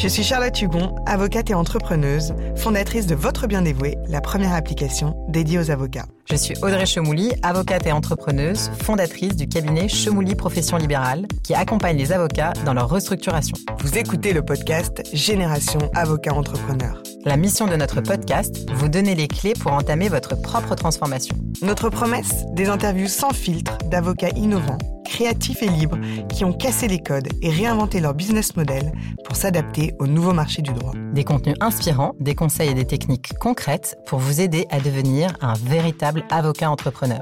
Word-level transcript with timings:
Je 0.00 0.08
suis 0.08 0.22
Charlotte 0.22 0.62
Hugon, 0.62 0.94
avocate 1.04 1.50
et 1.50 1.54
entrepreneuse, 1.54 2.32
fondatrice 2.56 3.06
de 3.06 3.14
Votre 3.14 3.46
Bien 3.46 3.60
Dévoué, 3.60 3.98
la 4.08 4.22
première 4.22 4.54
application 4.54 5.14
dédiée 5.28 5.58
aux 5.58 5.70
avocats. 5.70 6.06
Je 6.30 6.36
suis 6.36 6.54
Audrey 6.62 6.86
Chemouli, 6.86 7.32
avocate 7.42 7.88
et 7.88 7.92
entrepreneuse, 7.92 8.70
fondatrice 8.84 9.34
du 9.34 9.48
cabinet 9.48 9.88
Chemouli 9.88 10.36
Profession 10.36 10.76
Libérale, 10.76 11.26
qui 11.42 11.54
accompagne 11.54 11.96
les 11.96 12.12
avocats 12.12 12.52
dans 12.64 12.72
leur 12.72 12.88
restructuration. 12.88 13.56
Vous 13.80 13.98
écoutez 13.98 14.32
le 14.32 14.42
podcast 14.42 15.02
Génération 15.12 15.80
Avocat 15.92 16.32
Entrepreneur. 16.32 17.02
La 17.24 17.36
mission 17.36 17.66
de 17.66 17.74
notre 17.74 18.00
podcast, 18.00 18.70
vous 18.72 18.88
donner 18.88 19.16
les 19.16 19.26
clés 19.26 19.54
pour 19.54 19.72
entamer 19.72 20.08
votre 20.08 20.40
propre 20.40 20.76
transformation. 20.76 21.34
Notre 21.62 21.90
promesse, 21.90 22.44
des 22.52 22.68
interviews 22.68 23.08
sans 23.08 23.30
filtre 23.30 23.76
d'avocats 23.90 24.30
innovants, 24.36 24.78
créatifs 25.04 25.62
et 25.62 25.68
libres 25.68 25.98
qui 26.28 26.44
ont 26.44 26.52
cassé 26.52 26.86
les 26.86 27.00
codes 27.00 27.28
et 27.42 27.50
réinventé 27.50 28.00
leur 28.00 28.14
business 28.14 28.56
model 28.56 28.92
pour 29.24 29.36
s'adapter 29.36 29.94
au 29.98 30.06
nouveau 30.06 30.32
marché 30.32 30.62
du 30.62 30.72
droit. 30.72 30.92
Des 31.12 31.24
contenus 31.24 31.56
inspirants, 31.60 32.14
des 32.20 32.36
conseils 32.36 32.70
et 32.70 32.74
des 32.74 32.86
techniques 32.86 33.32
concrètes 33.38 33.96
pour 34.06 34.20
vous 34.20 34.40
aider 34.40 34.66
à 34.70 34.78
devenir 34.78 35.36
un 35.40 35.54
véritable 35.54 36.19
avocat 36.30 36.70
entrepreneur. 36.70 37.20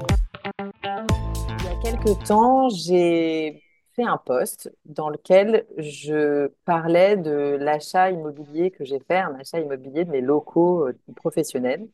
Il 0.59 1.65
y 1.65 1.67
a 1.67 1.75
quelques 1.81 2.23
temps, 2.25 2.69
j'ai 2.69 3.63
fait 3.95 4.03
un 4.03 4.17
post 4.17 4.71
dans 4.85 5.09
lequel 5.09 5.65
je 5.77 6.47
parlais 6.65 7.17
de 7.17 7.57
l'achat 7.59 8.11
immobilier 8.11 8.71
que 8.71 8.85
j'ai 8.85 8.99
fait, 8.99 9.17
un 9.17 9.35
achat 9.35 9.59
immobilier 9.59 10.05
de 10.05 10.11
mes 10.11 10.21
locaux 10.21 10.87
euh, 10.87 10.97
professionnels. 11.15 11.87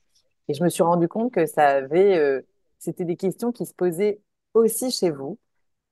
Et 0.48 0.54
je 0.54 0.64
me 0.64 0.70
suis 0.70 0.84
rendu 0.84 1.08
compte 1.08 1.32
que 1.34 1.46
ça 1.46 1.68
avait, 1.68 2.18
euh, 2.18 2.42
c'était 2.80 3.06
des 3.06 3.16
questions 3.16 3.52
qui 3.52 3.66
se 3.66 3.74
posaient 3.74 4.20
aussi 4.54 4.92
chez 4.92 5.10
vous. 5.10 5.40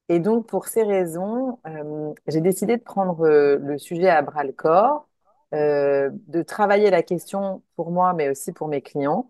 Et 0.10 0.20
donc, 0.20 0.48
pour 0.48 0.68
ces 0.68 0.84
raisons, 0.84 1.60
euh, 1.68 2.14
j'ai 2.28 2.42
décidé 2.42 2.78
de 2.78 2.84
prendre 2.84 3.28
le 3.28 3.78
sujet 3.78 4.10
à 4.10 4.22
bras 4.22 4.44
le 4.44 4.52
corps, 4.52 5.08
de 5.52 6.42
travailler 6.42 6.90
la 6.90 7.04
question 7.04 7.62
pour 7.76 7.92
moi, 7.92 8.14
mais 8.14 8.30
aussi 8.30 8.52
pour 8.52 8.68
mes 8.68 8.82
clients. 8.82 9.30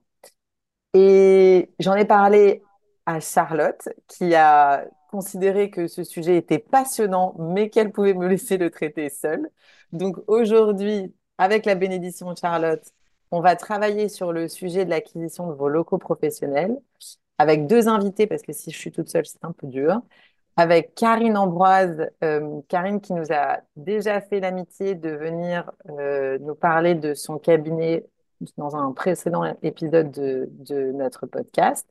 Et 0.93 1.69
j'en 1.79 1.95
ai 1.95 2.05
parlé 2.05 2.63
à 3.05 3.19
Charlotte, 3.19 3.89
qui 4.07 4.35
a 4.35 4.85
considéré 5.11 5.69
que 5.69 5.87
ce 5.87 6.03
sujet 6.03 6.37
était 6.37 6.59
passionnant, 6.59 7.35
mais 7.39 7.69
qu'elle 7.69 7.91
pouvait 7.91 8.13
me 8.13 8.27
laisser 8.27 8.57
le 8.57 8.69
traiter 8.69 9.09
seule. 9.09 9.49
Donc 9.91 10.17
aujourd'hui, 10.27 11.13
avec 11.37 11.65
la 11.65 11.75
bénédiction 11.75 12.31
de 12.31 12.37
Charlotte, 12.37 12.83
on 13.31 13.41
va 13.41 13.55
travailler 13.55 14.09
sur 14.09 14.31
le 14.31 14.47
sujet 14.47 14.85
de 14.85 14.89
l'acquisition 14.91 15.47
de 15.47 15.53
vos 15.53 15.69
locaux 15.69 15.97
professionnels 15.97 16.77
avec 17.37 17.67
deux 17.67 17.87
invités, 17.87 18.27
parce 18.27 18.43
que 18.43 18.53
si 18.53 18.71
je 18.71 18.77
suis 18.77 18.91
toute 18.91 19.09
seule, 19.09 19.25
c'est 19.25 19.43
un 19.43 19.51
peu 19.51 19.67
dur. 19.67 20.01
Avec 20.55 20.93
Karine 20.95 21.35
Ambroise, 21.37 22.09
euh, 22.23 22.61
Karine 22.69 23.01
qui 23.01 23.13
nous 23.13 23.31
a 23.33 23.61
déjà 23.75 24.21
fait 24.21 24.39
l'amitié 24.39 24.93
de 24.95 25.09
venir 25.09 25.71
euh, 25.89 26.37
nous 26.41 26.55
parler 26.55 26.93
de 26.95 27.15
son 27.15 27.39
cabinet 27.39 28.05
dans 28.57 28.75
un 28.75 28.91
précédent 28.93 29.43
épisode 29.61 30.11
de, 30.11 30.91
notre 30.91 31.25
podcast 31.25 31.87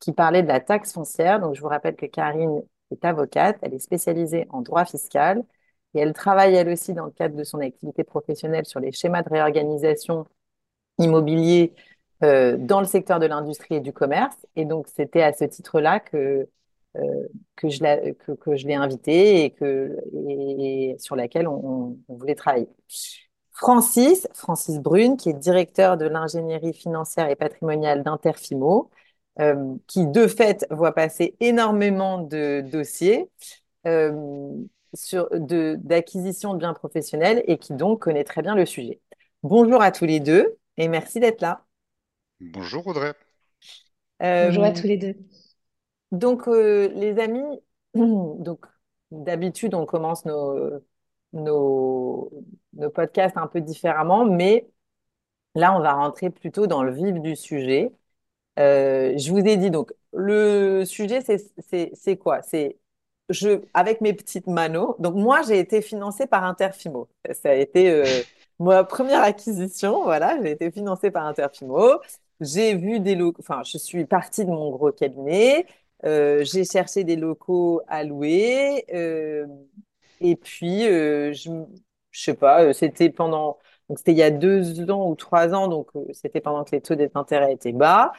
qui 0.00 0.12
parlait 0.12 0.42
de 0.42 0.48
la 0.48 0.60
taxe 0.60 0.92
foncière. 0.92 1.40
Donc, 1.40 1.54
je 1.54 1.60
vous 1.60 1.68
rappelle 1.68 1.96
que 1.96 2.06
Karine 2.06 2.62
est 2.90 3.04
avocate, 3.04 3.58
elle 3.62 3.74
est 3.74 3.78
spécialisée 3.78 4.46
en 4.50 4.62
droit 4.62 4.84
fiscal 4.84 5.42
et 5.94 6.00
elle 6.00 6.12
travaille 6.12 6.54
elle 6.54 6.68
aussi 6.68 6.92
dans 6.94 7.06
le 7.06 7.12
cadre 7.12 7.36
de 7.36 7.44
son 7.44 7.60
activité 7.60 8.04
professionnelle 8.04 8.66
sur 8.66 8.80
les 8.80 8.92
schémas 8.92 9.22
de 9.22 9.30
réorganisation 9.30 10.26
immobilier 10.98 11.74
euh, 12.22 12.56
dans 12.58 12.80
le 12.80 12.86
secteur 12.86 13.18
de 13.20 13.26
l'industrie 13.26 13.76
et 13.76 13.80
du 13.80 13.92
commerce. 13.92 14.36
Et 14.56 14.64
donc, 14.64 14.88
c'était 14.88 15.22
à 15.22 15.32
ce 15.32 15.44
titre-là 15.44 16.00
que, 16.00 16.48
euh, 16.96 17.28
que 17.56 17.68
je 17.68 17.82
l'ai 17.82 18.14
que, 18.14 18.74
invitée 18.74 19.46
et, 19.46 20.96
sur 20.98 21.16
laquelle 21.16 21.48
on 21.48 21.98
voulait 22.08 22.34
travailler. 22.34 22.68
Francis, 23.54 24.26
Francis 24.34 24.80
Brune, 24.80 25.16
qui 25.16 25.30
est 25.30 25.34
directeur 25.34 25.96
de 25.96 26.06
l'ingénierie 26.06 26.74
financière 26.74 27.28
et 27.30 27.36
patrimoniale 27.36 28.02
d'Interfimo, 28.02 28.90
euh, 29.40 29.76
qui 29.86 30.06
de 30.06 30.26
fait 30.26 30.66
voit 30.70 30.92
passer 30.92 31.36
énormément 31.40 32.18
de 32.18 32.60
dossiers 32.60 33.30
euh, 33.86 34.52
d'acquisition 35.76 36.54
de, 36.54 36.58
biens 36.58 36.74
professionnels 36.74 37.42
et 37.46 37.58
qui 37.58 37.74
donc 37.74 38.02
connaît 38.02 38.24
très 38.24 38.42
bien 38.42 38.56
le 38.56 38.66
sujet. 38.66 39.00
Bonjour 39.42 39.82
à 39.82 39.92
tous 39.92 40.04
les 40.04 40.20
deux 40.20 40.56
et 40.76 40.88
merci 40.88 41.20
d'être 41.20 41.40
là. 41.40 41.64
Bonjour 42.40 42.86
Audrey. 42.86 43.12
Euh, 44.22 44.46
Bonjour 44.46 44.64
à 44.64 44.72
tous 44.72 44.86
les 44.86 44.96
deux. 44.96 45.14
Donc 46.10 46.46
les 46.46 47.18
amis, 47.18 47.60
donc 47.94 48.66
d'habitude 49.10 49.74
on 49.74 49.86
commence 49.86 50.24
nos, 50.24 50.80
nos, 51.32 52.30
nos 52.76 52.90
podcasts 52.90 53.36
un 53.36 53.46
peu 53.46 53.60
différemment, 53.60 54.24
mais 54.24 54.68
là 55.54 55.76
on 55.76 55.80
va 55.80 55.94
rentrer 55.94 56.30
plutôt 56.30 56.66
dans 56.66 56.82
le 56.82 56.92
vif 56.92 57.20
du 57.20 57.36
sujet. 57.36 57.92
Euh, 58.58 59.16
je 59.18 59.30
vous 59.30 59.38
ai 59.38 59.56
dit, 59.56 59.70
donc, 59.70 59.92
le 60.12 60.84
sujet, 60.84 61.20
c'est 61.22 62.16
quoi? 62.18 62.42
C'est 62.42 62.78
je, 63.30 63.62
avec 63.74 64.00
mes 64.00 64.12
petites 64.12 64.46
manos. 64.46 64.94
Donc, 64.98 65.14
moi, 65.14 65.42
j'ai 65.42 65.58
été 65.58 65.82
financée 65.82 66.26
par 66.26 66.44
Interfimo. 66.44 67.08
Ça 67.32 67.50
a 67.50 67.54
été 67.54 67.90
euh, 67.90 68.04
ma 68.60 68.84
première 68.84 69.22
acquisition. 69.22 70.04
Voilà, 70.04 70.40
j'ai 70.42 70.52
été 70.52 70.70
financée 70.70 71.10
par 71.10 71.26
Interfimo. 71.26 72.00
J'ai 72.40 72.74
vu 72.76 73.00
des 73.00 73.14
locaux, 73.14 73.40
enfin, 73.40 73.62
je 73.64 73.78
suis 73.78 74.04
partie 74.06 74.44
de 74.44 74.50
mon 74.50 74.70
gros 74.70 74.92
cabinet. 74.92 75.66
Euh, 76.04 76.44
j'ai 76.44 76.64
cherché 76.64 77.04
des 77.04 77.16
locaux 77.16 77.80
à 77.88 78.04
louer. 78.04 78.84
et 80.20 80.36
puis, 80.36 80.82
je, 80.82 81.64
je 82.14 82.22
sais 82.22 82.34
pas, 82.34 82.72
c'était 82.72 83.10
pendant, 83.10 83.58
c'était 83.96 84.12
il 84.12 84.18
y 84.18 84.22
a 84.22 84.30
deux 84.30 84.88
ans 84.90 85.08
ou 85.08 85.14
trois 85.16 85.52
ans, 85.52 85.68
donc 85.68 85.90
c'était 86.12 86.40
pendant 86.40 86.64
que 86.64 86.70
les 86.72 86.80
taux 86.80 86.94
d'intérêt 86.94 87.52
étaient 87.52 87.72
bas. 87.72 88.12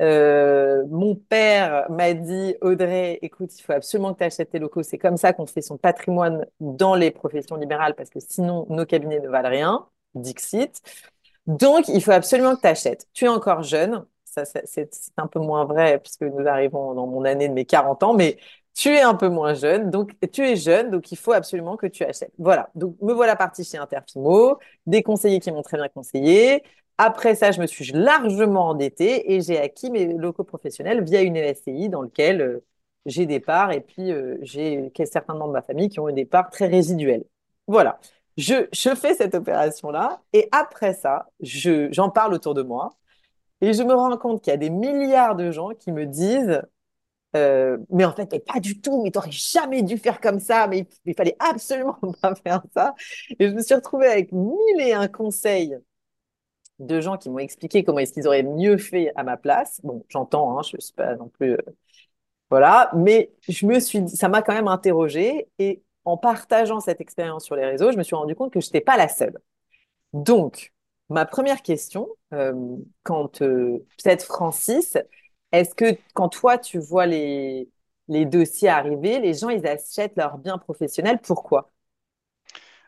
Euh, 0.00 0.84
mon 0.88 1.16
père 1.16 1.90
m'a 1.90 2.14
dit, 2.14 2.54
Audrey, 2.62 3.18
écoute, 3.22 3.50
il 3.58 3.62
faut 3.62 3.72
absolument 3.72 4.14
que 4.14 4.18
tu 4.18 4.24
achètes 4.24 4.50
tes 4.50 4.58
locaux. 4.58 4.82
C'est 4.82 4.98
comme 4.98 5.16
ça 5.16 5.32
qu'on 5.32 5.46
fait 5.46 5.62
son 5.62 5.76
patrimoine 5.76 6.46
dans 6.60 6.94
les 6.94 7.10
professions 7.10 7.56
libérales 7.56 7.94
parce 7.94 8.08
que 8.08 8.20
sinon, 8.20 8.66
nos 8.70 8.86
cabinets 8.86 9.20
ne 9.20 9.28
valent 9.28 9.50
rien. 9.50 9.86
Dixit. 10.14 10.80
Donc, 11.46 11.88
il 11.88 12.02
faut 12.02 12.12
absolument 12.12 12.56
que 12.56 12.60
tu 12.62 12.66
achètes. 12.68 13.06
Tu 13.12 13.24
es 13.24 13.28
encore 13.28 13.62
jeune. 13.62 14.04
Ça, 14.24 14.44
c'est 14.44 14.90
un 15.16 15.26
peu 15.26 15.40
moins 15.40 15.64
vrai 15.64 15.98
puisque 15.98 16.22
nous 16.22 16.46
arrivons 16.46 16.94
dans 16.94 17.06
mon 17.06 17.24
année 17.24 17.48
de 17.48 17.52
mes 17.54 17.64
40 17.64 18.02
ans, 18.04 18.14
mais 18.14 18.38
tu 18.74 18.88
es 18.90 19.00
un 19.02 19.14
peu 19.14 19.28
moins 19.28 19.54
jeune, 19.54 19.90
donc 19.90 20.12
tu 20.32 20.42
es 20.46 20.56
jeune, 20.56 20.90
donc 20.90 21.12
il 21.12 21.16
faut 21.16 21.32
absolument 21.32 21.76
que 21.76 21.86
tu 21.86 22.04
achètes. 22.04 22.32
Voilà, 22.38 22.70
donc 22.74 22.96
me 23.02 23.12
voilà 23.12 23.36
partie 23.36 23.64
chez 23.64 23.78
Interfimo, 23.78 24.58
des 24.86 25.02
conseillers 25.02 25.40
qui 25.40 25.50
m'ont 25.52 25.62
très 25.62 25.76
bien 25.76 25.88
conseillé, 25.88 26.62
après 27.02 27.34
ça, 27.34 27.50
je 27.50 27.62
me 27.62 27.66
suis 27.66 27.92
largement 27.92 28.68
endettée 28.68 29.32
et 29.32 29.40
j'ai 29.40 29.58
acquis 29.58 29.90
mes 29.90 30.04
locaux 30.12 30.44
professionnels 30.44 31.02
via 31.02 31.22
une 31.22 31.36
SCI 31.54 31.88
dans 31.88 32.02
lequel 32.02 32.42
euh, 32.42 32.64
j'ai 33.06 33.24
des 33.24 33.40
parts 33.40 33.72
et 33.72 33.80
puis 33.80 34.12
euh, 34.12 34.36
j'ai 34.42 34.92
certains 35.06 35.32
membres 35.32 35.48
de 35.48 35.52
ma 35.54 35.62
famille 35.62 35.88
qui 35.88 35.98
ont 35.98 36.10
des 36.12 36.26
parts 36.26 36.50
très 36.50 36.66
résiduelles. 36.66 37.24
Voilà. 37.66 37.98
Je, 38.36 38.68
je 38.74 38.94
fais 38.94 39.14
cette 39.14 39.34
opération-là 39.34 40.20
et 40.34 40.50
après 40.52 40.92
ça, 40.92 41.30
j'en 41.40 42.10
parle 42.10 42.34
autour 42.34 42.52
de 42.52 42.60
moi 42.62 42.90
et 43.62 43.72
je 43.72 43.82
me 43.82 43.94
rends 43.94 44.14
compte 44.18 44.42
qu'il 44.42 44.50
y 44.50 44.54
a 44.54 44.58
des 44.58 44.68
milliards 44.70 45.36
de 45.36 45.50
gens 45.52 45.70
qui 45.70 45.92
me 45.92 46.04
disent 46.04 46.60
euh, 47.36 47.78
mais 47.90 48.04
en 48.04 48.12
fait, 48.12 48.44
pas 48.44 48.60
du 48.60 48.80
tout, 48.80 49.02
mais 49.02 49.10
t'aurais 49.10 49.30
jamais 49.30 49.82
dû 49.82 49.98
faire 49.98 50.20
comme 50.20 50.40
ça, 50.40 50.66
mais 50.66 50.86
il, 51.04 51.14
fallait 51.14 51.36
absolument 51.38 51.98
pas 52.22 52.34
faire 52.34 52.62
ça. 52.74 52.94
Et 53.38 53.48
je 53.48 53.54
me 53.54 53.62
suis 53.62 53.74
retrouvée 53.74 54.08
avec 54.08 54.32
mille 54.32 54.80
et 54.80 54.92
un 54.92 55.08
conseils 55.08 55.78
de 56.78 57.00
gens 57.00 57.16
qui 57.18 57.30
m'ont 57.30 57.38
expliqué 57.38 57.84
comment 57.84 57.98
est-ce 57.98 58.12
qu'ils 58.12 58.26
auraient 58.26 58.42
mieux 58.42 58.78
fait 58.78 59.12
à 59.16 59.22
ma 59.22 59.36
place. 59.36 59.80
Bon, 59.84 60.04
j'entends, 60.08 60.58
hein, 60.58 60.62
je 60.62 60.76
ne 60.76 60.80
suis 60.80 60.94
pas 60.94 61.14
non 61.16 61.28
plus... 61.28 61.52
Euh, 61.52 61.58
voilà, 62.50 62.90
mais 62.96 63.32
je 63.48 63.64
me 63.64 63.78
suis 63.78 64.08
ça 64.08 64.28
m'a 64.28 64.42
quand 64.42 64.52
même 64.52 64.66
interrogée 64.66 65.48
et 65.60 65.84
en 66.04 66.16
partageant 66.16 66.80
cette 66.80 67.00
expérience 67.00 67.44
sur 67.44 67.54
les 67.54 67.64
réseaux, 67.64 67.92
je 67.92 67.96
me 67.96 68.02
suis 68.02 68.16
rendu 68.16 68.34
compte 68.34 68.52
que 68.52 68.60
je 68.60 68.66
n'étais 68.66 68.80
pas 68.80 68.96
la 68.96 69.06
seule. 69.08 69.38
Donc, 70.12 70.72
ma 71.08 71.26
première 71.26 71.62
question, 71.62 72.08
euh, 72.32 72.76
quand 73.04 73.42
euh, 73.42 73.86
peut-être 74.02 74.24
Francis, 74.24 74.96
est-ce 75.52 75.74
que 75.74 75.96
quand 76.14 76.28
toi 76.28 76.58
tu 76.58 76.78
vois 76.78 77.06
les, 77.06 77.68
dossiers 78.08 78.68
arriver, 78.68 79.18
les 79.20 79.34
gens 79.34 79.48
ils 79.48 79.66
achètent 79.66 80.16
leurs 80.16 80.38
biens 80.38 80.58
professionnels, 80.58 81.20
pourquoi? 81.22 81.70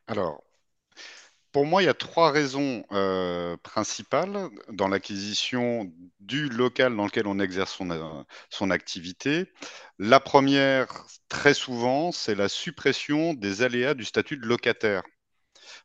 Alors, 0.06 0.42
pour 1.52 1.66
moi, 1.66 1.82
il 1.82 1.86
y 1.86 1.88
a 1.88 1.94
trois 1.94 2.30
raisons 2.30 2.84
euh, 2.92 3.56
principales 3.58 4.48
dans 4.70 4.88
l'acquisition 4.88 5.92
du 6.20 6.48
local 6.48 6.96
dans 6.96 7.04
lequel 7.04 7.26
on 7.26 7.38
exerce 7.38 7.78
euh, 7.82 8.24
son 8.48 8.70
activité. 8.70 9.52
La 9.98 10.18
première, 10.18 11.06
très 11.28 11.52
souvent, 11.54 12.10
c'est 12.10 12.34
la 12.34 12.48
suppression 12.48 13.34
des 13.34 13.62
aléas 13.62 13.94
du 13.94 14.04
statut 14.04 14.38
de 14.38 14.46
locataire. 14.46 15.02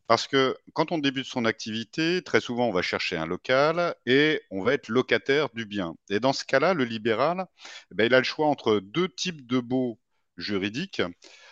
Parce 0.08 0.28
que 0.28 0.58
quand 0.74 0.92
on 0.92 0.98
débute 1.00 1.26
son 1.26 1.46
activité, 1.46 2.22
très 2.24 2.40
souvent, 2.42 2.68
on 2.68 2.72
va 2.72 2.82
chercher 2.82 3.18
un 3.18 3.26
local 3.26 3.96
et 4.06 4.42
on 4.52 4.64
va 4.64 4.74
être 4.74 4.88
locataire 4.90 5.50
du 5.54 5.66
bien. 5.66 5.96
Et 6.10 6.20
dans 6.20 6.34
ce 6.34 6.46
cas-là, 6.46 6.74
le 6.74 6.86
libéral, 6.86 7.46
eh 7.92 7.96
ben, 7.96 8.06
il 8.06 8.14
a 8.14 8.20
le 8.20 8.24
choix 8.24 8.48
entre 8.48 8.80
deux 8.80 9.10
types 9.10 9.46
de 9.48 9.60
baux 9.60 10.00
juridiques. 10.38 11.02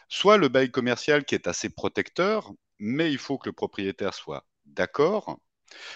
soit 0.09 0.37
le 0.37 0.47
bail 0.49 0.71
commercial 0.71 1.25
qui 1.25 1.35
est 1.35 1.47
assez 1.47 1.69
protecteur, 1.69 2.51
mais 2.79 3.11
il 3.11 3.17
faut 3.17 3.37
que 3.37 3.49
le 3.49 3.53
propriétaire 3.53 4.13
soit 4.13 4.45
d'accord, 4.65 5.39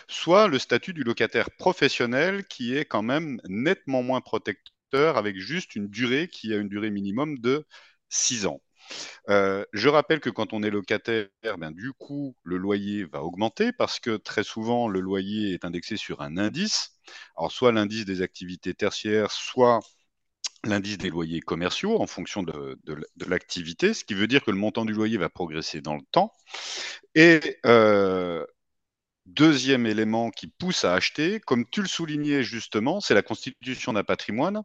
soit 0.08 0.48
le 0.48 0.60
statut 0.60 0.94
du 0.94 1.04
locataire 1.04 1.52
professionnel 1.52 2.46
qui 2.48 2.76
est 2.78 2.86
quand 2.86 3.04
même 3.04 3.42
nettement 3.48 4.04
moins 4.04 4.22
protecteur 4.22 5.18
avec 5.18 5.38
juste 5.38 5.76
une 5.76 5.88
durée 5.90 6.28
qui 6.30 6.54
a 6.54 6.58
une 6.58 6.70
durée 6.70 6.92
minimum 6.92 7.40
de 7.40 7.66
6 8.10 8.46
ans. 8.48 8.62
Euh, 9.30 9.64
je 9.74 9.90
rappelle 9.90 10.20
que 10.20 10.30
quand 10.30 10.54
on 10.54 10.64
est 10.64 10.70
locataire, 10.70 11.30
ben, 11.58 11.72
du 11.72 11.94
coup, 11.94 12.36
le 12.44 12.58
loyer 12.58 13.06
va 13.06 13.24
augmenter 13.24 13.72
parce 13.72 14.00
que 14.00 14.18
très 14.18 14.44
souvent, 14.44 14.88
le 14.88 15.00
loyer 15.00 15.54
est 15.54 15.66
indexé 15.66 15.98
sur 15.98 16.22
un 16.22 16.38
indice. 16.38 16.92
Alors, 17.38 17.52
soit 17.52 17.72
l'indice 17.72 18.06
des 18.06 18.22
activités 18.22 18.74
tertiaires, 18.74 19.32
soit 19.32 19.80
l'indice 20.64 20.98
des 20.98 21.10
loyers 21.10 21.42
commerciaux 21.42 22.02
en 22.02 22.08
fonction 22.08 22.44
de, 22.44 22.78
l'activité, 23.28 23.94
ce 23.94 24.04
qui 24.04 24.14
veut 24.14 24.28
dire 24.28 24.44
que 24.44 24.52
le 24.52 24.58
montant 24.58 24.86
du 24.86 24.94
loyer 24.94 25.18
va 25.18 25.30
progresser 25.30 25.82
dans 25.82 25.96
le 25.96 26.02
temps. 26.12 26.34
Et 27.16 27.58
euh, 27.66 28.46
deuxième 29.26 29.86
élément 29.86 30.32
qui 30.32 30.48
pousse 30.48 30.84
à 30.84 30.94
acheter, 30.94 31.40
comme 31.40 31.66
tu 31.70 31.82
le 31.82 31.88
soulignais 31.88 32.44
justement, 32.44 33.00
c'est 33.00 33.14
la 33.14 33.22
constitution 33.22 33.94
d'un 33.94 34.04
patrimoine 34.04 34.64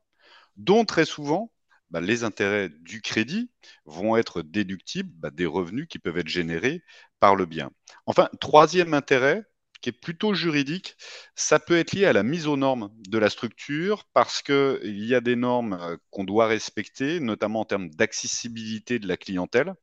dont 0.56 0.84
très 0.84 1.04
souvent 1.04 1.50
bah, 1.94 2.00
les 2.00 2.24
intérêts 2.24 2.70
du 2.70 3.00
crédit 3.02 3.50
vont 3.86 4.16
être 4.16 4.42
déductibles 4.42 5.12
bah, 5.14 5.30
des 5.30 5.46
revenus 5.46 5.86
qui 5.88 6.00
peuvent 6.00 6.18
être 6.18 6.28
générés 6.28 6.82
par 7.20 7.36
le 7.36 7.46
bien. 7.46 7.70
Enfin, 8.06 8.28
troisième 8.40 8.94
intérêt, 8.94 9.44
qui 9.80 9.90
est 9.90 9.92
plutôt 9.92 10.34
juridique, 10.34 10.96
ça 11.36 11.60
peut 11.60 11.78
être 11.78 11.92
lié 11.92 12.06
à 12.06 12.12
la 12.12 12.24
mise 12.24 12.48
aux 12.48 12.56
normes 12.56 12.90
de 13.08 13.18
la 13.18 13.30
structure 13.30 14.08
parce 14.12 14.42
qu'il 14.42 15.04
y 15.04 15.14
a 15.14 15.20
des 15.20 15.36
normes 15.36 15.74
euh, 15.74 15.96
qu'on 16.10 16.24
doit 16.24 16.48
respecter, 16.48 17.20
notamment 17.20 17.60
en 17.60 17.64
termes 17.64 17.90
d'accessibilité 17.90 18.98
de 18.98 19.06
la 19.06 19.16
clientèle. 19.16 19.74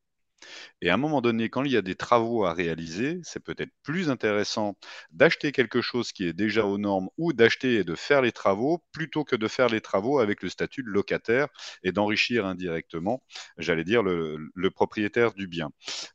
Et 0.82 0.90
à 0.90 0.94
un 0.96 0.98
moment 0.98 1.22
donné, 1.22 1.50
quand 1.50 1.64
il 1.64 1.72
y 1.72 1.78
a 1.78 1.82
des 1.82 1.96
travaux 1.96 2.46
à 2.46 2.54
réaliser, 2.54 3.20
c'est 3.24 3.44
peut-être 3.44 3.72
plus 3.84 4.10
intéressant 4.10 4.76
d'acheter 5.12 5.52
quelque 5.52 5.82
chose 5.82 6.12
qui 6.12 6.26
est 6.26 6.34
déjà 6.34 6.66
aux 6.66 6.78
normes 6.78 7.10
ou 7.18 7.34
d'acheter 7.34 7.76
et 7.76 7.84
de 7.84 7.96
faire 7.96 8.22
les 8.22 8.32
travaux 8.32 8.84
plutôt 8.92 9.24
que 9.24 9.36
de 9.36 9.48
faire 9.48 9.70
les 9.70 9.82
travaux 9.82 10.20
avec 10.20 10.42
le 10.42 10.50
statut 10.50 10.84
de 10.84 10.90
locataire 10.90 11.48
et 11.84 11.92
d'enrichir 11.92 12.46
indirectement, 12.46 13.24
j'allais 13.58 13.84
dire, 13.84 14.04
le, 14.04 14.50
propriétaire 14.72 15.34
du 15.34 15.48
bien. 15.48 15.70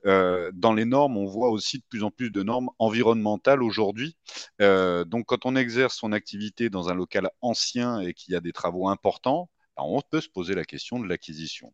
Euh, 0.07 0.51
dans 0.55 0.73
les 0.73 0.87
normes, 0.87 1.17
on 1.17 1.27
voit 1.27 1.51
aussi 1.51 1.79
de 1.79 1.85
plus 1.89 2.03
en 2.03 2.11
plus 2.11 2.31
de 2.31 2.43
normes 2.43 2.71
environnementales 2.79 3.63
aujourd'hui. 3.63 4.17
Euh, 4.63 5.05
donc, 5.05 5.27
quand 5.27 5.47
on 5.47 5.57
exerce 5.57 5.97
son 5.97 6.13
activité 6.13 6.71
dans 6.71 6.89
un 6.89 6.95
local 6.95 7.31
ancien 7.43 8.01
et 8.01 8.15
qu'il 8.15 8.33
y 8.33 8.37
a 8.37 8.41
des 8.41 8.53
travaux 8.53 8.89
importants, 8.89 9.51
ben, 9.77 9.85
on 9.87 10.01
peut 10.01 10.21
se 10.21 10.29
poser 10.29 10.55
la 10.55 10.65
question 10.65 10.99
de 10.99 11.07
l'acquisition. 11.07 11.73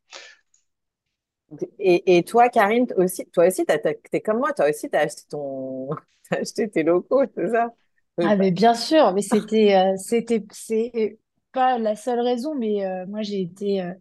Et, 1.79 2.23
toi, 2.25 2.49
Karine, 2.49 2.87
aussi, 2.97 3.27
toi 3.33 3.47
aussi, 3.47 3.65
t'es 3.65 4.21
comme 4.21 4.39
moi, 4.39 4.53
toi 4.53 4.69
aussi, 4.69 4.89
tu 4.89 4.97
as 4.97 5.01
acheté, 5.01 5.23
ton... 5.31 5.91
as 6.31 6.37
acheté 6.37 6.69
tes 6.69 6.83
locaux, 6.83 7.23
c'est 7.35 7.51
ça? 7.51 7.73
Ah, 8.19 8.37
mais 8.37 8.51
bien 8.51 8.75
sûr, 8.75 9.13
mais 9.15 9.23
c'était, 9.23 9.75
euh, 9.75 9.97
c'était, 9.97 10.45
c'est 10.53 11.19
pas 11.53 11.79
la 11.79 11.97
seule 11.97 12.21
raison, 12.21 12.55
mais 12.55 12.85
euh, 12.85 13.07
moi, 13.07 13.23
j'ai 13.23 13.41
été 13.41 13.83
euh, 13.83 13.93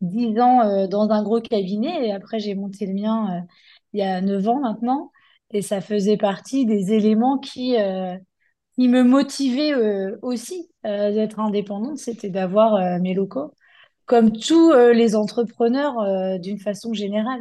dix 0.00 0.38
ans 0.40 0.86
dans 0.88 1.10
un 1.10 1.22
gros 1.22 1.40
cabinet 1.40 2.08
et 2.08 2.12
après, 2.12 2.38
j'ai 2.38 2.54
monté 2.54 2.86
le 2.86 2.94
mien 2.94 3.44
il 3.92 4.00
y 4.00 4.02
a 4.02 4.20
neuf 4.20 4.48
ans 4.48 4.60
maintenant. 4.60 5.12
Et 5.50 5.62
ça 5.62 5.80
faisait 5.80 6.16
partie 6.16 6.64
des 6.66 6.92
éléments 6.92 7.38
qui, 7.38 7.76
qui 8.74 8.88
me 8.88 9.02
motivaient 9.04 9.74
aussi 10.22 10.70
d'être 10.82 11.38
indépendante, 11.38 11.98
c'était 11.98 12.30
d'avoir 12.30 12.98
mes 13.00 13.14
locaux 13.14 13.52
comme 14.12 14.30
tous 14.30 14.72
euh, 14.72 14.92
les 14.92 15.16
entrepreneurs 15.16 15.98
euh, 16.00 16.36
d'une 16.36 16.58
façon 16.58 16.92
générale. 16.92 17.40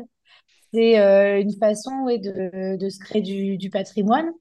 C'est 0.74 1.00
euh, 1.02 1.42
une 1.42 1.54
façon 1.58 2.06
de, 2.06 2.90
se 2.90 2.98
créer 2.98 3.22
du, 3.58 3.70
patrimoine, 3.70 4.32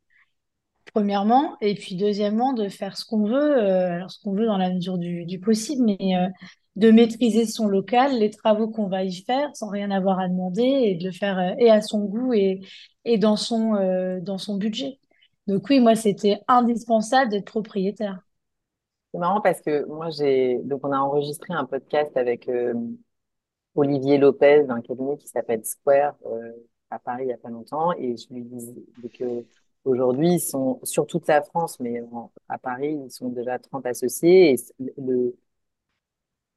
premièrement, 0.95 1.57
et 1.61 1.75
puis 1.75 1.97
deuxièmement, 1.97 2.53
de 2.53 2.69
faire 2.69 2.97
ce 2.97 3.05
qu'on 3.05 3.25
veut, 3.25 3.59
alors 3.59 4.13
ce 4.13 4.21
qu'on 4.23 4.33
veut 4.35 4.47
dans 4.47 4.59
la 4.59 4.73
mesure 4.73 4.97
du, 4.97 5.41
possible, 5.41 5.83
mais 5.85 6.15
de 6.77 6.93
maîtriser 6.93 7.47
son 7.47 7.67
local, 7.67 8.17
les 8.21 8.31
travaux 8.31 8.69
qu'on 8.69 8.87
va 8.87 9.03
y 9.03 9.25
faire 9.25 9.51
sans 9.57 9.69
rien 9.69 9.91
avoir 9.91 10.21
à 10.21 10.29
demander 10.29 10.63
et 10.63 10.95
de 10.95 11.07
le 11.07 11.13
faire 11.13 11.57
et 11.59 11.69
à 11.69 11.83
son 11.83 12.05
goût 12.05 12.33
et, 12.33 12.61
dans, 13.19 13.35
son, 13.35 14.21
dans 14.23 14.39
son 14.39 14.57
budget. 14.57 15.01
Donc 15.49 15.69
oui, 15.69 15.81
moi, 15.81 15.97
c'était 15.97 16.39
indispensable 16.47 17.33
d'être 17.33 17.47
propriétaire. 17.47 18.21
C'est 19.13 19.19
marrant 19.19 19.41
parce 19.41 19.61
que 19.61 19.85
moi, 19.87 20.11
j'ai. 20.11 20.59
Donc, 20.63 20.81
on 20.85 20.93
a 20.93 20.99
enregistré 20.99 21.53
un 21.53 21.65
podcast 21.65 22.17
avec 22.17 22.49
euh, 22.49 22.75
Olivier 23.75 24.19
Lopez 24.19 24.65
d'un 24.65 24.81
cabinet 24.81 25.17
qui 25.17 25.29
s'appelle 25.29 25.65
Square 25.65 26.15
euh, 26.27 26.53
à 26.91 26.99
Paris 26.99 27.25
il 27.25 27.27
n'y 27.27 27.33
a 27.33 27.39
pas 27.39 27.51
longtemps. 27.51 27.93
Et 27.95 28.17
je 28.17 28.33
lui 28.33 28.43
disais 28.45 28.75
que 29.19 29.45
aujourd'hui, 29.85 30.35
ils 30.35 30.41
sont 30.41 30.81
sur 30.85 31.07
toute 31.07 31.27
la 31.29 31.43
France, 31.43 31.81
mais 31.81 32.03
à 32.49 32.59
Paris, 32.59 33.01
ils 33.07 33.11
sont 33.11 33.29
déjà 33.31 33.59
30 33.59 33.87
associés. 33.87 34.55
Et 34.55 34.57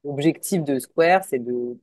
l'objectif 0.04 0.62
de 0.64 0.78
Square, 0.78 1.24
c'est 1.24 1.38
de, 1.38 1.78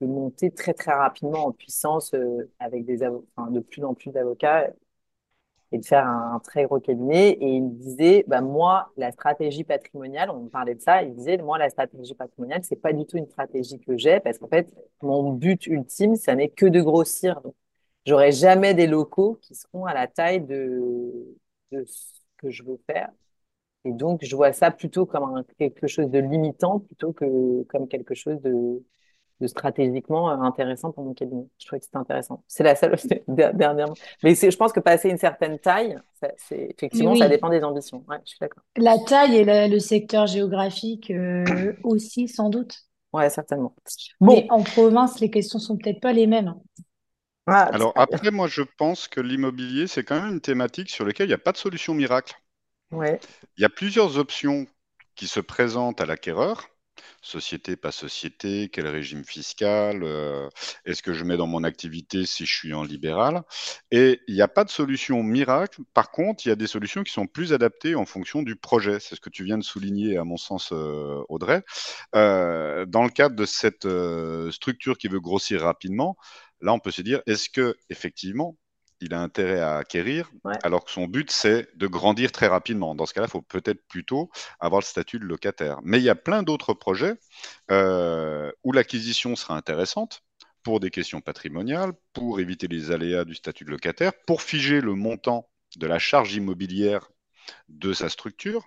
monter 0.00 0.50
très, 0.50 0.74
très 0.74 0.92
rapidement 0.92 1.46
en 1.46 1.52
puissance 1.52 2.12
euh, 2.14 2.50
avec 2.58 2.84
des 2.84 2.98
de 2.98 3.60
plus 3.60 3.82
en 3.84 3.94
plus 3.94 4.10
d'avocats 4.10 4.70
de 5.78 5.84
faire 5.84 6.06
un, 6.06 6.40
très 6.40 6.64
gros 6.64 6.80
cabinet. 6.80 7.30
Et 7.32 7.56
il 7.56 7.62
me 7.64 7.70
disait, 7.70 8.24
bah, 8.28 8.40
moi, 8.40 8.92
la 8.96 9.12
stratégie 9.12 9.64
patrimoniale, 9.64 10.30
on 10.30 10.46
parlait 10.48 10.74
de 10.74 10.80
ça, 10.80 11.02
il 11.02 11.14
disait, 11.14 11.38
moi, 11.38 11.58
la 11.58 11.70
stratégie 11.70 12.14
patrimoniale, 12.14 12.62
c'est 12.64 12.76
pas 12.76 12.92
du 12.92 13.06
tout 13.06 13.16
une 13.18 13.26
stratégie 13.28 13.78
que 13.80 13.96
j'ai 13.96 14.20
parce 14.20 14.38
qu'en 14.38 14.48
fait, 14.48 14.68
mon 15.02 15.32
but 15.32 15.66
ultime, 15.66 16.16
ça 16.16 16.34
n'est 16.34 16.48
que 16.50 16.66
de 16.66 16.80
grossir. 16.80 17.40
Donc, 17.42 17.54
j'aurai 18.06 18.32
jamais 18.32 18.74
des 18.74 18.86
locaux 18.86 19.38
qui 19.42 19.54
seront 19.54 19.86
à 19.86 19.94
la 19.94 20.06
taille 20.08 20.40
de, 20.40 21.36
de 21.72 21.84
ce 21.84 22.20
que 22.38 22.50
je 22.50 22.62
veux 22.64 22.80
faire. 22.86 23.10
Et 23.84 23.92
donc, 23.92 24.24
je 24.24 24.34
vois 24.36 24.52
ça 24.52 24.70
plutôt 24.70 25.06
comme 25.06 25.44
quelque 25.58 25.86
chose 25.86 26.10
de 26.10 26.18
limitant 26.18 26.80
plutôt 26.80 27.12
que 27.12 27.62
comme 27.64 27.88
quelque 27.88 28.14
chose 28.14 28.40
de, 28.42 28.82
de 29.40 29.46
stratégiquement 29.46 30.30
euh, 30.30 30.36
intéressant 30.38 30.92
pour 30.92 31.04
mon 31.04 31.14
cabinet. 31.14 31.46
Je 31.58 31.66
trouvais 31.66 31.80
que 31.80 31.86
c'était 31.86 31.98
intéressant. 31.98 32.42
C'est 32.48 32.64
la 32.64 32.74
seule 32.74 32.96
dernière. 33.28 33.88
Mais 34.22 34.34
je 34.34 34.56
pense 34.56 34.72
que 34.72 34.80
passer 34.80 35.10
une 35.10 35.18
certaine 35.18 35.58
taille, 35.58 35.98
c'est 36.36 36.74
effectivement, 36.76 37.14
ça 37.16 37.28
dépend 37.28 37.48
des 37.50 37.62
ambitions. 37.62 38.04
Ouais, 38.08 38.18
je 38.24 38.30
suis 38.30 38.38
d'accord. 38.40 38.62
La 38.76 38.98
taille 38.98 39.36
et 39.36 39.68
le 39.68 39.78
secteur 39.78 40.26
géographique 40.26 41.10
euh, 41.10 41.74
aussi, 41.82 42.28
sans 42.28 42.50
doute. 42.50 42.86
Ouais, 43.12 43.30
certainement. 43.30 43.74
Bon. 44.20 44.34
Mais 44.34 44.46
en 44.50 44.62
province, 44.62 45.20
les 45.20 45.30
questions 45.30 45.58
sont 45.58 45.76
peut-être 45.76 46.00
pas 46.00 46.12
les 46.12 46.26
mêmes. 46.26 46.54
Ah, 47.46 47.62
Alors 47.72 47.92
après, 47.96 48.30
moi, 48.30 48.48
je 48.48 48.62
pense 48.62 49.06
que 49.06 49.20
l'immobilier, 49.20 49.86
c'est 49.86 50.02
quand 50.02 50.20
même 50.20 50.34
une 50.34 50.40
thématique 50.40 50.90
sur 50.90 51.04
laquelle 51.04 51.26
il 51.26 51.30
n'y 51.30 51.34
a 51.34 51.38
pas 51.38 51.52
de 51.52 51.56
solution 51.56 51.94
miracle. 51.94 52.34
Ouais. 52.90 53.20
Il 53.56 53.62
y 53.62 53.64
a 53.64 53.68
plusieurs 53.68 54.18
options 54.18 54.66
qui 55.14 55.28
se 55.28 55.40
présentent 55.40 56.00
à 56.00 56.06
l'acquéreur 56.06 56.68
société, 57.22 57.76
pas 57.76 57.92
société, 57.92 58.68
quel 58.72 58.86
régime 58.86 59.24
fiscal, 59.24 60.02
euh, 60.02 60.48
est-ce 60.84 61.02
que 61.02 61.12
je 61.12 61.24
mets 61.24 61.36
dans 61.36 61.46
mon 61.46 61.64
activité 61.64 62.26
si 62.26 62.46
je 62.46 62.54
suis 62.54 62.74
en 62.74 62.82
libéral? 62.82 63.42
Et 63.90 64.20
il 64.28 64.34
n'y 64.34 64.42
a 64.42 64.48
pas 64.48 64.64
de 64.64 64.70
solution 64.70 65.22
miracle. 65.22 65.82
Par 65.94 66.10
contre, 66.10 66.46
il 66.46 66.50
y 66.50 66.52
a 66.52 66.56
des 66.56 66.66
solutions 66.66 67.02
qui 67.02 67.12
sont 67.12 67.26
plus 67.26 67.52
adaptées 67.52 67.94
en 67.94 68.06
fonction 68.06 68.42
du 68.42 68.56
projet. 68.56 69.00
C'est 69.00 69.14
ce 69.14 69.20
que 69.20 69.30
tu 69.30 69.44
viens 69.44 69.58
de 69.58 69.64
souligner, 69.64 70.16
à 70.18 70.24
mon 70.24 70.36
sens, 70.36 70.70
euh, 70.72 71.22
Audrey. 71.28 71.62
Euh, 72.14 72.86
dans 72.86 73.04
le 73.04 73.10
cadre 73.10 73.36
de 73.36 73.46
cette 73.46 73.86
structure 74.52 74.98
qui 74.98 75.08
veut 75.08 75.20
grossir 75.20 75.62
rapidement, 75.62 76.16
là, 76.60 76.72
on 76.72 76.78
peut 76.78 76.90
se 76.90 77.02
dire, 77.02 77.22
est-ce 77.26 77.48
que 77.48 77.76
effectivement, 77.90 78.56
il 79.00 79.14
a 79.14 79.20
intérêt 79.20 79.60
à 79.60 79.76
acquérir, 79.76 80.30
alors 80.62 80.84
que 80.84 80.90
son 80.90 81.06
but, 81.06 81.30
c'est 81.30 81.68
de 81.76 81.86
grandir 81.86 82.32
très 82.32 82.46
rapidement. 82.46 82.94
Dans 82.94 83.06
ce 83.06 83.14
cas-là, 83.14 83.26
il 83.28 83.30
faut 83.30 83.42
peut-être 83.42 83.86
plutôt 83.88 84.30
avoir 84.58 84.80
le 84.80 84.86
statut 84.86 85.18
de 85.18 85.24
locataire. 85.24 85.78
Mais 85.82 85.98
il 85.98 86.04
y 86.04 86.08
a 86.08 86.14
plein 86.14 86.42
d'autres 86.42 86.74
projets 86.74 87.14
euh, 87.70 88.50
où 88.64 88.72
l'acquisition 88.72 89.36
sera 89.36 89.56
intéressante 89.56 90.22
pour 90.62 90.80
des 90.80 90.90
questions 90.90 91.20
patrimoniales, 91.20 91.92
pour 92.12 92.40
éviter 92.40 92.66
les 92.68 92.90
aléas 92.90 93.24
du 93.24 93.34
statut 93.34 93.64
de 93.64 93.70
locataire, 93.70 94.12
pour 94.26 94.42
figer 94.42 94.80
le 94.80 94.94
montant 94.94 95.48
de 95.76 95.86
la 95.86 95.98
charge 95.98 96.34
immobilière 96.34 97.10
de 97.68 97.92
sa 97.92 98.08
structure. 98.08 98.66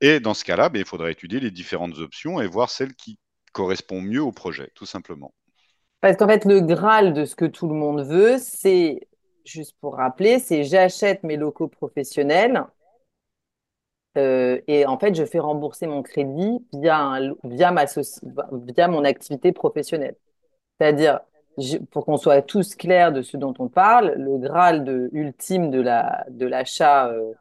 Et 0.00 0.20
dans 0.20 0.34
ce 0.34 0.44
cas-là, 0.44 0.68
ben, 0.68 0.78
il 0.78 0.86
faudra 0.86 1.10
étudier 1.10 1.40
les 1.40 1.50
différentes 1.50 1.98
options 1.98 2.40
et 2.40 2.46
voir 2.46 2.70
celle 2.70 2.94
qui 2.94 3.18
correspond 3.52 4.00
mieux 4.00 4.22
au 4.22 4.32
projet, 4.32 4.70
tout 4.74 4.86
simplement. 4.86 5.34
Parce 6.00 6.16
qu'en 6.16 6.28
fait, 6.28 6.44
le 6.44 6.60
Graal 6.60 7.14
de 7.14 7.24
ce 7.24 7.34
que 7.34 7.46
tout 7.46 7.68
le 7.68 7.74
monde 7.74 8.06
veut, 8.06 8.36
c'est 8.38 9.08
juste 9.46 9.76
pour 9.80 9.96
rappeler, 9.96 10.38
c'est 10.38 10.64
j'achète 10.64 11.22
mes 11.22 11.36
locaux 11.36 11.68
professionnels 11.68 12.64
euh, 14.16 14.60
et 14.66 14.86
en 14.86 14.98
fait, 14.98 15.14
je 15.14 15.24
fais 15.24 15.38
rembourser 15.38 15.86
mon 15.86 16.02
crédit 16.02 16.64
via, 16.72 17.18
via, 17.44 17.70
ma 17.70 17.84
via 18.52 18.88
mon 18.88 19.04
activité 19.04 19.52
professionnelle. 19.52 20.16
C'est-à-dire, 20.80 21.20
pour 21.90 22.04
qu'on 22.06 22.16
soit 22.16 22.42
tous 22.42 22.74
clairs 22.76 23.12
de 23.12 23.22
ce 23.22 23.36
dont 23.36 23.54
on 23.58 23.68
parle, 23.68 24.14
le 24.16 24.38
Graal 24.38 24.84
de, 24.84 25.10
ultime 25.12 25.70
de 25.70 26.46
l'achat 26.46 27.08
euh, 27.08 27.32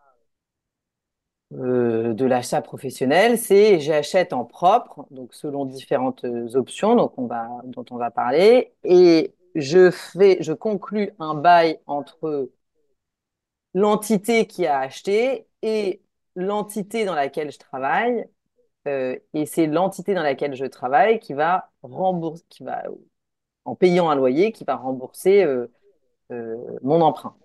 euh, 1.53 2.13
de 2.13 2.61
professionnel, 2.61 3.37
c'est 3.37 3.79
j'achète 3.79 4.33
en 4.33 4.45
propre, 4.45 5.05
donc 5.11 5.33
selon 5.33 5.65
différentes 5.65 6.25
options 6.55 6.95
donc 6.95 7.17
on 7.17 7.27
va, 7.27 7.47
dont 7.65 7.85
on 7.91 7.97
va 7.97 8.09
parler, 8.09 8.73
et 8.83 9.34
je 9.55 9.89
fais, 9.89 10.37
je 10.41 10.53
conclus 10.53 11.11
un 11.19 11.33
bail 11.33 11.79
entre 11.87 12.51
l'entité 13.73 14.45
qui 14.45 14.65
a 14.67 14.79
acheté 14.79 15.47
et 15.61 16.01
l'entité 16.35 17.05
dans 17.05 17.15
laquelle 17.15 17.51
je 17.51 17.57
travaille. 17.57 18.25
Euh, 18.87 19.15
et 19.33 19.45
c'est 19.45 19.65
l'entité 19.65 20.13
dans 20.13 20.21
laquelle 20.21 20.55
je 20.55 20.65
travaille 20.65 21.19
qui 21.19 21.33
va 21.33 21.71
rembourser, 21.81 22.43
qui 22.49 22.63
va, 22.63 22.83
en 23.63 23.75
payant 23.75 24.09
un 24.09 24.15
loyer, 24.15 24.51
qui 24.51 24.63
va 24.63 24.75
rembourser 24.75 25.43
euh, 25.43 25.71
euh, 26.31 26.55
mon 26.83 27.01
emprunt. 27.01 27.35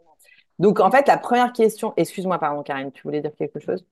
Donc, 0.58 0.80
en 0.80 0.90
fait, 0.90 1.08
la 1.08 1.16
première 1.16 1.52
question, 1.52 1.94
excuse-moi, 1.96 2.38
pardon, 2.38 2.62
Karine, 2.62 2.92
tu 2.92 3.02
voulais 3.02 3.22
dire 3.22 3.34
quelque 3.34 3.60
chose? 3.60 3.86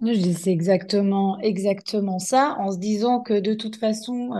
Je 0.00 0.32
c'est 0.32 0.50
exactement, 0.50 1.38
exactement 1.38 2.18
ça, 2.18 2.56
en 2.58 2.72
se 2.72 2.78
disant 2.78 3.20
que 3.20 3.38
de 3.38 3.54
toute 3.54 3.76
façon, 3.76 4.32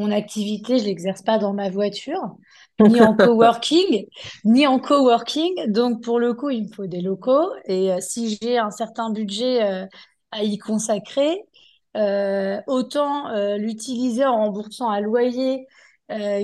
mon 0.00 0.10
activité, 0.10 0.78
je 0.78 0.84
l'exerce 0.84 1.22
pas 1.22 1.38
dans 1.38 1.52
ma 1.52 1.68
voiture, 1.68 2.36
ni 2.80 3.00
en 3.00 3.14
coworking, 3.16 4.06
ni 4.44 4.66
en 4.66 4.78
coworking. 4.78 5.70
Donc, 5.70 6.02
pour 6.02 6.18
le 6.18 6.32
coup, 6.34 6.50
il 6.50 6.64
me 6.64 6.72
faut 6.72 6.86
des 6.86 7.02
locaux. 7.02 7.52
Et 7.66 7.92
euh, 7.92 7.98
si 8.00 8.38
j'ai 8.40 8.58
un 8.58 8.70
certain 8.70 9.10
budget 9.10 9.62
euh, 9.62 9.86
à 10.30 10.42
y 10.42 10.58
consacrer, 10.58 11.44
euh, 11.96 12.60
autant 12.66 13.34
l'utiliser 13.56 14.24
en 14.24 14.44
remboursant 14.44 14.88
un 14.90 15.00
loyer 15.00 15.66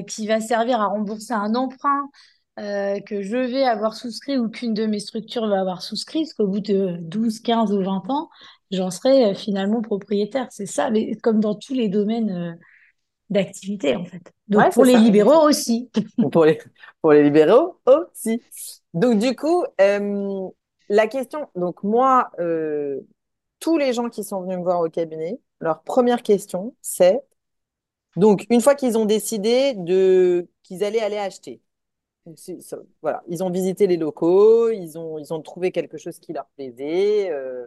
qui 0.06 0.28
va 0.28 0.40
servir 0.40 0.80
à 0.80 0.86
rembourser 0.86 1.32
un 1.32 1.54
emprunt 1.56 2.08
que 2.56 3.22
je 3.22 3.36
vais 3.36 3.64
avoir 3.64 3.94
souscrit 3.94 4.38
ou 4.38 4.48
qu'une 4.48 4.75
de 4.75 4.86
mes 4.86 5.00
structures 5.00 5.48
va 5.48 5.60
avoir 5.60 5.82
souscrit, 5.82 6.20
parce 6.20 6.34
qu'au 6.34 6.46
bout 6.46 6.60
de 6.60 6.98
12, 7.00 7.40
15 7.40 7.72
ou 7.72 7.82
20 7.82 8.10
ans, 8.10 8.28
j'en 8.70 8.90
serai 8.90 9.34
finalement 9.34 9.82
propriétaire. 9.82 10.46
C'est 10.50 10.66
ça, 10.66 10.90
mais 10.90 11.16
comme 11.16 11.40
dans 11.40 11.54
tous 11.54 11.75
les 11.75 11.88
domaines 11.88 12.58
d'activité, 13.30 13.97
en 13.97 14.04
fait. 14.04 14.23
Donc 14.49 14.64
Ouais, 14.64 14.73
pour 14.73 14.85
les 14.85 14.97
ça. 14.97 14.99
libéraux 14.99 15.47
aussi. 15.49 15.90
Pour 16.33 16.45
les, 16.47 16.59
pour 17.02 17.12
les 17.12 17.23
libéraux 17.25 17.78
aussi. 17.87 18.42
Donc, 18.95 19.18
du 19.18 19.37
coup, 19.37 19.64
euh, 19.80 20.49
la 20.88 21.06
question, 21.09 21.49
donc 21.56 21.83
moi, 21.83 22.30
euh, 22.38 23.00
tous 23.61 23.78
les 23.78 23.92
gens 23.92 24.09
qui 24.11 24.25
sont 24.25 24.42
venus 24.42 24.59
me 24.59 24.62
voir 24.62 24.80
au 24.80 24.90
cabinet, 24.90 25.40
leur 25.61 25.83
première 25.83 26.23
question, 26.23 26.75
c'est, 26.83 27.21
donc, 28.16 28.47
une 28.50 28.61
fois 28.62 28.75
qu'ils 28.76 28.99
ont 28.99 29.06
décidé 29.06 29.75
de, 29.76 30.49
qu'ils 30.64 30.85
allaient 30.85 31.00
aller 31.02 31.18
acheter, 31.18 31.62
ça- 32.37 32.78
voilà, 33.02 33.23
ils 33.28 33.45
ont 33.45 33.50
visité 33.50 33.87
les 33.87 33.97
locaux, 33.99 34.71
ils 34.71 34.99
ont, 34.99 35.18
ils 35.18 35.33
ont 35.35 35.42
trouvé 35.42 35.73
quelque 35.73 35.99
chose 35.99 36.18
qui 36.21 36.33
leur 36.33 36.47
plaisait, 36.56 37.30
euh, 37.33 37.66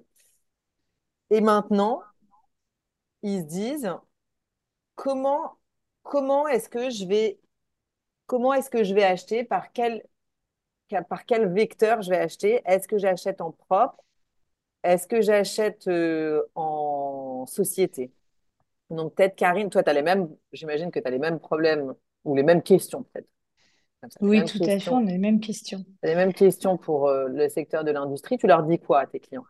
et 1.31 1.41
maintenant, 1.41 2.07
ils 3.23 3.41
se 3.41 3.45
disent, 3.47 3.91
comment, 4.99 5.57
comment 6.03 6.47
est-ce 6.49 6.67
que 6.67 6.89
je 6.89 7.05
vais, 7.05 7.39
comment 8.27 8.53
est-ce 8.53 8.69
que 8.69 8.83
je 8.83 8.93
vais 8.93 9.03
acheter, 9.03 9.45
par 9.45 9.71
quel 9.71 10.03
par 11.07 11.25
quel 11.25 11.47
vecteur 11.53 12.01
je 12.01 12.09
vais 12.09 12.17
acheter? 12.17 12.61
Est-ce 12.65 12.87
que 12.87 12.97
j'achète 12.97 13.41
en 13.41 13.51
propre? 13.51 14.03
Est-ce 14.83 15.07
que 15.07 15.21
j'achète 15.21 15.87
euh, 15.87 16.41
en 16.55 17.45
société? 17.45 18.11
Donc 18.89 19.13
peut-être 19.15 19.35
Karine, 19.35 19.69
toi, 19.69 19.83
tu 19.83 19.89
as 19.89 19.93
les 19.93 20.01
mêmes, 20.01 20.27
j'imagine 20.51 20.91
que 20.91 20.99
tu 20.99 21.07
as 21.07 21.11
les 21.11 21.19
mêmes 21.19 21.39
problèmes 21.39 21.93
ou 22.25 22.35
les 22.35 22.43
mêmes 22.43 22.63
questions 22.63 23.03
peut-être. 23.03 23.29
Oui, 24.21 24.43
tout 24.45 24.63
à 24.63 24.79
fait, 24.79 24.89
on 24.89 25.05
a 25.05 25.11
les 25.11 25.17
mêmes 25.17 25.39
questions. 25.39 25.85
les 26.03 26.15
mêmes 26.15 26.33
questions 26.33 26.77
pour 26.77 27.07
euh, 27.07 27.27
le 27.27 27.47
secteur 27.49 27.83
de 27.83 27.91
l'industrie. 27.91 28.37
Tu 28.37 28.47
leur 28.47 28.63
dis 28.63 28.79
quoi 28.79 29.01
à 29.01 29.07
tes 29.07 29.19
clients? 29.19 29.45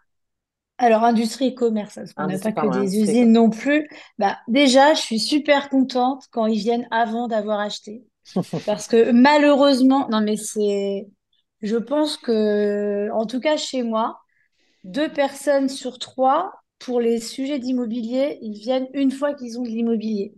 Alors, 0.80 1.04
industrie 1.04 1.48
et 1.48 1.54
commerce, 1.54 1.96
parce 1.96 2.14
qu'on 2.14 2.28
n'a 2.28 2.40
pas 2.40 2.54
que 2.54 2.82
des 2.82 2.98
usines 2.98 3.32
non 3.32 3.50
plus. 3.50 3.88
Bah, 4.18 4.38
déjà, 4.48 4.94
je 4.94 5.02
suis 5.02 5.20
super 5.20 5.70
contente 5.70 6.24
quand 6.32 6.46
ils 6.46 6.58
viennent 6.58 6.88
avant 6.90 7.28
d'avoir 7.28 7.60
acheté. 7.60 8.04
Parce 8.66 8.88
que 8.88 9.12
malheureusement, 9.12 10.08
non 10.10 10.22
mais 10.22 10.38
c'est, 10.38 11.08
je 11.62 11.78
pense 11.78 12.16
que, 12.16 13.10
en 13.12 13.26
tout 13.26 13.40
cas 13.40 13.58
chez 13.58 13.82
moi, 13.82 14.20
deux 14.84 15.12
personnes 15.12 15.68
sur 15.68 16.00
trois, 16.00 16.52
pour 16.80 17.02
les 17.02 17.20
sujets 17.20 17.60
d'immobilier, 17.60 18.38
ils 18.42 18.58
viennent 18.58 18.88
une 18.94 19.12
fois 19.12 19.34
qu'ils 19.34 19.60
ont 19.60 19.64
de 19.64 19.68
l'immobilier. 19.68 20.34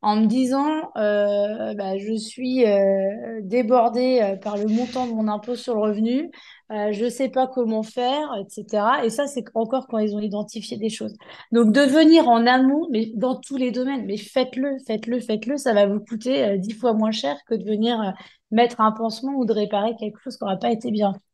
En 0.00 0.16
me 0.16 0.26
disant, 0.26 0.90
euh, 0.96 1.74
bah, 1.74 1.96
je 1.96 2.14
suis 2.16 2.66
euh, 2.66 3.40
débordée 3.42 4.20
euh, 4.20 4.36
par 4.36 4.56
le 4.56 4.66
montant 4.66 5.06
de 5.06 5.12
mon 5.12 5.28
impôt 5.28 5.54
sur 5.54 5.74
le 5.74 5.80
revenu, 5.80 6.30
euh, 6.72 6.90
je 6.92 7.04
ne 7.04 7.10
sais 7.10 7.28
pas 7.28 7.46
comment 7.46 7.82
faire, 7.82 8.34
etc. 8.40 9.04
Et 9.04 9.10
ça, 9.10 9.26
c'est 9.26 9.44
encore 9.54 9.86
quand 9.88 9.98
ils 9.98 10.16
ont 10.16 10.20
identifié 10.20 10.78
des 10.78 10.88
choses. 10.88 11.14
Donc, 11.52 11.72
de 11.72 11.82
venir 11.82 12.28
en 12.28 12.46
amont, 12.46 12.88
mais 12.90 13.12
dans 13.14 13.36
tous 13.38 13.56
les 13.56 13.70
domaines, 13.72 14.06
mais 14.06 14.16
faites-le, 14.16 14.78
faites-le, 14.86 15.20
faites-le, 15.20 15.58
ça 15.58 15.74
va 15.74 15.86
vous 15.86 16.00
coûter 16.00 16.44
euh, 16.44 16.56
dix 16.56 16.72
fois 16.72 16.94
moins 16.94 17.10
cher 17.10 17.36
que 17.46 17.54
de 17.54 17.64
venir 17.64 18.00
euh, 18.00 18.10
mettre 18.50 18.80
un 18.80 18.92
pansement 18.92 19.34
ou 19.34 19.44
de 19.44 19.52
réparer 19.52 19.94
quelque 19.98 20.18
chose 20.20 20.36
qui 20.36 20.44
n'aura 20.44 20.56
pas 20.56 20.70
été 20.70 20.90
bien 20.90 21.12
fait. 21.12 21.31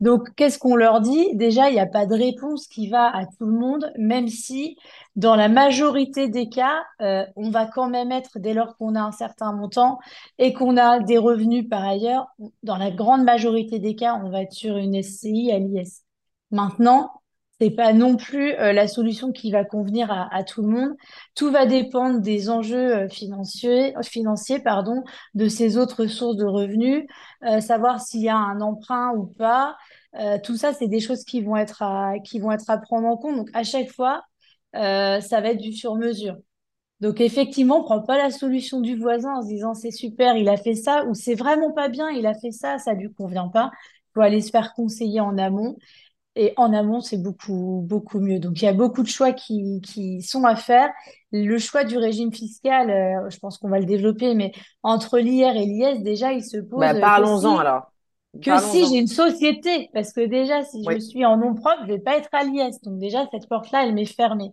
Donc, 0.00 0.34
qu'est-ce 0.34 0.58
qu'on 0.58 0.76
leur 0.76 1.00
dit? 1.00 1.34
Déjà, 1.34 1.70
il 1.70 1.72
n'y 1.72 1.80
a 1.80 1.86
pas 1.86 2.04
de 2.04 2.14
réponse 2.14 2.66
qui 2.66 2.88
va 2.88 3.06
à 3.06 3.24
tout 3.24 3.46
le 3.46 3.58
monde, 3.58 3.92
même 3.96 4.28
si 4.28 4.76
dans 5.14 5.36
la 5.36 5.48
majorité 5.48 6.28
des 6.28 6.50
cas, 6.50 6.82
euh, 7.00 7.24
on 7.34 7.50
va 7.50 7.66
quand 7.66 7.88
même 7.88 8.12
être, 8.12 8.38
dès 8.38 8.52
lors 8.52 8.76
qu'on 8.76 8.94
a 8.94 9.00
un 9.00 9.12
certain 9.12 9.52
montant 9.52 9.98
et 10.38 10.52
qu'on 10.52 10.76
a 10.76 11.00
des 11.00 11.16
revenus 11.16 11.66
par 11.68 11.82
ailleurs, 11.82 12.26
dans 12.62 12.76
la 12.76 12.90
grande 12.90 13.24
majorité 13.24 13.78
des 13.78 13.94
cas, 13.94 14.20
on 14.22 14.28
va 14.28 14.42
être 14.42 14.52
sur 14.52 14.76
une 14.76 15.02
SCI 15.02 15.50
à 15.52 15.58
l'IS. 15.58 16.02
Maintenant, 16.50 17.10
c'est 17.60 17.70
pas 17.70 17.92
non 17.92 18.16
plus 18.16 18.52
euh, 18.54 18.72
la 18.72 18.86
solution 18.86 19.32
qui 19.32 19.50
va 19.50 19.64
convenir 19.64 20.10
à, 20.10 20.44
tout 20.44 20.62
le 20.62 20.68
monde. 20.68 20.96
Tout 21.34 21.50
va 21.50 21.64
dépendre 21.66 22.20
des 22.20 22.50
enjeux 22.50 23.06
euh, 23.06 23.08
financiers, 23.08 24.58
pardon, 24.62 25.04
de 25.34 25.48
ces 25.48 25.78
autres 25.78 26.06
sources 26.06 26.36
de 26.36 26.44
revenus, 26.44 27.04
euh, 27.44 27.60
savoir 27.60 28.00
s'il 28.00 28.22
y 28.22 28.28
a 28.28 28.36
un 28.36 28.60
emprunt 28.60 29.12
ou 29.16 29.26
pas. 29.26 29.76
Tout 30.44 30.56
ça, 30.56 30.72
c'est 30.72 30.88
des 30.88 31.00
choses 31.00 31.24
qui 31.24 31.42
vont 31.42 31.56
être 31.56 31.82
à, 31.82 32.14
qui 32.24 32.38
vont 32.38 32.50
être 32.50 32.70
à 32.70 32.78
prendre 32.78 33.06
en 33.06 33.18
compte. 33.18 33.36
Donc, 33.36 33.50
à 33.52 33.64
chaque 33.64 33.90
fois, 33.90 34.22
ça 34.72 35.40
va 35.40 35.50
être 35.50 35.60
du 35.60 35.72
sur-mesure. 35.74 36.36
Donc, 37.00 37.20
effectivement, 37.20 37.80
on 37.80 37.84
prend 37.84 38.00
pas 38.02 38.16
la 38.16 38.30
solution 38.30 38.80
du 38.80 38.96
voisin 38.96 39.34
en 39.36 39.42
se 39.42 39.48
disant 39.48 39.74
c'est 39.74 39.90
super, 39.90 40.36
il 40.36 40.48
a 40.48 40.56
fait 40.56 40.74
ça, 40.74 41.04
ou 41.04 41.12
c'est 41.14 41.34
vraiment 41.34 41.72
pas 41.72 41.88
bien, 41.88 42.08
il 42.10 42.26
a 42.26 42.32
fait 42.34 42.50
ça, 42.50 42.78
ça 42.78 42.94
lui 42.94 43.12
convient 43.12 43.48
pas. 43.48 43.70
Il 43.74 44.12
faut 44.14 44.20
aller 44.22 44.40
se 44.40 44.50
faire 44.50 44.72
conseiller 44.72 45.20
en 45.20 45.36
amont. 45.36 45.76
Et 46.36 46.52
en 46.56 46.72
amont, 46.74 47.00
c'est 47.00 47.16
beaucoup, 47.16 47.82
beaucoup 47.88 48.20
mieux. 48.20 48.38
Donc, 48.38 48.60
il 48.60 48.66
y 48.66 48.68
a 48.68 48.74
beaucoup 48.74 49.02
de 49.02 49.08
choix 49.08 49.32
qui, 49.32 49.80
qui 49.82 50.22
sont 50.22 50.44
à 50.44 50.54
faire. 50.54 50.90
Le 51.32 51.58
choix 51.58 51.82
du 51.82 51.96
régime 51.96 52.32
fiscal, 52.32 52.90
euh, 52.90 53.30
je 53.30 53.38
pense 53.38 53.58
qu'on 53.58 53.70
va 53.70 53.80
le 53.80 53.86
développer, 53.86 54.34
mais 54.34 54.52
entre 54.82 55.18
l'IR 55.18 55.56
et 55.56 55.64
l'IS, 55.64 56.02
déjà, 56.02 56.32
il 56.32 56.44
se 56.44 56.58
pose 56.58 56.80
Bah, 56.80 56.90
euh, 56.90 56.94
que 56.94 57.00
parlons-en 57.00 57.54
si, 57.54 57.60
alors. 57.60 57.90
que 58.42 58.58
si 58.60 58.86
j'ai 58.86 58.98
une 58.98 59.06
société. 59.06 59.90
Parce 59.94 60.12
que 60.12 60.26
déjà, 60.26 60.62
si 60.62 60.84
je 60.84 60.98
suis 60.98 61.24
en 61.24 61.38
nom 61.38 61.54
propre, 61.54 61.82
je 61.82 61.92
vais 61.92 61.98
pas 62.00 62.18
être 62.18 62.28
à 62.32 62.44
l'IS. 62.44 62.80
Donc, 62.82 62.98
déjà, 62.98 63.26
cette 63.32 63.48
porte-là, 63.48 63.86
elle 63.86 63.94
m'est 63.94 64.04
fermée. 64.04 64.52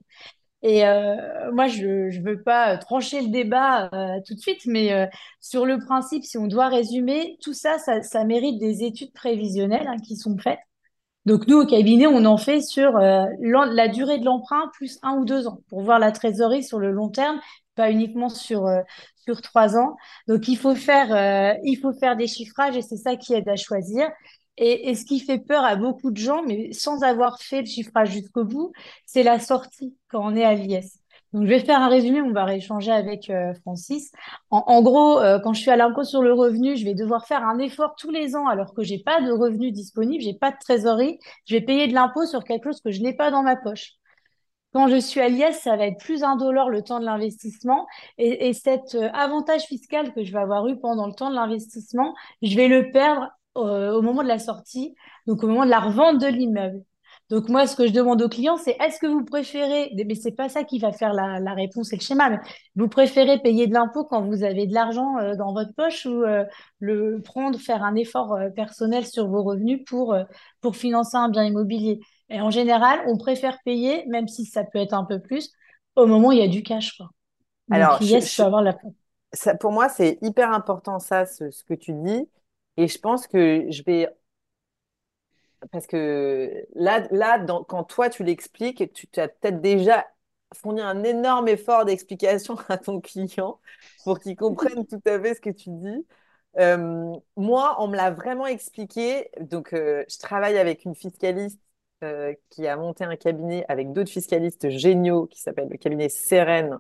Et 0.64 0.86
euh, 0.86 1.52
moi, 1.52 1.68
je 1.68 1.86
ne 2.18 2.24
veux 2.24 2.42
pas 2.42 2.78
trancher 2.78 3.22
le 3.22 3.28
débat 3.28 3.90
euh, 3.94 4.22
tout 4.26 4.34
de 4.34 4.40
suite, 4.40 4.62
mais 4.66 4.94
euh, 4.94 5.06
sur 5.42 5.66
le 5.66 5.78
principe, 5.78 6.24
si 6.24 6.38
on 6.38 6.48
doit 6.48 6.70
résumer, 6.70 7.38
tout 7.42 7.54
ça, 7.54 7.78
ça, 7.80 8.02
ça 8.02 8.24
mérite 8.24 8.60
des 8.60 8.84
études 8.84 9.12
prévisionnelles 9.12 9.88
hein, 9.88 9.98
qui 9.98 10.16
sont 10.16 10.38
faites. 10.38 10.60
Donc 11.26 11.48
nous, 11.48 11.58
au 11.62 11.66
cabinet, 11.66 12.08
on 12.08 12.26
en 12.26 12.38
fait 12.38 12.62
sur 12.62 12.98
euh, 12.98 13.26
la 13.40 13.88
durée 13.88 14.20
de 14.20 14.26
l'emprunt 14.26 14.70
plus 14.74 15.00
un 15.04 15.18
ou 15.18 15.26
deux 15.26 15.48
ans 15.48 15.60
pour 15.70 15.82
voir 15.82 16.00
la 16.00 16.12
trésorerie 16.12 16.64
sur 16.64 16.80
le 16.80 16.92
long 16.92 17.10
terme, 17.10 17.40
pas 17.76 17.92
uniquement 17.92 18.30
sur, 18.30 18.66
euh, 18.68 18.82
sur 19.26 19.42
trois 19.42 19.78
ans. 19.78 19.96
Donc 20.28 20.48
il 20.48 20.58
faut 20.58 20.76
faire, 20.76 21.14
euh, 21.16 21.58
il 21.64 21.78
faut 21.78 21.94
faire 21.94 22.18
des 22.18 22.28
chiffrages 22.28 22.76
et 22.76 22.82
c'est 22.82 22.98
ça 22.98 23.16
qui 23.16 23.34
aide 23.34 23.48
à 23.48 23.56
choisir. 23.56 24.10
Et, 24.58 24.90
et 24.90 24.96
ce 24.96 25.06
qui 25.06 25.20
fait 25.20 25.40
peur 25.40 25.64
à 25.64 25.76
beaucoup 25.76 26.12
de 26.12 26.18
gens, 26.18 26.44
mais 26.44 26.74
sans 26.74 27.04
avoir 27.04 27.40
fait 27.42 27.62
le 27.62 27.68
chiffrage 27.68 28.12
jusqu'au 28.12 28.44
bout, 28.44 28.72
c'est 29.06 29.24
la 29.24 29.40
sortie 29.40 29.96
quand 30.10 30.22
on 30.24 30.36
est 30.36 30.44
à 30.44 30.54
l'IS. 30.54 31.03
Donc 31.34 31.44
je 31.44 31.50
vais 31.50 31.60
faire 31.60 31.82
un 31.82 31.90
résumé, 31.90 32.22
on 32.22 32.32
va 32.32 32.46
rééchanger 32.46 32.92
avec 32.92 33.30
euh, 33.32 33.54
Francis. 33.62 34.12
En, 34.52 34.84
gros, 34.84 35.20
euh, 35.20 35.40
quand 35.40 35.54
je 35.54 35.62
suis 35.62 35.72
à 35.72 35.76
l'impôt 35.76 36.04
sur 36.04 36.22
le 36.22 36.32
revenu, 36.32 36.78
je 36.78 36.86
vais 36.86 36.94
devoir 36.94 37.26
faire 37.26 37.44
un 37.44 37.58
effort 37.58 37.96
tous 37.98 38.12
les 38.12 38.36
ans 38.36 38.48
alors 38.48 38.74
que 38.76 38.84
j'ai 38.84 39.00
pas 39.00 39.20
de 39.20 39.32
revenus 39.32 39.74
disponibles, 39.74 40.24
j'ai 40.24 40.36
pas 40.36 40.52
de 40.52 40.58
trésorerie. 40.60 41.18
Je 41.46 41.56
vais 41.56 41.62
payer 41.62 41.88
de 41.88 41.94
l'impôt 41.94 42.28
sur 42.28 42.44
quelque 42.44 42.66
chose 42.66 42.82
que 42.82 42.92
je 42.92 43.02
n'ai 43.02 43.16
pas 43.16 43.32
dans 43.32 43.42
ma 43.42 43.56
poche. 43.56 43.94
Quand 44.74 44.88
je 44.88 44.98
suis 44.98 45.22
à 45.22 45.30
l'IS, 45.30 45.56
ça 45.62 45.76
va 45.76 45.88
être 45.88 46.00
plus 46.00 46.24
indolore 46.24 46.70
le 46.70 46.84
temps 46.84 47.00
de 47.00 47.06
l'investissement 47.06 47.88
et, 48.18 48.50
et 48.50 48.54
cet 48.54 48.96
euh, 48.96 49.10
avantage 49.14 49.64
fiscal 49.64 50.14
que 50.14 50.24
je 50.24 50.32
vais 50.32 50.40
avoir 50.40 50.68
eu 50.68 50.80
pendant 50.80 51.08
le 51.08 51.14
temps 51.14 51.30
de 51.32 51.36
l'investissement, 51.36 52.14
je 52.44 52.56
vais 52.56 52.68
le 52.68 52.92
perdre 52.92 53.30
au 53.56 54.02
moment 54.02 54.24
de 54.24 54.28
la 54.28 54.40
sortie, 54.40 54.96
donc 55.28 55.44
au 55.44 55.48
moment 55.48 55.66
de 55.66 55.70
la 55.70 55.80
revente 55.80 56.20
de 56.20 56.26
l'immeuble. 56.26 56.84
Donc 57.30 57.50
moi, 57.50 57.66
ce 57.68 57.76
que 57.76 57.88
je 57.88 57.94
demande 57.94 58.22
aux 58.22 58.30
clients, 58.30 58.58
c'est 58.58 58.76
est-ce 58.80 59.00
que 59.00 59.08
vous 59.08 59.24
préférez, 59.26 59.92
mais 60.06 60.16
c'est 60.16 60.32
pas 60.36 60.50
ça 60.50 60.64
qui 60.64 60.80
va 60.80 60.92
faire 60.92 61.14
la, 61.14 61.40
la 61.40 61.54
réponse 61.54 61.92
et 61.94 61.96
le 61.96 62.02
schéma, 62.02 62.30
mais 62.30 62.38
vous 62.76 62.88
préférez 62.88 63.40
payer 63.40 63.68
de 63.68 63.74
l'impôt 63.74 64.04
quand 64.06 64.22
vous 64.24 64.44
avez 64.44 64.68
de 64.68 64.74
l'argent 64.74 65.18
euh, 65.20 65.36
dans 65.36 65.54
votre 65.54 65.74
poche 65.74 66.06
ou 66.06 66.24
euh, 66.24 66.46
le 66.80 67.22
prendre, 67.24 67.60
faire 67.60 67.84
un 67.84 67.96
effort 67.96 68.34
euh, 68.34 68.50
personnel 68.50 69.06
sur 69.06 69.28
vos 69.28 69.44
revenus 69.44 69.82
pour, 69.88 70.16
pour 70.62 70.76
financer 70.76 71.18
un 71.18 71.30
bien 71.30 71.44
immobilier? 71.46 72.00
Et 72.30 72.42
en 72.42 72.52
général, 72.52 73.00
on 73.08 73.18
préfère 73.18 73.58
payer, 73.66 74.06
même 74.08 74.28
si 74.28 74.46
ça 74.46 74.64
peut 74.64 74.80
être 74.80 74.94
un 74.94 75.06
peu 75.06 75.20
plus, 75.20 75.52
au 75.96 76.06
moment 76.08 76.30
où 76.30 76.32
il 76.32 76.40
y 76.40 76.42
a 76.44 76.48
du 76.48 76.64
cash, 76.64 76.98
quoi. 76.98 77.10
Donc 77.70 77.90
Alors, 77.90 78.02
je, 78.02 78.18
l'IS 78.18 78.30
je- 78.30 78.30
peut 78.36 78.44
avoir 78.44 78.62
la... 78.62 78.78
ça, 79.34 79.56
pour 79.56 79.72
moi, 79.72 79.90
c'est 79.90 80.20
hyper 80.22 80.52
important 80.54 81.00
ça, 81.00 81.26
ce, 81.26 81.52
ce 81.52 81.64
que 81.64 81.74
tu 81.74 81.94
dis. 81.94 82.30
Et 82.78 82.88
je 82.88 83.00
pense 83.00 83.28
que 83.28 83.66
je 83.72 83.84
vais 83.84 84.10
parce 85.72 85.88
que 85.88 86.66
là, 86.76 87.08
là 87.12 87.40
dans- 87.40 87.64
quand 87.64 87.84
toi 87.84 88.10
tu 88.10 88.24
l'expliques, 88.24 88.92
tu, 88.94 89.08
tu 89.08 89.20
as 89.20 89.28
peut-être 89.28 89.62
déjà 89.62 90.06
fourni 90.56 90.82
un 90.82 91.04
énorme 91.04 91.48
effort 91.48 91.86
d'explication 91.86 92.56
à 92.70 92.78
ton 92.78 93.02
client 93.02 93.60
pour 94.04 94.20
qu'il 94.20 94.36
comprenne 94.36 94.86
tout 94.88 95.02
à 95.06 95.20
fait 95.20 95.36
ce 95.36 95.42
que 95.42 95.50
tu 95.50 95.70
dis. 95.72 96.06
Euh, 96.60 97.12
moi, 97.36 97.76
on 97.80 97.88
me 97.88 97.96
l'a 97.96 98.12
vraiment 98.12 98.46
expliqué. 98.48 99.30
Donc, 99.42 99.74
euh, 99.74 100.04
je 100.10 100.18
travaille 100.20 100.58
avec 100.58 100.86
une 100.86 100.96
fiscaliste 100.96 101.60
euh, 102.04 102.34
qui 102.50 102.68
a 102.68 102.78
monté 102.78 103.04
un 103.06 103.16
cabinet 103.16 103.66
avec 103.70 103.92
d'autres 103.94 104.12
fiscalistes 104.12 104.70
géniaux 104.70 105.26
qui 105.28 105.42
s'appelle 105.42 105.70
le 105.70 105.78
cabinet 105.78 106.10
Sérène. 106.10 106.80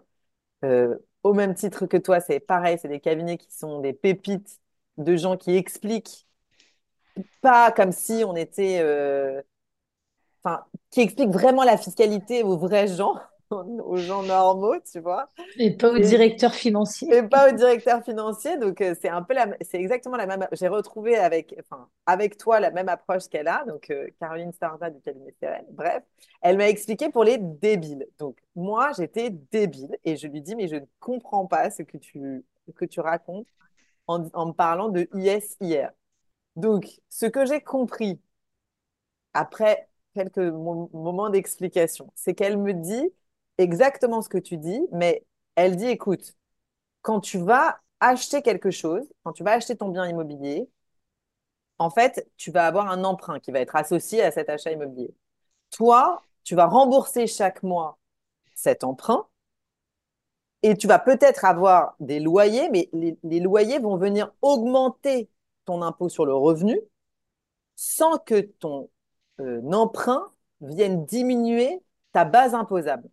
Au 1.23 1.33
même 1.33 1.53
titre 1.55 1.85
que 1.85 1.97
toi, 1.97 2.19
c'est 2.19 2.39
pareil, 2.39 2.77
c'est 2.81 2.87
des 2.89 2.99
cabinets 2.99 3.37
qui 3.37 3.51
sont 3.51 3.79
des 3.79 3.93
pépites 3.93 4.59
de 4.97 5.15
gens 5.15 5.37
qui 5.37 5.55
expliquent 5.55 6.27
pas 7.41 7.71
comme 7.71 7.91
si 7.91 8.23
on 8.25 8.35
était, 8.35 8.79
euh, 8.81 9.41
enfin, 10.43 10.65
qui 10.91 11.01
expliquent 11.01 11.31
vraiment 11.31 11.63
la 11.63 11.77
fiscalité 11.77 12.43
aux 12.43 12.57
vrais 12.57 12.87
gens, 12.87 13.15
aux 13.51 13.97
gens 13.97 14.23
normaux, 14.23 14.75
tu 14.91 14.99
vois, 14.99 15.29
Et 15.57 15.75
pas 15.77 15.91
au 15.91 15.97
et, 15.97 16.01
directeur 16.01 16.53
financier. 16.53 17.09
et 17.09 17.23
pas 17.23 17.49
au 17.49 17.53
directeur 17.53 18.03
financier. 18.03 18.57
Donc, 18.57 18.81
euh, 18.81 18.95
c'est 18.99 19.09
un 19.09 19.23
peu 19.23 19.33
la, 19.35 19.47
c'est 19.61 19.79
exactement 19.79 20.17
la 20.17 20.25
même. 20.27 20.47
J'ai 20.53 20.67
retrouvé 20.67 21.17
avec, 21.17 21.55
enfin, 21.59 21.89
avec 22.05 22.37
toi 22.37 22.59
la 22.59 22.71
même 22.71 22.89
approche 22.89 23.27
qu'elle 23.29 23.47
a, 23.47 23.65
donc 23.67 23.89
euh, 23.91 24.07
Caroline 24.19 24.53
Starza 24.53 24.89
du 24.89 25.01
cabinet 25.01 25.33
CRL. 25.39 25.65
Bref, 25.71 26.03
elle 26.41 26.57
m'a 26.57 26.69
expliqué 26.69 27.09
pour 27.09 27.23
les 27.23 27.37
débiles. 27.39 28.07
Donc, 28.19 28.37
moi, 28.55 28.91
j'étais 28.97 29.29
débile 29.29 29.97
et 30.05 30.17
je 30.17 30.27
lui 30.27 30.41
dis, 30.41 30.55
mais 30.55 30.67
je 30.67 30.77
ne 30.77 30.85
comprends 30.99 31.45
pas 31.47 31.69
ce 31.69 31.83
que 31.83 31.97
tu, 31.97 32.43
que 32.75 32.85
tu 32.85 32.99
racontes 33.01 33.47
en, 34.07 34.27
en 34.33 34.47
me 34.47 34.53
parlant 34.53 34.89
de 34.89 35.07
IS 35.13 35.57
Donc, 36.55 36.99
ce 37.09 37.25
que 37.27 37.45
j'ai 37.45 37.61
compris 37.61 38.19
après 39.33 39.89
quelques 40.15 40.37
mo- 40.39 40.89
moments 40.93 41.29
d'explication, 41.29 42.11
c'est 42.15 42.33
qu'elle 42.35 42.57
me 42.57 42.73
dit 42.73 43.09
exactement 43.57 44.21
ce 44.21 44.29
que 44.29 44.37
tu 44.37 44.57
dis, 44.57 44.81
mais 44.91 45.25
elle 45.55 45.75
dit, 45.75 45.87
écoute, 45.87 46.35
quand 47.01 47.21
tu 47.21 47.39
vas 47.39 47.79
acheter 48.01 48.41
quelque 48.41 48.71
chose, 48.71 49.03
quand 49.23 49.33
tu 49.33 49.43
vas 49.43 49.53
acheter 49.53 49.77
ton 49.77 49.89
bien 49.89 50.07
immobilier, 50.07 50.69
en 51.79 51.89
fait, 51.89 52.27
tu 52.37 52.51
vas 52.51 52.67
avoir 52.67 52.89
un 52.91 53.03
emprunt 53.03 53.39
qui 53.39 53.51
va 53.51 53.59
être 53.59 53.75
associé 53.75 54.21
à 54.23 54.31
cet 54.31 54.49
achat 54.49 54.71
immobilier. 54.71 55.13
Toi, 55.71 56.23
tu 56.43 56.55
vas 56.55 56.67
rembourser 56.67 57.27
chaque 57.27 57.63
mois 57.63 57.99
cet 58.55 58.83
emprunt 58.83 59.27
et 60.63 60.75
tu 60.77 60.87
vas 60.87 60.99
peut-être 60.99 61.45
avoir 61.45 61.95
des 61.99 62.19
loyers, 62.19 62.69
mais 62.69 62.89
les 63.23 63.39
loyers 63.39 63.79
vont 63.79 63.97
venir 63.97 64.31
augmenter 64.41 65.29
ton 65.65 65.81
impôt 65.81 66.09
sur 66.09 66.25
le 66.25 66.33
revenu 66.33 66.79
sans 67.75 68.17
que 68.17 68.41
ton 68.41 68.89
euh, 69.39 69.61
emprunt 69.71 70.31
vienne 70.61 71.05
diminuer 71.05 71.81
ta 72.11 72.25
base 72.25 72.53
imposable. 72.53 73.09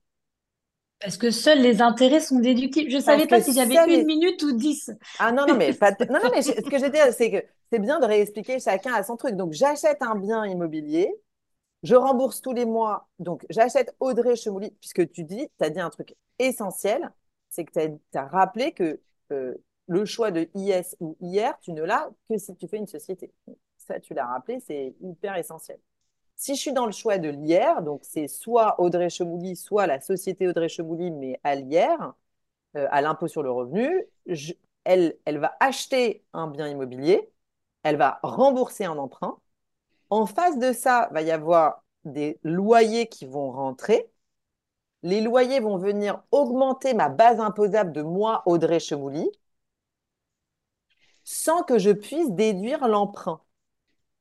Parce 1.01 1.17
que 1.17 1.31
seuls 1.31 1.61
les 1.61 1.81
intérêts 1.81 2.21
sont 2.21 2.41
déductibles. 2.41 2.91
Je 2.91 2.97
ne 2.97 3.03
savais 3.03 3.27
pas 3.27 3.41
si 3.41 3.55
j'avais 3.55 3.75
seuls 3.75 3.91
une 3.91 4.01
les... 4.01 4.05
minute 4.05 4.43
ou 4.43 4.53
dix. 4.53 4.91
Ah 5.19 5.33
non, 5.33 5.47
non, 5.47 5.57
mais, 5.57 5.73
pas 5.73 5.93
non, 6.11 6.19
non, 6.23 6.31
mais 6.31 6.43
ce 6.43 6.53
que 6.53 6.83
veux 6.83 6.91
dire, 6.91 7.07
c'est 7.15 7.31
que 7.31 7.43
c'est 7.73 7.79
bien 7.79 8.01
de 8.01 8.07
réexpliquer 8.07 8.61
chacun 8.61 8.93
à 8.93 9.03
son 9.03 9.17
truc. 9.17 9.35
Donc, 9.35 9.53
j'achète 9.53 10.03
un 10.03 10.15
bien 10.15 10.45
immobilier, 10.45 11.11
je 11.83 11.95
rembourse 11.95 12.43
tous 12.43 12.53
les 12.53 12.67
mois. 12.67 13.09
Donc, 13.19 13.47
j'achète 13.49 13.97
Audrey 13.99 14.37
Chemouli, 14.37 14.73
puisque 14.81 15.11
tu 15.11 15.25
dis, 15.25 15.49
tu 15.59 15.65
as 15.65 15.71
dit 15.71 15.81
un 15.81 15.89
truc 15.89 16.15
essentiel, 16.39 17.11
c'est 17.49 17.65
que 17.65 17.73
tu 17.73 18.19
as, 18.19 18.27
rappelé 18.27 18.73
que 18.73 19.01
euh, 19.33 19.55
le 19.91 20.05
choix 20.05 20.31
de 20.31 20.49
IS 20.55 20.97
ou 21.01 21.17
IR, 21.21 21.59
tu 21.61 21.73
ne 21.73 21.83
l'as 21.83 22.09
que 22.29 22.39
si 22.39 22.55
tu 22.55 22.69
fais 22.69 22.79
une 22.79 22.87
société. 22.87 23.33
Ça, 23.77 23.99
tu 23.99 24.15
l'as 24.15 24.27
rappelé, 24.27 24.61
c'est 24.61 24.95
hyper 25.01 25.37
essentiel. 25.37 25.81
Si 26.37 26.55
je 26.55 26.61
suis 26.61 26.73
dans 26.73 26.87
le 26.87 26.93
choix 26.93 27.19
de 27.19 27.29
l'IR, 27.29 27.83
donc 27.83 28.01
c'est 28.05 28.29
soit 28.29 28.81
Audrey 28.81 29.11
Chemouli, 29.11 29.57
soit 29.57 29.89
la 29.89 30.01
société 30.01 30.47
Audrey 30.49 30.69
Chemouli, 30.69 31.11
mais 31.11 31.41
à 31.43 31.57
l'IR, 31.57 32.15
euh, 32.77 32.87
à 32.91 33.03
l'impôt 33.03 33.27
sur 33.27 33.43
le 33.43 33.51
revenu, 33.51 34.07
elle, 34.85 35.17
elle 35.25 35.39
va 35.39 35.57
acheter 35.59 36.25
un 36.35 36.47
bien 36.47 36.69
immobilier, 36.69 37.29
elle 37.83 37.97
va 37.97 38.21
rembourser 38.23 38.85
un 38.85 38.97
emprunt. 38.97 39.39
En 40.11 40.27
face 40.27 40.59
de 40.59 40.73
ça, 40.73 41.09
va 41.13 41.23
y 41.23 41.33
avoir 41.33 41.85
des 42.05 42.39
loyers 42.45 43.09
qui 43.09 43.27
vont 43.27 43.51
rentrer. 43.53 44.11
Les 45.03 45.21
loyers 45.21 45.61
vont 45.61 45.79
venir 45.79 46.23
augmenter 46.31 46.95
ma 46.95 47.09
base 47.09 47.41
imposable 47.41 47.93
de 47.93 48.03
moi, 48.03 48.43
Audrey 48.47 48.81
Chemouli, 48.81 49.31
sans 51.31 51.63
que 51.63 51.79
je 51.79 51.91
puisse 51.91 52.29
déduire 52.33 52.89
l'emprunt. 52.89 53.41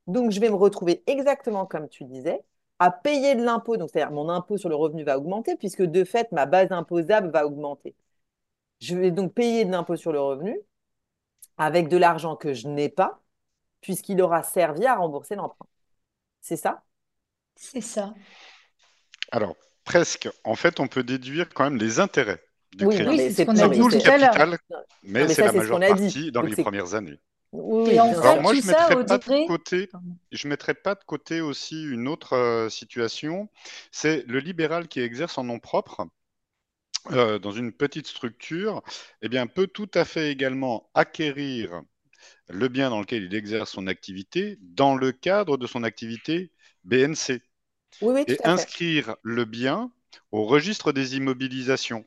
Donc, 0.06 0.32
je 0.32 0.39
vais 0.39 0.50
me 0.50 0.56
retrouver 0.56 1.04
exactement 1.08 1.65
comme 1.65 1.89
tu 1.89 2.04
disais, 2.04 2.43
à 2.78 2.91
payer 2.91 3.34
de 3.34 3.43
l'impôt. 3.43 3.78
Donc, 3.78 3.89
c'est-à-dire 3.91 4.13
mon 4.13 4.30
impôt 4.30 4.58
sur 4.58 4.69
le 4.69 4.76
revenu 4.76 5.04
va 5.04 5.17
augmenter 5.17 5.56
puisque 5.58 5.82
de 5.82 6.04
fait, 6.04 6.32
ma 6.32 6.45
base 6.45 6.72
imposable 6.72 7.32
va 7.32 7.48
augmenter. 7.48 7.95
Je 8.80 8.95
vais 8.95 9.10
donc 9.10 9.34
payer 9.34 9.65
de 9.65 9.72
l'impôt 9.72 9.95
sur 9.95 10.12
le 10.12 10.22
revenu 10.22 10.56
avec 11.58 11.88
de 11.88 11.98
l'argent 11.98 12.36
que 12.36 12.54
je 12.54 12.67
n'ai 12.67 12.89
pas, 12.89 13.19
puisqu'il 13.82 14.22
aura 14.22 14.43
servi 14.43 14.86
à 14.86 14.95
rembourser 14.95 15.36
l'emprunt. 15.36 15.67
C'est 16.41 16.58
ça? 16.58 16.84
C'est 17.56 17.82
ça. 17.82 18.13
Alors, 19.32 19.56
presque. 19.84 20.30
En 20.43 20.56
fait, 20.56 20.80
on 20.80 20.88
peut 20.88 21.04
déduire 21.04 21.50
quand 21.50 21.63
même 21.63 21.78
les 21.78 22.00
intérêts 22.00 22.43
du 22.73 22.88
Oui, 22.88 22.88
crédit. 22.88 23.19
Oui, 23.19 23.19
c'est 23.19 23.32
ce 23.34 23.43
le 23.89 23.97
tout 23.97 24.17
l'heure. 24.17 24.38
capital, 24.38 24.58
mais 25.03 25.27
mais 25.27 25.27
c'est 25.27 25.43
la 25.43 25.53
majeure 25.53 25.84
partie 25.84 26.32
dans 26.32 26.41
Donc, 26.41 26.51
les 26.51 26.58
premières 26.58 26.93
années. 26.95 27.19
oui, 27.51 27.84
oui, 27.91 27.99
Et 27.99 27.99
en 27.99 28.13
bien 28.13 28.17
Alors 28.21 28.39
moi, 28.39 28.53
je 28.53 28.62
ça, 28.62 28.67
mettrais 28.67 28.97
pas 28.97 29.17
de 29.19 29.25
côté, 29.45 29.89
je 30.32 30.47
mettrais 30.47 30.73
pas 30.75 30.95
de 30.95 31.03
côté 31.05 31.41
aussi 31.41 31.84
une 31.84 32.08
autre 32.08 32.34
euh, 32.34 32.69
situation, 32.69 33.49
c'est 33.91 34.25
le 34.27 34.39
libéral 34.39 34.88
qui 34.88 35.01
exerce 35.01 35.38
en 35.38 35.43
nom 35.45 35.60
propre 35.60 36.08
euh, 37.12 37.39
dans 37.39 37.51
une 37.51 37.71
petite 37.71 38.08
structure, 38.08 38.82
eh 39.21 39.29
bien, 39.29 39.47
peut 39.47 39.67
tout 39.67 39.89
à 39.93 40.05
fait 40.05 40.32
également 40.32 40.89
acquérir 40.93 41.82
le 42.49 42.69
bien 42.69 42.91
dans 42.91 43.01
lequel 43.01 43.23
il 43.25 43.36
exerce 43.36 43.71
son 43.73 43.88
activité 43.88 44.60
dans 44.62 44.95
le 44.95 45.13
cadre 45.13 45.58
de 45.58 45.67
son 45.67 45.84
activité 45.84 46.53
BNC 46.86 47.43
Oui, 48.01 48.13
oui, 48.13 48.25
tout 48.25 48.36
et 48.36 48.39
inscrire 48.45 49.17
le 49.23 49.45
bien 49.45 49.91
au 50.34 50.45
registre 50.45 50.93
des 50.93 51.17
immobilisations. 51.17 52.05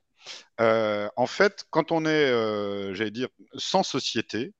Euh, 0.60 1.08
en 1.16 1.26
fait, 1.26 1.64
quand 1.70 1.92
on 1.92 2.04
est, 2.06 2.30
euh, 2.30 2.94
j'allais 2.94 3.10
dire, 3.10 3.28
sans 3.56 3.82
société, 3.82 4.54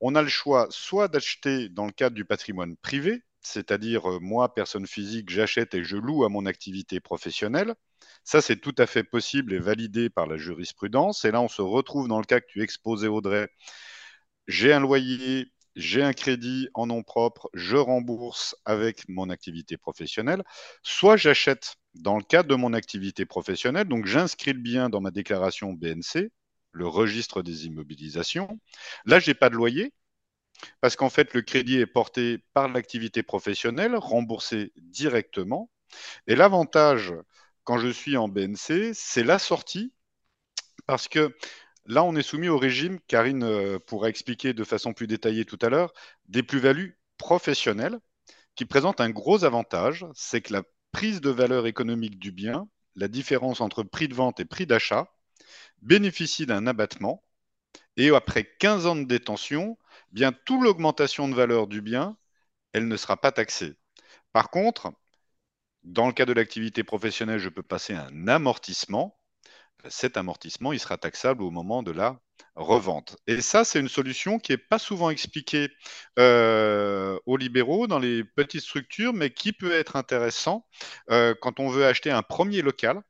on 0.00 0.14
a 0.14 0.22
le 0.22 0.28
choix 0.28 0.68
soit 0.70 1.08
d'acheter 1.08 1.68
dans 1.70 1.86
le 1.86 1.92
cadre 1.92 2.16
du 2.16 2.24
patrimoine 2.24 2.76
privé, 2.76 3.22
c'est-à-dire 3.42 4.10
euh, 4.10 4.18
moi, 4.20 4.54
personne 4.54 4.86
physique, 4.86 5.30
j'achète 5.30 5.74
et 5.74 5.84
je 5.84 5.96
loue 5.96 6.24
à 6.24 6.28
mon 6.28 6.46
activité 6.46 7.00
professionnelle. 7.00 7.74
Ça, 8.24 8.40
c'est 8.42 8.56
tout 8.56 8.74
à 8.78 8.86
fait 8.86 9.04
possible 9.04 9.54
et 9.54 9.58
validé 9.58 10.10
par 10.10 10.26
la 10.26 10.36
jurisprudence. 10.36 11.24
Et 11.24 11.30
là, 11.30 11.40
on 11.40 11.48
se 11.48 11.62
retrouve 11.62 12.08
dans 12.08 12.18
le 12.18 12.24
cas 12.24 12.40
que 12.40 12.46
tu 12.48 12.62
exposais, 12.62 13.08
Audrey. 13.08 13.48
J'ai 14.48 14.72
un 14.72 14.80
loyer, 14.80 15.52
j'ai 15.76 16.02
un 16.02 16.12
crédit 16.12 16.68
en 16.74 16.86
nom 16.86 17.02
propre, 17.02 17.50
je 17.54 17.76
rembourse 17.76 18.56
avec 18.64 19.08
mon 19.08 19.30
activité 19.30 19.76
professionnelle. 19.76 20.42
Soit 20.82 21.16
j'achète 21.16 21.76
dans 21.94 22.16
le 22.16 22.22
cadre 22.22 22.48
de 22.48 22.54
mon 22.54 22.72
activité 22.72 23.24
professionnelle, 23.24 23.88
donc 23.88 24.06
j'inscris 24.06 24.52
le 24.52 24.60
bien 24.60 24.88
dans 24.88 25.00
ma 25.00 25.10
déclaration 25.10 25.72
BNC, 25.72 26.30
le 26.72 26.86
registre 26.86 27.42
des 27.42 27.66
immobilisations. 27.66 28.60
Là, 29.06 29.20
je 29.20 29.30
n'ai 29.30 29.34
pas 29.34 29.50
de 29.50 29.54
loyer, 29.54 29.92
parce 30.80 30.96
qu'en 30.96 31.10
fait, 31.10 31.34
le 31.34 31.42
crédit 31.42 31.78
est 31.78 31.86
porté 31.86 32.38
par 32.52 32.68
l'activité 32.68 33.22
professionnelle, 33.22 33.96
remboursé 33.96 34.72
directement. 34.76 35.70
Et 36.26 36.36
l'avantage, 36.36 37.14
quand 37.64 37.78
je 37.78 37.88
suis 37.88 38.16
en 38.16 38.28
BNC, 38.28 38.92
c'est 38.92 39.24
la 39.24 39.38
sortie, 39.38 39.92
parce 40.86 41.08
que 41.08 41.34
là, 41.86 42.04
on 42.04 42.16
est 42.16 42.22
soumis 42.22 42.48
au 42.48 42.58
régime, 42.58 43.00
Karine 43.06 43.44
euh, 43.44 43.78
pourra 43.78 44.08
expliquer 44.08 44.52
de 44.52 44.64
façon 44.64 44.92
plus 44.92 45.06
détaillée 45.06 45.44
tout 45.44 45.58
à 45.62 45.68
l'heure, 45.68 45.92
des 46.26 46.42
plus-values 46.42 46.98
professionnelles, 47.18 47.98
qui 48.56 48.64
présentent 48.64 49.00
un 49.00 49.10
gros 49.10 49.44
avantage, 49.44 50.06
c'est 50.14 50.40
que 50.40 50.52
la 50.52 50.62
prise 50.92 51.20
de 51.20 51.30
valeur 51.30 51.66
économique 51.66 52.18
du 52.18 52.32
bien, 52.32 52.68
la 52.94 53.08
différence 53.08 53.60
entre 53.60 53.82
prix 53.82 54.08
de 54.08 54.14
vente 54.14 54.40
et 54.40 54.44
prix 54.44 54.66
d'achat, 54.66 55.08
bénéficie 55.82 56.46
d'un 56.46 56.66
abattement 56.66 57.24
et 57.96 58.10
après 58.10 58.44
15 58.58 58.86
ans 58.86 58.96
de 58.96 59.04
détention, 59.04 59.78
bien 60.12 60.32
toute 60.32 60.62
l'augmentation 60.62 61.28
de 61.28 61.34
valeur 61.34 61.66
du 61.66 61.80
bien, 61.80 62.16
elle 62.72 62.88
ne 62.88 62.96
sera 62.96 63.16
pas 63.16 63.32
taxée. 63.32 63.74
Par 64.32 64.50
contre, 64.50 64.92
dans 65.84 66.06
le 66.06 66.12
cas 66.12 66.26
de 66.26 66.32
l'activité 66.32 66.82
professionnelle, 66.84 67.38
je 67.38 67.48
peux 67.48 67.62
passer 67.62 67.94
un 67.94 68.28
amortissement. 68.28 69.18
Cet 69.88 70.16
amortissement, 70.16 70.72
il 70.72 70.80
sera 70.80 70.96
taxable 70.96 71.42
au 71.42 71.50
moment 71.50 71.82
de 71.82 71.90
la 71.90 72.20
revente. 72.56 73.16
Et 73.26 73.40
ça, 73.40 73.64
c'est 73.64 73.80
une 73.80 73.88
solution 73.88 74.38
qui 74.38 74.52
n'est 74.52 74.58
pas 74.58 74.78
souvent 74.78 75.10
expliquée 75.10 75.70
euh, 76.18 77.18
aux 77.26 77.36
libéraux 77.36 77.86
dans 77.86 77.98
les 77.98 78.24
petites 78.24 78.62
structures, 78.62 79.12
mais 79.12 79.30
qui 79.30 79.52
peut 79.52 79.72
être 79.72 79.96
intéressant 79.96 80.66
euh, 81.10 81.34
quand 81.40 81.60
on 81.60 81.68
veut 81.68 81.86
acheter 81.86 82.10
un 82.10 82.22
premier 82.22 82.62
local 82.62 83.02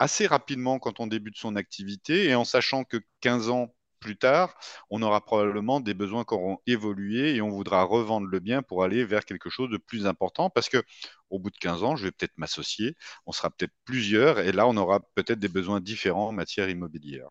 assez 0.00 0.26
rapidement 0.26 0.80
quand 0.80 0.98
on 0.98 1.06
débute 1.06 1.36
son 1.36 1.54
activité 1.54 2.24
et 2.24 2.34
en 2.34 2.44
sachant 2.44 2.82
que 2.82 2.96
15 3.20 3.48
ans 3.48 3.72
plus 4.02 4.16
tard, 4.18 4.54
on 4.90 5.00
aura 5.02 5.22
probablement 5.22 5.80
des 5.80 5.94
besoins 5.94 6.24
qui 6.24 6.34
auront 6.34 6.58
évolué 6.66 7.36
et 7.36 7.40
on 7.42 7.50
voudra 7.50 7.84
revendre 7.84 8.26
le 8.26 8.40
bien 8.40 8.62
pour 8.62 8.84
aller 8.84 9.04
vers 9.04 9.24
quelque 9.24 9.48
chose 9.50 9.70
de 9.70 9.78
plus 9.78 10.06
important 10.06 10.50
parce 10.50 10.68
que 10.68 10.82
au 11.30 11.38
bout 11.38 11.50
de 11.50 11.56
15 11.58 11.82
ans, 11.84 11.96
je 11.96 12.04
vais 12.04 12.12
peut-être 12.12 12.36
m'associer, 12.36 12.96
on 13.26 13.32
sera 13.32 13.50
peut-être 13.50 13.72
plusieurs 13.84 14.40
et 14.40 14.52
là, 14.52 14.66
on 14.66 14.76
aura 14.76 15.00
peut-être 15.14 15.38
des 15.38 15.48
besoins 15.48 15.80
différents 15.80 16.28
en 16.28 16.32
matière 16.32 16.68
immobilière. 16.68 17.28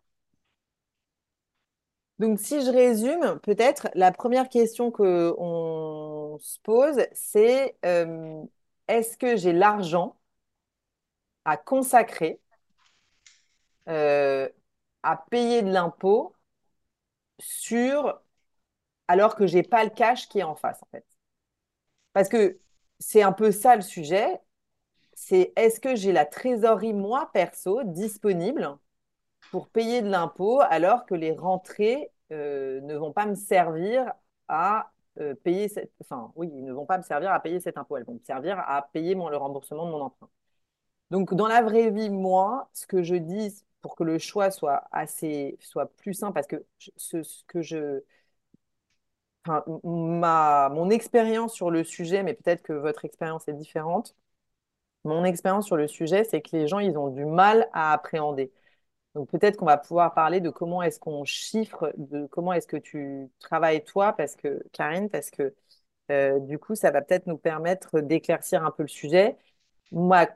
Donc, 2.18 2.38
si 2.38 2.64
je 2.64 2.70
résume, 2.70 3.40
peut-être 3.42 3.88
la 3.94 4.12
première 4.12 4.48
question 4.48 4.90
qu'on 4.92 6.38
se 6.40 6.58
pose, 6.62 7.04
c'est 7.12 7.76
euh, 7.84 8.42
est-ce 8.88 9.16
que 9.16 9.36
j'ai 9.36 9.52
l'argent 9.52 10.16
à 11.44 11.56
consacrer 11.56 12.40
euh, 13.88 14.48
à 15.02 15.16
payer 15.30 15.62
de 15.62 15.70
l'impôt 15.70 16.34
sur 17.42 18.20
alors 19.08 19.36
que 19.36 19.46
j'ai 19.46 19.62
pas 19.62 19.84
le 19.84 19.90
cash 19.90 20.28
qui 20.28 20.38
est 20.40 20.42
en 20.44 20.54
face 20.54 20.82
en 20.82 20.86
fait. 20.90 21.04
Parce 22.12 22.28
que 22.28 22.58
c'est 22.98 23.22
un 23.22 23.32
peu 23.32 23.50
ça 23.52 23.76
le 23.76 23.82
sujet, 23.82 24.40
c'est 25.14 25.52
est-ce 25.56 25.80
que 25.80 25.96
j'ai 25.96 26.12
la 26.12 26.26
trésorerie 26.26 26.94
moi 26.94 27.30
perso 27.32 27.82
disponible 27.84 28.76
pour 29.50 29.68
payer 29.68 30.02
de 30.02 30.08
l'impôt 30.08 30.60
alors 30.60 31.06
que 31.06 31.14
les 31.14 31.32
rentrées 31.32 32.10
euh, 32.32 32.80
ne 32.82 32.96
vont 32.96 33.12
pas 33.12 33.26
me 33.26 33.34
servir 33.34 34.12
à 34.48 34.92
euh, 35.20 35.34
payer 35.34 35.68
cette 35.68 35.92
enfin 36.00 36.32
oui, 36.36 36.50
ils 36.54 36.64
ne 36.64 36.72
vont 36.72 36.86
pas 36.86 36.98
me 36.98 37.02
servir 37.02 37.32
à 37.32 37.40
payer 37.40 37.60
cet 37.60 37.76
impôt, 37.78 37.96
elles 37.96 38.04
vont 38.04 38.14
me 38.14 38.24
servir 38.24 38.58
à 38.60 38.82
payer 38.92 39.14
mon, 39.14 39.28
le 39.28 39.36
remboursement 39.36 39.86
de 39.86 39.90
mon 39.90 40.00
emprunt. 40.02 40.30
Donc 41.10 41.34
dans 41.34 41.48
la 41.48 41.62
vraie 41.62 41.90
vie 41.90 42.10
moi, 42.10 42.70
ce 42.72 42.86
que 42.86 43.02
je 43.02 43.16
dis 43.16 43.64
pour 43.82 43.96
que 43.96 44.04
le 44.04 44.18
choix 44.18 44.50
soit 44.50 44.84
assez 44.92 45.58
soit 45.60 45.86
plus 45.96 46.14
simple 46.14 46.34
parce 46.34 46.46
que 46.46 46.64
ce, 46.96 47.18
que 47.46 47.62
je 47.62 48.02
enfin, 49.46 49.64
ma 49.84 50.68
mon 50.70 50.90
expérience 50.90 51.54
sur 51.54 51.70
le 51.70 51.84
sujet 51.84 52.22
mais 52.22 52.34
peut-être 52.34 52.62
que 52.62 52.72
votre 52.72 53.04
expérience 53.04 53.48
est 53.48 53.52
différente. 53.54 54.16
Mon 55.04 55.24
expérience 55.24 55.66
sur 55.66 55.76
le 55.76 55.88
sujet 55.88 56.24
c'est 56.24 56.42
que 56.42 56.56
les 56.56 56.68
gens 56.68 56.78
ils 56.80 56.98
ont 56.98 57.08
du 57.08 57.24
mal 57.24 57.68
à 57.72 57.92
appréhender. 57.92 58.52
Donc 59.14 59.30
peut-être 59.30 59.56
qu'on 59.58 59.66
va 59.66 59.78
pouvoir 59.78 60.14
parler 60.14 60.40
de 60.40 60.50
comment 60.50 60.82
est-ce 60.82 61.00
qu'on 61.00 61.24
chiffre 61.24 61.92
de 61.98 62.26
comment 62.28 62.52
est-ce 62.54 62.66
que 62.68 62.76
tu 62.78 63.30
travailles 63.40 63.84
toi 63.84 64.14
parce 64.14 64.36
que 64.36 64.62
Karine 64.72 65.10
parce 65.10 65.30
que 65.30 65.54
euh, 66.10 66.40
du 66.40 66.58
coup 66.58 66.74
ça 66.76 66.90
va 66.90 67.02
peut-être 67.02 67.26
nous 67.26 67.38
permettre 67.38 68.00
d'éclaircir 68.00 68.64
un 68.64 68.70
peu 68.70 68.82
le 68.84 68.88
sujet 68.88 69.36
ma, 69.92 70.26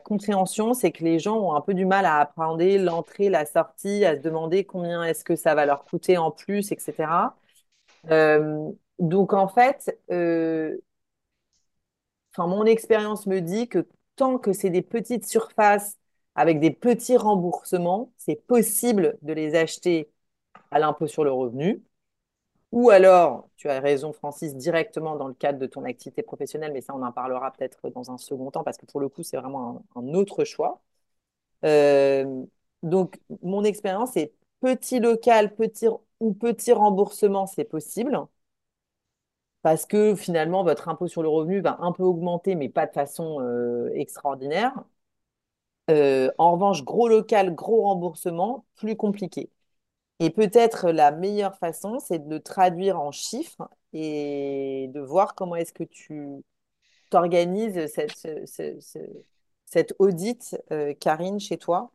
compréhension, 0.00 0.74
c'est 0.74 0.92
que 0.92 1.04
les 1.04 1.18
gens 1.18 1.38
ont 1.38 1.54
un 1.54 1.60
peu 1.60 1.74
du 1.74 1.86
mal 1.86 2.06
à 2.06 2.20
appréhender 2.20 2.78
l'entrée, 2.78 3.28
la 3.28 3.46
sortie, 3.46 4.04
à 4.04 4.16
se 4.16 4.20
demander 4.20 4.64
combien 4.64 5.04
est-ce 5.04 5.24
que 5.24 5.36
ça 5.36 5.54
va 5.54 5.66
leur 5.66 5.84
coûter 5.84 6.16
en 6.18 6.30
plus, 6.30 6.72
etc. 6.72 7.36
Euh, 8.10 8.70
donc, 8.98 9.32
en 9.32 9.48
fait, 9.48 9.98
euh, 10.10 10.76
mon 12.38 12.64
expérience 12.66 13.26
me 13.26 13.40
dit 13.40 13.68
que 13.68 13.86
tant 14.16 14.38
que 14.38 14.52
c'est 14.52 14.70
des 14.70 14.82
petites 14.82 15.26
surfaces 15.26 15.98
avec 16.34 16.60
des 16.60 16.70
petits 16.70 17.16
remboursements, 17.16 18.12
c'est 18.16 18.36
possible 18.46 19.16
de 19.22 19.32
les 19.32 19.54
acheter 19.54 20.10
à 20.70 20.78
l'impôt 20.78 21.06
sur 21.06 21.24
le 21.24 21.32
revenu. 21.32 21.82
Ou 22.74 22.90
alors, 22.90 23.48
tu 23.56 23.68
as 23.70 23.78
raison, 23.80 24.12
Francis, 24.12 24.56
directement 24.56 25.14
dans 25.16 25.28
le 25.28 25.34
cadre 25.34 25.60
de 25.60 25.66
ton 25.66 25.84
activité 25.84 26.22
professionnelle, 26.24 26.72
mais 26.72 26.80
ça, 26.80 26.92
on 26.94 27.02
en 27.02 27.12
parlera 27.12 27.52
peut-être 27.52 27.88
dans 27.90 28.10
un 28.10 28.18
second 28.18 28.50
temps, 28.50 28.64
parce 28.64 28.78
que 28.78 28.86
pour 28.86 29.00
le 29.00 29.08
coup, 29.08 29.22
c'est 29.22 29.36
vraiment 29.36 29.84
un, 29.94 30.14
autre 30.14 30.44
choix. 30.44 30.82
Euh, 31.64 32.44
donc, 32.82 33.20
mon 33.42 33.64
expérience, 33.64 34.12
c'est 34.14 34.34
petit 34.60 35.00
local, 35.00 35.54
petit 35.56 35.88
ou 36.20 36.34
petit 36.34 36.72
remboursement, 36.72 37.46
c'est 37.46 37.64
possible. 37.64 38.18
Parce 39.62 39.84
que 39.86 40.14
finalement, 40.14 40.62
votre 40.62 40.88
impôt 40.88 41.08
sur 41.08 41.22
le 41.22 41.28
revenu 41.28 41.60
va 41.60 41.76
un 41.80 41.92
peu 41.92 42.02
augmenter, 42.04 42.54
mais 42.54 42.68
pas 42.68 42.86
de 42.86 42.92
façon 42.92 43.40
euh, 43.40 43.90
extraordinaire. 43.94 44.72
Euh, 45.90 46.30
en 46.38 46.52
revanche, 46.52 46.84
gros 46.84 47.08
local, 47.08 47.54
gros 47.54 47.82
remboursement, 47.82 48.64
plus 48.76 48.96
compliqué. 48.96 49.50
Et 50.20 50.30
peut-être 50.30 50.90
la 50.90 51.10
meilleure 51.10 51.56
façon, 51.56 51.98
c'est 51.98 52.24
de 52.24 52.30
le 52.30 52.40
traduire 52.40 53.00
en 53.00 53.10
chiffres 53.10 53.68
et 53.92 54.88
de 54.92 55.00
voir 55.00 55.34
comment 55.34 55.56
est-ce 55.56 55.72
que 55.72 55.84
tu 55.84 56.44
t'organises 57.10 57.86
cette, 59.66 59.94
audit, 59.98 60.56
euh, 60.70 60.94
Karine, 60.98 61.40
chez 61.40 61.58
toi? 61.58 61.90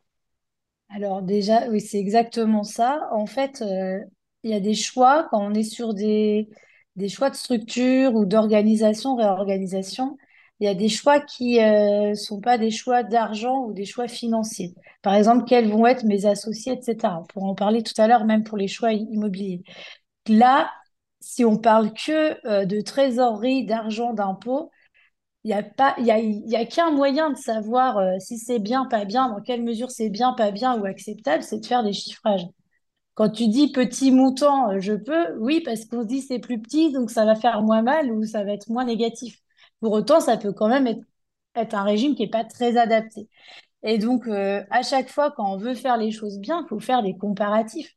Alors 0.90 1.22
déjà, 1.22 1.68
oui, 1.70 1.82
c'est 1.82 2.00
exactement 2.00 2.64
ça. 2.64 3.08
En 3.12 3.26
fait, 3.26 3.62
euh, 3.62 4.00
il 4.44 4.52
y 4.52 4.54
a 4.54 4.60
des 4.60 4.74
choix 4.74 5.28
quand 5.30 5.42
on 5.42 5.54
est 5.54 5.64
sur 5.64 5.94
des, 5.94 6.50
des 6.96 7.10
choix 7.10 7.30
de 7.30 7.36
structure 7.36 8.16
ou 8.16 8.26
d'organisation, 8.26 9.16
réorganisation 9.16 10.18
il 10.60 10.66
y 10.66 10.68
a 10.68 10.74
des 10.76 10.90
choix 10.90 11.20
qui 11.22 11.58
ne 11.58 12.12
euh, 12.12 12.16
sont 12.16 12.42
pas 12.42 12.58
des 12.58 12.72
choix 12.72 13.04
d'argent 13.04 13.64
ou 13.66 13.74
des 13.74 13.86
choix 13.86 14.08
financiers. 14.08 14.76
Par 15.02 15.14
exemple, 15.14 15.46
quels 15.46 15.70
vont 15.70 15.86
être 15.88 16.04
mes 16.04 16.26
associés, 16.26 16.74
etc. 16.74 17.20
On 17.22 17.26
pourra 17.26 17.48
en 17.48 17.56
parler 17.56 17.82
tout 17.84 17.94
à 17.98 18.08
l'heure, 18.08 18.26
même 18.26 18.44
pour 18.44 18.58
les 18.58 18.68
choix 18.68 18.92
immobiliers. 18.92 19.64
Là, 20.28 20.70
si 21.22 21.46
on 21.46 21.58
parle 21.58 21.94
que 21.94 22.46
euh, 22.48 22.66
de 22.66 22.82
trésorerie, 22.82 23.66
d'argent, 23.66 24.14
d'impôt, 24.14 24.72
il 25.46 25.50
n'y 25.50 26.12
a, 26.12 26.20
y 26.20 26.56
a, 26.56 26.66
qu'un 26.66 26.92
moyen 26.92 27.30
de 27.32 27.38
savoir 27.38 27.98
euh, 27.98 28.20
si 28.20 28.38
c'est 28.38 28.60
bien, 28.60 28.86
pas 28.86 29.06
bien, 29.06 29.30
dans 29.30 29.42
quelle 29.42 29.64
mesure 29.64 29.92
c'est 29.92 30.10
bien, 30.10 30.34
pas 30.34 30.52
bien 30.52 30.80
ou 30.80 30.86
acceptable, 30.86 31.44
c'est 31.44 31.60
de 31.60 31.66
faire 31.66 31.84
des 31.84 31.94
chiffrages. 31.94 32.46
Quand 33.16 33.30
tu 33.30 33.48
dis 33.48 33.72
petit 33.72 34.12
montant, 34.12 34.80
je 34.80 34.94
peux, 34.94 35.38
oui, 35.40 35.62
parce 35.62 35.86
qu'on 35.86 36.02
se 36.04 36.08
dit 36.08 36.22
c'est 36.22 36.40
plus 36.40 36.62
petit, 36.62 36.92
donc 36.92 37.12
ça 37.12 37.26
va 37.26 37.36
faire 37.36 37.62
moins 37.64 37.82
mal 37.82 38.12
ou 38.12 38.26
ça 38.26 38.44
va 38.44 38.54
être 38.54 38.70
moins 38.70 38.86
négatif. 38.86 39.42
Pour 39.82 39.94
autant, 39.94 40.20
ça 40.20 40.38
peut 40.38 40.54
quand 40.54 40.70
même 40.70 40.88
être, 41.56 41.76
un 41.76 41.84
régime 41.84 42.16
qui 42.16 42.24
n'est 42.24 42.30
pas 42.30 42.44
très 42.46 42.78
adapté. 42.78 43.28
Et 43.84 43.98
donc, 43.98 44.28
euh, 44.28 44.64
à 44.72 44.84
chaque 44.84 45.10
fois, 45.10 45.32
quand 45.32 45.54
on 45.54 45.58
veut 45.58 45.76
faire 45.76 45.98
les 45.98 46.12
choses 46.12 46.40
bien, 46.40 46.64
il 46.66 46.70
faut 46.70 46.80
faire 46.80 47.04
des 47.04 47.18
comparatifs. 47.18 47.96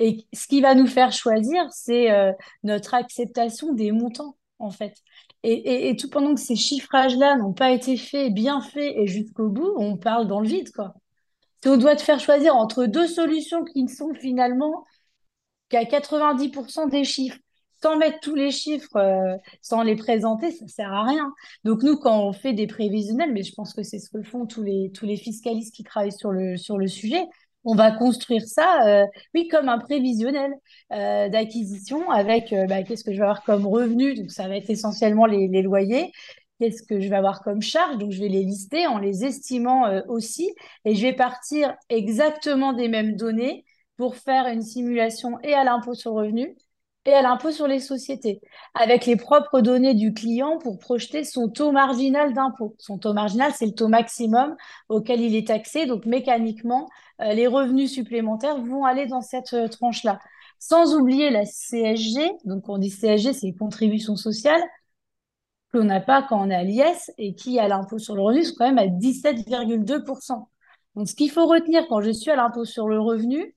Et 0.00 0.26
ce 0.32 0.46
qui 0.48 0.60
va 0.60 0.74
nous 0.74 0.86
faire 0.86 1.12
choisir, 1.12 1.66
c'est 1.72 2.10
euh, 2.10 2.32
notre 2.62 2.94
acceptation 2.94 3.72
des 3.72 3.92
montants, 3.92 4.36
en 4.58 4.70
fait. 4.70 4.94
Et, 5.42 5.94
tout 5.96 6.08
pendant 6.08 6.34
que 6.34 6.40
ces 6.40 6.56
chiffrages-là 6.56 7.36
n'ont 7.36 7.52
pas 7.52 7.70
été 7.70 7.96
faits, 7.96 8.32
bien 8.32 8.60
faits 8.62 8.94
et 8.96 9.06
jusqu'au 9.06 9.48
bout, 9.50 9.72
on 9.76 9.96
parle 9.98 10.26
dans 10.26 10.40
le 10.40 10.48
vide, 10.48 10.70
quoi. 10.72 10.94
On 11.66 11.76
doit 11.76 11.96
te 11.96 12.02
faire 12.02 12.20
choisir 12.20 12.56
entre 12.56 12.86
deux 12.86 13.06
solutions 13.06 13.64
qui 13.64 13.82
ne 13.82 13.88
sont 13.88 14.12
finalement 14.14 14.84
qu'à 15.68 15.84
90% 15.84 16.88
des 16.88 17.04
chiffres, 17.04 17.38
sans 17.82 17.96
mettre 17.96 18.20
tous 18.20 18.34
les 18.34 18.50
chiffres, 18.50 18.96
euh, 18.96 19.36
sans 19.60 19.82
les 19.82 19.96
présenter, 19.96 20.50
ça 20.50 20.66
sert 20.68 20.92
à 20.92 21.04
rien. 21.04 21.32
Donc 21.64 21.82
nous, 21.82 21.96
quand 21.96 22.26
on 22.26 22.32
fait 22.32 22.52
des 22.52 22.66
prévisionnels, 22.66 23.32
mais 23.32 23.42
je 23.42 23.52
pense 23.54 23.74
que 23.74 23.82
c'est 23.82 23.98
ce 23.98 24.10
que 24.10 24.22
font 24.22 24.46
tous 24.46 24.62
les, 24.62 24.90
tous 24.92 25.06
les 25.06 25.16
fiscalistes 25.16 25.74
qui 25.74 25.84
travaillent 25.84 26.12
sur 26.12 26.32
le, 26.32 26.56
sur 26.56 26.78
le 26.78 26.86
sujet, 26.86 27.24
on 27.64 27.74
va 27.74 27.92
construire 27.92 28.46
ça, 28.46 28.86
euh, 28.86 29.06
oui, 29.34 29.48
comme 29.48 29.68
un 29.68 29.78
prévisionnel 29.78 30.52
euh, 30.92 31.28
d'acquisition 31.28 32.10
avec 32.10 32.54
bah, 32.68 32.82
qu'est-ce 32.82 33.04
que 33.04 33.12
je 33.12 33.18
vais 33.18 33.22
avoir 33.24 33.42
comme 33.42 33.66
revenu? 33.66 34.14
Donc 34.14 34.30
ça 34.30 34.48
va 34.48 34.56
être 34.56 34.68
essentiellement 34.70 35.26
les, 35.26 35.48
les 35.48 35.62
loyers. 35.62 36.12
Qu'est-ce 36.60 36.82
que 36.82 37.00
je 37.00 37.08
vais 37.08 37.16
avoir 37.16 37.42
comme 37.42 37.62
charge 37.62 37.98
Donc 37.98 38.12
je 38.12 38.20
vais 38.20 38.28
les 38.28 38.44
lister 38.44 38.86
en 38.86 38.98
les 38.98 39.24
estimant 39.24 40.02
aussi. 40.08 40.54
Et 40.84 40.94
je 40.94 41.02
vais 41.02 41.14
partir 41.14 41.74
exactement 41.88 42.74
des 42.74 42.88
mêmes 42.88 43.16
données 43.16 43.64
pour 43.96 44.16
faire 44.16 44.46
une 44.46 44.62
simulation 44.62 45.38
et 45.42 45.54
à 45.54 45.64
l'impôt 45.64 45.94
sur 45.94 46.12
revenu 46.12 46.54
et 47.06 47.12
à 47.12 47.22
l'impôt 47.22 47.50
sur 47.50 47.66
les 47.66 47.80
sociétés, 47.80 48.40
avec 48.74 49.06
les 49.06 49.16
propres 49.16 49.60
données 49.60 49.94
du 49.94 50.14
client 50.14 50.58
pour 50.58 50.78
projeter 50.78 51.24
son 51.24 51.48
taux 51.48 51.72
marginal 51.72 52.32
d'impôt. 52.32 52.74
Son 52.78 52.98
taux 52.98 53.12
marginal, 53.12 53.52
c'est 53.54 53.66
le 53.66 53.74
taux 53.74 53.88
maximum 53.88 54.56
auquel 54.88 55.20
il 55.20 55.34
est 55.36 55.48
taxé, 55.48 55.86
donc 55.86 56.06
mécaniquement, 56.06 56.88
euh, 57.20 57.32
les 57.34 57.46
revenus 57.46 57.92
supplémentaires 57.92 58.58
vont 58.58 58.84
aller 58.84 59.06
dans 59.06 59.20
cette 59.20 59.52
euh, 59.52 59.68
tranche-là. 59.68 60.18
Sans 60.58 60.94
oublier 60.94 61.30
la 61.30 61.44
CSG, 61.44 62.32
donc 62.44 62.68
on 62.68 62.78
dit 62.78 62.90
CSG, 62.90 63.34
c'est 63.34 63.52
contribution 63.52 64.16
sociale, 64.16 64.62
qu'on 65.72 65.84
n'a 65.84 66.00
pas 66.00 66.22
quand 66.22 66.40
on 66.40 66.50
est 66.50 66.54
à 66.54 66.62
l'IS 66.62 67.12
et 67.18 67.34
qui, 67.34 67.58
à 67.58 67.68
l'impôt 67.68 67.98
sur 67.98 68.14
le 68.14 68.22
revenu, 68.22 68.44
c'est 68.44 68.54
quand 68.54 68.72
même 68.72 68.78
à 68.78 68.86
17,2%. 68.86 70.48
Donc 70.94 71.08
ce 71.08 71.14
qu'il 71.14 71.30
faut 71.30 71.46
retenir 71.46 71.86
quand 71.88 72.00
je 72.00 72.10
suis 72.10 72.30
à 72.30 72.36
l'impôt 72.36 72.64
sur 72.64 72.88
le 72.88 73.00
revenu, 73.00 73.54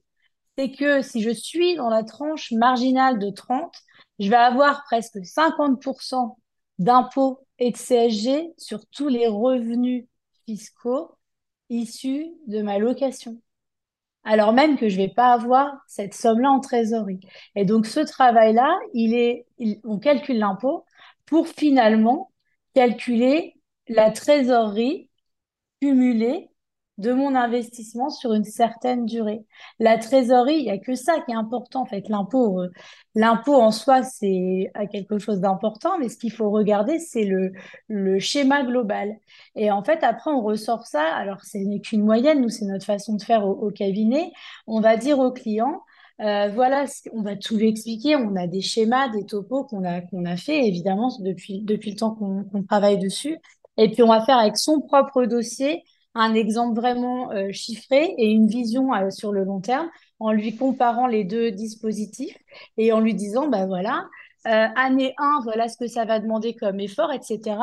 c'est 0.58 0.72
que 0.72 1.02
si 1.02 1.22
je 1.22 1.30
suis 1.30 1.76
dans 1.76 1.90
la 1.90 2.04
tranche 2.04 2.52
marginale 2.52 3.20
de 3.20 3.30
30, 3.30 3.74
je 4.20 4.30
vais 4.30 4.36
avoir 4.36 4.84
presque 4.86 5.18
50% 5.18 6.36
d'impôts 6.80 7.46
et 7.60 7.72
de 7.72 7.78
CSG 7.78 8.54
sur 8.58 8.86
tous 8.88 9.08
les 9.08 9.28
revenus 9.28 10.06
fiscaux 10.46 11.16
issus 11.70 12.28
de 12.48 12.62
ma 12.62 12.80
location. 12.80 13.42
Alors 14.24 14.52
même 14.52 14.78
que 14.78 14.90
je 14.90 15.00
ne 15.00 15.06
vais 15.06 15.14
pas 15.14 15.34
avoir 15.34 15.72
cette 15.88 16.14
somme-là 16.14 16.50
en 16.50 16.60
trésorerie. 16.60 17.20
Et 17.56 17.66
donc 17.66 17.86
ce 17.86 18.00
travail-là, 18.00 18.78
il 18.94 19.14
est, 19.14 19.46
on 19.84 20.00
calcule 20.00 20.40
l'impôt 20.40 20.86
pour 21.26 21.48
finalement 21.48 22.32
calculer 22.74 23.56
la 23.88 24.12
trésorerie 24.12 25.10
cumulé 25.82 26.50
de 26.98 27.14
mon 27.14 27.36
investissement 27.36 28.10
sur 28.10 28.34
une 28.34 28.44
certaine 28.44 29.06
durée. 29.06 29.46
La 29.80 29.98
trésorerie, 29.98 30.58
il 30.58 30.64
n'y 30.64 30.72
a 30.72 30.80
que 30.80 30.96
ça 30.96 31.20
qui 31.22 31.32
est 31.32 31.36
important. 31.36 31.82
En 31.82 31.86
fait, 31.86 32.10
l'impôt, 32.10 32.62
euh, 32.62 32.72
l'impôt 33.14 33.56
en 33.56 33.72
soi, 33.72 34.02
c'est 34.04 34.72
quelque 34.92 35.20
chose 35.20 35.40
d'important, 35.40 36.00
mais 36.00 36.10
ce 36.10 36.18
qu'il 36.18 36.32
faut 36.32 36.50
regarder, 36.50 36.98
c'est 36.98 37.24
le, 37.24 37.52
le 37.88 38.20
schéma 38.20 38.64
global. 38.64 39.16
Et 39.56 39.72
en 39.72 39.84
fait, 39.84 40.04
après, 40.04 40.32
on 40.32 40.42
ressort 40.42 40.88
ça. 40.88 41.04
Alors, 41.04 41.44
ce 41.44 41.58
n'est 41.60 41.82
qu'une 41.82 42.04
moyenne, 42.04 42.42
nous, 42.42 42.50
c'est 42.50 42.66
notre 42.66 42.86
façon 42.86 43.16
de 43.16 43.22
faire 43.22 43.46
au, 43.46 43.70
cabinet. 43.70 44.32
On 44.66 44.82
va 44.82 44.98
dire 44.98 45.20
au 45.20 45.32
client, 45.32 45.84
euh, 46.22 46.50
voilà, 46.50 46.86
on 47.14 47.22
va 47.22 47.36
tout 47.36 47.58
lui 47.58 47.68
expliquer. 47.68 48.16
On 48.16 48.36
a 48.36 48.48
des 48.48 48.62
schémas, 48.62 49.10
des 49.10 49.26
topos 49.26 49.66
qu'on 49.66 49.84
a, 49.84 50.02
qu'on 50.02 50.26
a 50.26 50.36
fait, 50.36 50.66
évidemment, 50.68 51.12
depuis, 51.20 51.62
depuis 51.62 51.92
le 51.92 51.98
temps 51.98 52.16
qu'on 52.16 52.64
travaille 52.64 52.98
dessus. 52.98 53.38
Et 53.78 53.92
puis, 53.92 54.02
on 54.02 54.08
va 54.08 54.26
faire 54.26 54.38
avec 54.38 54.58
son 54.58 54.82
propre 54.82 55.26
dossier 55.26 55.84
un 56.18 56.34
exemple 56.34 56.76
vraiment 56.76 57.32
euh, 57.32 57.52
chiffré 57.52 58.16
et 58.18 58.32
une 58.32 58.48
vision 58.48 58.94
euh, 58.94 59.10
sur 59.12 59.32
le 59.32 59.44
long 59.44 59.62
terme 59.62 59.90
en 60.20 60.32
lui 60.32 60.56
comparant 60.56 61.08
les 61.08 61.24
deux 61.24 61.52
dispositifs 61.52 62.38
et 62.78 62.92
en 62.92 63.00
lui 63.00 63.14
disant, 63.14 63.48
ben 63.48 63.68
voilà, 63.68 64.06
euh, 64.48 64.68
année 64.76 65.14
1, 65.18 65.42
voilà 65.44 65.68
ce 65.68 65.78
que 65.78 65.88
ça 65.88 66.06
va 66.06 66.20
demander 66.20 66.56
comme 66.56 66.80
effort, 66.80 67.12
etc. 67.14 67.58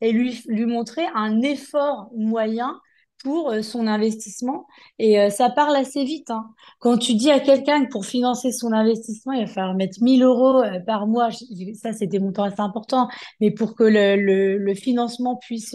Et 0.00 0.12
lui, 0.12 0.42
lui 0.46 0.64
montrer 0.64 1.04
un 1.14 1.42
effort 1.42 2.08
moyen 2.16 2.80
pour 3.24 3.52
son 3.62 3.88
investissement. 3.88 4.68
Et 5.00 5.28
ça 5.30 5.50
parle 5.50 5.74
assez 5.74 6.04
vite. 6.04 6.30
Hein. 6.30 6.46
Quand 6.78 6.96
tu 6.98 7.14
dis 7.14 7.32
à 7.32 7.40
quelqu'un 7.40 7.84
que 7.84 7.90
pour 7.90 8.06
financer 8.06 8.52
son 8.52 8.72
investissement, 8.72 9.32
il 9.32 9.44
va 9.44 9.52
falloir 9.52 9.74
mettre 9.74 10.00
1000 10.00 10.22
euros 10.22 10.62
par 10.86 11.08
mois, 11.08 11.30
ça 11.74 11.92
c'est 11.92 12.06
des 12.06 12.20
montants 12.20 12.44
assez 12.44 12.60
importants, 12.60 13.08
mais 13.40 13.50
pour 13.50 13.74
que 13.74 13.82
le, 13.82 14.14
le, 14.14 14.58
le 14.58 14.74
financement 14.76 15.34
puisse 15.34 15.74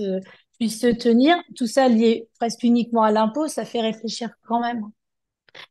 puisse 0.60 0.80
se 0.80 0.88
tenir, 0.88 1.36
tout 1.56 1.68
ça 1.68 1.88
lié 1.88 2.28
presque 2.40 2.64
uniquement 2.64 3.04
à 3.04 3.12
l'impôt, 3.12 3.48
ça 3.48 3.66
fait 3.66 3.82
réfléchir 3.82 4.30
quand 4.48 4.60
même. 4.60 4.84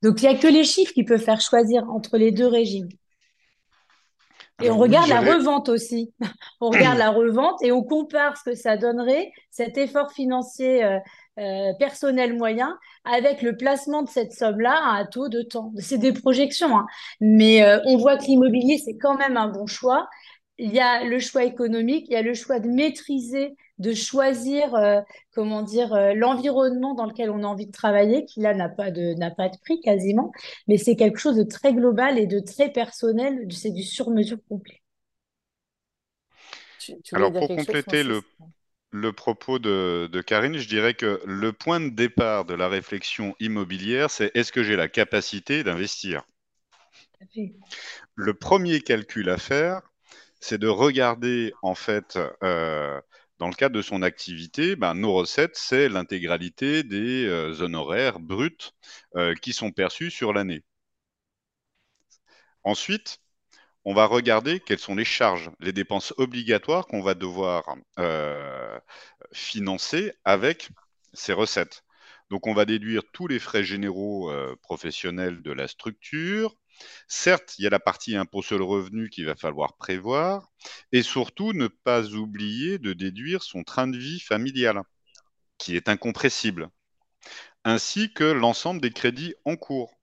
Donc 0.03 0.23
il 0.23 0.29
n'y 0.29 0.35
a 0.35 0.39
que 0.39 0.49
les 0.49 0.65
chiffres 0.65 0.93
qui 0.93 1.05
peuvent 1.05 1.23
faire 1.23 1.41
choisir 1.41 1.89
entre 1.91 2.17
les 2.19 2.33
deux 2.33 2.47
régimes. 2.47 2.89
Et 4.63 4.71
on 4.71 4.79
regarde 4.79 5.09
la 5.09 5.21
revente 5.21 5.69
aussi. 5.69 6.13
on 6.61 6.71
regarde 6.71 6.99
la 6.99 7.11
revente 7.11 7.63
et 7.63 7.73
on 7.73 7.83
compare 7.83 8.37
ce 8.37 8.51
que 8.51 8.55
ça 8.55 8.77
donnerait, 8.77 9.33
cet 9.51 9.77
effort 9.77 10.13
financier 10.13 10.85
euh, 10.85 10.99
euh, 11.39 11.73
personnel 11.79 12.37
moyen, 12.37 12.79
avec 13.05 13.43
le 13.43 13.57
placement 13.57 14.03
de 14.03 14.09
cette 14.09 14.33
somme-là 14.33 14.73
à 14.73 14.99
un 14.99 15.07
taux 15.07 15.29
de 15.29 15.43
temps. 15.43 15.73
C'est 15.79 15.99
des 15.99 16.13
projections, 16.13 16.79
hein. 16.79 16.87
mais 17.21 17.65
euh, 17.65 17.81
on 17.87 17.97
voit 17.97 18.17
que 18.17 18.25
l'immobilier, 18.25 18.79
c'est 18.79 18.97
quand 18.97 19.17
même 19.17 19.37
un 19.37 19.49
bon 19.49 19.67
choix. 19.67 20.09
Il 20.59 20.73
y 20.73 20.81
a 20.81 21.05
le 21.05 21.19
choix 21.19 21.45
économique, 21.45 22.07
il 22.09 22.13
y 22.13 22.17
a 22.17 22.23
le 22.23 22.35
choix 22.35 22.61
de 22.61 22.69
maîtriser 22.69 23.57
de 23.83 23.93
choisir, 23.95 24.75
euh, 24.75 25.01
comment 25.35 25.63
dire, 25.63 25.93
euh, 25.93 26.15
l'environnement 26.15 26.95
dans 26.95 27.07
lequel 27.07 27.31
on 27.31 27.43
a 27.43 27.47
envie 27.47 27.67
de 27.67 27.73
travailler, 27.73 28.25
qui 28.25 28.41
là 28.41 28.55
n'a 28.55 28.69
pas 28.69 28.91
de 28.91 29.15
n'a 29.15 29.31
pas 29.31 29.49
de 29.49 29.57
prix 29.59 29.81
quasiment, 29.81 30.33
mais 30.69 30.79
c'est 30.79 30.97
quelque 30.97 31.19
chose 31.19 31.37
de 31.37 31.43
très 31.43 31.75
global 31.75 32.19
et 32.19 32.27
de 32.27 32.39
très 32.39 32.71
personnel. 32.71 33.47
C'est 33.51 33.73
du 33.73 33.83
sur-mesure 33.83 34.39
complet. 34.49 34.81
Alors 37.13 37.33
pour 37.33 37.49
compléter 37.49 38.03
le, 38.03 38.23
le 38.91 39.13
propos 39.13 39.59
de, 39.59 40.09
de, 40.11 40.21
Karine, 40.21 40.59
je 40.59 40.69
dirais 40.69 40.95
que 40.95 41.21
le 41.27 41.53
point 41.53 41.81
de 41.81 41.89
départ 41.89 42.45
de 42.45 42.55
la 42.55 42.69
réflexion 42.69 43.35
immobilière, 43.41 44.11
c'est 44.11 44.31
est-ce 44.35 44.53
que 44.53 44.63
j'ai 44.63 44.77
la 44.77 44.89
capacité 44.89 45.65
d'investir? 45.65 46.23
Le 48.15 48.35
premier 48.35 48.81
calcul 48.81 49.29
à 49.31 49.39
faire, 49.39 49.81
c'est 50.43 50.59
de 50.59 50.69
regarder 50.69 51.55
en 51.63 51.75
fait 51.77 52.19
euh, 52.43 53.01
dans 53.39 53.49
le 53.49 53.55
cadre 53.55 53.77
de 53.77 53.83
son 53.83 54.03
activité, 54.03 54.77
ben, 54.77 54.95
nos 54.95 55.15
recettes, 55.15 55.57
c'est 55.57 55.89
l'intégralité 55.89 56.83
des 56.83 57.27
euh, 57.27 57.63
honoraires 57.63 58.19
bruts 58.19 58.73
euh, 59.17 59.35
qui 59.37 59.53
sont 59.53 59.71
perçus 59.71 60.11
sur 60.11 60.33
l'année. 60.33 60.65
Ensuite, 62.65 63.21
on 63.85 63.95
va 63.95 64.07
regarder 64.07 64.59
quelles 64.61 64.81
sont 64.81 64.97
les 64.97 65.05
charges, 65.05 65.51
les 65.61 65.73
dépenses 65.73 66.13
obligatoires 66.19 66.87
qu'on 66.87 67.03
va 67.03 67.15
devoir 67.15 67.77
financer 69.33 70.13
avec 70.25 70.71
ces 71.13 71.33
recettes. 71.33 71.85
Donc, 72.31 72.47
on 72.47 72.55
va 72.55 72.65
déduire 72.65 73.03
tous 73.13 73.27
les 73.29 73.39
frais 73.41 73.65
généraux 73.65 74.33
professionnels 74.63 75.43
de 75.43 75.53
la 75.53 75.67
structure, 75.67 76.57
Certes, 77.09 77.55
il 77.59 77.65
y 77.65 77.67
a 77.67 77.71
la 77.71 77.81
partie 77.81 78.17
impôt 78.17 78.43
sur 78.43 78.59
le 78.59 78.65
revenu 78.65 79.11
qu'il 79.11 79.27
va 79.27 79.37
falloir 79.37 79.77
prévoir, 79.77 80.51
et 80.93 81.03
surtout 81.03 81.53
ne 81.53 81.69
pas 81.69 82.07
oublier 82.09 82.79
de 82.79 82.93
déduire 82.93 83.43
son 83.43 83.65
train 83.65 83.87
de 83.87 83.99
vie 83.99 84.21
familial, 84.21 84.83
qui 85.59 85.77
est 85.77 85.89
incompressible, 85.89 86.69
ainsi 87.65 88.13
que 88.13 88.25
l'ensemble 88.25 88.81
des 88.81 88.91
crédits 88.91 89.35
en 89.45 89.57
cours, 89.57 89.95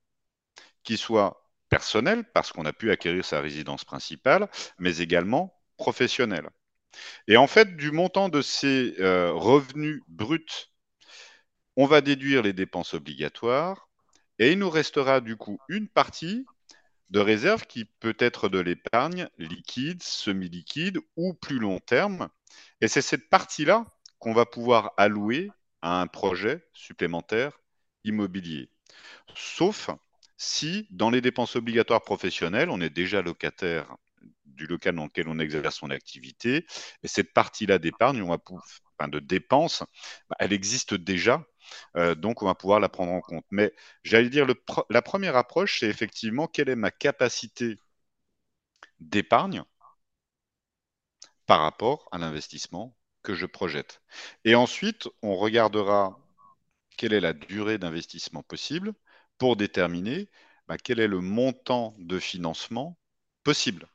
qui 0.82 0.96
soient 0.96 1.50
personnels, 1.68 2.24
parce 2.32 2.52
qu'on 2.52 2.64
a 2.64 2.72
pu 2.72 2.90
acquérir 2.90 3.24
sa 3.24 3.40
résidence 3.40 3.84
principale, 3.84 4.48
mais 4.78 4.98
également 4.98 5.54
professionnels. 5.76 6.50
Et 7.28 7.36
en 7.36 7.46
fait, 7.46 7.76
du 7.76 7.92
montant 7.92 8.28
de 8.28 8.42
ces 8.42 8.94
euh, 9.00 9.32
revenus 9.32 10.02
bruts, 10.08 10.70
on 11.76 11.86
va 11.86 12.00
déduire 12.00 12.42
les 12.42 12.52
dépenses 12.52 12.94
obligatoires, 12.94 13.88
et 14.38 14.52
il 14.52 14.58
nous 14.58 14.70
restera 14.70 15.20
du 15.20 15.36
coup 15.36 15.58
une 15.68 15.88
partie 15.88 16.46
de 17.10 17.20
réserve 17.20 17.66
qui 17.66 17.84
peut 17.84 18.16
être 18.18 18.48
de 18.48 18.58
l'épargne 18.58 19.28
liquide, 19.38 20.02
semi-liquide 20.02 20.98
ou 21.16 21.34
plus 21.34 21.58
long 21.58 21.80
terme. 21.80 22.28
Et 22.80 22.88
c'est 22.88 23.02
cette 23.02 23.28
partie-là 23.28 23.86
qu'on 24.18 24.32
va 24.32 24.46
pouvoir 24.46 24.92
allouer 24.96 25.50
à 25.82 26.00
un 26.00 26.06
projet 26.06 26.66
supplémentaire 26.72 27.58
immobilier. 28.04 28.70
Sauf 29.34 29.90
si, 30.36 30.86
dans 30.90 31.10
les 31.10 31.20
dépenses 31.20 31.56
obligatoires 31.56 32.02
professionnelles, 32.02 32.70
on 32.70 32.80
est 32.80 32.90
déjà 32.90 33.22
locataire 33.22 33.96
du 34.44 34.66
local 34.66 34.94
dans 34.94 35.04
lequel 35.04 35.28
on 35.28 35.38
exerce 35.38 35.76
son 35.76 35.90
activité, 35.90 36.66
et 37.02 37.08
cette 37.08 37.32
partie-là 37.32 37.78
d'épargne, 37.78 38.22
de 39.08 39.18
dépenses, 39.18 39.82
bah, 40.28 40.36
elle 40.38 40.52
existe 40.52 40.94
déjà 40.94 41.44
euh, 41.96 42.14
donc, 42.14 42.42
on 42.42 42.46
va 42.46 42.54
pouvoir 42.54 42.80
la 42.80 42.88
prendre 42.88 43.12
en 43.12 43.20
compte. 43.20 43.44
Mais 43.50 43.72
j'allais 44.04 44.30
dire, 44.30 44.46
la 44.90 45.02
première 45.02 45.36
approche, 45.36 45.80
c'est 45.80 45.88
effectivement 45.88 46.46
quelle 46.46 46.68
est 46.68 46.76
ma 46.76 46.90
capacité 46.90 47.78
d'épargne 49.00 49.64
par 51.46 51.60
rapport 51.60 52.08
à 52.12 52.18
l'investissement 52.18 52.96
que 53.22 53.34
je 53.34 53.46
projette. 53.46 54.02
Et 54.44 54.54
ensuite, 54.54 55.08
on 55.22 55.36
regardera 55.36 56.18
quelle 56.96 57.12
est 57.12 57.20
la 57.20 57.32
durée 57.32 57.78
d'investissement 57.78 58.42
possible 58.42 58.94
pour 59.38 59.56
déterminer 59.56 60.28
bah, 60.68 60.78
quel 60.78 61.00
est 61.00 61.08
le 61.08 61.20
montant 61.20 61.94
de 61.98 62.18
financement 62.18 62.98
possible. 63.44 63.88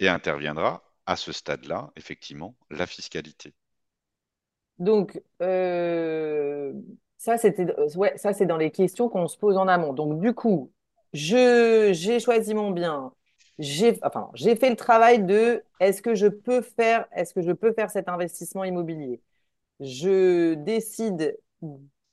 Et 0.00 0.08
interviendra 0.08 0.84
à 1.06 1.16
ce 1.16 1.32
stade-là, 1.32 1.92
effectivement, 1.96 2.58
la 2.68 2.86
fiscalité. 2.86 3.54
Donc, 4.82 5.22
euh, 5.42 6.72
ouais, 7.96 8.12
ça, 8.16 8.32
c'est 8.32 8.46
dans 8.46 8.56
les 8.56 8.70
questions 8.72 9.08
qu'on 9.08 9.28
se 9.28 9.38
pose 9.38 9.56
en 9.56 9.68
amont. 9.68 9.92
Donc, 9.92 10.20
du 10.20 10.34
coup, 10.34 10.72
je, 11.12 11.90
j'ai 11.92 12.18
choisi 12.18 12.52
mon 12.52 12.72
bien. 12.72 13.12
J'ai, 13.60 13.98
enfin, 14.02 14.28
j'ai 14.34 14.56
fait 14.56 14.70
le 14.70 14.76
travail 14.76 15.22
de 15.22 15.62
est-ce 15.78 16.02
que 16.02 16.14
je 16.16 16.26
peux 16.26 16.62
faire, 16.62 17.06
cet 17.90 18.08
investissement 18.08 18.64
immobilier? 18.64 19.20
Je 19.80 20.54
décide 20.54 21.38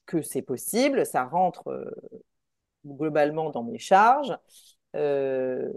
que 0.05 0.21
c'est 0.21 0.41
possible, 0.43 1.05
ça 1.05 1.23
rentre 1.25 1.67
euh, 1.69 1.89
globalement 2.85 3.49
dans 3.51 3.63
mes 3.63 3.79
charges. 3.79 4.37
Euh, 4.95 5.71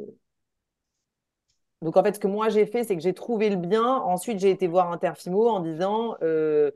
donc 1.82 1.96
en 1.96 2.02
fait, 2.04 2.14
ce 2.14 2.20
que 2.20 2.28
moi 2.28 2.48
j'ai 2.48 2.66
fait, 2.66 2.84
c'est 2.84 2.96
que 2.96 3.02
j'ai 3.02 3.14
trouvé 3.14 3.50
le 3.50 3.56
bien. 3.56 3.84
Ensuite, 3.84 4.38
j'ai 4.38 4.50
été 4.50 4.68
voir 4.68 4.92
Interfimo 4.92 5.48
en 5.48 5.60
disant 5.60 6.16
euh, 6.22 6.70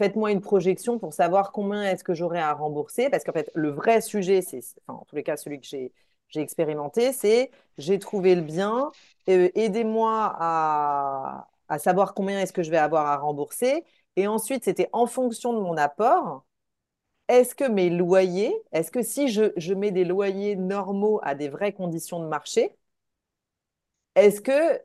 faites-moi 0.00 0.32
une 0.32 0.40
projection 0.40 0.98
pour 0.98 1.12
savoir 1.12 1.52
combien 1.52 1.84
est-ce 1.84 2.02
que 2.04 2.14
j'aurai 2.14 2.40
à 2.40 2.54
rembourser. 2.54 3.10
Parce 3.10 3.22
qu'en 3.22 3.32
fait, 3.32 3.50
le 3.54 3.70
vrai 3.70 4.00
sujet, 4.00 4.40
c'est, 4.40 4.60
en 4.88 5.04
tous 5.04 5.14
les 5.14 5.22
cas, 5.22 5.36
celui 5.36 5.60
que 5.60 5.66
j'ai, 5.66 5.92
expérimenté, 6.36 7.12
c'est 7.12 7.50
j'ai 7.76 7.98
trouvé 7.98 8.34
le 8.34 8.40
bien, 8.40 8.90
euh, 9.28 9.50
aidez-moi 9.54 10.34
à, 10.38 11.48
savoir 11.78 12.14
combien 12.14 12.40
est-ce 12.40 12.52
que 12.52 12.62
je 12.62 12.70
vais 12.70 12.78
avoir 12.78 13.06
à 13.06 13.16
rembourser. 13.18 13.84
Et 14.16 14.26
ensuite, 14.26 14.64
c'était 14.64 14.88
en 14.92 15.06
fonction 15.06 15.52
de 15.52 15.60
mon 15.60 15.76
apport. 15.76 16.46
Est-ce 17.28 17.54
que 17.54 17.64
mes 17.64 17.90
loyers, 17.90 18.54
est-ce 18.72 18.90
que 18.90 19.02
si 19.02 19.28
je 19.28 19.74
mets 19.74 19.90
des 19.92 20.04
loyers 20.04 20.56
normaux 20.56 21.20
à 21.22 21.34
des 21.34 21.48
vraies 21.48 21.72
conditions 21.72 22.20
de 22.20 22.26
marché, 22.26 22.76
est-ce 24.14 24.40
que 24.40 24.80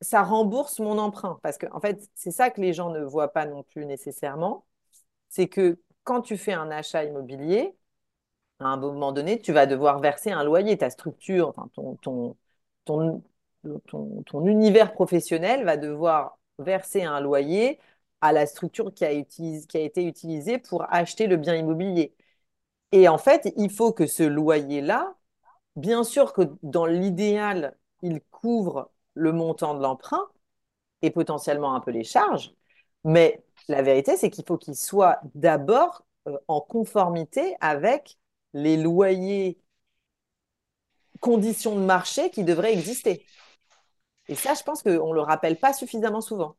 ça 0.00 0.22
rembourse 0.22 0.78
mon 0.80 0.98
emprunt 0.98 1.38
Parce 1.42 1.58
que, 1.58 1.66
en 1.72 1.80
fait, 1.80 2.08
c'est 2.14 2.30
ça 2.30 2.50
que 2.50 2.60
les 2.60 2.72
gens 2.72 2.90
ne 2.90 3.02
voient 3.04 3.32
pas 3.32 3.46
non 3.46 3.62
plus 3.64 3.86
nécessairement. 3.86 4.64
C'est 5.28 5.48
que 5.48 5.80
quand 6.04 6.22
tu 6.22 6.36
fais 6.36 6.52
un 6.52 6.70
achat 6.70 7.04
immobilier, 7.04 7.76
à 8.60 8.66
un 8.68 8.76
moment 8.76 9.12
donné, 9.12 9.40
tu 9.40 9.52
vas 9.52 9.66
devoir 9.66 10.00
verser 10.00 10.30
un 10.32 10.44
loyer. 10.44 10.78
Ta 10.78 10.90
structure, 10.90 11.48
enfin, 11.50 11.68
ton, 11.74 11.96
ton, 11.96 12.36
ton, 12.84 13.22
ton, 14.26 14.46
univers 14.46 14.92
professionnel 14.94 15.64
va 15.64 15.76
devoir 15.76 16.38
verser 16.58 17.02
un 17.04 17.20
loyer 17.20 17.78
à 18.20 18.32
la 18.32 18.46
structure 18.46 18.92
qui 18.94 19.04
a, 19.04 19.22
qui 19.24 19.62
a 19.74 19.80
été 19.80 20.04
utilisée 20.04 20.58
pour 20.58 20.84
acheter 20.92 21.26
le 21.26 21.36
bien 21.36 21.54
immobilier. 21.56 22.14
Et 22.92 23.08
en 23.08 23.18
fait, 23.18 23.52
il 23.56 23.70
faut 23.70 23.92
que 23.92 24.06
ce 24.06 24.22
loyer-là, 24.22 25.14
bien 25.76 26.04
sûr 26.04 26.32
que 26.32 26.42
dans 26.62 26.86
l'idéal, 26.86 27.76
il 28.02 28.20
couvre 28.30 28.90
le 29.18 29.32
montant 29.32 29.74
de 29.74 29.82
l'emprunt 29.82 30.26
et 31.02 31.10
potentiellement 31.10 31.74
un 31.74 31.80
peu 31.80 31.90
les 31.90 32.04
charges, 32.04 32.52
mais 33.04 33.42
la 33.68 33.82
vérité, 33.82 34.16
c'est 34.16 34.30
qu'il 34.30 34.44
faut 34.46 34.58
qu'il 34.58 34.76
soit 34.76 35.20
d'abord 35.34 36.04
euh, 36.28 36.36
en 36.48 36.60
conformité 36.60 37.56
avec 37.60 38.18
les 38.54 38.76
loyers, 38.76 39.58
conditions 41.20 41.76
de 41.76 41.84
marché 41.84 42.30
qui 42.30 42.44
devraient 42.44 42.72
exister. 42.72 43.24
Et 44.28 44.34
ça, 44.34 44.54
je 44.54 44.62
pense 44.62 44.82
qu'on 44.82 45.08
ne 45.10 45.14
le 45.14 45.20
rappelle 45.20 45.56
pas 45.58 45.72
suffisamment 45.72 46.20
souvent. 46.20 46.56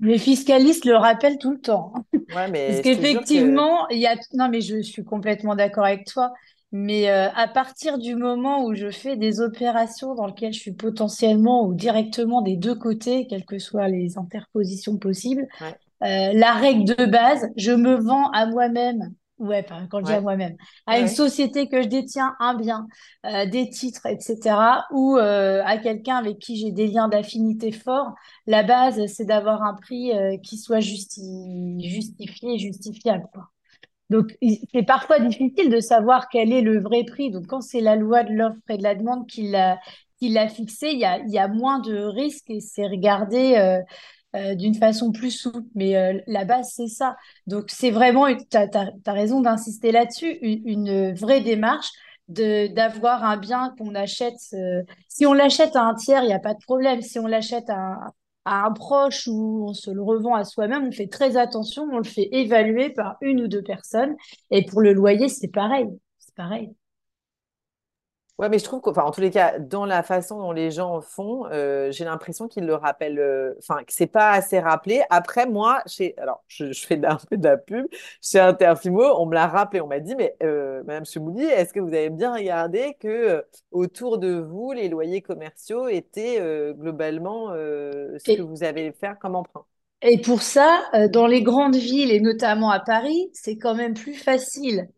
Les 0.00 0.18
fiscalistes 0.18 0.84
le 0.86 0.96
rappellent 0.96 1.38
tout 1.38 1.52
le 1.52 1.60
temps. 1.60 1.92
Ouais, 2.12 2.48
mais 2.48 2.66
Parce 2.66 2.80
qu'effectivement, 2.80 3.88
il 3.88 3.98
y 3.98 4.06
a. 4.06 4.16
Non, 4.32 4.48
mais 4.48 4.60
je 4.60 4.80
suis 4.82 5.04
complètement 5.04 5.54
d'accord 5.54 5.84
avec 5.84 6.06
toi. 6.06 6.32
Mais 6.72 7.10
euh, 7.10 7.28
à 7.34 7.48
partir 7.48 7.98
du 7.98 8.14
moment 8.14 8.64
où 8.64 8.74
je 8.74 8.90
fais 8.90 9.16
des 9.16 9.40
opérations 9.40 10.14
dans 10.14 10.26
lesquelles 10.26 10.52
je 10.52 10.60
suis 10.60 10.72
potentiellement 10.72 11.66
ou 11.66 11.74
directement 11.74 12.42
des 12.42 12.56
deux 12.56 12.76
côtés, 12.76 13.26
quelles 13.26 13.44
que 13.44 13.58
soient 13.58 13.88
les 13.88 14.18
interpositions 14.18 14.96
possibles, 14.96 15.48
euh, 15.62 16.32
la 16.32 16.52
règle 16.52 16.84
de 16.84 17.04
base, 17.06 17.48
je 17.56 17.72
me 17.72 17.96
vends 17.96 18.30
à 18.30 18.46
moi-même 18.46 19.14
ouais, 19.40 19.66
quand 19.90 20.00
je 20.00 20.04
dis 20.04 20.12
à 20.12 20.20
moi-même, 20.20 20.56
à 20.86 21.00
une 21.00 21.08
société 21.08 21.68
que 21.68 21.82
je 21.82 21.88
détiens 21.88 22.36
un 22.38 22.54
bien, 22.54 22.86
euh, 23.26 23.46
des 23.46 23.68
titres, 23.70 24.06
etc., 24.06 24.38
ou 24.92 25.16
euh, 25.16 25.62
à 25.64 25.78
quelqu'un 25.78 26.16
avec 26.16 26.38
qui 26.38 26.56
j'ai 26.56 26.70
des 26.70 26.86
liens 26.86 27.08
d'affinité 27.08 27.72
forts, 27.72 28.14
la 28.46 28.62
base, 28.62 29.04
c'est 29.06 29.24
d'avoir 29.24 29.62
un 29.62 29.74
prix 29.74 30.12
euh, 30.12 30.36
qui 30.38 30.58
soit 30.58 30.80
justifié 30.80 32.58
justifiable. 32.58 33.26
Quoi. 33.32 33.48
Donc, 34.10 34.36
c'est 34.72 34.82
parfois 34.82 35.20
difficile 35.20 35.70
de 35.70 35.80
savoir 35.80 36.28
quel 36.28 36.52
est 36.52 36.62
le 36.62 36.80
vrai 36.80 37.04
prix. 37.04 37.30
Donc, 37.30 37.46
quand 37.46 37.60
c'est 37.60 37.80
la 37.80 37.96
loi 37.96 38.24
de 38.24 38.32
l'offre 38.32 38.58
et 38.68 38.76
de 38.76 38.82
la 38.82 38.94
demande 38.94 39.26
qui 39.26 39.50
l'a, 39.50 39.78
qui 40.18 40.28
l'a 40.28 40.48
fixé, 40.48 40.90
il 40.90 40.98
y 40.98 41.04
a, 41.04 41.18
y 41.26 41.38
a 41.38 41.48
moins 41.48 41.78
de 41.78 41.96
risques 41.96 42.50
et 42.50 42.60
c'est 42.60 42.86
regardé 42.86 43.82
euh, 44.36 44.54
d'une 44.54 44.76
façon 44.76 45.10
plus 45.10 45.32
souple. 45.32 45.66
Mais 45.74 45.96
euh, 45.96 46.20
la 46.28 46.44
base, 46.44 46.70
c'est 46.76 46.86
ça. 46.86 47.16
Donc, 47.48 47.64
c'est 47.68 47.90
vraiment, 47.90 48.26
tu 48.32 48.56
as, 48.56 49.12
raison 49.12 49.40
d'insister 49.40 49.90
là-dessus, 49.90 50.38
une, 50.40 51.12
vraie 51.14 51.40
démarche 51.40 51.88
d'avoir 52.28 53.24
un 53.24 53.36
bien 53.36 53.74
qu'on 53.76 53.96
achète. 53.96 54.36
Euh, 54.52 54.84
si 55.08 55.26
on 55.26 55.32
l'achète 55.32 55.74
à 55.74 55.82
un 55.82 55.94
tiers, 55.94 56.22
il 56.22 56.28
n'y 56.28 56.32
a 56.32 56.38
pas 56.38 56.54
de 56.54 56.60
problème. 56.60 57.02
Si 57.02 57.18
on 57.18 57.26
l'achète 57.26 57.68
à, 57.70 58.12
à, 58.44 58.66
un 58.66 58.72
proche 58.72 59.26
ou 59.28 59.66
on 59.68 59.74
se 59.74 59.90
le 59.90 60.02
revend 60.02 60.34
à 60.34 60.44
soi-même, 60.44 60.86
on 60.88 60.92
fait 60.92 61.08
très 61.08 61.36
attention, 61.36 61.84
on 61.92 61.98
le 61.98 62.04
fait 62.04 62.28
évaluer 62.32 62.90
par 62.90 63.16
une 63.20 63.42
ou 63.42 63.48
deux 63.48 63.62
personnes. 63.62 64.14
Et 64.50 64.64
pour 64.64 64.80
le 64.80 64.92
loyer, 64.92 65.28
c'est 65.28 65.48
pareil. 65.48 65.86
C'est 66.18 66.34
pareil. 66.34 66.74
Ouais, 68.40 68.48
mais 68.48 68.58
je 68.58 68.64
trouve 68.64 68.80
qu'en 68.80 68.92
en 68.92 69.10
tous 69.10 69.20
les 69.20 69.30
cas, 69.30 69.58
dans 69.58 69.84
la 69.84 70.02
façon 70.02 70.38
dont 70.38 70.52
les 70.52 70.70
gens 70.70 71.02
font, 71.02 71.44
euh, 71.52 71.92
j'ai 71.92 72.06
l'impression 72.06 72.48
qu'ils 72.48 72.64
le 72.64 72.74
rappellent, 72.74 73.18
euh, 73.18 73.52
enfin, 73.58 73.84
que 73.84 73.92
c'est 73.92 74.06
pas 74.06 74.30
assez 74.30 74.58
rappelé. 74.58 75.02
Après, 75.10 75.44
moi, 75.44 75.82
chez, 75.84 76.14
alors, 76.16 76.42
je, 76.48 76.72
fais 76.72 76.98
un 77.04 77.18
peu 77.28 77.36
de 77.36 77.44
la 77.46 77.58
pub, 77.58 77.86
chez 78.22 78.40
Interfimo, 78.40 79.02
on 79.18 79.26
me 79.26 79.34
l'a 79.34 79.46
rappelé, 79.46 79.82
on 79.82 79.88
m'a 79.88 80.00
dit, 80.00 80.14
mais 80.16 80.36
euh, 80.42 80.82
Madame 80.86 81.04
Chemouli, 81.04 81.44
est-ce 81.44 81.74
que 81.74 81.80
vous 81.80 81.88
avez 81.88 82.08
bien 82.08 82.32
regardé 82.32 82.96
que 82.98 83.44
autour 83.72 84.16
de 84.16 84.40
vous, 84.40 84.72
les 84.72 84.88
loyers 84.88 85.20
commerciaux 85.20 85.88
étaient 85.88 86.40
globalement 86.78 87.50
ce 87.50 88.36
que 88.36 88.40
vous 88.40 88.64
avez 88.64 88.90
faire 88.92 89.18
comme 89.18 89.34
emprunt? 89.34 89.66
Et 90.00 90.18
pour 90.18 90.40
ça, 90.40 90.80
dans 91.12 91.26
les 91.26 91.42
grandes 91.42 91.76
villes 91.76 92.10
et 92.10 92.20
notamment 92.20 92.70
à 92.70 92.80
Paris, 92.80 93.28
c'est 93.34 93.58
quand 93.58 93.74
même 93.74 93.92
plus 93.92 94.14
facile 94.14 94.88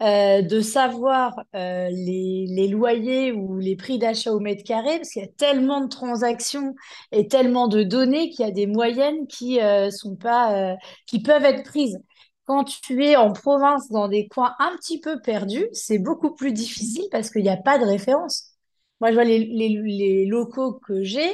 euh, 0.00 0.42
de 0.42 0.60
savoir 0.60 1.34
euh, 1.56 1.88
les, 1.90 2.68
loyers 2.68 3.32
ou 3.32 3.58
les 3.58 3.74
prix 3.74 3.98
d'achat 3.98 4.32
au 4.32 4.38
mètre 4.38 4.62
carré, 4.62 4.96
parce 4.98 5.10
qu'il 5.10 5.22
y 5.22 5.24
a 5.24 5.28
tellement 5.28 5.80
de 5.80 5.88
transactions 5.88 6.76
et 7.10 7.26
tellement 7.26 7.66
de 7.66 7.82
données 7.82 8.30
qu'il 8.30 8.46
y 8.46 8.48
a 8.48 8.52
des 8.52 8.68
moyennes 8.68 9.26
qui 9.26 9.60
euh, 9.60 9.90
sont 9.90 10.14
pas, 10.14 10.76
qui 11.06 11.20
peuvent 11.20 11.44
être 11.44 11.64
prises. 11.64 11.98
Quand 12.44 12.64
tu 12.64 13.04
es 13.04 13.16
en 13.16 13.32
province, 13.32 13.90
dans 13.90 14.06
des 14.08 14.28
coins 14.28 14.54
un 14.60 14.76
petit 14.76 15.00
peu 15.00 15.20
perdus, 15.20 15.66
c'est 15.72 15.98
beaucoup 15.98 16.32
plus 16.34 16.52
difficile 16.52 17.04
parce 17.10 17.30
qu'il 17.30 17.42
n'y 17.42 17.48
a 17.48 17.56
pas 17.56 17.78
de 17.78 17.84
référence. 17.84 18.52
Moi, 19.00 19.10
je 19.10 19.14
vois 19.14 19.24
les, 19.24 19.46
les 19.46 20.26
locaux 20.26 20.74
que 20.74 21.02
j'ai, 21.02 21.28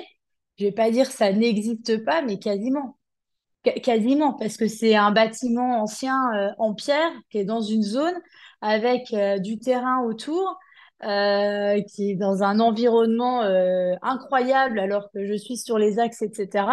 je 0.59 0.64
vais 0.64 0.72
pas 0.72 0.90
dire 0.90 1.11
ça 1.11 1.33
n'existe 1.33 2.03
pas, 2.05 2.22
mais 2.22 2.38
quasiment. 2.38 2.96
Quasiment, 3.83 4.35
parce 4.35 4.57
que 4.57 4.68
c'est 4.68 4.94
un 4.94 5.11
bâtiment 5.11 5.83
ancien 5.83 6.18
en 6.59 6.74
pierre 6.74 7.12
qui 7.31 7.38
est 7.38 7.44
dans 7.44 7.62
une 7.62 7.83
zone 7.83 8.14
avec 8.64 9.12
euh, 9.12 9.38
du 9.38 9.59
terrain 9.59 10.03
autour, 10.05 10.59
euh, 11.05 11.83
qui 11.83 12.12
est 12.12 12.14
dans 12.14 12.42
un 12.42 12.61
environnement 12.61 13.42
euh, 13.42 13.92
incroyable 14.00 14.79
alors 14.79 15.11
que 15.12 15.27
je 15.27 15.35
suis 15.35 15.59
sur 15.59 15.79
les 15.79 15.98
axes, 15.98 16.22
etc., 16.22 16.64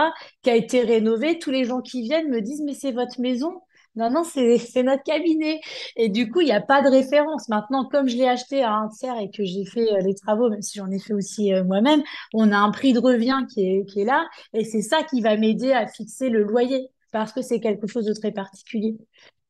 qui 0.42 0.50
a 0.50 0.56
été 0.56 0.82
rénové. 0.82 1.38
Tous 1.38 1.52
les 1.52 1.66
gens 1.66 1.82
qui 1.82 2.02
viennent 2.02 2.30
me 2.30 2.40
disent, 2.42 2.62
mais 2.66 2.74
c'est 2.74 2.94
votre 2.94 3.20
maison? 3.20 3.62
Non, 3.98 4.10
non, 4.10 4.24
c'est 4.24 4.84
notre 4.84 5.04
cabinet. 5.04 5.60
Et 5.98 6.08
du 6.08 6.32
coup, 6.32 6.40
il 6.40 6.46
n'y 6.46 6.54
a 6.54 6.62
pas 6.62 6.82
de 6.82 6.88
référence. 6.90 7.50
Maintenant, 7.50 7.86
comme 7.90 8.08
je 8.08 8.16
l'ai 8.16 8.28
acheté 8.28 8.64
à 8.64 8.74
un 8.74 8.88
tiers 8.88 9.20
et 9.20 9.30
que 9.30 9.44
j'ai 9.44 9.66
fait 9.66 10.02
les 10.02 10.16
travaux, 10.16 10.50
même 10.50 10.62
si 10.62 10.80
j'en 10.80 10.90
ai 10.92 11.00
fait 11.00 11.14
aussi 11.14 11.52
moi-même, 11.66 12.02
on 12.34 12.54
a 12.54 12.58
un 12.58 12.72
prix 12.72 12.94
de 12.94 13.00
revient 13.00 13.42
qui 13.54 13.66
est, 13.66 13.86
qui 13.86 14.02
est 14.02 14.06
là. 14.06 14.26
Et 14.54 14.64
c'est 14.64 14.82
ça 14.82 15.04
qui 15.04 15.20
va 15.20 15.36
m'aider 15.36 15.74
à 15.74 15.88
fixer 15.88 16.30
le 16.30 16.44
loyer 16.44 16.88
parce 17.12 17.34
que 17.34 17.42
c'est 17.42 17.60
quelque 17.60 17.88
chose 17.88 18.06
de 18.06 18.14
très 18.14 18.32
particulier. 18.32 18.96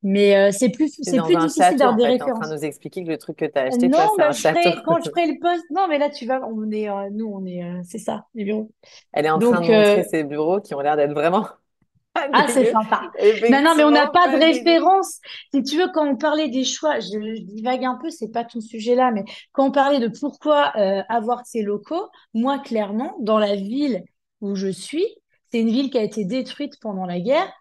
Mais 0.03 0.35
euh, 0.35 0.51
c'est 0.51 0.69
plus, 0.69 0.91
c'est 1.01 1.17
plus 1.21 1.35
difficile 1.35 1.77
d'avoir 1.77 1.95
des 1.95 2.05
références. 2.05 2.37
en 2.37 2.39
train 2.39 2.49
de 2.49 2.55
nous 2.55 2.65
expliquer 2.65 3.03
que 3.03 3.09
le 3.09 3.17
truc 3.17 3.37
que 3.37 3.45
tu 3.45 3.57
as 3.57 3.63
acheté, 3.63 3.87
non, 3.87 3.99
c'est 4.15 4.23
un 4.23 4.31
château. 4.31 4.69
quand 4.83 4.99
je 5.03 5.09
ferai 5.15 5.27
le 5.27 5.39
poste, 5.39 5.65
non, 5.69 5.87
mais 5.87 5.99
là, 5.99 6.09
tu 6.09 6.25
vas, 6.25 6.41
on 6.47 6.71
est, 6.71 6.89
euh, 6.89 7.09
nous, 7.11 7.27
on 7.27 7.45
est, 7.45 7.63
euh, 7.63 7.81
c'est 7.83 7.99
ça, 7.99 8.25
les 8.33 8.43
bureaux. 8.43 8.71
Elle 9.13 9.27
est 9.27 9.29
en 9.29 9.37
train 9.37 9.61
de 9.61 9.67
montrer 9.67 10.03
ses 10.09 10.23
bureaux 10.23 10.59
qui 10.59 10.73
ont 10.73 10.79
l'air 10.79 10.97
d'être 10.97 11.13
vraiment. 11.13 11.47
ah, 12.15 12.47
c'est 12.49 12.71
sympa. 12.71 13.11
non, 13.49 13.61
non, 13.61 13.73
mais 13.77 13.83
on 13.83 13.91
n'a 13.91 14.07
pas 14.07 14.27
de 14.27 14.37
référence. 14.37 15.19
Si 15.53 15.61
tu 15.61 15.77
veux, 15.77 15.87
quand 15.93 16.05
on 16.07 16.17
parlait 16.17 16.49
des 16.49 16.63
choix, 16.63 16.99
je, 16.99 17.11
je 17.11 17.41
divague 17.43 17.85
un 17.85 17.97
peu, 18.01 18.09
c'est 18.09 18.31
pas 18.31 18.43
ton 18.43 18.59
sujet 18.59 18.95
là, 18.95 19.11
mais 19.11 19.23
quand 19.51 19.67
on 19.67 19.71
parlait 19.71 19.99
de 19.99 20.07
pourquoi 20.07 20.73
avoir 21.09 21.45
ces 21.45 21.61
locaux, 21.61 22.09
moi, 22.33 22.57
clairement, 22.57 23.15
dans 23.19 23.37
la 23.37 23.55
ville 23.55 24.03
où 24.41 24.55
je 24.55 24.67
suis, 24.67 25.05
c'est 25.51 25.59
une 25.59 25.69
ville 25.69 25.91
qui 25.91 25.99
a 25.99 26.03
été 26.03 26.25
détruite 26.25 26.79
pendant 26.81 27.05
la 27.05 27.19
guerre 27.19 27.51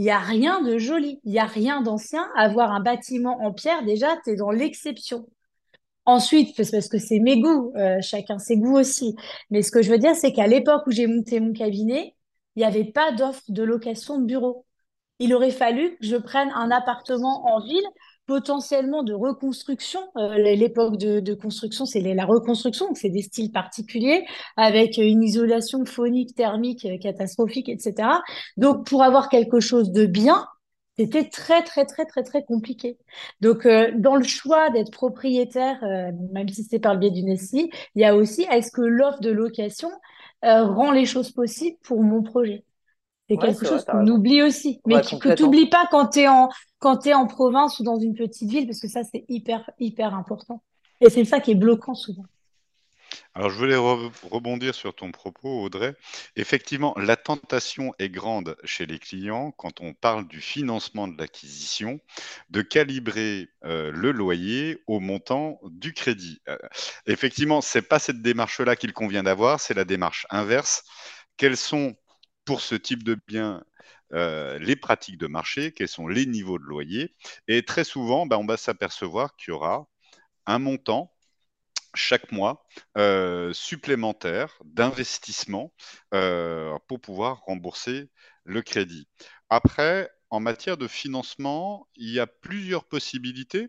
il 0.00 0.04
n'y 0.04 0.10
a 0.10 0.18
rien 0.18 0.62
de 0.62 0.78
joli, 0.78 1.20
il 1.24 1.32
n'y 1.32 1.38
a 1.38 1.44
rien 1.44 1.82
d'ancien. 1.82 2.26
Avoir 2.34 2.72
un 2.72 2.80
bâtiment 2.80 3.38
en 3.42 3.52
pierre, 3.52 3.84
déjà, 3.84 4.16
tu 4.24 4.30
es 4.30 4.34
dans 4.34 4.50
l'exception. 4.50 5.28
Ensuite, 6.06 6.56
parce 6.56 6.88
que 6.88 6.96
c'est 6.96 7.18
mes 7.18 7.38
goûts, 7.38 7.74
euh, 7.76 7.98
chacun 8.00 8.38
ses 8.38 8.56
goûts 8.56 8.78
aussi. 8.78 9.14
Mais 9.50 9.60
ce 9.60 9.70
que 9.70 9.82
je 9.82 9.90
veux 9.90 9.98
dire, 9.98 10.16
c'est 10.16 10.32
qu'à 10.32 10.46
l'époque 10.46 10.86
où 10.86 10.90
j'ai 10.90 11.06
monté 11.06 11.38
mon 11.38 11.52
cabinet, 11.52 12.14
il 12.56 12.60
n'y 12.60 12.64
avait 12.64 12.90
pas 12.90 13.12
d'offre 13.12 13.42
de 13.48 13.62
location 13.62 14.18
de 14.18 14.24
bureau. 14.24 14.64
Il 15.18 15.34
aurait 15.34 15.50
fallu 15.50 15.98
que 15.98 16.06
je 16.06 16.16
prenne 16.16 16.50
un 16.54 16.70
appartement 16.70 17.44
en 17.54 17.60
ville 17.60 17.86
potentiellement 18.30 19.02
de 19.02 19.12
reconstruction. 19.12 19.98
Euh, 20.16 20.36
l'époque 20.36 20.96
de, 20.98 21.34
construction, 21.34 21.84
c'est 21.84 22.00
la 22.00 22.24
reconstruction, 22.24 22.94
c'est 22.94 23.08
des 23.08 23.22
styles 23.22 23.50
particuliers 23.50 24.24
avec 24.56 24.98
une 24.98 25.24
isolation 25.24 25.84
phonique, 25.84 26.36
thermique 26.36 26.84
euh, 26.84 26.96
catastrophique, 26.96 27.68
etc. 27.68 28.08
Donc, 28.56 28.86
pour 28.86 29.02
avoir 29.02 29.30
quelque 29.30 29.58
chose 29.58 29.90
de 29.90 30.06
bien, 30.06 30.46
c'était 30.96 31.28
très, 31.28 31.64
très, 31.64 31.84
très, 31.86 32.04
très, 32.04 32.22
très 32.22 32.44
compliqué. 32.44 32.98
Donc, 33.40 33.66
euh, 33.66 33.90
dans 33.96 34.14
le 34.14 34.22
choix 34.22 34.70
d'être 34.70 34.92
propriétaire, 34.92 35.80
même 36.32 36.48
si 36.48 36.62
c'est 36.62 36.78
par 36.78 36.94
le 36.94 37.00
biais 37.00 37.10
d'une 37.10 37.36
SI, 37.36 37.68
il 37.96 38.02
y 38.02 38.04
a 38.04 38.14
aussi, 38.14 38.42
est-ce 38.42 38.70
que 38.70 38.82
l'offre 38.82 39.20
de 39.20 39.30
location 39.30 39.90
rend 40.42 40.92
les 40.92 41.04
choses 41.04 41.32
possibles 41.32 41.78
pour 41.82 42.00
mon 42.04 42.22
projet? 42.22 42.64
C'est 43.30 43.36
quelque 43.36 43.64
chose 43.64 43.84
qu'on 43.84 44.06
oublie 44.08 44.42
aussi, 44.42 44.80
mais 44.86 45.00
que 45.02 45.34
tu 45.34 45.42
n'oublies 45.42 45.68
pas 45.68 45.86
quand 45.90 46.08
tu 46.08 46.20
es, 46.20 46.28
en, 46.28 46.48
quand 46.80 47.06
es 47.06 47.14
en 47.14 47.26
province 47.26 47.78
ou 47.78 47.84
dans 47.84 47.98
une 47.98 48.14
petite 48.14 48.50
ville, 48.50 48.66
parce 48.66 48.80
que 48.80 48.88
ça, 48.88 49.02
c'est 49.04 49.24
hyper, 49.28 49.70
hyper 49.78 50.14
important. 50.14 50.62
Et 51.00 51.10
c'est 51.10 51.24
ça 51.24 51.38
qui 51.38 51.52
est 51.52 51.56
bloquant 51.56 51.94
souvent. 51.94 52.24
Alors, 53.34 53.50
je 53.50 53.56
voulais 53.56 53.76
rebondir 53.76 54.74
sur 54.74 54.94
ton 54.94 55.12
propos, 55.12 55.62
Audrey. 55.62 55.94
Effectivement, 56.34 56.92
la 56.96 57.16
tentation 57.16 57.94
est 58.00 58.08
grande 58.08 58.56
chez 58.64 58.86
les 58.86 58.98
clients 58.98 59.52
quand 59.52 59.80
on 59.80 59.94
parle 59.94 60.26
du 60.26 60.40
financement 60.40 61.06
de 61.06 61.16
l'acquisition, 61.16 62.00
de 62.50 62.62
calibrer 62.62 63.48
euh, 63.64 63.92
le 63.92 64.10
loyer 64.10 64.82
au 64.88 64.98
montant 64.98 65.60
du 65.70 65.92
crédit. 65.92 66.40
Euh, 66.48 66.58
effectivement, 67.06 67.60
ce 67.60 67.78
n'est 67.78 67.82
pas 67.82 68.00
cette 68.00 68.22
démarche-là 68.22 68.74
qu'il 68.74 68.92
convient 68.92 69.22
d'avoir, 69.22 69.60
c'est 69.60 69.74
la 69.74 69.84
démarche 69.84 70.26
inverse. 70.30 70.82
Quels 71.36 71.56
sont 71.56 71.94
pour 72.44 72.60
ce 72.60 72.74
type 72.74 73.02
de 73.04 73.16
bien 73.26 73.62
euh, 74.12 74.58
les 74.58 74.76
pratiques 74.76 75.18
de 75.18 75.26
marché, 75.26 75.72
quels 75.72 75.88
sont 75.88 76.08
les 76.08 76.26
niveaux 76.26 76.58
de 76.58 76.64
loyer. 76.64 77.14
Et 77.48 77.64
très 77.64 77.84
souvent, 77.84 78.26
ben, 78.26 78.38
on 78.38 78.46
va 78.46 78.56
s'apercevoir 78.56 79.36
qu'il 79.36 79.52
y 79.52 79.54
aura 79.54 79.88
un 80.46 80.58
montant 80.58 81.12
chaque 81.94 82.32
mois 82.32 82.66
euh, 82.96 83.52
supplémentaire 83.52 84.58
d'investissement 84.64 85.72
euh, 86.14 86.76
pour 86.88 87.00
pouvoir 87.00 87.40
rembourser 87.46 88.10
le 88.44 88.62
crédit. 88.62 89.08
Après, 89.48 90.10
en 90.30 90.40
matière 90.40 90.76
de 90.76 90.86
financement, 90.88 91.88
il 91.96 92.10
y 92.10 92.20
a 92.20 92.26
plusieurs 92.26 92.84
possibilités. 92.84 93.68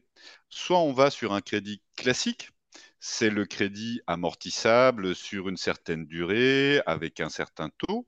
Soit 0.49 0.79
on 0.79 0.93
va 0.93 1.09
sur 1.09 1.33
un 1.33 1.41
crédit 1.41 1.81
classique, 1.95 2.51
c'est 2.99 3.31
le 3.31 3.45
crédit 3.45 4.01
amortissable 4.05 5.15
sur 5.15 5.49
une 5.49 5.57
certaine 5.57 6.05
durée, 6.05 6.81
avec 6.85 7.19
un 7.19 7.29
certain 7.29 7.69
taux, 7.79 8.07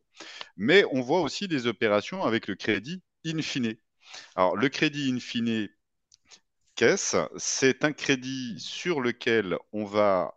mais 0.58 0.86
on 0.92 1.02
voit 1.02 1.22
aussi 1.22 1.48
des 1.48 1.68
opérations 1.68 2.24
avec 2.24 2.48
le 2.48 2.56
crédit 2.56 3.02
in 3.26 3.42
fine. 3.42 3.76
Alors, 4.36 4.56
le 4.56 4.70
crédit 4.70 5.12
in 5.12 5.20
fine, 5.20 5.70
qu'est-ce? 6.76 7.18
C'est 7.38 7.84
un 7.84 7.94
crédit 7.94 8.56
sur 8.60 9.02
lequel 9.02 9.58
on 9.72 9.86
va, 9.86 10.34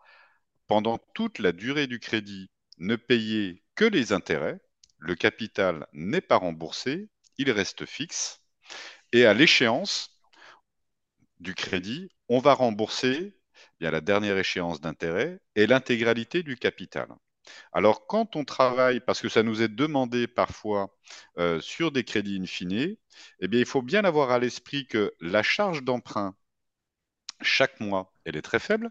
pendant 0.66 0.99
toute 1.14 1.39
la 1.39 1.53
durée 1.53 1.87
du 1.87 2.01
crédit, 2.01 2.51
ne 2.79 2.97
payer 2.97 3.62
que 3.74 3.85
les 3.85 4.12
intérêts. 4.12 4.61
Le 4.99 5.14
capital 5.14 5.87
n'est 5.93 6.20
pas 6.20 6.37
remboursé, 6.37 7.09
il 7.39 7.51
reste 7.51 7.87
fixe. 7.87 8.41
Et 9.12 9.27
à 9.27 9.35
l'échéance 9.35 10.11
du 11.39 11.55
crédit, 11.55 12.11
on 12.29 12.39
va 12.39 12.55
rembourser 12.55 13.37
bien, 13.81 13.91
la 13.91 14.01
dernière 14.01 14.39
échéance 14.39 14.81
d'intérêt 14.81 15.41
et 15.55 15.66
l'intégralité 15.66 16.43
du 16.43 16.57
capital. 16.57 17.09
Alors, 17.73 18.07
quand 18.07 18.37
on 18.37 18.45
travaille, 18.45 19.01
parce 19.01 19.21
que 19.21 19.29
ça 19.29 19.43
nous 19.43 19.63
est 19.63 19.69
demandé 19.69 20.27
parfois 20.27 20.95
euh, 21.39 21.61
sur 21.61 21.93
des 21.93 22.05
crédits 22.05 22.39
in 22.41 22.47
fine, 22.47 22.97
eh 23.41 23.49
bien, 23.49 23.61
il 23.61 23.67
faut 23.67 23.83
bien 23.83 24.05
avoir 24.05 24.31
à 24.31 24.39
l'esprit 24.39 24.87
que 24.87 25.15
la 25.21 25.43
charge 25.43 25.83
d'emprunt 25.83 26.35
chaque 27.41 27.81
mois, 27.81 28.13
elle 28.25 28.37
est 28.37 28.43
très 28.43 28.59
faible, 28.59 28.91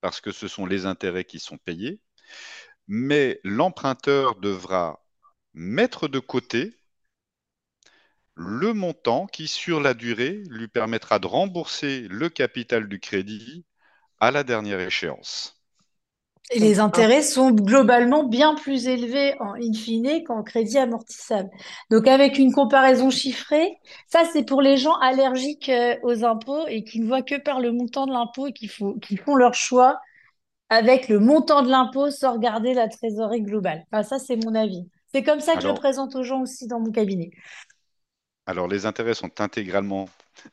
parce 0.00 0.20
que 0.20 0.32
ce 0.32 0.48
sont 0.48 0.66
les 0.66 0.86
intérêts 0.86 1.24
qui 1.24 1.40
sont 1.40 1.58
payés, 1.58 2.00
mais 2.88 3.40
l'emprunteur 3.44 4.36
devra 4.36 5.04
mettre 5.54 6.08
de 6.08 6.18
côté 6.18 6.74
le 8.34 8.72
montant 8.74 9.26
qui, 9.28 9.46
sur 9.46 9.80
la 9.80 9.94
durée, 9.94 10.42
lui 10.48 10.66
permettra 10.66 11.20
de 11.20 11.28
rembourser 11.28 12.08
le 12.08 12.28
capital 12.28 12.88
du 12.88 12.98
crédit 12.98 13.64
à 14.20 14.32
la 14.32 14.44
dernière 14.44 14.80
échéance. 14.80 15.59
Et 16.52 16.58
les 16.58 16.80
intérêts 16.80 17.22
sont 17.22 17.52
globalement 17.52 18.24
bien 18.24 18.56
plus 18.56 18.88
élevés 18.88 19.34
en 19.38 19.54
in 19.54 19.72
fine 19.72 20.24
qu'en 20.24 20.42
crédit 20.42 20.78
amortissable. 20.78 21.48
Donc 21.90 22.08
avec 22.08 22.38
une 22.38 22.52
comparaison 22.52 23.08
chiffrée, 23.08 23.78
ça 24.08 24.24
c'est 24.32 24.44
pour 24.44 24.60
les 24.60 24.76
gens 24.76 24.94
allergiques 24.96 25.68
euh, 25.68 25.94
aux 26.02 26.24
impôts 26.24 26.66
et 26.66 26.82
qui 26.82 27.00
ne 27.00 27.06
voient 27.06 27.22
que 27.22 27.40
par 27.40 27.60
le 27.60 27.70
montant 27.70 28.06
de 28.06 28.12
l'impôt 28.12 28.48
et 28.48 28.52
qui, 28.52 28.66
font, 28.66 28.94
qui 28.94 29.16
font 29.16 29.36
leur 29.36 29.54
choix 29.54 30.00
avec 30.70 31.08
le 31.08 31.20
montant 31.20 31.62
de 31.62 31.70
l'impôt 31.70 32.10
sans 32.10 32.32
regarder 32.32 32.74
la 32.74 32.88
trésorerie 32.88 33.42
globale. 33.42 33.84
Enfin, 33.92 34.02
ça 34.02 34.18
c'est 34.18 34.36
mon 34.36 34.56
avis. 34.56 34.88
C'est 35.12 35.22
comme 35.22 35.40
ça 35.40 35.54
que 35.54 35.60
je 35.60 35.68
le 35.68 35.74
présente 35.74 36.16
aux 36.16 36.24
gens 36.24 36.42
aussi 36.42 36.66
dans 36.66 36.80
mon 36.80 36.90
cabinet. 36.90 37.30
Alors 38.46 38.66
les 38.66 38.86
intérêts 38.86 39.14
sont 39.14 39.40
intégralement 39.40 40.08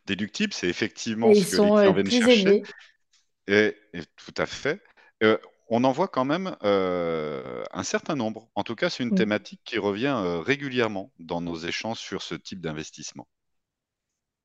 déductibles, 0.05 0.53
c'est 0.53 0.67
effectivement 0.67 1.33
ce 1.33 1.57
que 1.57 1.61
les 1.61 1.67
clients 1.67 1.93
viennent 1.93 2.11
chercher. 2.11 2.63
Et, 3.47 3.73
tout 4.17 4.33
à 4.37 4.45
fait. 4.45 4.81
Euh, 5.23 5.37
on 5.69 5.83
en 5.83 5.91
voit 5.91 6.07
quand 6.07 6.25
même 6.25 6.55
euh, 6.63 7.63
un 7.71 7.83
certain 7.83 8.15
nombre. 8.15 8.49
En 8.55 8.63
tout 8.63 8.75
cas, 8.75 8.89
c'est 8.89 9.03
une 9.03 9.11
mm. 9.11 9.17
thématique 9.17 9.61
qui 9.63 9.77
revient 9.77 10.15
euh, 10.17 10.39
régulièrement 10.39 11.11
dans 11.19 11.41
nos 11.41 11.57
échanges 11.57 11.99
sur 11.99 12.21
ce 12.21 12.35
type 12.35 12.61
d'investissement. 12.61 13.27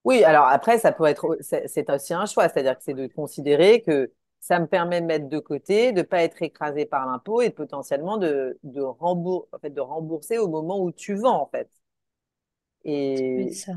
Oui, 0.05 0.25
alors 0.25 0.47
après, 0.47 0.79
ça 0.79 0.91
peut 0.91 1.05
être, 1.05 1.39
c'est 1.41 1.89
aussi 1.91 2.13
un 2.13 2.27
choix, 2.27 2.49
c'est-à-dire 2.49 2.77
que 2.77 2.83
c'est 2.83 2.95
de 2.95 3.07
considérer 3.07 3.83
que 3.83 4.13
ça 4.41 4.59
me 4.59 4.67
permet 4.67 5.01
de 5.01 5.07
mettre 5.07 5.29
de 5.29 5.39
côté, 5.39 5.93
de 5.93 5.99
ne 5.99 6.03
pas 6.03 6.23
être 6.23 6.43
écrasé 6.43 6.85
par 6.85 7.07
l'impôt 7.07 7.41
et 7.43 7.51
potentiellement 7.51 8.17
de, 8.19 8.59
de, 8.65 8.83
en 8.83 9.59
fait, 9.61 9.71
de 9.71 9.81
rembourser 9.81 10.39
au 10.39 10.49
moment 10.49 10.83
où 10.83 10.91
tu 10.91 11.15
vends, 11.15 11.41
en 11.41 11.47
fait. 11.47 11.71
Et 12.85 13.53
ça, 13.53 13.75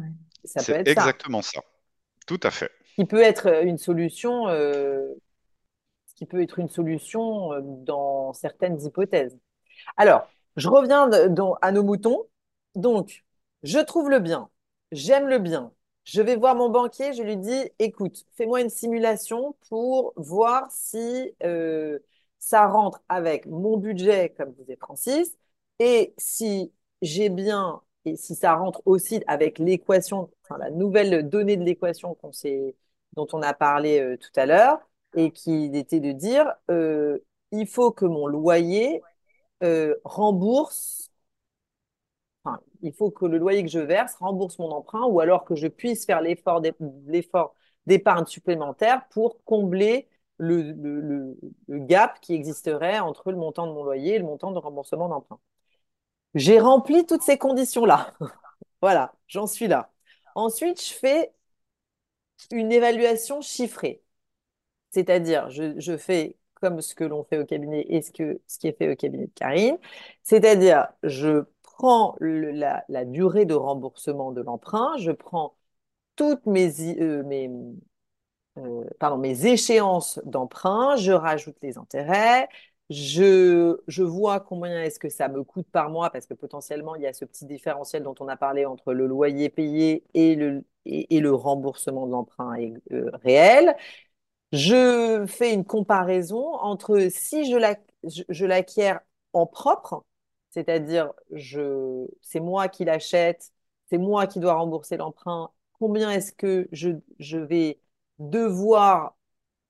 peut 0.65 0.71
être 0.73 0.87
exactement 0.87 1.43
ça. 1.43 1.61
Tout 2.25 2.39
à 2.41 2.49
fait. 2.49 2.71
Qui 2.95 3.05
peut 3.05 3.21
être 3.21 3.63
une 3.63 3.77
solution 3.77 4.47
euh, 4.47 5.13
qui 6.15 6.25
peut 6.25 6.41
être 6.41 6.59
une 6.59 6.69
solution 6.69 7.53
euh, 7.53 7.61
dans 7.61 8.33
certaines 8.33 8.81
hypothèses. 8.81 9.37
Alors, 9.97 10.27
je 10.55 10.69
reviens 10.69 11.09
à 11.61 11.71
nos 11.71 11.83
moutons. 11.83 12.25
Donc, 12.75 13.25
je 13.63 13.79
trouve 13.79 14.09
le 14.09 14.19
bien, 14.19 14.49
j'aime 14.91 15.27
le 15.27 15.39
bien. 15.39 15.71
Je 16.05 16.21
vais 16.21 16.35
voir 16.35 16.55
mon 16.55 16.69
banquier, 16.69 17.13
je 17.13 17.23
lui 17.23 17.35
dis, 17.35 17.71
écoute, 17.79 18.25
fais-moi 18.35 18.61
une 18.61 18.69
simulation 18.69 19.55
pour 19.69 20.13
voir 20.17 20.67
si 20.71 21.33
euh, 21.43 21.97
ça 22.37 22.67
rentre 22.67 23.01
avec 23.09 23.47
mon 23.47 23.77
budget, 23.77 24.29
comme 24.37 24.53
disait 24.53 24.75
Francis, 24.75 25.35
et 25.79 26.13
si 26.17 26.71
j'ai 27.01 27.29
bien, 27.29 27.81
et 28.05 28.15
si 28.17 28.35
ça 28.35 28.53
rentre 28.53 28.83
aussi 28.85 29.23
avec 29.25 29.57
l'équation, 29.57 30.29
enfin, 30.43 30.59
la 30.59 30.69
nouvelle 30.69 31.27
donnée 31.27 31.57
de 31.57 31.63
l'équation 31.63 32.15
dont 33.13 33.27
on 33.33 33.41
a 33.41 33.53
parlé 33.53 33.99
euh, 33.99 34.17
tout 34.17 34.39
à 34.39 34.45
l'heure, 34.45 34.79
et 35.15 35.31
qui 35.31 35.71
était 35.73 35.99
de 35.99 36.11
dire 36.11 36.53
euh, 36.69 37.19
il 37.51 37.67
faut 37.67 37.91
que 37.91 38.05
mon 38.05 38.27
loyer 38.27 39.01
euh, 39.63 39.95
rembourse, 40.03 41.11
enfin, 42.43 42.59
il 42.81 42.93
faut 42.93 43.11
que 43.11 43.25
le 43.25 43.37
loyer 43.37 43.63
que 43.63 43.69
je 43.69 43.79
verse 43.79 44.15
rembourse 44.15 44.59
mon 44.59 44.71
emprunt 44.71 45.05
ou 45.05 45.19
alors 45.19 45.45
que 45.45 45.55
je 45.55 45.67
puisse 45.67 46.05
faire 46.05 46.21
l'effort 46.21 46.61
d'épargne 47.85 48.25
supplémentaire 48.25 49.07
pour 49.09 49.43
combler 49.43 50.07
le, 50.37 50.71
le, 50.73 51.37
gap 51.79 52.19
qui 52.19 52.33
existerait 52.33 52.99
entre 52.99 53.31
le 53.31 53.37
montant 53.37 53.67
de 53.67 53.71
mon 53.73 53.83
loyer 53.83 54.15
et 54.15 54.19
le 54.19 54.25
montant 54.25 54.51
de 54.51 54.59
remboursement 54.59 55.07
d'emprunt. 55.09 55.39
J'ai 56.35 56.59
rempli 56.59 57.05
toutes 57.05 57.21
ces 57.23 57.37
conditions-là. 57.37 58.13
voilà, 58.81 59.15
j'en 59.27 59.47
suis 59.47 59.67
là. 59.67 59.91
Ensuite, 60.35 60.81
je 60.83 60.93
fais 60.93 61.33
une 62.51 62.71
évaluation 62.71 63.41
chiffrée. 63.41 64.04
C'est-à-dire, 64.95 65.49
je, 65.49 65.97
fais 65.97 66.37
comme 66.53 66.79
ce 66.79 66.95
que 66.95 67.03
l'on 67.03 67.25
fait 67.25 67.37
au 67.37 67.45
cabinet 67.45 67.85
et 67.89 68.01
ce, 68.01 68.11
que, 68.13 68.39
ce 68.47 68.57
qui 68.57 68.69
est 68.69 68.77
fait 68.77 68.89
au 68.89 68.95
cabinet 68.95 69.25
de 69.27 69.31
Karine. 69.35 69.77
C'est-à-dire, 70.23 70.87
je 71.03 71.43
prends 71.63 72.15
la, 72.21 72.85
durée 73.03 73.45
de 73.45 73.53
remboursement 73.55 74.31
de 74.31 74.41
l'emprunt, 74.41 74.95
je 74.97 75.11
prends 75.11 75.53
toutes 76.15 76.45
mes, 76.45 76.97
euh, 77.01 77.23
mes, 77.23 77.51
euh, 78.57 78.85
pardon, 78.99 79.17
mes 79.17 79.45
échéances 79.47 80.21
d'emprunt, 80.23 80.95
je 80.95 81.11
rajoute 81.11 81.57
les 81.61 81.77
intérêts, 81.77 82.47
je, 82.89 83.77
je 83.89 84.03
vois 84.03 84.39
combien 84.39 84.81
est-ce 84.81 84.97
que 84.99 85.09
ça 85.09 85.27
me 85.27 85.43
coûte 85.43 85.67
par 85.69 85.89
mois, 85.89 86.09
parce 86.09 86.25
que 86.25 86.33
potentiellement, 86.33 86.95
il 86.95 87.01
y 87.01 87.07
a 87.07 87.11
ce 87.11 87.25
petit 87.25 87.45
différentiel 87.45 88.03
dont 88.03 88.15
on 88.21 88.29
a 88.29 88.37
parlé 88.37 88.65
entre 88.65 88.93
le 88.93 89.07
loyer 89.07 89.49
payé 89.49 90.05
et 90.13 90.35
le, 90.35 90.63
et, 90.85 91.19
le 91.19 91.33
remboursement 91.33 92.05
de 92.07 92.11
l'emprunt 92.11 92.55
euh, 92.91 93.09
réel. 93.23 93.75
Je 94.55 95.25
fais 95.27 95.53
une 95.53 95.65
comparaison 95.65 96.53
entre 96.55 97.09
si 97.11 97.45
je 97.51 98.45
l'acquiers 98.45 98.93
en 99.33 99.45
propre, 99.45 100.05
c'est-à-dire 100.51 101.11
je, 101.31 102.05
c'est 102.21 102.39
moi 102.39 102.69
qui 102.69 102.85
l'achète, 102.85 103.51
c'est 103.89 103.97
moi 103.97 104.27
qui 104.27 104.39
dois 104.39 104.53
rembourser 104.55 104.97
l'emprunt, 104.97 105.51
combien 105.79 106.11
est-ce 106.11 106.31
que 106.31 106.69
je, 106.71 107.37
vais 107.37 107.79
devoir, 108.19 109.17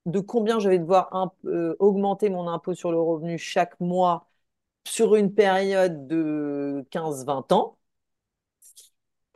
de 0.07 0.19
combien 0.21 0.59
je 0.59 0.69
vais 0.69 0.79
devoir 0.79 1.09
euh, 1.45 1.75
augmenter 1.79 2.29
mon 2.29 2.47
impôt 2.49 2.75
sur 2.75 2.91
le 2.91 2.99
revenu 3.01 3.37
chaque 3.39 3.79
mois 3.81 4.27
sur 4.85 5.15
une 5.15 5.33
période 5.35 6.07
de 6.07 6.85
15-20 6.91 7.51
ans, 7.53 7.77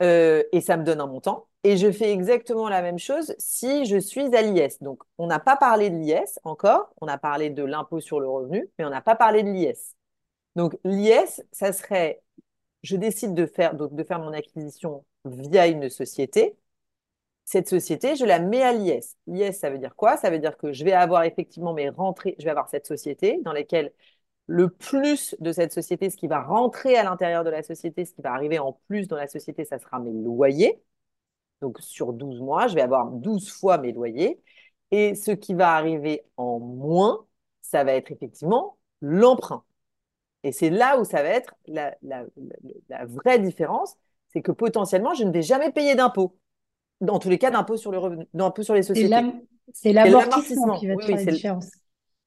euh, 0.02 0.42
et 0.52 0.60
ça 0.60 0.76
me 0.76 0.84
donne 0.84 1.00
un 1.00 1.06
montant. 1.06 1.49
Et 1.62 1.76
je 1.76 1.92
fais 1.92 2.10
exactement 2.12 2.68
la 2.70 2.80
même 2.80 2.98
chose 2.98 3.34
si 3.38 3.84
je 3.84 3.98
suis 3.98 4.34
à 4.34 4.40
l'IS. 4.42 4.78
Donc, 4.80 5.02
on 5.18 5.26
n'a 5.26 5.38
pas 5.38 5.56
parlé 5.56 5.90
de 5.90 5.96
l'IS 5.96 6.38
encore, 6.44 6.92
on 7.00 7.06
a 7.06 7.18
parlé 7.18 7.50
de 7.50 7.62
l'impôt 7.62 8.00
sur 8.00 8.18
le 8.18 8.28
revenu, 8.28 8.70
mais 8.78 8.84
on 8.86 8.90
n'a 8.90 9.02
pas 9.02 9.14
parlé 9.14 9.42
de 9.42 9.50
l'IS. 9.50 9.94
Donc, 10.56 10.76
l'IS, 10.84 11.42
ça 11.52 11.72
serait, 11.72 12.22
je 12.82 12.96
décide 12.96 13.34
de 13.34 13.46
faire, 13.46 13.74
donc, 13.74 13.94
de 13.94 14.04
faire 14.04 14.20
mon 14.20 14.32
acquisition 14.32 15.04
via 15.26 15.66
une 15.68 15.90
société. 15.90 16.56
Cette 17.44 17.68
société, 17.68 18.16
je 18.16 18.24
la 18.24 18.38
mets 18.40 18.62
à 18.62 18.72
l'IS. 18.72 19.16
L'IS, 19.26 19.54
ça 19.54 19.70
veut 19.70 19.78
dire 19.78 19.96
quoi? 19.96 20.16
Ça 20.16 20.30
veut 20.30 20.38
dire 20.38 20.56
que 20.58 20.72
je 20.72 20.84
vais 20.84 20.92
avoir 20.92 21.24
effectivement 21.24 21.74
mes 21.74 21.90
rentrées, 21.90 22.36
je 22.38 22.44
vais 22.44 22.50
avoir 22.50 22.68
cette 22.68 22.86
société 22.86 23.40
dans 23.44 23.52
laquelle 23.52 23.92
le 24.46 24.70
plus 24.70 25.36
de 25.40 25.52
cette 25.52 25.72
société, 25.72 26.10
ce 26.10 26.16
qui 26.16 26.28
va 26.28 26.42
rentrer 26.42 26.96
à 26.96 27.04
l'intérieur 27.04 27.44
de 27.44 27.50
la 27.50 27.62
société, 27.62 28.04
ce 28.04 28.14
qui 28.14 28.22
va 28.22 28.32
arriver 28.34 28.58
en 28.58 28.74
plus 28.88 29.08
dans 29.08 29.16
la 29.16 29.28
société, 29.28 29.64
ça 29.64 29.78
sera 29.78 30.00
mes 30.00 30.12
loyers. 30.12 30.82
Donc 31.60 31.78
sur 31.80 32.12
12 32.12 32.40
mois, 32.40 32.66
je 32.66 32.74
vais 32.74 32.80
avoir 32.80 33.10
12 33.10 33.50
fois 33.50 33.78
mes 33.78 33.92
loyers. 33.92 34.40
Et 34.90 35.14
ce 35.14 35.30
qui 35.30 35.54
va 35.54 35.74
arriver 35.74 36.22
en 36.36 36.58
moins, 36.58 37.24
ça 37.60 37.84
va 37.84 37.92
être 37.92 38.10
effectivement 38.10 38.76
l'emprunt. 39.00 39.64
Et 40.42 40.52
c'est 40.52 40.70
là 40.70 40.98
où 40.98 41.04
ça 41.04 41.22
va 41.22 41.28
être 41.28 41.54
la, 41.66 41.94
vraie 43.06 43.38
différence, 43.38 43.96
c'est 44.32 44.42
que 44.42 44.52
potentiellement, 44.52 45.14
je 45.14 45.24
ne 45.24 45.30
vais 45.30 45.42
jamais 45.42 45.70
payer 45.70 45.94
d'impôt. 45.94 46.36
Dans 47.00 47.18
tous 47.18 47.28
les 47.28 47.38
cas, 47.38 47.50
d'impôt 47.50 47.76
sur 47.76 47.92
le 47.92 47.98
revenu, 47.98 48.26
d'impôt 48.34 48.62
sur 48.62 48.74
les 48.74 48.82
sociétés. 48.82 49.32
C'est 49.72 49.92
l'amortissement 49.92 50.78
qui 50.78 50.88
va 50.88 50.96
faire 50.98 51.16
la 51.16 51.24
différence. 51.24 51.70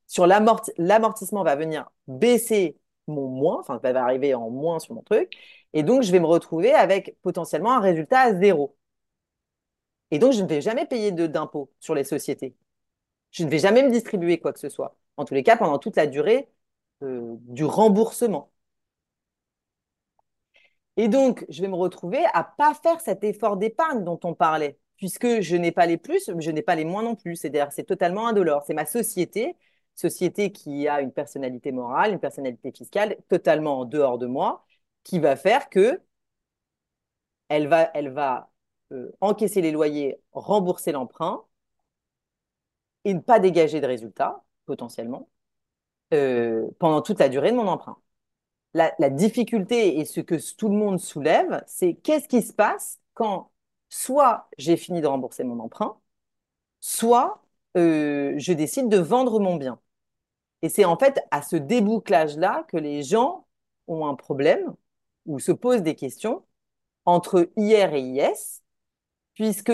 sur 0.08 0.28
l'amortissement 0.28 1.44
va 1.44 1.56
venir 1.56 1.90
baisser 2.08 2.78
mon 3.08 3.28
moins, 3.28 3.60
enfin, 3.60 3.80
ça 3.84 3.92
va 3.92 4.04
arriver 4.04 4.34
en 4.34 4.50
moins 4.50 4.80
sur 4.80 4.96
mon 4.96 5.02
truc. 5.02 5.34
Et 5.74 5.84
donc, 5.84 6.04
je 6.04 6.12
vais 6.12 6.20
me 6.20 6.26
retrouver 6.26 6.72
avec 6.74 7.18
potentiellement 7.22 7.74
un 7.74 7.80
résultat 7.80 8.20
à 8.20 8.34
zéro. 8.36 8.78
Et 10.14 10.20
donc, 10.20 10.34
je 10.34 10.44
ne 10.44 10.48
vais 10.48 10.62
jamais 10.62 10.86
payer 10.86 11.12
d'impôts 11.12 11.72
sur 11.80 11.96
les 11.96 12.04
sociétés. 12.04 12.56
Je 13.32 13.44
ne 13.46 13.50
vais 13.50 13.60
jamais 13.60 13.84
me 13.84 13.92
distribuer 13.92 14.40
quoi 14.40 14.54
que 14.54 14.60
ce 14.60 14.70
soit. 14.70 14.96
En 15.18 15.26
tous 15.26 15.34
les 15.36 15.44
cas, 15.44 15.58
pendant 15.58 15.80
toute 15.80 15.96
la 15.98 16.08
durée 16.08 16.50
euh, 17.04 17.36
du 17.42 17.66
remboursement. 17.66 18.52
Et 20.98 21.08
donc, 21.08 21.46
je 21.50 21.62
vais 21.62 21.68
me 21.68 21.76
retrouver 21.76 22.24
à 22.34 22.44
pas 22.44 22.74
faire 22.76 23.02
cet 23.02 23.24
effort 23.24 23.58
d'épargne 23.58 24.04
dont 24.04 24.20
on 24.24 24.36
parlait, 24.36 24.78
puisque 24.98 25.42
je 25.42 25.56
n'ai 25.56 25.72
pas 25.72 25.88
les 25.88 25.98
plus, 25.98 26.30
je 26.40 26.52
n'ai 26.52 26.62
pas 26.62 26.76
les 26.76 26.86
moins 26.86 27.02
non 27.04 27.16
plus. 27.16 27.36
C'est-à-dire, 27.36 27.72
c'est 27.72 27.84
totalement 27.84 28.28
indolore. 28.28 28.64
C'est 28.68 28.76
ma 28.76 28.86
société, 28.86 29.58
société 29.96 30.52
qui 30.52 30.88
a 30.88 31.02
une 31.02 31.12
personnalité 31.12 31.72
morale, 31.72 32.12
une 32.14 32.20
personnalité 32.20 32.72
fiscale 32.72 33.18
totalement 33.30 33.80
en 33.80 33.86
dehors 33.86 34.20
de 34.20 34.28
moi, 34.28 34.64
qui 35.04 35.18
va 35.20 35.36
faire 35.36 35.70
que 35.70 36.00
elle 37.50 37.68
va, 37.68 37.90
elle 37.94 38.10
va 38.10 38.53
euh, 38.94 39.16
encaisser 39.22 39.62
les 39.62 39.72
loyers, 39.72 40.20
rembourser 40.34 40.92
l'emprunt 40.92 41.44
et 43.06 43.14
ne 43.14 43.20
pas 43.20 43.40
dégager 43.40 43.82
de 43.82 43.88
résultats, 43.88 44.44
potentiellement, 44.66 45.30
euh, 46.14 46.70
pendant 46.80 47.02
toute 47.02 47.20
la 47.20 47.30
durée 47.30 47.52
de 47.52 47.58
mon 47.58 47.68
emprunt 47.68 47.98
la, 48.74 49.10
difficulté 49.10 50.00
et 50.00 50.06
ce 50.06 50.20
que 50.22 50.36
tout 50.56 50.70
le 50.70 50.76
monde 50.76 51.00
soulève, 51.00 51.64
c'est 51.68 51.96
qu'est-ce 51.96 52.28
qui 52.28 52.42
se 52.42 52.54
passe 52.54 53.00
quand 53.14 53.52
soit 53.90 54.50
j'ai 54.58 54.78
fini 54.78 55.02
de 55.02 55.08
rembourser 55.08 55.44
mon 55.44 55.60
emprunt, 55.60 56.00
soit 56.82 57.44
euh, 57.78 58.34
je 58.38 58.54
décide 58.54 58.90
de 58.90 58.98
vendre 59.00 59.40
mon 59.40 59.56
bien. 59.58 59.80
Et 60.62 60.70
c'est 60.70 60.86
en 60.86 60.98
fait 60.98 61.20
à 61.32 61.42
ce 61.42 61.56
débouclage-là 61.58 62.66
que 62.70 62.78
les 62.78 63.04
gens 63.04 63.48
ont 63.88 64.08
un 64.08 64.16
problème 64.16 64.76
ou 65.26 65.40
se 65.40 65.52
posent 65.52 65.84
des 65.84 65.96
questions 65.96 66.46
entre 67.06 67.52
hier 67.58 67.94
et 67.94 68.02
IS, 68.02 68.63
puisque 69.34 69.74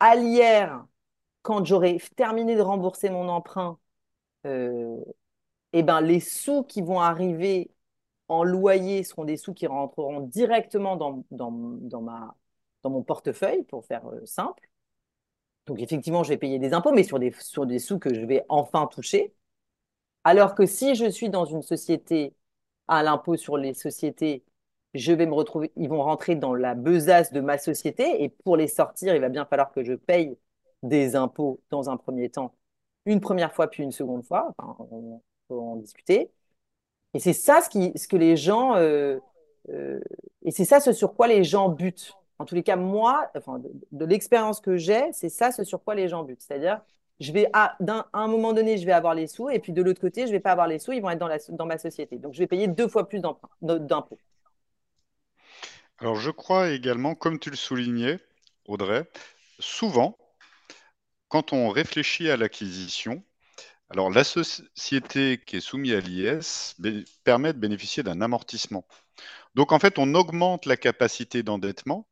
à 0.00 0.16
l'hier, 0.16 0.86
quand 1.42 1.64
j'aurai 1.64 1.98
terminé 2.16 2.56
de 2.56 2.62
rembourser 2.62 3.10
mon 3.10 3.28
emprunt, 3.28 3.78
euh, 4.46 4.96
eh 5.72 5.82
ben, 5.82 6.00
les 6.00 6.20
sous 6.20 6.64
qui 6.64 6.82
vont 6.82 7.00
arriver 7.00 7.70
en 8.28 8.44
loyer 8.44 9.04
seront 9.04 9.24
des 9.24 9.36
sous 9.36 9.54
qui 9.54 9.66
rentreront 9.66 10.20
directement 10.20 10.96
dans, 10.96 11.24
mon 12.84 13.02
portefeuille, 13.02 13.64
pour 13.64 13.84
faire 13.86 14.06
euh, 14.08 14.24
simple. 14.26 14.68
Donc 15.66 15.80
effectivement, 15.80 16.22
je 16.22 16.30
vais 16.30 16.38
payer 16.38 16.58
des 16.58 16.72
impôts, 16.74 16.92
mais 16.92 17.02
sur 17.02 17.18
des 17.18 17.78
sous 17.78 17.98
que 17.98 18.14
je 18.14 18.24
vais 18.24 18.44
enfin 18.48 18.86
toucher. 18.86 19.34
Alors 20.24 20.54
que 20.54 20.66
si 20.66 20.94
je 20.94 21.08
suis 21.10 21.30
dans 21.30 21.44
une 21.44 21.62
société 21.62 22.34
à 22.88 23.02
l'impôt 23.02 23.36
sur 23.36 23.56
les 23.56 23.74
sociétés, 23.74 24.44
je 24.96 25.12
vais 25.12 25.26
me 25.26 25.34
retrouver, 25.34 25.72
ils 25.76 25.88
vont 25.88 26.02
rentrer 26.02 26.36
dans 26.36 26.54
la 26.54 26.74
besace 26.74 27.32
de 27.32 27.40
ma 27.40 27.58
société 27.58 28.22
et 28.22 28.28
pour 28.28 28.56
les 28.56 28.68
sortir, 28.68 29.14
il 29.14 29.20
va 29.20 29.28
bien 29.28 29.44
falloir 29.44 29.72
que 29.72 29.84
je 29.84 29.94
paye 29.94 30.36
des 30.82 31.16
impôts 31.16 31.60
dans 31.70 31.90
un 31.90 31.96
premier 31.96 32.30
temps, 32.30 32.54
une 33.06 33.20
première 33.20 33.52
fois 33.52 33.68
puis 33.68 33.82
une 33.82 33.92
seconde 33.92 34.24
fois. 34.24 34.54
on 34.58 35.20
peut 35.48 35.58
en 35.58 35.76
discuter. 35.76 36.30
Et 37.14 37.18
c'est 37.18 37.32
ça 37.32 37.60
ce, 37.62 38.08
que 38.08 38.16
les 38.16 38.36
gens. 38.36 38.76
Euh, 38.76 39.18
euh, 39.70 40.00
et 40.42 40.50
c'est 40.50 40.66
ça 40.66 40.80
ce 40.80 40.92
sur 40.92 41.14
quoi 41.14 41.26
les 41.28 41.44
gens 41.44 41.70
butent. 41.70 42.12
En 42.38 42.44
tous 42.44 42.54
les 42.54 42.62
cas, 42.62 42.76
moi, 42.76 43.30
enfin, 43.36 43.58
de, 43.92 44.04
l'expérience 44.04 44.60
que 44.60 44.76
j'ai, 44.76 45.10
c'est 45.12 45.30
ça 45.30 45.50
ce 45.50 45.64
sur 45.64 45.82
quoi 45.82 45.94
les 45.94 46.08
gens 46.08 46.24
butent. 46.24 46.42
C'est-à-dire, 46.42 46.82
je 47.18 47.32
vais 47.32 47.48
à, 47.54 47.76
un 48.12 48.28
moment 48.28 48.52
donné, 48.52 48.76
je 48.76 48.84
vais 48.84 48.92
avoir 48.92 49.14
les 49.14 49.26
sous, 49.26 49.48
et 49.48 49.58
puis 49.58 49.72
de 49.72 49.82
l'autre 49.82 50.00
côté, 50.00 50.22
je 50.22 50.26
ne 50.26 50.32
vais 50.32 50.40
pas 50.40 50.52
avoir 50.52 50.68
les 50.68 50.78
sous, 50.78 50.92
ils 50.92 51.00
vont 51.00 51.08
être 51.08 51.18
dans, 51.18 51.28
la, 51.28 51.38
dans 51.48 51.64
ma 51.64 51.78
société. 51.78 52.18
Donc, 52.18 52.34
je 52.34 52.38
vais 52.38 52.46
payer 52.46 52.68
deux 52.68 52.88
fois 52.88 53.08
plus 53.08 53.20
d'impôts. 53.62 54.18
Alors, 55.98 56.16
je 56.16 56.30
crois 56.30 56.70
également, 56.70 57.14
comme 57.14 57.38
tu 57.38 57.50
le 57.50 57.56
soulignais, 57.56 58.18
Audrey, 58.66 59.08
souvent, 59.58 60.18
quand 61.28 61.52
on 61.52 61.68
réfléchit 61.68 62.30
à 62.30 62.36
l'acquisition, 62.36 63.22
alors, 63.90 64.10
la 64.10 64.24
société 64.24 65.40
qui 65.46 65.56
est 65.56 65.60
soumise 65.60 65.94
à 65.94 66.00
l'IS 66.00 66.76
permet 67.24 67.52
de 67.52 67.58
bénéficier 67.58 68.02
d'un 68.02 68.20
amortissement. 68.20 68.86
Donc, 69.54 69.72
en 69.72 69.78
fait, 69.78 69.98
on 69.98 70.14
augmente 70.14 70.66
la 70.66 70.76
capacité 70.76 71.42
d'endettement 71.42 72.08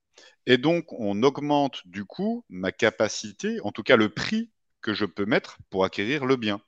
et 0.47 0.59
donc 0.59 0.93
on 0.93 1.22
augmente 1.22 1.82
du 1.87 2.05
coup 2.05 2.45
ma 2.49 2.72
capacité, 2.72 3.61
en 3.62 3.72
tout 3.72 3.82
cas 3.82 3.97
le 3.97 4.09
prix 4.09 4.51
que 4.82 4.95
je 4.95 5.05
peux 5.05 5.26
mettre 5.26 5.59
pour 5.70 5.85
acquérir 5.85 6.26
le 6.26 6.37
bien. 6.37 6.61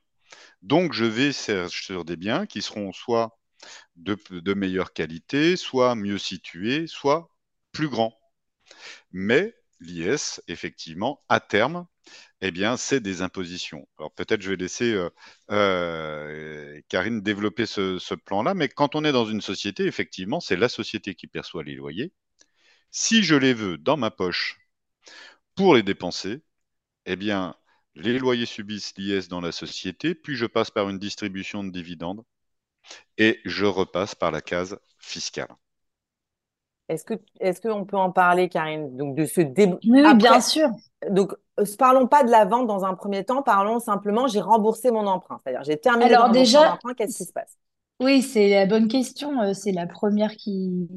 Donc, 0.61 0.93
je 0.93 1.05
vais 1.05 1.31
sur 1.31 2.05
des 2.05 2.17
biens 2.17 2.45
qui 2.45 2.61
seront 2.61 2.91
soit 2.93 3.36
de, 3.95 4.53
meilleure 4.53 4.93
qualité, 4.93 5.57
soit 5.57 5.95
mieux 5.95 6.17
situés, 6.17 6.87
soit 6.87 7.29
plus 7.71 7.89
grands. 7.89 8.17
Mais 9.11 9.55
l'IS, 9.79 10.41
effectivement, 10.47 11.23
à 11.29 11.39
terme, 11.39 11.87
eh 12.41 12.51
bien, 12.51 12.77
c'est 12.77 12.99
des 12.99 13.21
impositions. 13.21 13.87
Alors 13.97 14.13
peut-être 14.13 14.41
je 14.41 14.51
vais 14.51 14.55
laisser 14.57 14.93
euh, 14.93 15.09
euh, 15.51 16.81
Karine 16.89 17.21
développer 17.21 17.65
ce, 17.65 18.13
plan-là, 18.15 18.53
mais 18.53 18.69
quand 18.69 18.95
on 18.95 19.03
est 19.05 19.11
dans 19.11 19.25
une 19.25 19.41
société, 19.41 19.85
effectivement, 19.85 20.39
c'est 20.39 20.55
la 20.55 20.69
société 20.69 21.15
qui 21.15 21.27
perçoit 21.27 21.63
les 21.63 21.75
loyers. 21.75 22.13
Si 22.91 23.23
je 23.23 23.35
les 23.35 23.53
veux 23.53 23.77
dans 23.77 23.97
ma 23.97 24.11
poche 24.11 24.59
pour 25.55 25.75
les 25.75 25.83
dépenser, 25.83 26.41
eh 27.05 27.15
bien, 27.15 27.55
les 27.95 28.19
loyers 28.19 28.45
subissent 28.45 28.93
l'IS 28.97 29.27
dans 29.29 29.41
la 29.41 29.51
société, 29.51 30.15
puis 30.15 30.35
je 30.35 30.45
passe 30.45 30.71
par 30.71 30.89
une 30.89 30.99
distribution 30.99 31.63
de 31.63 31.71
dividendes 31.71 32.23
et 33.17 33.39
je 33.45 33.65
repasse 33.65 34.15
par 34.15 34.31
la 34.31 34.41
case 34.41 34.79
fiscale. 34.99 35.47
Est-ce 36.89 37.03
que 37.03 37.15
est-ce 37.39 37.59
qu'on 37.59 37.85
peut 37.85 37.97
en 37.97 38.11
parler, 38.11 38.47
Karine? 38.47 38.95
Donc 38.95 39.15
de 39.15 39.25
ce 39.25 39.41
Oui, 39.41 40.15
bien 40.15 40.39
sûr. 40.39 40.69
Donc 41.09 41.33
euh, 41.59 41.65
parlons 41.77 42.07
pas 42.07 42.23
de 42.23 42.31
la 42.31 42.45
vente 42.45 42.67
dans 42.67 42.85
un 42.85 42.93
premier 42.93 43.25
temps, 43.25 43.43
parlons 43.43 43.79
simplement 43.79 44.27
j'ai 44.27 44.41
remboursé 44.41 44.91
mon 44.91 45.05
emprunt. 45.05 45.39
C'est-à-dire 45.43 45.63
j'ai 45.63 45.77
terminé 45.77 46.13
Alors 46.13 46.29
de 46.29 46.33
déjà, 46.33 46.65
mon 46.65 46.73
emprunt, 46.73 46.93
qu'est-ce 46.93 47.17
qui 47.17 47.25
se 47.25 47.33
passe? 47.33 47.57
Oui, 47.99 48.21
c'est 48.21 48.49
la 48.49 48.65
bonne 48.67 48.87
question. 48.87 49.41
Euh, 49.41 49.53
c'est 49.53 49.71
la 49.71 49.87
première 49.87 50.35
qui 50.35 50.87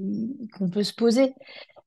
qu'on 0.57 0.69
peut 0.69 0.85
se 0.85 0.95
poser. 0.95 1.35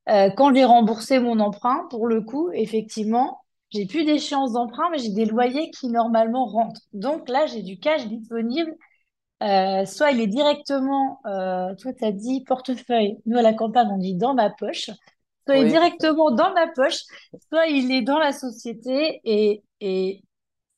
Euh, 0.10 0.30
quand 0.36 0.54
j'ai 0.54 0.66
remboursé 0.66 1.20
mon 1.20 1.40
emprunt, 1.40 1.88
pour 1.90 2.08
le 2.08 2.22
coup, 2.22 2.50
effectivement, 2.52 3.42
j'ai 3.70 3.86
plus 3.86 4.04
d'échéance 4.04 4.54
d'emprunt, 4.54 4.90
mais 4.92 5.00
j'ai 5.00 5.12
des 5.12 5.26
loyers 5.26 5.72
qui 5.72 5.88
normalement 5.88 6.46
rentrent. 6.46 6.82
Donc 6.94 7.30
là, 7.30 7.46
j'ai 7.46 7.62
du 7.62 7.80
cash 7.80 8.06
disponible 8.08 8.76
euh, 9.44 9.86
soit 9.86 10.12
il 10.12 10.22
est 10.22 10.28
directement, 10.28 11.20
euh, 11.26 11.76
toi 11.76 11.94
tu 11.94 12.06
as 12.06 12.12
dit 12.12 12.44
portefeuille, 12.46 13.18
nous 13.26 13.38
à 13.38 13.42
la 13.42 13.54
campagne 13.54 13.90
on 13.92 13.98
dit 13.98 14.16
dans 14.16 14.34
ma 14.34 14.50
poche, 14.50 14.90
soit 15.46 15.58
il 15.58 15.68
est 15.68 15.70
directement 15.70 16.32
dans 16.32 16.54
ma 16.54 16.68
poche, 16.68 17.02
soit 17.50 17.68
il 17.68 17.92
est 17.92 18.04
dans 18.04 18.20
la 18.20 18.32
société 18.32 19.20
et, 19.26 19.64
et 19.82 20.24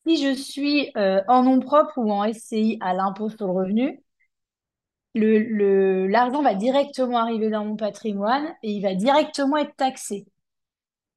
si 0.07 0.18
je 0.18 0.34
suis 0.34 0.89
euh, 0.97 1.22
en 1.28 1.43
nom 1.43 1.59
propre 1.59 1.97
ou 1.97 2.11
en 2.11 2.32
SCI 2.32 2.78
à 2.82 2.93
l'impôt 2.93 3.30
sur 3.30 3.47
le 3.47 3.53
revenu, 3.53 4.03
le, 5.13 6.07
l'argent 6.07 6.41
va 6.41 6.55
directement 6.55 7.20
arriver 7.20 7.49
dans 7.49 7.66
mon 7.66 7.76
patrimoine 7.76 8.47
et 8.63 8.72
il 8.72 8.82
va 8.82 8.95
directement 8.95 9.57
être 9.57 9.76
taxé. 9.76 10.26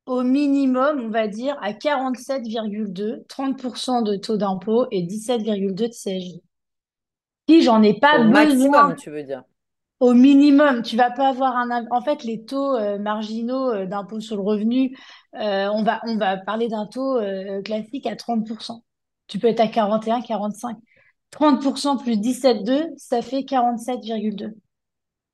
Au 0.06 0.22
minimum, 0.22 1.00
on 1.00 1.10
va 1.10 1.28
dire 1.28 1.56
à 1.62 1.72
47,2, 1.72 3.26
30% 3.26 4.02
de 4.04 4.16
taux 4.16 4.36
d'impôt 4.36 4.86
et 4.90 5.02
17,2% 5.02 5.74
de 5.74 5.88
CSG 5.88 6.42
si 7.48 7.62
j'en 7.62 7.82
ai 7.82 7.98
pas 7.98 8.18
Au 8.18 8.24
besoin. 8.24 8.46
maximum, 8.46 8.96
tu 8.96 9.10
veux 9.10 9.22
dire. 9.22 9.42
Au 10.00 10.14
minimum, 10.14 10.82
tu 10.82 10.96
vas 10.96 11.10
pas 11.10 11.28
avoir 11.28 11.56
un. 11.56 11.86
En 11.90 12.00
fait, 12.00 12.22
les 12.22 12.44
taux 12.44 12.76
euh, 12.76 12.98
marginaux 12.98 13.72
euh, 13.72 13.86
d'impôt 13.86 14.20
sur 14.20 14.36
le 14.36 14.42
revenu, 14.42 14.96
euh, 15.34 15.68
on 15.72 15.82
va, 15.82 16.00
on 16.04 16.16
va 16.16 16.36
parler 16.36 16.68
d'un 16.68 16.86
taux 16.86 17.18
classique 17.64 18.06
à 18.06 18.14
30%. 18.14 18.82
Tu 19.26 19.38
peux 19.38 19.48
être 19.48 19.60
à 19.60 19.68
41, 19.68 20.20
45. 20.20 20.76
30% 21.30 22.02
plus 22.02 22.16
17,2, 22.16 22.86
ça 22.96 23.22
fait 23.22 23.42
47,2. 23.42 24.54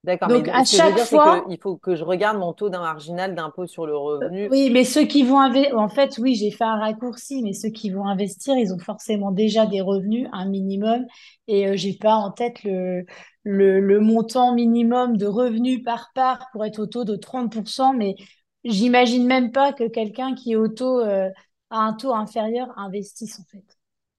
D'accord, 0.05 0.29
Donc, 0.29 0.47
mais 0.47 0.53
à 0.53 0.67
ce 0.67 0.77
chaque 0.77 0.97
que 0.97 0.99
je 0.99 1.05
veux 1.05 1.09
dire, 1.09 1.23
fois, 1.23 1.45
il 1.49 1.59
faut 1.59 1.79
que 1.79 1.97
je 1.97 2.05
regarde 2.05 2.37
mon 2.37 2.53
taux 2.53 2.69
d'un 2.69 2.83
marginal 2.83 3.35
d'impôt 3.35 3.67
sur 3.67 3.87
le 3.87 3.97
revenu. 3.97 4.49
Oui, 4.51 4.69
mais 4.71 4.85
ceux 4.85 5.05
qui 5.07 5.23
vont 5.23 5.41
investir, 5.41 5.79
en 5.79 5.89
fait, 5.89 6.19
oui, 6.19 6.35
j'ai 6.35 6.51
fait 6.51 6.65
un 6.65 6.79
raccourci, 6.79 7.43
mais 7.43 7.55
ceux 7.55 7.71
qui 7.71 7.89
vont 7.89 8.07
investir, 8.07 8.55
ils 8.55 8.75
ont 8.75 8.79
forcément 8.79 9.31
déjà 9.31 9.65
des 9.65 9.81
revenus, 9.81 10.29
un 10.33 10.45
minimum, 10.45 11.07
et 11.49 11.69
euh, 11.69 11.77
j'ai 11.77 11.95
pas 11.95 12.17
en 12.17 12.31
tête 12.33 12.63
le, 12.65 13.07
le, 13.45 14.01
montant 14.01 14.53
minimum 14.55 15.17
de 15.17 15.25
revenus 15.25 15.83
par 15.83 16.11
part 16.15 16.49
pour 16.53 16.67
être 16.67 16.81
au 16.81 16.87
taux 16.87 17.05
de 17.05 17.17
30%, 17.17 17.97
mais 17.97 18.15
j'imagine 18.63 19.27
même 19.27 19.53
pas 19.53 19.73
que 19.73 19.89
quelqu'un 19.89 20.35
qui 20.35 20.53
est 20.53 20.57
au 20.57 20.69
taux, 20.69 21.01
euh, 21.01 21.31
a 21.71 21.79
un 21.79 21.95
taux 21.95 22.13
inférieur 22.13 22.69
investisse, 22.77 23.41
en 23.41 23.45
fait. 23.51 23.65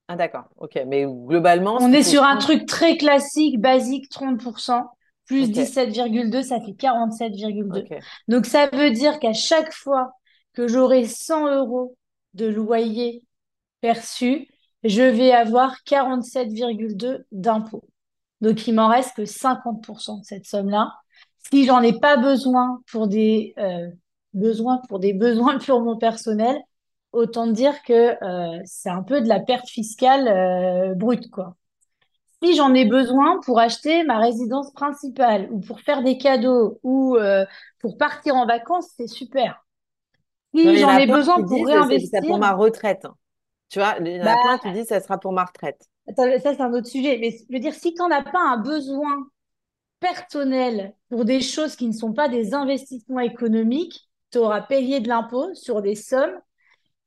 Ah, 0.07 0.15
d'accord, 0.15 0.45
ok, 0.57 0.79
mais 0.87 1.05
globalement. 1.05 1.77
On 1.79 1.93
est 1.93 2.01
sur 2.01 2.23
un 2.23 2.37
truc 2.37 2.65
très 2.65 2.97
classique, 2.97 3.61
basique, 3.61 4.09
30% 4.09 4.81
plus 5.25 5.49
17,2, 5.49 6.43
ça 6.43 6.59
fait 6.61 6.73
47,2. 6.73 7.99
Donc, 8.27 8.45
ça 8.45 8.67
veut 8.67 8.91
dire 8.91 9.19
qu'à 9.19 9.33
chaque 9.33 9.73
fois 9.73 10.11
que 10.53 10.67
j'aurai 10.67 11.05
100 11.05 11.55
euros 11.55 11.97
de 12.33 12.45
loyer 12.45 13.23
perçu, 13.81 14.47
je 14.83 15.01
vais 15.01 15.31
avoir 15.31 15.77
47,2 15.85 17.23
d'impôts. 17.31 17.87
Donc, 18.41 18.67
il 18.67 18.73
m'en 18.73 18.87
reste 18.87 19.15
que 19.15 19.25
50% 19.25 20.19
de 20.19 20.25
cette 20.25 20.45
somme-là. 20.45 20.93
Si 21.51 21.65
j'en 21.65 21.81
ai 21.81 21.99
pas 21.99 22.17
besoin 22.17 22.81
pour 22.91 23.07
des 23.07 23.53
euh, 23.57 23.89
besoins, 24.33 24.81
pour 24.87 24.99
des 24.99 25.13
besoins 25.13 25.57
purement 25.57 25.97
personnels, 25.97 26.59
autant 27.11 27.47
dire 27.47 27.81
que 27.83 28.23
euh, 28.23 28.61
c'est 28.65 28.89
un 28.89 29.03
peu 29.03 29.21
de 29.21 29.27
la 29.27 29.39
perte 29.39 29.67
fiscale 29.69 30.27
euh, 30.27 30.93
brute, 30.95 31.29
quoi. 31.31 31.55
Si 32.43 32.55
j'en 32.55 32.73
ai 32.73 32.85
besoin 32.85 33.39
pour 33.45 33.59
acheter 33.59 34.03
ma 34.03 34.19
résidence 34.19 34.71
principale 34.73 35.47
ou 35.51 35.59
pour 35.59 35.79
faire 35.79 36.03
des 36.03 36.17
cadeaux 36.17 36.79
ou 36.83 37.17
pour 37.79 37.97
partir 37.97 38.35
en 38.35 38.45
vacances, 38.45 38.89
c'est 38.97 39.07
super. 39.07 39.65
Si 40.55 40.77
j'en 40.77 40.97
ai 40.97 41.07
besoin 41.07 41.41
pour 41.41 41.65
réinvestir. 41.67 42.19
C'est 42.21 42.27
pour 42.27 42.39
ma 42.39 42.53
retraite. 42.53 43.05
Tu 43.69 43.79
vois, 43.79 43.95
il 43.99 44.07
y 44.07 44.21
en 44.21 44.25
a 44.25 44.35
plein 44.35 44.57
qui 44.59 44.71
disent 44.71 44.87
ça 44.87 45.01
sera 45.01 45.17
pour 45.17 45.33
ma 45.33 45.45
retraite. 45.45 45.81
ça, 46.15 46.25
c'est 46.39 46.61
un 46.61 46.73
autre 46.73 46.87
sujet. 46.87 47.17
Mais 47.19 47.31
je 47.31 47.53
veux 47.53 47.59
dire, 47.59 47.73
si 47.73 47.93
tu 47.93 48.01
n'en 48.01 48.11
as 48.11 48.23
pas 48.23 48.41
un 48.41 48.57
besoin 48.57 49.27
personnel 49.99 50.93
pour 51.09 51.25
des 51.25 51.41
choses 51.41 51.75
qui 51.75 51.87
ne 51.87 51.93
sont 51.93 52.13
pas 52.13 52.29
des 52.29 52.53
investissements 52.53 53.19
économiques, 53.19 54.07
tu 54.31 54.37
auras 54.37 54.61
payé 54.61 54.99
de 54.99 55.07
l'impôt 55.07 55.53
sur 55.55 55.81
des 55.81 55.95
sommes. 55.95 56.39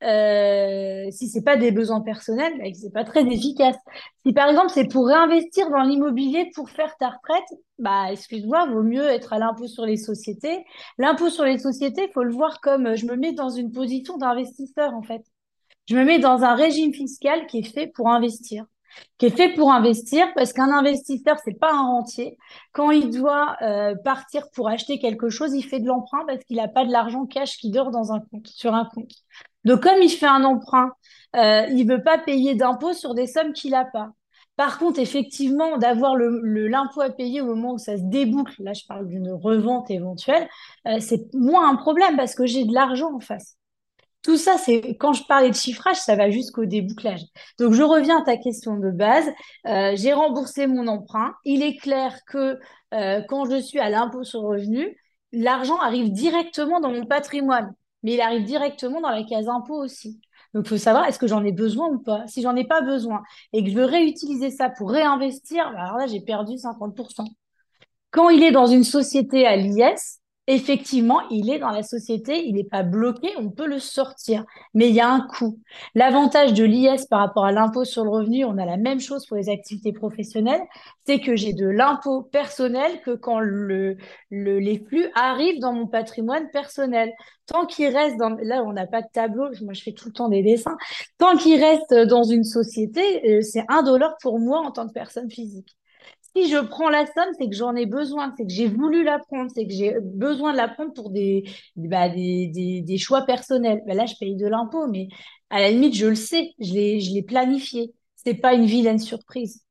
Euh, 0.05 1.11
si 1.11 1.29
c'est 1.29 1.43
pas 1.43 1.57
des 1.57 1.73
besoins 1.73 2.01
personnels, 2.01 2.53
bah, 2.59 2.67
c'est 2.73 2.93
pas 2.93 3.05
très 3.05 3.27
efficace. 3.27 3.77
Si 4.25 4.33
par 4.33 4.49
exemple 4.49 4.71
c'est 4.73 4.87
pour 4.87 5.09
réinvestir 5.09 5.71
dans 5.71 5.83
l'immobilier 5.83 6.51
pour 6.55 6.71
faire 6.71 6.97
ta 6.99 7.09
retraite, 7.09 7.59
bah 7.79 8.13
excuse-moi, 8.13 8.67
vaut 8.67 8.83
mieux 8.85 9.07
être 9.09 9.33
à 9.33 9.39
l'impôt 9.39 9.67
sur 9.67 9.85
les 9.87 9.97
sociétés. 9.97 10.65
L'impôt 10.99 11.31
sur 11.31 11.45
les 11.45 11.59
sociétés, 11.59 12.11
faut 12.15 12.23
le 12.23 12.33
voir 12.33 12.61
comme 12.61 12.95
je 12.97 13.07
me 13.07 13.17
mets 13.17 13.33
dans 13.33 13.51
une 13.51 13.73
position 13.73 14.19
d'investisseur 14.19 14.95
en 14.95 15.03
fait. 15.03 15.23
Je 15.87 15.97
me 15.97 16.05
mets 16.05 16.19
dans 16.19 16.45
un 16.45 16.55
régime 16.55 16.93
fiscal 16.93 17.47
qui 17.47 17.59
est 17.59 17.63
fait 17.63 17.89
pour 17.89 18.09
investir 18.09 18.67
qui 19.19 19.27
est 19.27 19.37
fait 19.37 19.55
pour 19.55 19.73
investir 19.73 20.27
parce 20.35 20.53
qu'un 20.53 20.71
investisseur 20.71 21.37
c'est 21.45 21.59
pas 21.59 21.73
un 21.73 21.83
rentier 21.83 22.39
quand 22.73 22.91
il 22.91 23.11
doit 23.11 23.57
euh, 23.63 23.95
partir 24.05 24.51
pour 24.55 24.69
acheter 24.69 24.99
quelque 24.99 25.29
chose 25.29 25.55
il 25.55 25.63
fait 25.63 25.81
de 25.81 25.87
l'emprunt 25.87 26.25
parce 26.27 26.43
qu'il 26.45 26.57
n'a 26.57 26.69
pas 26.69 26.85
de 26.85 26.93
l'argent 26.93 27.27
cash 27.27 27.59
qui 27.59 27.71
dort 27.71 27.91
dans 27.91 28.13
un 28.13 28.21
compte 28.21 28.47
sur 28.47 28.75
un 28.75 28.87
compte 28.87 29.13
donc 29.65 29.83
comme 29.83 30.01
il 30.03 30.11
fait 30.11 30.27
un 30.27 30.45
emprunt 30.45 30.93
euh, 31.37 31.67
il 31.71 31.87
veut 31.87 32.03
pas 32.03 32.19
payer 32.19 32.55
d'impôts 32.55 32.95
sur 32.95 33.15
des 33.15 33.27
sommes 33.27 33.53
qu'il 33.53 33.73
n'a 33.73 33.85
pas 33.85 34.13
par 34.59 34.81
contre, 34.81 34.99
effectivement, 34.99 35.79
d'avoir 35.79 36.17
l'impôt 36.17 37.01
à 37.01 37.11
payer 37.11 37.41
au 37.41 37.47
moment 37.47 37.75
où 37.75 37.79
ça 37.79 37.97
se 37.97 38.03
déboucle, 38.03 38.61
là 38.61 38.73
je 38.73 38.85
parle 38.89 39.07
d'une 39.07 39.31
revente 39.31 39.89
éventuelle, 39.89 40.49
euh, 40.89 40.99
c'est 40.99 41.33
moins 41.33 41.71
un 41.71 41.77
problème 41.77 42.17
parce 42.17 42.35
que 42.35 42.45
j'ai 42.45 42.65
de 42.65 42.75
l'argent 42.75 43.15
en 43.15 43.21
face. 43.21 43.57
Tout 44.23 44.37
ça, 44.37 44.59
c'est 44.59 44.97
quand 44.97 45.13
je 45.13 45.23
parlais 45.29 45.51
de 45.51 45.55
chiffrage, 45.55 45.99
ça 45.99 46.17
va 46.17 46.29
jusqu'au 46.31 46.65
débouclage. 46.65 47.21
Donc, 47.61 47.73
je 47.73 47.85
reviens 47.85 48.21
à 48.21 48.25
ta 48.25 48.37
question 48.37 48.79
de 48.79 48.91
base. 48.91 49.29
Euh, 49.69 49.93
j'ai 49.95 50.13
remboursé 50.13 50.67
mon 50.67 50.89
emprunt. 50.89 51.35
Il 51.45 51.63
est 51.63 51.77
clair 51.77 52.19
que 52.27 52.59
quand 53.29 53.49
je 53.49 53.61
suis 53.61 53.79
à 53.79 53.91
l'impôt 53.91 54.25
sur 54.25 54.43
le 54.43 54.49
revenu, 54.49 54.97
l'argent 55.31 55.79
arrive 55.79 56.11
directement 56.11 56.81
dans 56.81 56.91
mon 56.91 57.07
patrimoine, 57.07 57.73
mais 58.03 58.15
il 58.15 58.21
arrive 58.21 58.45
directement 58.45 59.01
dans 59.01 59.11
la 59.11 59.25
case 59.25 59.49
impôt 59.49 59.83
aussi. 59.83 60.21
Donc, 60.55 60.67
il 60.67 60.69
faut 60.69 60.77
savoir 60.79 61.07
est-ce 61.07 61.19
que 61.19 61.27
j'en 61.27 61.45
ai 61.45 61.53
besoin 61.53 61.89
ou 61.89 61.99
pas? 61.99 62.27
Si 62.27 62.43
j'en 62.43 62.57
ai 62.57 62.65
pas 62.65 62.81
besoin 62.81 63.23
et 63.53 63.63
que 63.63 63.71
je 63.71 63.75
veux 63.77 63.85
réutiliser 63.85 64.51
ça 64.51 64.71
pour 64.71 64.91
réinvestir, 64.91 65.71
bah, 65.73 65.83
alors 65.83 65.99
là, 65.99 66.07
j'ai 66.07 66.21
perdu 66.21 66.57
50%. 66.57 67.25
Quand 68.11 68.31
il 68.31 68.43
est 68.43 68.53
dans 68.53 68.67
une 68.67 68.85
société 68.85 69.47
à 69.47 69.57
l'IS, 69.57 70.21
effectivement, 70.49 71.21
il 71.31 71.51
est 71.51 71.59
dans 71.59 71.71
la 71.71 71.83
société, 71.83 72.43
il 72.47 72.55
n'est 72.55 72.65
pas 72.65 72.83
bloqué, 72.83 73.29
on 73.39 73.51
peut 73.51 73.67
le 73.67 73.79
sortir, 73.79 74.47
mais 74.73 74.89
il 74.89 74.95
y 74.95 75.01
a 75.01 75.09
un 75.09 75.21
coût. 75.21 75.61
L'avantage 75.95 76.55
de 76.55 76.65
l'IS 76.65 77.07
par 77.07 77.21
rapport 77.21 77.45
à 77.45 77.53
l'impôt 77.53 77.85
sur 77.85 78.03
le 78.03 78.11
revenu, 78.11 78.47
on 78.47 78.57
a 78.57 78.65
la 78.65 78.79
même 78.79 78.99
chose 78.99 79.27
pour 79.27 79.37
les 79.37 79.51
activités 79.51 79.93
professionnelles, 79.93 80.63
c'est 81.07 81.21
que 81.21 81.37
j'ai 81.37 81.53
de 81.53 81.67
l'impôt 81.69 82.23
personnel 82.23 83.03
que 83.03 83.15
quand 83.15 83.41
le, 83.41 83.99
les 84.31 84.79
flux 84.89 85.07
arrivent 85.15 85.61
dans 85.61 85.75
mon 85.75 85.87
patrimoine 85.87 86.49
personnel. 86.51 87.13
Tant 87.47 87.67
qu'il 87.67 87.95
reste 87.95 88.17
dans, 88.17 88.31
là 88.43 88.63
on 88.65 88.73
n'a 88.73 88.87
pas 88.87 89.03
de 89.03 89.09
tableau, 89.13 89.49
moi 89.63 89.75
je 89.75 89.83
fais 89.83 89.93
tout 89.93 90.09
le 90.09 90.15
temps 90.15 90.29
des 90.29 90.43
dessins, 90.43 90.77
tant 91.19 91.37
qu'il 91.37 91.63
reste 91.63 91.95
dans 92.09 92.25
une 92.25 92.45
société, 92.45 93.01
euh, 93.39 93.43
c'est 93.43 93.65
un 93.69 93.83
dollar 93.83 94.17
pour 94.23 94.39
moi 94.39 94.61
en 94.61 94.71
tant 94.71 94.87
que 94.87 94.93
personne 94.93 95.31
physique 95.31 95.79
si 96.39 96.51
je 96.51 96.59
prends 96.59 96.89
la 96.89 97.07
somme, 97.07 97.33
c'est 97.39 97.49
que 97.49 97.55
j'en 97.55 97.75
ai 97.75 97.87
besoin, 97.87 98.33
c'est 98.37 98.45
que 98.45 98.53
j'ai 98.53 98.69
voulu 98.69 99.03
la 99.05 99.19
prendre, 99.19 99.51
c'est 99.55 99.67
que 99.67 99.73
j'ai 99.73 99.97
besoin 100.01 100.53
de 100.53 100.57
la 100.57 100.69
prendre 100.69 100.93
pour 100.93 101.11
des, 101.11 101.45
bah, 101.77 102.09
des, 102.09 102.99
choix 102.99 103.23
personnels. 103.23 103.83
Bah, 103.87 103.95
là, 103.95 104.07
je 104.07 104.15
paye 104.19 104.37
de 104.37 104.47
l'impôt, 104.47 104.87
mais 104.87 105.09
à 105.51 105.61
la 105.61 105.71
limite, 105.71 105.95
je 105.95 106.07
le 106.07 106.15
sais, 106.15 106.53
je 106.61 106.73
l'ai, 106.73 107.01
je 107.01 107.13
l'ai 107.13 107.23
planifié. 107.23 107.93
C'est 108.17 108.35
pas 108.35 108.55
une 108.55 108.67
vilaine 108.67 108.99
surprise. 108.99 109.65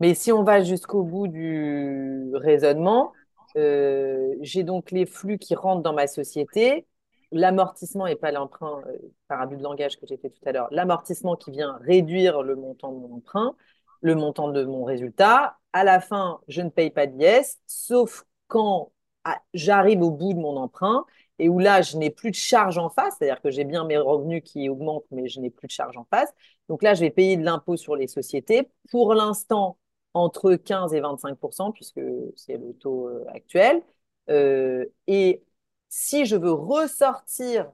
Mais 0.00 0.14
si 0.14 0.32
on 0.32 0.42
va 0.42 0.62
jusqu'au 0.62 1.04
bout 1.04 1.28
du 1.28 2.32
raisonnement, 2.34 3.12
euh, 3.56 4.34
j'ai 4.40 4.64
donc 4.64 4.90
les 4.90 5.06
flux 5.06 5.38
qui 5.38 5.54
rentrent 5.54 5.82
dans 5.82 5.92
ma 5.92 6.06
société. 6.06 6.86
L'amortissement 7.30 8.06
et 8.06 8.16
pas 8.16 8.32
l'emprunt, 8.32 8.82
euh, 8.86 8.98
par 9.28 9.46
but 9.46 9.56
de 9.56 9.62
langage 9.62 9.98
que 9.98 10.06
j'ai 10.06 10.16
fait 10.16 10.30
tout 10.30 10.42
à 10.44 10.52
l'heure, 10.52 10.68
l'amortissement 10.70 11.36
qui 11.36 11.50
vient 11.50 11.78
réduire 11.82 12.42
le 12.42 12.56
montant 12.56 12.92
de 12.92 12.98
mon 12.98 13.16
emprunt 13.16 13.54
le 14.02 14.14
montant 14.14 14.48
de 14.48 14.64
mon 14.64 14.84
résultat. 14.84 15.56
À 15.72 15.84
la 15.84 16.00
fin, 16.00 16.40
je 16.48 16.60
ne 16.60 16.68
paye 16.68 16.90
pas 16.90 17.06
d'IS, 17.06 17.58
sauf 17.66 18.24
quand 18.48 18.92
ah, 19.24 19.40
j'arrive 19.54 20.02
au 20.02 20.10
bout 20.10 20.34
de 20.34 20.38
mon 20.38 20.56
emprunt 20.56 21.06
et 21.38 21.48
où 21.48 21.58
là, 21.58 21.80
je 21.82 21.96
n'ai 21.96 22.10
plus 22.10 22.30
de 22.30 22.36
charge 22.36 22.76
en 22.78 22.90
face, 22.90 23.16
c'est-à-dire 23.18 23.40
que 23.40 23.50
j'ai 23.50 23.64
bien 23.64 23.84
mes 23.84 23.96
revenus 23.96 24.42
qui 24.44 24.68
augmentent, 24.68 25.06
mais 25.10 25.28
je 25.28 25.40
n'ai 25.40 25.50
plus 25.50 25.66
de 25.66 25.72
charge 25.72 25.96
en 25.96 26.06
face. 26.10 26.32
Donc 26.68 26.82
là, 26.82 26.94
je 26.94 27.00
vais 27.00 27.10
payer 27.10 27.36
de 27.36 27.44
l'impôt 27.44 27.76
sur 27.76 27.96
les 27.96 28.06
sociétés. 28.06 28.68
Pour 28.90 29.14
l'instant, 29.14 29.78
entre 30.14 30.54
15 30.54 30.94
et 30.94 31.00
25% 31.00 31.72
puisque 31.72 32.00
c'est 32.36 32.56
le 32.58 32.74
taux 32.74 33.08
euh, 33.08 33.24
actuel. 33.28 33.82
Euh, 34.28 34.84
et 35.06 35.42
si 35.88 36.26
je 36.26 36.36
veux 36.36 36.52
ressortir 36.52 37.70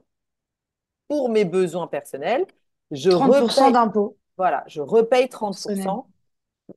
pour 1.07 1.29
mes 1.29 1.45
besoins 1.45 1.87
personnels, 1.87 2.45
je 2.91 3.09
30% 3.11 3.71
d'impôt. 3.71 4.17
Voilà, 4.37 4.63
je 4.67 4.81
repaye 4.81 5.27
30%. 5.27 6.05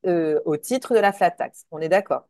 Euh, 0.06 0.40
au 0.44 0.56
titre 0.56 0.94
de 0.94 1.00
la 1.00 1.12
flat 1.12 1.30
tax. 1.30 1.66
On 1.70 1.78
est 1.78 1.88
d'accord? 1.88 2.28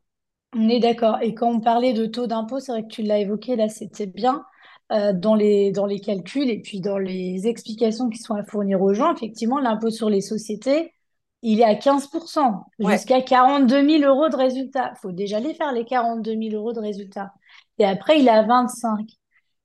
On 0.55 0.69
est 0.69 0.79
d'accord. 0.79 1.17
Et 1.21 1.33
quand 1.33 1.49
on 1.49 1.59
parlait 1.59 1.93
de 1.93 2.05
taux 2.05 2.27
d'impôt, 2.27 2.59
c'est 2.59 2.71
vrai 2.71 2.83
que 2.83 2.87
tu 2.87 3.01
l'as 3.01 3.19
évoqué, 3.19 3.55
là, 3.55 3.69
c'était 3.69 4.05
bien. 4.05 4.43
Euh, 4.91 5.13
dans, 5.13 5.33
les, 5.33 5.71
dans 5.71 5.85
les 5.85 5.99
calculs 5.99 6.49
et 6.49 6.61
puis 6.61 6.81
dans 6.81 6.97
les 6.97 7.47
explications 7.47 8.09
qui 8.09 8.19
sont 8.19 8.35
à 8.35 8.43
fournir 8.43 8.81
aux 8.81 8.93
gens, 8.93 9.15
effectivement, 9.15 9.59
l'impôt 9.59 9.89
sur 9.89 10.09
les 10.09 10.21
sociétés, 10.21 10.93
il 11.41 11.61
est 11.61 11.65
à 11.65 11.73
15%, 11.73 12.63
jusqu'à 12.79 13.21
42 13.21 13.99
000 13.99 14.03
euros 14.03 14.29
de 14.29 14.35
résultat. 14.35 14.93
Il 14.95 14.99
faut 15.01 15.11
déjà 15.11 15.39
les 15.39 15.53
faire, 15.53 15.71
les 15.71 15.85
42 15.85 16.31
000 16.31 16.55
euros 16.55 16.73
de 16.73 16.79
résultat. 16.79 17.33
Et 17.79 17.85
après, 17.85 18.19
il 18.19 18.27
est 18.27 18.31
à 18.31 18.43
25. 18.43 19.07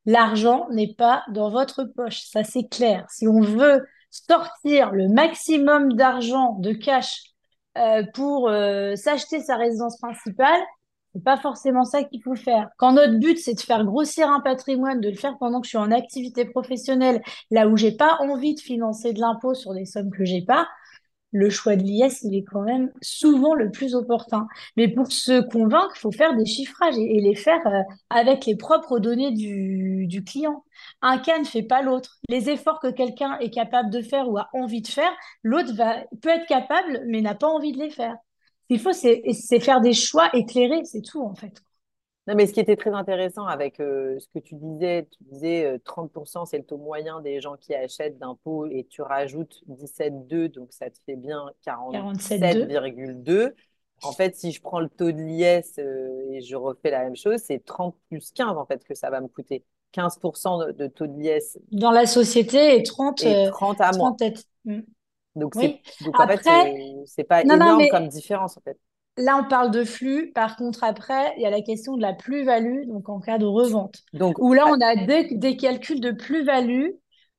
L'argent 0.07 0.66
n'est 0.70 0.94
pas 0.94 1.24
dans 1.30 1.51
votre 1.51 1.84
poche, 1.84 2.22
ça 2.22 2.42
c'est 2.42 2.68
clair. 2.68 3.05
Si 3.11 3.28
on 3.28 3.40
veut 3.40 3.86
sortir 4.11 4.92
le 4.92 5.09
maximum 5.09 5.92
d'argent 5.92 6.55
de 6.61 6.72
cash 6.72 7.22
euh, 7.76 8.02
pour 8.14 8.48
euh, 8.48 8.96
s'acheter 8.96 9.40
sa 9.40 9.56
résidence 9.56 9.98
principale, 9.98 10.60
c'est 11.14 11.22
pas 11.22 11.36
forcément 11.36 11.84
ça 11.84 12.04
qu'il 12.04 12.22
faut 12.22 12.34
faire. 12.34 12.68
Quand 12.76 12.92
notre 12.92 13.18
but 13.18 13.38
c'est 13.38 13.54
de 13.54 13.60
faire 13.60 13.84
grossir 13.84 14.28
un 14.28 14.40
patrimoine, 14.40 15.00
de 15.00 15.08
le 15.08 15.16
faire 15.16 15.36
pendant 15.38 15.60
que 15.60 15.66
je 15.66 15.70
suis 15.70 15.78
en 15.78 15.90
activité 15.90 16.44
professionnelle, 16.44 17.22
là 17.50 17.68
où 17.68 17.76
j'ai 17.76 17.92
pas 17.92 18.18
envie 18.20 18.54
de 18.54 18.60
financer 18.60 19.12
de 19.12 19.20
l'impôt 19.20 19.54
sur 19.54 19.74
des 19.74 19.84
sommes 19.84 20.10
que 20.10 20.24
j'ai 20.24 20.42
pas, 20.42 20.68
le 21.32 21.50
choix 21.50 21.76
de 21.76 21.82
l'IS, 21.82 22.22
il 22.22 22.34
est 22.34 22.44
quand 22.44 22.62
même 22.62 22.90
souvent 23.02 23.54
le 23.54 23.70
plus 23.70 23.94
opportun. 23.94 24.48
Mais 24.76 24.88
pour 24.88 25.12
se 25.12 25.40
convaincre, 25.40 25.92
il 25.96 26.00
faut 26.00 26.12
faire 26.12 26.34
des 26.36 26.46
chiffrages 26.46 26.96
et, 26.96 27.20
les 27.20 27.34
faire 27.34 27.60
euh, 27.66 27.82
avec 28.10 28.46
les 28.46 28.56
propres 28.56 28.98
données 28.98 29.32
du, 29.32 30.06
du, 30.06 30.24
client. 30.24 30.64
Un 31.01 31.18
cas 31.18 31.38
ne 31.38 31.44
fait 31.44 31.62
pas 31.62 31.82
l'autre. 31.82 32.18
Les 32.28 32.51
efforts 32.51 32.80
que 32.80 32.90
quelqu'un 32.90 33.38
est 33.38 33.51
capable 33.51 33.90
de 33.90 34.03
faire 34.03 34.28
ou 34.28 34.38
a 34.38 34.49
envie 34.53 34.82
de 34.82 34.88
faire, 34.88 35.12
l'autre 35.42 35.74
va 35.74 36.05
peut 36.22 36.28
être 36.28 36.46
capable, 36.46 37.03
mais 37.07 37.20
n'a 37.20 37.34
pas 37.34 37.46
envie 37.46 37.72
de 37.72 37.78
les 37.78 37.90
faire. 37.90 38.16
Ce 38.62 38.74
qu'il 38.74 38.80
faut, 38.80 38.92
c'est 38.92 39.61
faire 39.61 39.80
des 39.80 39.94
choix 39.94 40.28
éclairés, 40.34 40.84
c'est 40.84 41.03
tout 41.03 41.22
en 41.22 41.34
fait. 41.34 41.62
Non, 42.26 42.34
mais 42.34 42.46
ce 42.46 42.53
qui 42.53 42.61
était 42.61 42.76
très 42.76 42.90
intéressant 42.90 43.46
avec 43.46 43.80
euh, 43.80 44.18
ce 44.18 44.28
que 44.28 44.38
tu 44.38 44.55
disais, 44.55 45.09
tu 45.11 45.24
disais 45.32 45.78
30%, 45.78 46.42
euh, 46.42 46.44
c'est 46.44 46.59
le 46.59 46.64
taux 46.64 46.76
moyen 46.76 47.22
des 47.22 47.40
gens 47.40 47.57
qui 47.57 47.74
achètent 47.74 48.18
d'impôts 48.18 48.66
et 48.66 48.86
tu 48.90 49.01
rajoutes 49.01 49.62
17,2, 49.66 50.51
donc 50.51 50.70
ça 50.70 50.90
te 50.90 50.99
fait 51.07 51.16
bien 51.16 51.46
47,2. 51.64 53.55
En 54.03 54.12
fait, 54.12 54.36
si 54.36 54.53
je 54.53 54.61
prends 54.61 54.80
le 54.80 54.90
taux 54.90 55.11
de 55.11 55.18
l'IS 55.18 55.78
euh, 55.78 56.32
et 56.32 56.42
je 56.42 56.55
refais 56.55 56.90
la 56.90 57.05
même 57.05 57.16
chose, 57.16 57.40
c'est 57.42 57.64
30 57.64 57.96
plus 58.11 58.30
15 58.32 58.59
en 58.59 58.66
fait 58.66 58.84
que 58.84 58.94
ça 58.94 59.09
va 59.09 59.22
me 59.22 59.28
coûter. 59.28 59.64
15% 59.95 60.74
de, 60.74 60.86
taux 60.86 61.07
de 61.07 61.18
l'IS. 61.18 61.59
Dans 61.70 61.91
la 61.91 62.07
société 62.07 62.76
et 62.76 62.82
30, 62.82 63.22
et 63.24 63.49
30 63.51 63.80
à 63.80 63.91
moi. 63.97 64.16
Mm. 64.64 64.80
Donc, 65.36 65.55
oui. 65.55 65.80
donc 66.05 66.18
en 66.18 66.26
fait, 66.26 66.41
c'est 67.07 67.24
pas 67.24 67.43
énorme 67.43 67.86
comme 67.91 68.09
différence 68.09 68.57
en 68.57 68.61
fait. 68.61 68.78
Là, 69.16 69.36
on 69.45 69.49
parle 69.49 69.72
de 69.72 69.82
flux. 69.82 70.30
Par 70.32 70.57
contre, 70.57 70.84
après, 70.84 71.34
il 71.36 71.43
y 71.43 71.47
a 71.47 71.51
la 71.51 71.61
question 71.61 71.97
de 71.97 72.03
la 72.03 72.12
plus-value, 72.12 72.86
donc 72.86 73.09
en 73.09 73.18
cas 73.18 73.39
de 73.39 73.47
revente. 73.47 73.97
Donc, 74.12 74.36
où 74.39 74.53
là, 74.53 74.66
on 74.68 74.80
a 74.80 74.95
des, 74.95 75.57
calculs 75.57 76.01
de 76.01 76.12
plus-value 76.12 76.91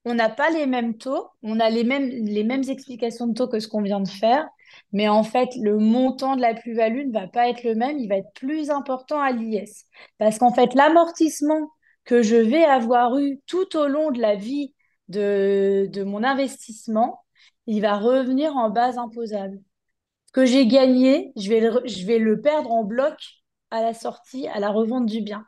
on 0.05 0.13
n'a 0.13 0.29
pas 0.29 0.49
les 0.49 0.65
mêmes 0.65 0.97
taux, 0.97 1.27
on 1.43 1.59
a 1.59 1.69
les 1.69 1.83
mêmes, 1.83 2.07
les 2.07 2.43
mêmes 2.43 2.63
explications 2.67 3.27
de 3.27 3.33
taux 3.33 3.47
que 3.47 3.59
ce 3.59 3.67
qu'on 3.67 3.81
vient 3.81 3.99
de 3.99 4.07
faire, 4.07 4.47
mais 4.91 5.07
en 5.07 5.23
fait, 5.23 5.49
le 5.61 5.77
montant 5.77 6.35
de 6.35 6.41
la 6.41 6.53
plus-value 6.53 7.07
ne 7.07 7.13
va 7.13 7.27
pas 7.27 7.49
être 7.49 7.63
le 7.63 7.75
même, 7.75 7.99
il 7.99 8.07
va 8.07 8.15
être 8.15 8.31
plus 8.33 8.69
important 8.69 9.19
à 9.19 9.31
l'IS. 9.31 9.85
Parce 10.17 10.37
qu'en 10.37 10.53
fait, 10.53 10.73
l'amortissement 10.73 11.71
que 12.09 12.23
je 12.23 12.35
vais 12.35 12.63
avoir 12.63 13.19
eu 13.19 13.39
tout 13.45 13.77
au 13.77 13.85
long 13.85 14.09
de 14.09 14.19
la 14.19 14.33
vie 14.33 14.73
de, 15.09 15.87
de 15.93 16.01
mon 16.03 16.23
investissement, 16.23 17.19
il 17.67 17.81
va 17.83 17.99
revenir 17.99 18.57
en 18.57 18.71
base 18.71 18.97
imposable. 18.97 19.59
Ce 20.25 20.31
que 20.31 20.43
j'ai 20.43 20.65
gagné, 20.65 21.31
je 21.35 21.49
vais, 21.49 21.59
le, 21.59 21.81
je 21.85 22.07
vais 22.07 22.17
le 22.17 22.41
perdre 22.41 22.71
en 22.71 22.83
bloc 22.83 23.13
à 23.69 23.83
la 23.83 23.93
sortie, 23.93 24.47
à 24.47 24.59
la 24.59 24.69
revente 24.69 25.05
du 25.05 25.21
bien. 25.21 25.45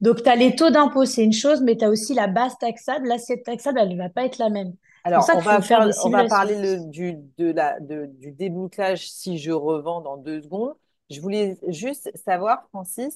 Donc, 0.00 0.22
tu 0.22 0.30
as 0.30 0.36
les 0.36 0.56
taux 0.56 0.70
d'impôt, 0.70 1.04
c'est 1.04 1.24
une 1.24 1.34
chose, 1.34 1.60
mais 1.60 1.76
tu 1.76 1.84
as 1.84 1.90
aussi 1.90 2.14
la 2.14 2.26
base 2.26 2.56
taxable. 2.56 3.06
L'assiette 3.06 3.44
taxable, 3.44 3.78
elle 3.78 3.90
ne 3.90 3.98
va 3.98 4.08
pas 4.08 4.24
être 4.24 4.38
la 4.38 4.48
même. 4.48 4.72
Alors, 5.04 5.28
on 5.34 5.40
va, 5.40 5.60
faire, 5.60 5.90
on 6.04 6.08
va 6.08 6.24
parler 6.24 6.58
le, 6.58 6.88
du, 6.88 7.18
de 7.36 7.52
la, 7.52 7.78
de, 7.80 8.06
du 8.06 8.32
débouclage 8.32 9.10
si 9.10 9.36
je 9.36 9.50
revends 9.50 10.00
dans 10.00 10.16
deux 10.16 10.40
secondes. 10.40 10.72
Je 11.10 11.20
voulais 11.20 11.58
juste 11.68 12.10
savoir, 12.24 12.66
Francis, 12.70 13.14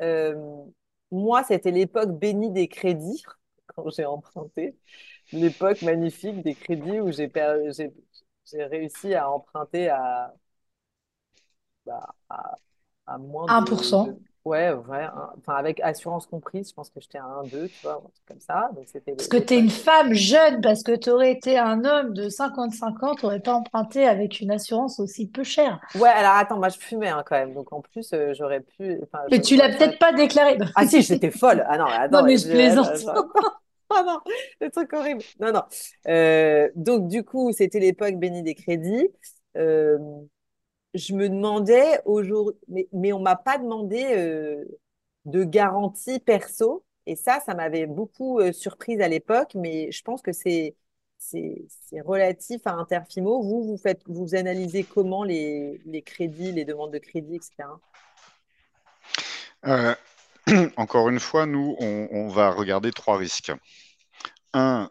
euh, 0.00 0.34
moi, 1.12 1.44
c'était 1.44 1.70
l'époque 1.70 2.18
bénie 2.18 2.50
des 2.50 2.66
crédits 2.66 3.22
quand 3.66 3.88
j'ai 3.90 4.06
emprunté. 4.06 4.76
L'époque 5.32 5.82
magnifique 5.82 6.42
des 6.42 6.54
crédits 6.54 7.00
où 7.00 7.12
j'ai 7.12 7.30
réussi 8.52 9.14
à 9.14 9.30
emprunter 9.30 9.88
à, 9.88 10.34
bah, 11.86 12.14
à, 13.06 13.18
moins 13.18 13.46
1%. 13.46 14.06
De, 14.06 14.16
Ouais, 14.44 14.72
ouais. 14.72 15.06
Enfin, 15.38 15.54
avec 15.54 15.78
assurance 15.80 16.26
comprise, 16.26 16.70
je 16.70 16.74
pense 16.74 16.90
que 16.90 17.00
j'étais 17.00 17.18
à 17.18 17.24
1-2, 17.24 17.68
tu 17.68 17.80
vois, 17.82 17.94
un 17.94 18.00
truc 18.00 18.26
comme 18.26 18.40
ça. 18.40 18.70
Donc, 18.74 18.84
c'était 18.86 19.12
parce 19.12 19.28
que 19.28 19.36
tu 19.36 19.54
es 19.54 19.58
une 19.58 19.70
femme 19.70 20.12
jeune, 20.14 20.60
parce 20.60 20.82
que 20.82 20.96
tu 20.96 21.10
aurais 21.10 21.30
été 21.30 21.58
un 21.58 21.84
homme 21.84 22.12
de 22.12 22.28
55 22.28 23.02
ans, 23.04 23.14
tu 23.14 23.24
n'aurais 23.24 23.38
pas 23.40 23.54
emprunté 23.54 24.04
avec 24.04 24.40
une 24.40 24.50
assurance 24.50 24.98
aussi 24.98 25.28
peu 25.28 25.44
chère. 25.44 25.80
Ouais, 25.94 26.08
alors 26.08 26.32
attends, 26.32 26.58
moi 26.58 26.70
je 26.70 26.78
fumais 26.78 27.08
hein, 27.08 27.22
quand 27.24 27.36
même, 27.36 27.54
donc 27.54 27.72
en 27.72 27.80
plus, 27.80 28.12
euh, 28.12 28.34
j'aurais 28.34 28.60
pu. 28.60 29.00
Mais 29.30 29.40
tu 29.40 29.54
l'as 29.54 29.68
peut-être 29.68 29.98
pas 29.98 30.12
déclaré. 30.12 30.58
Ah 30.74 30.86
si, 30.86 31.02
j'étais 31.02 31.30
folle. 31.30 31.64
Ah 31.68 31.78
non, 31.78 31.86
attends, 31.86 32.20
non 32.20 32.26
mais 32.26 32.36
je 32.36 32.48
plaisante. 32.48 32.88
Ah 33.94 34.04
non, 34.06 34.20
le 34.60 34.70
truc 34.70 34.90
horrible. 34.94 35.22
Non, 35.38 35.52
non. 35.52 35.62
Euh, 36.08 36.70
donc, 36.74 37.08
du 37.08 37.24
coup, 37.24 37.52
c'était 37.52 37.78
l'époque 37.78 38.14
bénie 38.14 38.42
des 38.42 38.54
crédits. 38.54 39.06
Euh, 39.58 39.98
je 40.94 41.14
me 41.14 41.28
demandais 41.28 42.00
aujourd'hui, 42.04 42.58
mais, 42.68 42.88
mais 42.92 43.12
on 43.12 43.20
m'a 43.20 43.36
pas 43.36 43.58
demandé 43.58 44.04
euh, 44.14 44.64
de 45.24 45.44
garantie 45.44 46.20
perso. 46.20 46.84
Et 47.06 47.16
ça, 47.16 47.40
ça 47.44 47.54
m'avait 47.54 47.86
beaucoup 47.86 48.38
euh, 48.38 48.52
surprise 48.52 49.00
à 49.00 49.08
l'époque, 49.08 49.54
mais 49.54 49.90
je 49.90 50.02
pense 50.02 50.22
que 50.22 50.32
c'est 50.32 50.76
c'est 51.18 52.00
relatif 52.04 52.66
à 52.66 52.72
Interfimo. 52.72 53.42
Vous, 53.42 53.62
vous 53.62 53.76
faites, 53.76 54.02
vous 54.08 54.34
analysez 54.34 54.82
comment 54.82 55.22
les, 55.22 55.80
les 55.86 56.02
crédits, 56.02 56.50
les 56.50 56.64
demandes 56.64 56.92
de 56.92 56.98
crédit, 56.98 57.36
etc. 57.36 57.68
Euh, 59.66 59.94
encore 60.76 61.08
une 61.08 61.20
fois, 61.20 61.46
nous, 61.46 61.76
on, 61.78 62.08
on, 62.10 62.26
va 62.26 62.50
regarder 62.50 62.90
trois 62.90 63.18
risques. 63.18 63.52
Un, 64.52 64.90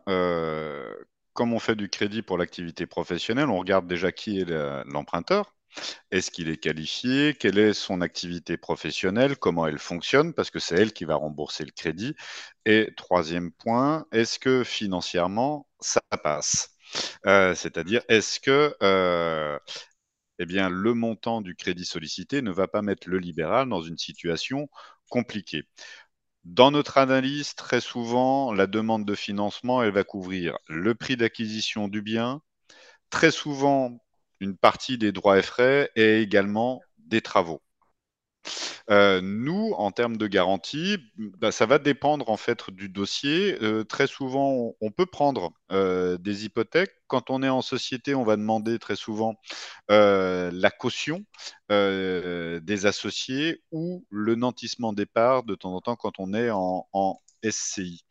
comme 1.33 1.53
on 1.53 1.59
fait 1.59 1.75
du 1.75 1.89
crédit 1.89 2.21
pour 2.21 2.37
l'activité 2.37 2.85
professionnelle, 2.85 3.49
on 3.49 3.59
regarde 3.59 3.85
déjà 3.85 4.13
qui 4.13 4.39
est 4.39 4.49
l'emprunteur. 4.85 5.53
Est-ce 6.11 6.31
qu'il 6.31 6.49
est 6.49 6.57
qualifié? 6.57 7.33
Quelle 7.33 7.57
est 7.57 7.73
son 7.73 8.01
activité 8.01 8.57
professionnelle? 8.57 9.37
Comment 9.37 9.67
elle 9.67 9.79
fonctionne? 9.79 10.33
Parce 10.33 10.51
que 10.51 10.59
c'est 10.59 10.75
elle 10.75 10.93
qui 10.93 11.05
va 11.05 11.15
rembourser 11.15 11.65
le 11.65 11.71
crédit. 11.71 12.15
Et 12.65 12.93
troisième 12.97 13.51
point, 13.51 14.05
est-ce 14.11 14.39
que 14.39 14.63
financièrement, 14.63 15.67
ça 15.79 16.01
passe? 16.23 16.71
Euh, 17.25 17.55
C'est-à-dire, 17.55 18.01
est-ce 18.09 18.39
que 18.39 18.75
euh, 18.83 19.57
eh 20.39 20.45
bien, 20.45 20.69
le 20.69 20.93
montant 20.93 21.41
du 21.41 21.55
crédit 21.55 21.85
sollicité 21.85 22.41
ne 22.41 22.51
va 22.51 22.67
pas 22.67 22.81
mettre 22.81 23.09
le 23.09 23.19
libéral 23.19 23.69
dans 23.69 23.81
une 23.81 23.97
situation 23.97 24.69
compliquée? 25.09 25.63
Dans 26.45 26.71
notre 26.71 26.97
analyse, 26.97 27.55
très 27.55 27.81
souvent, 27.81 28.53
la 28.53 28.67
demande 28.67 29.05
de 29.05 29.15
financement, 29.15 29.83
elle 29.83 29.93
va 29.93 30.03
couvrir 30.03 30.57
le 30.67 30.95
prix 30.95 31.17
d'acquisition 31.17 31.87
du 31.87 32.01
bien, 32.01 32.41
très 33.11 33.31
souvent 33.31 33.99
une 34.41 34.57
partie 34.57 34.97
des 34.97 35.11
droits 35.13 35.39
et 35.39 35.43
frais 35.43 35.89
et 35.95 36.19
également 36.21 36.81
des 36.97 37.21
travaux. 37.21 37.61
Euh, 38.89 39.21
nous, 39.21 39.73
en 39.77 39.91
termes 39.91 40.17
de 40.17 40.27
garantie, 40.27 40.97
bah, 41.17 41.51
ça 41.51 41.65
va 41.65 41.79
dépendre 41.79 42.29
en 42.29 42.37
fait 42.37 42.69
du 42.71 42.89
dossier. 42.89 43.57
Euh, 43.61 43.83
très 43.83 44.07
souvent, 44.07 44.75
on, 44.81 44.91
peut 44.91 45.05
prendre 45.05 45.53
euh, 45.71 46.17
des 46.17 46.45
hypothèques. 46.45 46.91
Quand 47.07 47.29
on 47.29 47.43
est 47.43 47.49
en 47.49 47.61
société, 47.61 48.15
on 48.15 48.23
va 48.23 48.35
demander 48.35 48.79
très 48.79 48.95
souvent 48.95 49.35
la 49.89 50.71
caution 50.71 51.23
des 51.69 52.85
associés 52.85 53.61
ou 53.71 54.05
le 54.09 54.35
nantissement 54.35 54.93
des 54.93 55.05
parts 55.05 55.43
de 55.43 55.55
temps 55.55 55.73
en 55.75 55.81
temps 55.81 55.95
quand 55.95 56.19
on 56.19 56.33
est 56.33 56.49
en, 56.49 56.87
en 56.93 57.21
SCI. 57.43 58.03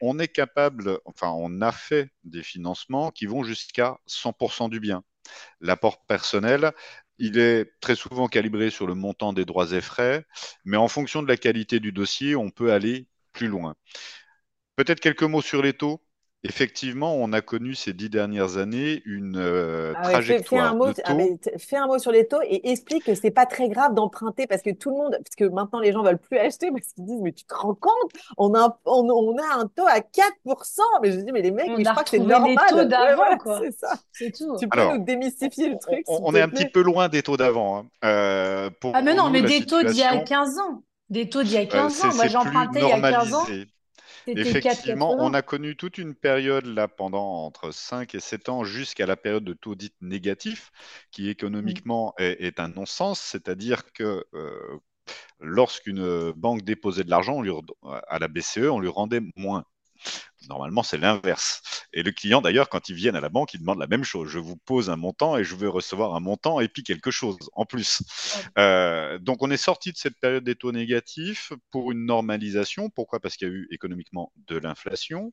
On 0.00 0.18
est 0.18 0.28
capable, 0.28 0.98
enfin, 1.04 1.30
on 1.30 1.60
a 1.60 1.72
fait 1.72 2.10
des 2.24 2.42
financements 2.42 3.10
qui 3.10 3.26
vont 3.26 3.42
jusqu'à 3.44 3.98
100% 4.06 4.68
du 4.68 4.80
bien. 4.80 5.04
L'apport 5.60 6.04
personnel, 6.06 6.72
il 7.18 7.38
est 7.38 7.72
très 7.80 7.96
souvent 7.96 8.28
calibré 8.28 8.70
sur 8.70 8.86
le 8.86 8.94
montant 8.94 9.32
des 9.32 9.44
droits 9.44 9.72
et 9.72 9.80
frais, 9.80 10.24
mais 10.64 10.76
en 10.76 10.88
fonction 10.88 11.22
de 11.22 11.28
la 11.28 11.36
qualité 11.36 11.80
du 11.80 11.92
dossier, 11.92 12.36
on 12.36 12.50
peut 12.50 12.72
aller 12.72 13.08
plus 13.32 13.48
loin. 13.48 13.76
Peut-être 14.76 15.00
quelques 15.00 15.24
mots 15.24 15.42
sur 15.42 15.62
les 15.62 15.74
taux. 15.74 16.02
Effectivement, 16.44 17.16
on 17.16 17.32
a 17.32 17.40
connu 17.40 17.74
ces 17.74 17.92
dix 17.92 18.08
dernières 18.08 18.58
années 18.58 19.02
une 19.04 19.36
euh, 19.36 19.92
ah 19.96 20.02
trajectoire 20.02 20.66
fais, 20.66 20.70
un 20.70 20.76
mot, 20.76 20.86
de 20.86 20.92
taux. 20.92 21.58
fais 21.58 21.76
un 21.76 21.88
mot 21.88 21.98
sur 21.98 22.12
les 22.12 22.28
taux 22.28 22.40
et 22.44 22.70
explique 22.70 23.04
que 23.04 23.16
c'est 23.16 23.32
pas 23.32 23.44
très 23.44 23.68
grave 23.68 23.92
d'emprunter 23.92 24.46
parce 24.46 24.62
que 24.62 24.70
tout 24.70 24.90
le 24.90 24.96
monde, 24.96 25.18
parce 25.18 25.34
que 25.36 25.44
maintenant 25.52 25.80
les 25.80 25.90
gens 25.90 26.04
veulent 26.04 26.18
plus 26.18 26.38
acheter 26.38 26.70
parce 26.70 26.92
qu'ils 26.92 27.06
disent 27.06 27.20
mais 27.22 27.32
tu 27.32 27.44
te 27.44 27.52
rends 27.52 27.74
compte, 27.74 28.12
on 28.36 28.54
a, 28.54 28.78
on, 28.84 29.36
a 29.36 29.58
un 29.58 29.66
taux 29.66 29.88
à 29.88 29.98
4%. 29.98 30.04
Mais 31.02 31.10
je 31.10 31.16
dis 31.16 31.32
mais 31.32 31.42
les 31.42 31.50
mecs, 31.50 31.72
je 31.76 31.82
crois 31.82 32.04
que 32.04 32.10
c'est 32.10 32.20
normal. 32.20 32.56
Les 32.70 32.76
taux 32.76 32.84
d'avant 32.84 33.36
quoi. 33.42 33.60
C'est 33.60 33.76
ça. 33.76 33.94
C'est 34.12 34.30
tout. 34.30 34.56
Tu 34.60 34.68
peux 34.68 34.80
nous 34.80 35.04
démystifier 35.04 35.70
le 35.70 35.78
truc. 35.80 36.04
On, 36.06 36.32
est 36.36 36.40
un 36.40 36.48
petit 36.48 36.66
peu 36.66 36.82
loin 36.82 37.08
des 37.08 37.24
taux 37.24 37.36
d'avant. 37.36 37.78
Hein. 37.78 37.86
Euh, 38.04 38.70
ah 38.94 39.02
mais 39.02 39.14
non, 39.14 39.28
mais 39.30 39.42
des 39.42 39.66
taux 39.66 39.82
d'il 39.82 39.96
y 39.96 40.04
a 40.04 40.18
15 40.18 40.58
ans. 40.60 40.84
Des 41.10 41.28
taux 41.28 41.42
d'il 41.42 41.54
y 41.54 41.56
a 41.56 41.66
15 41.66 42.00
euh, 42.04 42.06
ans. 42.06 42.14
Moi 42.14 42.28
j'empruntais 42.28 42.80
il 42.80 42.88
y 42.88 42.92
a 42.92 43.00
15 43.00 43.34
ans. 43.34 43.44
Effectivement, 44.36 45.16
on 45.18 45.34
a 45.34 45.42
connu 45.42 45.76
toute 45.76 45.98
une 45.98 46.14
période 46.14 46.66
là 46.66 46.88
pendant 46.88 47.44
entre 47.44 47.70
5 47.70 48.14
et 48.14 48.20
7 48.20 48.48
ans 48.48 48.64
jusqu'à 48.64 49.06
la 49.06 49.16
période 49.16 49.44
de 49.44 49.52
taux 49.52 49.74
dit 49.74 49.92
négatif, 50.00 50.70
qui 51.10 51.28
économiquement 51.28 52.14
mmh. 52.18 52.22
est, 52.22 52.60
un 52.60 52.68
non-sens, 52.68 53.20
c'est-à-dire 53.20 53.92
que 53.92 54.24
euh, 54.34 54.80
lorsqu'une 55.40 56.32
banque 56.32 56.62
déposait 56.62 57.04
de 57.04 57.10
l'argent 57.10 57.42
à 58.08 58.18
la 58.18 58.28
BCE, 58.28 58.68
on 58.70 58.80
lui 58.80 58.88
rendait 58.88 59.22
moins. 59.36 59.64
Normalement, 60.48 60.82
c'est 60.82 60.96
l'inverse. 60.96 61.62
Et 61.92 62.02
le 62.02 62.10
client, 62.10 62.40
d'ailleurs, 62.40 62.68
quand 62.68 62.88
il 62.88 62.94
vient 62.94 63.14
à 63.14 63.20
la 63.20 63.28
banque, 63.28 63.54
il 63.54 63.60
demande 63.60 63.78
la 63.78 63.86
même 63.86 64.04
chose. 64.04 64.28
Je 64.28 64.38
vous 64.38 64.56
pose 64.56 64.90
un 64.90 64.96
montant 64.96 65.36
et 65.36 65.44
je 65.44 65.54
veux 65.54 65.68
recevoir 65.68 66.14
un 66.14 66.20
montant 66.20 66.60
et 66.60 66.68
puis 66.68 66.82
quelque 66.82 67.10
chose 67.10 67.36
en 67.52 67.66
plus. 67.66 68.02
Euh, 68.56 69.18
donc, 69.18 69.42
on 69.42 69.50
est 69.50 69.56
sorti 69.56 69.92
de 69.92 69.96
cette 69.96 70.18
période 70.18 70.44
des 70.44 70.54
taux 70.54 70.72
négatifs 70.72 71.52
pour 71.70 71.92
une 71.92 72.06
normalisation. 72.06 72.90
Pourquoi? 72.90 73.20
Parce 73.20 73.36
qu'il 73.36 73.48
y 73.48 73.50
a 73.50 73.54
eu 73.54 73.68
économiquement 73.70 74.32
de 74.48 74.56
l'inflation. 74.56 75.32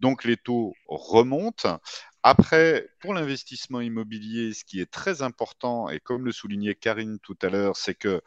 Donc, 0.00 0.24
les 0.24 0.36
taux 0.36 0.74
remontent. 0.88 1.78
Après, 2.26 2.88
pour 3.00 3.12
l'investissement 3.12 3.82
immobilier, 3.82 4.54
ce 4.54 4.64
qui 4.64 4.80
est 4.80 4.90
très 4.90 5.20
important, 5.20 5.90
et 5.90 6.00
comme 6.00 6.24
le 6.24 6.32
soulignait 6.32 6.74
Karine 6.74 7.18
tout 7.22 7.36
à 7.42 7.50
l'heure, 7.50 7.76
c'est 7.76 7.94
que 7.94 8.22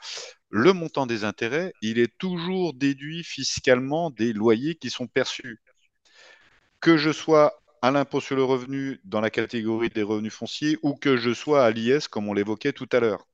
le 0.49 0.71
montant 0.71 1.07
des 1.07 1.23
intérêts, 1.23 1.73
il 1.81 1.97
est 1.97 2.15
toujours 2.19 2.75
déduit 2.75 3.23
fiscalement 3.23 4.11
des 4.11 4.33
loyers 4.33 4.75
qui 4.75 4.91
sont 4.91 5.07
perçus 5.07 5.59
que 6.79 6.97
je 6.97 7.11
sois 7.11 7.53
à 7.81 7.91
l'impôt 7.91 8.21
sur 8.21 8.35
le 8.35 8.43
revenu 8.43 8.99
dans 9.03 9.21
la 9.21 9.29
catégorie 9.29 9.89
des 9.89 10.03
revenus 10.03 10.33
fonciers 10.33 10.77
ou 10.83 10.95
que 10.95 11.17
je 11.17 11.33
sois 11.33 11.63
à 11.63 11.71
l'IS, 11.71 12.07
comme 12.07 12.27
on 12.27 12.33
l'évoquait 12.33 12.73
tout 12.73 12.89
à 12.91 12.99
l'heure. 12.99 13.27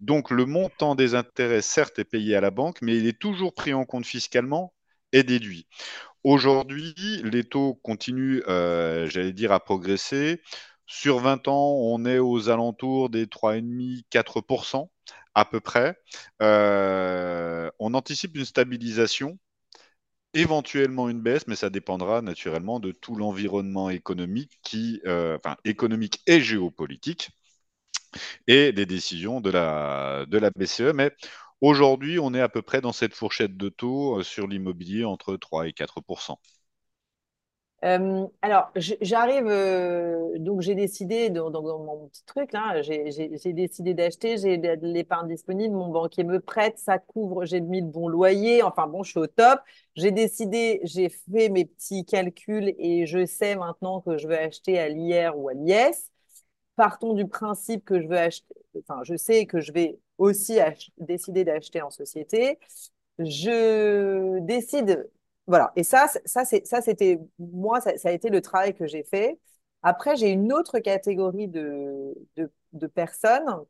Donc 0.00 0.30
le 0.30 0.44
montant 0.46 0.94
des 0.94 1.14
intérêts, 1.14 1.62
certes, 1.62 1.98
est 1.98 2.04
payé 2.04 2.36
à 2.36 2.40
la 2.40 2.50
banque, 2.50 2.78
mais 2.82 2.96
il 2.96 3.06
est 3.06 3.18
toujours 3.18 3.54
pris 3.54 3.74
en 3.74 3.84
compte 3.84 4.06
fiscalement 4.06 4.74
et 5.12 5.22
déduit. 5.22 5.66
Aujourd'hui, 6.24 6.94
les 7.24 7.44
taux 7.44 7.74
continuent, 7.82 8.42
euh, 8.48 9.08
j'allais 9.08 9.32
dire, 9.32 9.52
à 9.52 9.60
progresser. 9.60 10.40
Sur 10.86 11.18
20 11.20 11.48
ans, 11.48 11.72
on 11.80 12.04
est 12.04 12.18
aux 12.18 12.48
alentours 12.48 13.10
des 13.10 13.26
3,5-4% 13.26 14.90
à 15.34 15.44
peu 15.44 15.60
près. 15.60 15.96
Euh, 16.42 17.70
on 17.78 17.94
anticipe 17.94 18.36
une 18.36 18.44
stabilisation 18.44 19.38
éventuellement 20.34 21.08
une 21.08 21.20
baisse, 21.20 21.46
mais 21.46 21.56
ça 21.56 21.70
dépendra 21.70 22.22
naturellement 22.22 22.80
de 22.80 22.92
tout 22.92 23.14
l'environnement 23.16 23.90
économique, 23.90 24.58
euh, 25.06 25.38
économique 25.64 26.22
et 26.26 26.40
géopolitique, 26.40 27.30
et 28.46 28.72
des 28.72 28.86
décisions 28.86 29.40
de 29.40 29.50
la, 29.50 30.50
BCE. 30.56 30.92
Mais 30.94 31.14
aujourd'hui, 31.60 32.18
on 32.18 32.34
est 32.34 32.40
à 32.40 32.48
peu 32.48 32.62
près 32.62 32.80
dans 32.80 32.92
cette 32.92 33.14
fourchette 33.14 33.56
de 33.56 33.68
taux 33.68 34.20
euh, 34.20 34.22
sur 34.22 34.46
l'immobilier 34.46 35.04
entre 35.04 35.36
3 35.36 35.68
et 35.68 35.72
4 35.72 36.00
Euh, 37.84 38.26
alors, 38.42 38.70
j'arrive, 38.76 39.48
euh, 39.48 40.38
donc 40.38 40.60
j'ai 40.60 40.76
décidé, 40.76 41.30
dans, 41.30 41.50
mon 41.50 42.06
petit 42.06 42.24
truc 42.26 42.50
j'ai 42.82 43.52
décidé 43.52 43.92
d'acheter, 43.92 44.38
j'ai 44.38 44.56
de 44.56 44.86
l'épargne 44.86 45.26
disponible, 45.26 45.74
mon 45.74 45.88
banquier 45.88 46.22
me 46.22 46.38
prête, 46.38 46.78
ça 46.78 46.98
couvre, 47.00 47.44
j'ai 47.44 47.60
mis 47.60 47.82
de 47.82 47.88
bons 47.88 48.06
loyers, 48.06 48.62
enfin 48.62 48.86
bon, 48.86 49.02
je 49.02 49.10
suis 49.10 49.18
au 49.18 49.26
top. 49.26 49.60
J'ai 49.96 50.12
décidé, 50.12 50.80
j'ai 50.84 51.08
fait 51.08 51.48
mes 51.48 51.64
petits 51.64 52.04
calculs 52.04 52.72
et 52.78 53.04
je 53.06 53.26
sais 53.26 53.56
maintenant 53.56 54.00
que 54.00 54.16
je 54.16 54.28
veux 54.28 54.38
acheter 54.38 54.78
à 54.78 54.88
l'IR 54.88 55.36
ou 55.36 55.48
à 55.48 55.54
l'IS. 55.54 56.08
Partons 56.76 57.14
du 57.14 57.26
principe 57.26 57.84
que 57.84 58.00
je 58.00 58.06
veux 58.06 58.18
acheter, 58.18 58.54
enfin, 58.78 59.02
je 59.04 59.16
sais 59.16 59.46
que 59.46 59.60
je 59.60 59.72
vais 59.72 59.98
aussi 60.18 60.58
décider 60.98 61.44
d'acheter 61.44 61.82
en 61.82 61.90
société. 61.90 62.58
Je 63.18 64.38
décide 64.40 65.08
voilà. 65.46 65.72
Et 65.76 65.82
ça, 65.84 66.08
ça, 66.24 66.44
c'était 66.44 67.18
moi, 67.38 67.80
ça, 67.80 68.08
a 68.08 68.12
été 68.12 68.28
le 68.30 68.40
travail 68.40 68.74
que 68.74 68.86
j'ai 68.86 69.02
fait. 69.04 69.38
Après, 69.82 70.16
j'ai 70.16 70.30
une 70.30 70.52
autre 70.52 70.78
catégorie 70.78 71.48
de, 71.48 72.14
de, 72.72 72.86
personnes 72.86 73.64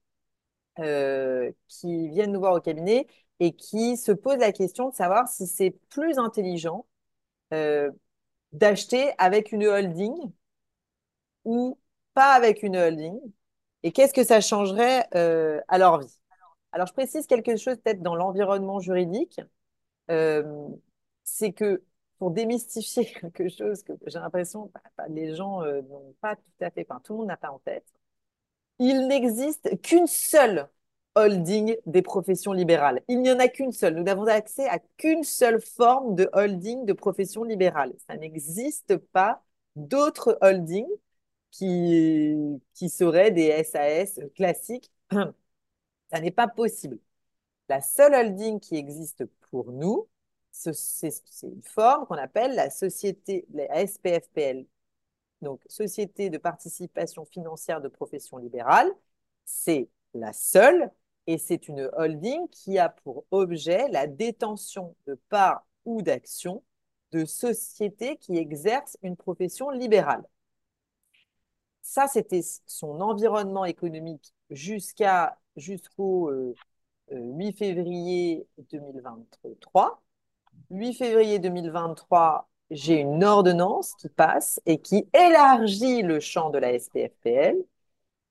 euh, 0.78 1.50
qui 1.68 2.08
viennent 2.08 2.32
nous 2.32 2.40
voir 2.40 2.54
au 2.54 2.60
cabinet 2.60 3.06
et 3.40 3.52
qui 3.56 3.96
se 3.96 4.12
posent 4.12 4.38
la 4.38 4.52
question 4.52 4.90
de 4.90 4.94
savoir 4.94 5.28
si 5.28 5.46
c'est 5.46 5.70
plus 5.90 6.18
intelligent 6.18 6.86
euh, 7.54 7.90
d'acheter 8.52 9.12
avec 9.18 9.52
une 9.52 9.66
holding 9.66 10.14
ou 11.44 11.78
pas 12.14 12.32
avec 12.34 12.62
une 12.62 12.76
holding 12.76 13.18
et 13.82 13.92
qu'est-ce 13.92 14.14
que 14.14 14.24
ça 14.24 14.40
changerait 14.40 15.06
euh, 15.14 15.60
à 15.68 15.78
leur 15.78 15.98
vie. 15.98 16.18
Alors, 16.72 16.86
je 16.86 16.92
précise 16.92 17.26
quelque 17.26 17.56
chose 17.56 17.76
peut-être 17.78 18.02
dans 18.02 18.14
l'environnement 18.14 18.80
juridique 18.80 19.40
c'est 21.24 21.52
que 21.52 21.82
pour 22.18 22.30
démystifier 22.30 23.06
quelque 23.20 23.48
chose 23.48 23.82
que 23.82 23.92
j'ai 24.06 24.18
l'impression 24.18 24.70
bah, 24.96 25.06
les 25.08 25.34
gens 25.34 25.62
euh, 25.62 25.82
n'ont 25.82 26.14
pas 26.20 26.36
tout 26.36 26.42
à 26.64 26.70
fait, 26.70 26.86
enfin 26.88 27.00
tout 27.04 27.14
le 27.14 27.18
monde 27.20 27.28
n'a 27.28 27.36
pas 27.36 27.50
en 27.50 27.58
tête, 27.60 27.86
il 28.78 29.06
n'existe 29.08 29.80
qu'une 29.82 30.06
seule 30.06 30.68
holding 31.14 31.76
des 31.86 32.02
professions 32.02 32.52
libérales. 32.52 33.02
Il 33.08 33.22
n'y 33.22 33.30
en 33.30 33.38
a 33.38 33.48
qu'une 33.48 33.72
seule. 33.72 33.94
Nous 33.94 34.02
n'avons 34.02 34.26
accès 34.26 34.68
à 34.68 34.78
qu'une 34.96 35.24
seule 35.24 35.60
forme 35.60 36.14
de 36.14 36.28
holding 36.32 36.84
de 36.86 36.92
profession 36.92 37.44
libérale. 37.44 37.94
Ça 38.08 38.16
n'existe 38.16 38.96
pas 38.96 39.42
d'autres 39.76 40.38
holdings 40.40 40.88
qui, 41.50 42.34
qui 42.74 42.88
seraient 42.88 43.30
des 43.30 43.62
SAS 43.64 44.20
classiques. 44.34 44.90
Ça 46.12 46.20
n'est 46.20 46.30
pas 46.30 46.48
possible. 46.48 46.98
La 47.68 47.80
seule 47.80 48.14
holding 48.14 48.60
qui 48.60 48.76
existe 48.76 49.24
pour 49.50 49.72
nous, 49.72 50.08
c'est 50.52 51.12
une 51.42 51.62
forme 51.62 52.06
qu'on 52.06 52.16
appelle 52.16 52.54
la 52.54 52.70
société, 52.70 53.46
la 53.52 53.86
SPFPL, 53.86 54.66
donc 55.40 55.60
Société 55.68 56.30
de 56.30 56.38
participation 56.38 57.24
financière 57.24 57.80
de 57.80 57.88
profession 57.88 58.38
libérale. 58.38 58.90
C'est 59.44 59.88
la 60.14 60.32
seule 60.32 60.90
et 61.26 61.38
c'est 61.38 61.68
une 61.68 61.90
holding 61.94 62.48
qui 62.48 62.78
a 62.78 62.88
pour 62.88 63.24
objet 63.30 63.88
la 63.88 64.06
détention 64.06 64.94
de 65.06 65.14
parts 65.28 65.66
ou 65.84 66.02
d'actions 66.02 66.62
de 67.12 67.24
sociétés 67.24 68.16
qui 68.16 68.36
exercent 68.36 68.98
une 69.02 69.16
profession 69.16 69.70
libérale. 69.70 70.24
Ça, 71.82 72.06
c'était 72.06 72.42
son 72.66 73.00
environnement 73.00 73.64
économique 73.64 74.32
jusqu'au 74.50 76.30
8 77.10 77.48
euh, 77.48 77.52
février 77.52 78.46
2023. 78.70 80.02
8 80.72 80.94
février 80.94 81.38
2023, 81.38 82.48
j'ai 82.70 83.00
une 83.00 83.22
ordonnance 83.22 83.94
qui 83.96 84.08
passe 84.08 84.58
et 84.64 84.78
qui 84.80 85.06
élargit 85.12 86.00
le 86.02 86.18
champ 86.18 86.48
de 86.48 86.56
la 86.58 86.78
SPFPL, 86.78 87.56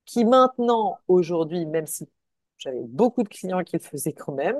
qui 0.05 0.25
maintenant, 0.25 0.97
aujourd'hui, 1.07 1.67
même 1.67 1.85
si 1.85 2.09
j'avais 2.57 2.81
beaucoup 2.81 3.21
de 3.21 3.29
clients 3.29 3.63
qui 3.63 3.77
le 3.77 3.81
faisaient 3.83 4.13
quand 4.13 4.33
même, 4.33 4.57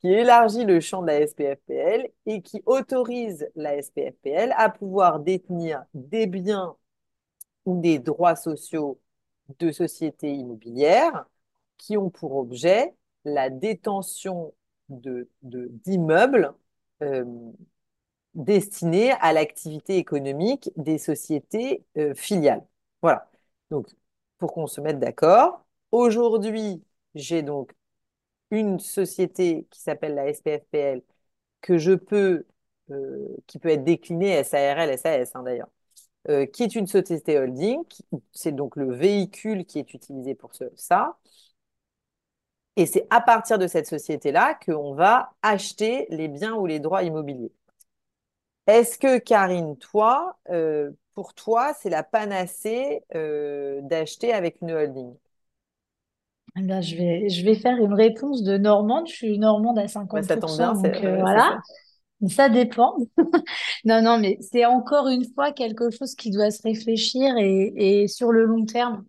qui 0.00 0.08
élargit 0.12 0.64
le 0.64 0.80
champ 0.80 1.02
de 1.02 1.06
la 1.06 1.24
SPFPL 1.24 2.10
et 2.26 2.42
qui 2.42 2.62
autorise 2.66 3.48
la 3.54 3.80
SPFPL 3.80 4.52
à 4.56 4.68
pouvoir 4.68 5.20
détenir 5.20 5.84
des 5.94 6.26
biens 6.26 6.74
ou 7.64 7.80
des 7.80 8.00
droits 8.00 8.36
sociaux 8.36 9.00
de 9.60 9.70
sociétés 9.70 10.34
immobilières 10.34 11.26
qui 11.78 11.96
ont 11.96 12.10
pour 12.10 12.34
objet 12.36 12.92
la 13.24 13.50
détention 13.50 14.52
d'immeubles 14.88 16.52
destiné 18.34 19.12
à 19.12 19.32
l'activité 19.32 19.96
économique 19.96 20.70
des 20.76 20.98
sociétés 20.98 21.84
euh, 21.98 22.14
filiales. 22.14 22.64
Voilà. 23.02 23.30
Donc, 23.70 23.88
pour 24.38 24.52
qu'on 24.52 24.66
se 24.66 24.80
mette 24.80 24.98
d'accord, 24.98 25.64
aujourd'hui, 25.92 26.82
j'ai 27.14 27.42
donc 27.42 27.72
une 28.50 28.78
société 28.80 29.66
qui 29.70 29.80
s'appelle 29.80 30.14
la 30.14 30.32
SPFPL 30.32 31.02
que 31.60 31.78
je 31.78 31.92
peux, 31.92 32.46
euh, 32.90 33.28
qui 33.46 33.58
peut 33.58 33.70
être 33.70 33.84
déclinée 33.84 34.42
SARL, 34.44 34.98
SAS 34.98 35.34
hein, 35.34 35.42
d'ailleurs, 35.42 35.70
qui 36.52 36.62
est 36.62 36.74
une 36.74 36.86
société 36.86 37.38
holding. 37.38 37.82
C'est 38.32 38.52
donc 38.52 38.76
le 38.76 38.94
véhicule 38.94 39.64
qui 39.66 39.78
est 39.78 39.94
utilisé 39.94 40.34
pour 40.34 40.52
ça. 40.76 41.18
Et 42.76 42.86
c'est 42.86 43.06
à 43.10 43.20
partir 43.20 43.58
de 43.58 43.66
cette 43.66 43.86
société-là 43.86 44.58
qu'on 44.66 44.94
va 44.94 45.32
acheter 45.42 46.06
les 46.10 46.28
biens 46.28 46.54
ou 46.54 46.66
les 46.66 46.80
droits 46.80 47.02
immobiliers. 47.04 47.52
Est-ce 48.66 48.98
que, 48.98 49.18
Karine, 49.18 49.76
toi, 49.76 50.36
euh, 50.50 50.90
pour 51.14 51.34
toi, 51.34 51.72
c'est 51.80 51.90
la 51.90 52.02
panacée 52.02 53.02
euh, 53.14 53.80
d'acheter 53.82 54.32
avec 54.32 54.56
une 54.62 54.72
holding? 54.72 55.14
Eh 56.56 56.82
je, 56.82 56.96
vais, 56.96 57.28
je 57.28 57.44
vais 57.44 57.56
faire 57.56 57.76
une 57.76 57.94
réponse 57.94 58.42
de 58.42 58.56
Normande. 58.56 59.08
Je 59.08 59.12
suis 59.12 59.38
Normande 59.38 59.78
à 59.78 59.86
50%. 59.88 60.12
Bah, 60.12 60.22
ça 60.22 60.36
tombe 60.36 60.56
bien, 60.56 60.72
donc, 60.72 61.04
euh, 61.04 61.20
voilà. 61.20 61.58
Ça. 62.22 62.28
ça. 62.28 62.48
dépend. 62.48 62.96
non, 63.84 64.02
non, 64.02 64.18
mais 64.18 64.38
c'est 64.40 64.64
encore 64.64 65.08
une 65.08 65.24
fois 65.34 65.52
quelque 65.52 65.90
chose 65.90 66.14
qui 66.14 66.30
doit 66.30 66.50
se 66.50 66.62
réfléchir 66.62 67.36
et, 67.38 68.02
et 68.02 68.08
sur 68.08 68.30
le 68.32 68.44
long 68.44 68.64
terme. 68.64 69.04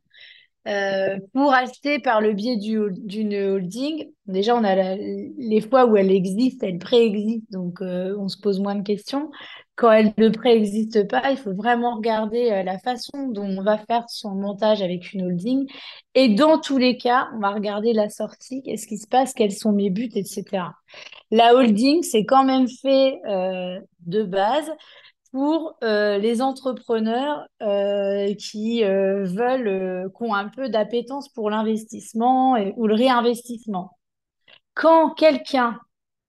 Euh, 0.67 1.19
pour 1.33 1.53
acheter 1.53 1.99
par 1.99 2.21
le 2.21 2.33
biais 2.33 2.57
d'une 2.57 3.35
holding, 3.35 4.09
déjà 4.25 4.55
on 4.55 4.63
a 4.63 4.95
les 4.95 5.61
fois 5.61 5.85
où 5.85 5.95
elle 5.95 6.11
existe, 6.11 6.63
elle 6.63 6.79
préexiste, 6.79 7.51
donc 7.51 7.81
euh, 7.81 8.15
on 8.17 8.27
se 8.27 8.37
pose 8.39 8.59
moins 8.59 8.73
de 8.73 8.81
questions. 8.81 9.29
Quand 9.75 9.91
elle 9.91 10.13
ne 10.17 10.29
préexiste 10.29 11.07
pas, 11.07 11.29
il 11.29 11.37
faut 11.37 11.53
vraiment 11.53 11.95
regarder 11.95 12.49
euh, 12.49 12.63
la 12.63 12.79
façon 12.79 13.27
dont 13.27 13.45
on 13.45 13.61
va 13.61 13.77
faire 13.77 14.05
son 14.09 14.31
montage 14.31 14.81
avec 14.81 15.13
une 15.13 15.27
holding. 15.27 15.69
Et 16.15 16.29
dans 16.29 16.59
tous 16.59 16.77
les 16.77 16.97
cas, 16.97 17.27
on 17.35 17.39
va 17.39 17.51
regarder 17.51 17.93
la 17.93 18.09
sortie, 18.09 18.63
qu'est-ce 18.63 18.87
qui 18.87 18.97
se 18.97 19.07
passe, 19.07 19.33
quels 19.33 19.51
sont 19.51 19.71
mes 19.71 19.91
buts, 19.91 20.09
etc. 20.15 20.71
La 21.29 21.53
holding, 21.53 22.01
c'est 22.01 22.25
quand 22.25 22.43
même 22.43 22.67
fait 22.67 23.19
de 24.05 24.23
base 24.23 24.71
pour 25.35 25.77
euh, 25.83 26.17
les 26.17 26.41
entrepreneurs 26.41 27.45
euh, 27.61 28.33
qui 28.35 28.85
euh, 28.85 29.25
veulent, 29.25 30.09
qui 30.15 30.23
ont 30.23 30.33
un 30.33 30.47
peu 30.47 30.69
d'appétence 30.69 31.27
pour 31.27 31.49
l'investissement 31.49 32.55
ou 32.77 32.87
le 32.87 32.95
réinvestissement. 32.95 33.97
Quand 34.75 35.09
quelqu'un, 35.09 35.77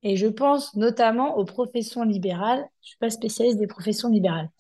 et 0.03 0.17
je 0.17 0.27
pense 0.27 0.75
notamment 0.75 1.37
aux 1.39 1.45
professions 1.45 2.03
libérales, 2.03 2.59
je 2.81 2.87
ne 2.87 2.89
suis 2.89 2.99
pas 2.99 3.11
spécialiste 3.11 3.61
des 3.61 3.69
professions 3.69 4.09
libérales, 4.09 4.51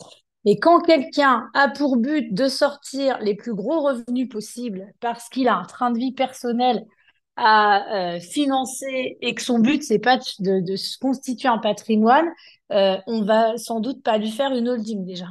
mais 0.44 0.60
quand 0.60 0.78
quelqu'un 0.78 1.50
a 1.52 1.68
pour 1.68 1.96
but 1.96 2.32
de 2.32 2.46
sortir 2.46 3.18
les 3.18 3.34
plus 3.34 3.52
gros 3.52 3.80
revenus 3.80 4.28
possibles 4.28 4.86
parce 5.00 5.28
qu'il 5.28 5.48
a 5.48 5.56
un 5.56 5.64
train 5.64 5.90
de 5.90 5.98
vie 5.98 6.12
personnel 6.12 6.86
à 7.36 8.14
euh, 8.16 8.20
financer 8.20 9.18
et 9.20 9.34
que 9.34 9.42
son 9.42 9.58
but 9.58 9.82
c'est 9.82 9.98
pas 9.98 10.18
de, 10.40 10.76
se 10.76 10.98
constituer 10.98 11.48
un 11.48 11.58
patrimoine, 11.58 12.26
euh, 12.72 12.96
on 13.06 13.22
va 13.24 13.56
sans 13.58 13.80
doute 13.80 14.02
pas 14.02 14.18
lui 14.18 14.30
faire 14.30 14.52
une 14.54 14.68
holding 14.68 15.04
déjà. 15.04 15.26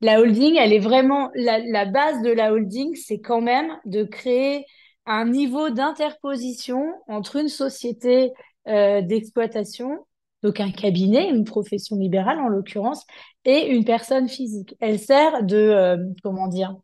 La 0.00 0.20
holding, 0.20 0.56
elle 0.56 0.72
est 0.72 0.78
vraiment 0.78 1.30
la, 1.34 1.58
la 1.58 1.84
base 1.84 2.22
de 2.22 2.30
la 2.30 2.52
holding, 2.52 2.94
c'est 2.94 3.18
quand 3.18 3.40
même 3.40 3.72
de 3.84 4.04
créer 4.04 4.64
un 5.08 5.24
niveau 5.24 5.70
d'interposition 5.70 6.84
entre 7.08 7.36
une 7.36 7.48
société 7.48 8.32
euh, 8.68 9.00
d'exploitation, 9.00 10.06
donc 10.42 10.60
un 10.60 10.70
cabinet, 10.70 11.30
une 11.30 11.44
profession 11.44 11.96
libérale 11.96 12.38
en 12.38 12.48
l'occurrence, 12.48 13.04
et 13.44 13.68
une 13.68 13.84
personne 13.84 14.28
physique. 14.28 14.76
Elle 14.80 14.98
sert 14.98 15.42
de 15.44 15.56
euh, 15.56 15.96
comment 16.22 16.46
dire 16.48 16.76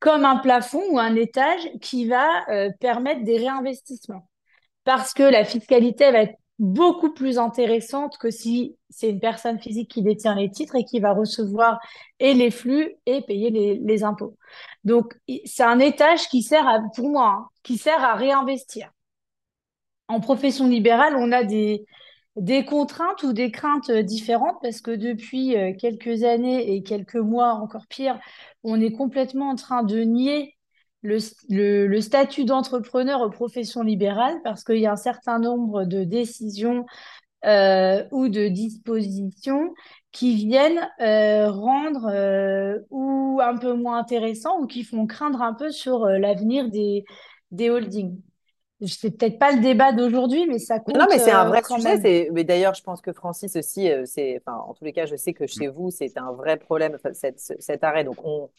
comme 0.00 0.24
un 0.24 0.36
plafond 0.36 0.82
ou 0.90 0.98
un 0.98 1.14
étage 1.14 1.68
qui 1.80 2.08
va 2.08 2.48
euh, 2.48 2.70
permettre 2.80 3.22
des 3.22 3.38
réinvestissements. 3.38 4.26
Parce 4.84 5.12
que 5.12 5.22
la 5.22 5.44
fiscalité 5.44 6.10
va 6.10 6.22
être 6.22 6.38
beaucoup 6.58 7.12
plus 7.12 7.38
intéressante 7.38 8.18
que 8.18 8.30
si 8.30 8.76
c'est 8.90 9.08
une 9.08 9.20
personne 9.20 9.58
physique 9.58 9.90
qui 9.90 10.02
détient 10.02 10.34
les 10.34 10.50
titres 10.50 10.76
et 10.76 10.84
qui 10.84 11.00
va 11.00 11.12
recevoir 11.12 11.78
et 12.18 12.34
les 12.34 12.50
flux 12.50 12.94
et 13.06 13.22
payer 13.22 13.50
les, 13.50 14.04
impôts. 14.04 14.36
Donc, 14.84 15.14
c'est 15.46 15.62
un 15.62 15.78
étage 15.78 16.28
qui 16.28 16.42
sert 16.42 16.66
à, 16.68 16.80
pour 16.94 17.08
moi, 17.08 17.28
hein, 17.28 17.48
qui 17.62 17.78
sert 17.78 18.02
à 18.02 18.14
réinvestir. 18.14 18.90
En 20.08 20.20
profession 20.20 20.66
libérale, 20.66 21.14
on 21.16 21.32
a 21.32 21.44
des, 21.44 21.84
des 22.36 22.64
contraintes 22.64 23.22
ou 23.22 23.32
des 23.32 23.50
craintes 23.50 23.90
différentes 23.90 24.56
parce 24.62 24.80
que 24.80 24.92
depuis 24.92 25.54
quelques 25.78 26.22
années 26.24 26.74
et 26.74 26.82
quelques 26.82 27.16
mois, 27.16 27.54
encore 27.54 27.86
pire, 27.88 28.18
on 28.62 28.80
est 28.80 28.92
complètement 28.92 29.50
en 29.50 29.56
train 29.56 29.82
de 29.82 30.00
nier 30.00 30.54
le, 31.02 32.00
statut 32.00 32.44
d'entrepreneur 32.44 33.20
aux 33.22 33.30
professions 33.30 33.82
libérales 33.82 34.40
parce 34.44 34.64
qu'il 34.64 34.78
y 34.78 34.86
a 34.86 34.92
un 34.92 34.96
certain 34.96 35.38
nombre 35.38 35.84
de 35.84 36.04
décisions 36.04 36.86
euh, 37.46 38.04
ou 38.10 38.28
de 38.28 38.48
dispositions 38.48 39.72
qui 40.12 40.34
viennent 40.34 40.88
euh, 41.00 41.50
rendre 41.50 42.06
euh, 42.12 42.78
ou 42.90 43.40
un 43.42 43.56
peu 43.56 43.74
moins 43.74 43.98
intéressants 43.98 44.60
ou 44.60 44.66
qui 44.66 44.84
font 44.84 45.06
craindre 45.06 45.40
un 45.40 45.54
peu 45.54 45.70
sur 45.70 46.06
l'avenir 46.06 46.68
des 46.70 47.70
holdings. 47.70 48.20
C'est 48.86 49.10
peut-être 49.10 49.38
pas 49.38 49.52
le 49.52 49.60
débat 49.60 49.92
d'aujourd'hui, 49.92 50.46
mais 50.46 50.58
ça 50.58 50.78
compte. 50.80 50.96
Non, 50.96 51.06
mais 51.10 51.18
c'est 51.18 51.30
un 51.32 51.44
vrai 51.44 51.62
sujet. 51.62 52.28
Mais 52.32 52.44
d'ailleurs, 52.44 52.74
je 52.74 52.82
pense 52.82 53.00
que 53.00 53.12
Francis 53.12 53.54
aussi, 53.56 53.90
c'est, 54.06 54.40
enfin, 54.44 54.58
en 54.58 54.74
tous 54.74 54.84
les 54.84 54.92
cas, 54.92 55.06
je 55.06 55.16
sais 55.16 55.32
que 55.34 55.46
chez 55.46 55.66
Mm. 55.66 55.72
vous, 55.72 55.90
c'est 55.90 56.16
un 56.18 56.32
vrai 56.32 56.56
problème, 56.56 56.96
cette- 57.12 57.40
cet 57.40 57.84
arrêt. 57.84 58.04
Donc, 58.04 58.24
on, 58.24 58.50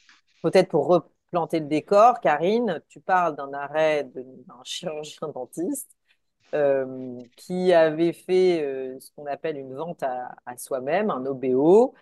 peut-être 0.44 0.70
pour 0.70 0.88
replanter 0.88 1.60
le 1.60 1.66
décor, 1.68 2.20
Karine, 2.20 2.82
tu 2.88 3.00
parles 3.00 3.36
d'un 3.36 3.52
arrêt 3.54 4.04
d'un 4.14 4.62
chirurgien 4.64 5.30
dentiste 5.30 5.96
euh, 6.54 7.20
qui 7.38 7.74
avait 7.74 8.14
fait 8.14 8.62
euh, 8.64 9.00
ce 9.00 9.12
qu'on 9.12 9.26
appelle 9.26 9.58
une 9.58 9.74
vente 9.76 10.04
à, 10.04 10.36
à 10.46 10.58
soi-même, 10.58 11.10
un 11.10 11.26
OBO, 11.26 11.94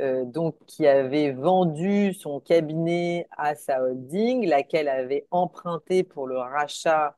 euh, 0.00 0.24
donc 0.24 0.56
qui 0.66 0.86
avait 0.86 1.32
vendu 1.32 2.14
son 2.14 2.40
cabinet 2.40 3.28
à 3.36 3.54
sa 3.54 3.82
holding, 3.82 4.46
laquelle 4.48 4.88
avait 4.88 5.26
emprunté 5.30 6.04
pour 6.04 6.26
le 6.26 6.38
rachat 6.38 7.08
euh, 7.08 7.12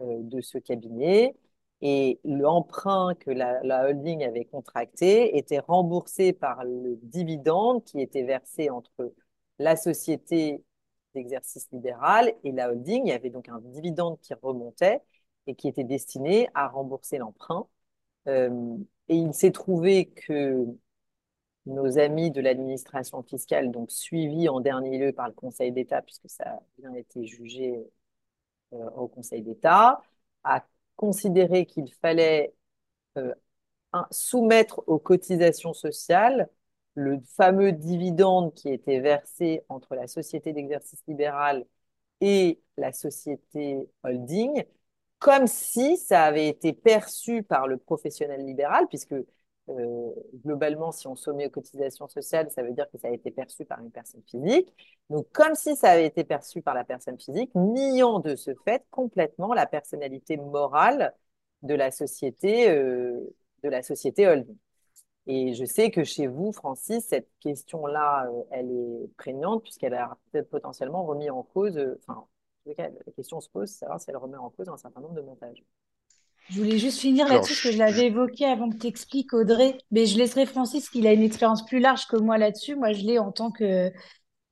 de 0.00 0.40
ce 0.40 0.58
cabinet. 0.58 1.34
Et 1.82 2.20
l'emprunt 2.24 3.14
que 3.14 3.30
la, 3.30 3.88
holding 3.88 4.22
avait 4.22 4.44
contracté 4.44 5.38
était 5.38 5.60
remboursé 5.60 6.32
par 6.32 6.64
le 6.64 6.98
dividende 7.02 7.84
qui 7.84 8.00
était 8.00 8.24
versé 8.24 8.68
entre 8.70 9.14
la 9.58 9.76
société 9.76 10.62
d'exercice 11.14 11.68
libéral 11.72 12.34
et 12.44 12.52
la 12.52 12.70
holding. 12.70 13.06
Il 13.06 13.08
y 13.08 13.12
avait 13.12 13.30
donc 13.30 13.48
un 13.48 13.60
dividende 13.60 14.18
qui 14.20 14.34
remontait 14.34 15.00
et 15.46 15.54
qui 15.54 15.68
était 15.68 15.84
destiné 15.84 16.48
à 16.54 16.68
rembourser 16.68 17.18
l'emprunt. 17.18 17.66
Euh, 18.28 18.76
et 19.08 19.16
il 19.16 19.34
s'est 19.34 19.52
trouvé 19.52 20.06
que 20.06 20.66
nos 21.66 21.98
amis 21.98 22.30
de 22.30 22.40
l'administration 22.40 23.22
fiscale, 23.22 23.70
donc 23.70 23.90
suivis 23.90 24.48
en 24.48 24.60
dernier 24.60 24.98
lieu 24.98 25.12
par 25.12 25.28
le 25.28 25.34
Conseil 25.34 25.72
d'État, 25.72 26.02
puisque 26.02 26.28
ça 26.28 26.44
a 26.44 26.62
bien 26.78 26.92
été 26.94 27.26
jugé 27.26 27.76
euh, 27.76 27.90
au 28.72 29.08
Conseil 29.08 29.42
d'État, 29.42 30.00
a 30.44 30.64
considéré 30.96 31.66
qu'il 31.66 31.92
fallait 31.94 32.54
euh, 33.18 33.34
soumettre 34.10 34.82
aux 34.86 34.98
cotisations 34.98 35.72
sociales 35.74 36.48
le 36.94 37.20
fameux 37.36 37.72
dividende 37.72 38.52
qui 38.54 38.68
était 38.68 39.00
versé 39.00 39.64
entre 39.68 39.94
la 39.94 40.06
société 40.06 40.52
d'exercice 40.52 41.02
libéral 41.06 41.64
et 42.20 42.60
la 42.76 42.92
société 42.92 43.88
holding, 44.04 44.64
comme 45.18 45.46
si 45.46 45.96
ça 45.96 46.24
avait 46.24 46.48
été 46.48 46.72
perçu 46.72 47.42
par 47.42 47.66
le 47.68 47.76
professionnel 47.78 48.44
libéral, 48.44 48.86
puisque 48.88 49.14
euh, 49.68 50.12
globalement, 50.44 50.90
si 50.92 51.06
on 51.06 51.14
soumet 51.14 51.46
aux 51.46 51.50
cotisations 51.50 52.08
sociales, 52.08 52.50
ça 52.50 52.62
veut 52.62 52.72
dire 52.72 52.90
que 52.90 52.98
ça 52.98 53.08
a 53.08 53.10
été 53.10 53.30
perçu 53.30 53.64
par 53.64 53.80
une 53.80 53.90
personne 53.90 54.22
physique. 54.26 54.74
Donc, 55.10 55.30
comme 55.32 55.54
si 55.54 55.76
ça 55.76 55.90
avait 55.90 56.06
été 56.06 56.24
perçu 56.24 56.62
par 56.62 56.74
la 56.74 56.84
personne 56.84 57.18
physique, 57.18 57.50
niant 57.54 58.20
de 58.20 58.36
ce 58.36 58.52
fait 58.64 58.84
complètement 58.90 59.54
la 59.54 59.66
personnalité 59.66 60.36
morale 60.36 61.14
de 61.62 61.74
la 61.74 61.90
société, 61.90 62.70
euh, 62.70 63.20
de 63.62 63.68
la 63.68 63.82
société 63.82 64.26
holding. 64.26 64.56
Et 65.26 65.54
je 65.54 65.64
sais 65.64 65.90
que 65.90 66.04
chez 66.04 66.26
vous, 66.26 66.52
Francis, 66.52 67.06
cette 67.06 67.28
question-là, 67.40 68.26
euh, 68.28 68.42
elle 68.50 68.70
est 68.72 69.08
prégnante 69.16 69.62
puisqu'elle 69.62 69.94
a 69.94 70.18
peut-être 70.32 70.50
potentiellement 70.50 71.04
remis 71.04 71.30
en 71.30 71.42
cause, 71.42 71.78
enfin, 72.06 72.26
la 72.66 73.12
question 73.16 73.40
se 73.40 73.48
pose, 73.48 73.70
savoir 73.70 74.00
si 74.00 74.10
elle 74.10 74.16
remet 74.16 74.36
en 74.36 74.50
cause 74.50 74.68
un 74.68 74.76
certain 74.76 75.00
nombre 75.00 75.14
de 75.14 75.22
montages. 75.22 75.62
Je 76.50 76.58
voulais 76.58 76.78
juste 76.78 76.98
finir 77.00 77.28
là-dessus, 77.28 77.54
parce 77.54 77.60
que 77.62 77.70
je- 77.70 77.78
l'avais 77.78 78.06
évoqué 78.06 78.44
avant 78.44 78.70
que 78.70 78.76
tu 78.76 78.86
expliques, 78.88 79.32
Audrey. 79.34 79.78
Mais 79.92 80.06
je 80.06 80.18
laisserai 80.18 80.46
Francis, 80.46 80.90
qu'il 80.90 81.06
a 81.06 81.12
une 81.12 81.22
expérience 81.22 81.64
plus 81.64 81.78
large 81.78 82.06
que 82.08 82.16
moi 82.16 82.38
là-dessus. 82.38 82.74
Moi, 82.74 82.92
je 82.92 83.02
l'ai 83.04 83.18
en 83.20 83.30
tant 83.30 83.52
que, 83.52 83.92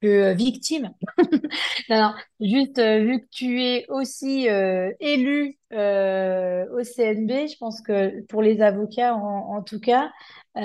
que 0.02 0.34
victime. 0.34 0.92
Non, 1.90 1.96
non, 2.02 2.14
juste 2.46 2.78
euh, 2.78 3.00
vu 3.04 3.20
que 3.22 3.26
tu 3.30 3.62
es 3.64 3.86
aussi 3.88 4.48
euh, 4.50 4.92
élu 5.00 5.58
euh, 5.72 6.66
au 6.78 6.84
CNB, 6.84 7.48
je 7.48 7.56
pense 7.58 7.80
que 7.82 8.22
pour 8.26 8.42
les 8.42 8.60
avocats 8.62 9.14
en, 9.16 9.56
en 9.56 9.62
tout 9.62 9.80
cas, 9.80 10.10
euh, 10.56 10.60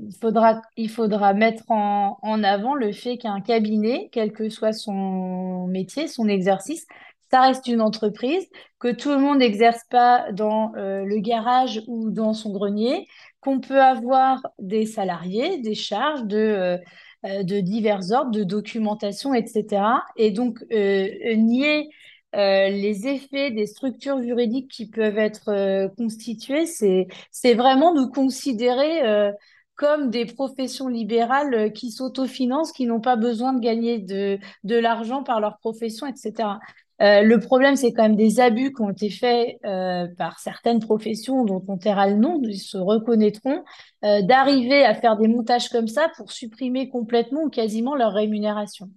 il 0.00 0.14
faudra, 0.20 0.62
il 0.76 0.90
faudra 0.90 1.34
mettre 1.34 1.64
en, 1.70 2.18
en 2.22 2.42
avant 2.44 2.74
le 2.74 2.92
fait 2.92 3.18
qu'un 3.18 3.40
cabinet, 3.40 4.08
quel 4.12 4.32
que 4.32 4.48
soit 4.50 4.72
son 4.72 5.66
métier, 5.68 6.08
son 6.08 6.28
exercice, 6.28 6.86
ça 7.32 7.40
reste 7.40 7.66
une 7.66 7.80
entreprise, 7.80 8.46
que 8.78 8.92
tout 8.92 9.08
le 9.08 9.18
monde 9.18 9.38
n'exerce 9.38 9.82
pas 9.88 10.30
dans 10.32 10.74
euh, 10.76 11.04
le 11.04 11.18
garage 11.18 11.82
ou 11.86 12.10
dans 12.10 12.34
son 12.34 12.52
grenier, 12.52 13.06
qu'on 13.40 13.60
peut 13.60 13.80
avoir 13.80 14.42
des 14.58 14.86
salariés, 14.86 15.58
des 15.58 15.74
charges 15.74 16.24
de... 16.24 16.36
euh, 16.36 16.78
euh, 17.24 17.44
de 17.44 17.60
divers 17.60 18.10
ordres, 18.10 18.32
de 18.32 18.42
documentation, 18.42 19.32
etc. 19.32 20.02
Et 20.16 20.32
donc, 20.32 20.58
nier 20.72 21.88
les 22.34 23.06
effets 23.06 23.52
des 23.52 23.66
structures 23.66 24.20
juridiques 24.20 24.68
qui 24.68 24.88
peuvent 24.88 25.18
être 25.18 25.88
constituées, 25.96 26.66
c'est, 26.66 27.06
c'est 27.30 27.54
vraiment 27.54 27.94
nous 27.94 28.08
considérer 28.08 29.32
comme 29.76 30.10
des 30.10 30.26
professions 30.26 30.88
libérales 30.88 31.72
qui 31.72 31.92
s'autofinancent, 31.92 32.72
qui 32.72 32.86
n'ont 32.86 33.00
pas 33.00 33.14
besoin 33.14 33.52
de 33.52 33.60
gagner 33.60 34.00
de, 34.00 34.38
de 34.64 34.74
l'argent 34.76 35.22
par 35.22 35.40
leur 35.40 35.58
profession, 35.58 36.08
etc. 36.08 36.58
Euh, 37.00 37.22
le 37.22 37.40
problème, 37.40 37.76
c'est 37.76 37.92
quand 37.92 38.02
même 38.02 38.16
des 38.16 38.38
abus 38.38 38.72
qui 38.72 38.82
ont 38.82 38.90
été 38.90 39.10
faits 39.10 39.58
euh, 39.64 40.06
par 40.16 40.38
certaines 40.38 40.80
professions 40.80 41.44
dont 41.44 41.64
on 41.66 41.78
taira 41.78 42.08
le 42.08 42.16
nom, 42.16 42.40
ils 42.42 42.58
se 42.58 42.76
reconnaîtront, 42.76 43.64
euh, 44.04 44.22
d'arriver 44.22 44.84
à 44.84 44.94
faire 44.94 45.16
des 45.16 45.28
montages 45.28 45.68
comme 45.68 45.88
ça 45.88 46.08
pour 46.16 46.30
supprimer 46.30 46.88
complètement 46.88 47.42
ou 47.44 47.50
quasiment 47.50 47.96
leur 47.96 48.12
rémunération. 48.12 48.88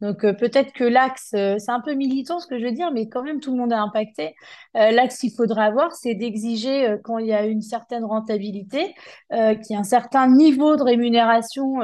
Donc 0.00 0.24
euh, 0.24 0.32
peut-être 0.32 0.72
que 0.72 0.84
l'axe, 0.84 1.32
euh, 1.34 1.56
c'est 1.58 1.72
un 1.72 1.80
peu 1.80 1.94
militant 1.94 2.38
ce 2.38 2.46
que 2.46 2.58
je 2.58 2.64
veux 2.64 2.72
dire, 2.72 2.92
mais 2.92 3.08
quand 3.08 3.22
même 3.22 3.40
tout 3.40 3.50
le 3.50 3.56
monde 3.56 3.72
est 3.72 3.76
impacté. 3.76 4.34
Euh, 4.76 4.90
l'axe 4.92 5.18
qu'il 5.18 5.32
faudra 5.32 5.64
avoir, 5.64 5.92
c'est 5.92 6.14
d'exiger 6.14 6.96
quand 7.02 7.18
il 7.18 7.26
y 7.26 7.32
a 7.32 7.46
une 7.46 7.62
certaine 7.62 8.04
rentabilité, 8.04 8.94
qu'il 9.30 9.70
y 9.70 9.72
ait 9.72 9.76
un 9.76 9.84
certain 9.84 10.28
niveau 10.28 10.76
de 10.76 10.82
rémunération 10.82 11.80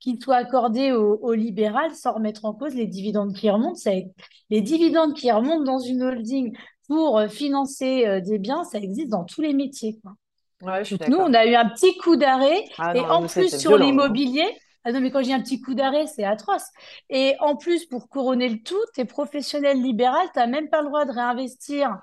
qui 0.00 0.18
soit 0.20 0.36
accordé 0.36 0.92
au, 0.92 1.18
au 1.22 1.32
libéral 1.32 1.94
sans 1.94 2.14
remettre 2.14 2.44
en 2.44 2.52
cause 2.52 2.74
les 2.74 2.86
dividendes 2.86 3.34
qui 3.34 3.48
remontent. 3.50 3.76
Ça, 3.76 3.92
les 4.50 4.60
dividendes 4.60 5.14
qui 5.14 5.30
remontent 5.30 5.64
dans 5.64 5.78
une 5.78 6.02
holding 6.02 6.56
pour 6.88 7.22
financer 7.28 8.20
des 8.22 8.38
biens, 8.38 8.64
ça 8.64 8.78
existe 8.78 9.08
dans 9.08 9.24
tous 9.24 9.40
les 9.40 9.54
métiers. 9.54 9.98
Quoi. 10.02 10.12
Ouais, 10.62 10.80
je 10.80 10.84
suis 10.84 10.98
Donc 10.98 11.08
nous, 11.08 11.18
on 11.18 11.34
a 11.34 11.46
eu 11.46 11.54
un 11.54 11.68
petit 11.68 11.96
coup 11.98 12.16
d'arrêt 12.16 12.64
Ah 12.78 12.94
et 12.94 13.00
non, 13.00 13.08
en 13.08 13.26
plus 13.26 13.58
sur 13.58 13.74
hein. 13.74 13.78
l'immobilier, 13.78 14.46
ah 14.84 14.92
non 14.92 15.00
mais 15.00 15.10
quand 15.10 15.22
j'ai 15.22 15.32
un 15.32 15.40
petit 15.42 15.60
coup 15.60 15.74
d'arrêt, 15.74 16.06
c'est 16.06 16.24
atroce. 16.24 16.64
Et 17.10 17.34
en 17.40 17.56
plus, 17.56 17.86
pour 17.86 18.08
couronner 18.08 18.48
le 18.48 18.62
tout, 18.62 18.80
t'es 18.94 19.04
professionnel 19.04 19.80
libéral, 19.82 20.26
t'as 20.34 20.46
même 20.46 20.68
pas 20.68 20.82
le 20.82 20.88
droit 20.88 21.04
de 21.06 21.12
réinvestir 21.12 21.96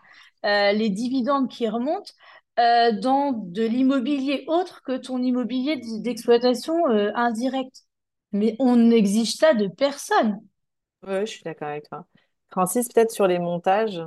euh, 0.46 0.72
les 0.74 0.90
dividendes 0.90 1.50
qui 1.50 1.68
remontent 1.70 2.12
euh, 2.60 2.92
dans 3.00 3.32
de 3.34 3.64
l'immobilier 3.64 4.44
autre 4.48 4.82
que 4.84 4.98
ton 4.98 5.22
immobilier 5.22 5.80
d'exploitation 6.02 6.88
euh, 6.90 7.12
indirecte. 7.16 7.84
Mais 8.32 8.56
on 8.60 8.92
exige 8.92 9.36
ça 9.36 9.54
de 9.54 9.68
personne. 9.68 10.40
Ouais, 11.04 11.26
je 11.26 11.32
suis 11.32 11.44
d'accord 11.44 11.70
avec 11.70 11.88
toi. 11.90 12.06
Francis, 12.50 12.88
peut-être 12.90 13.12
sur 13.12 13.28
les 13.28 13.40
montages, 13.40 14.02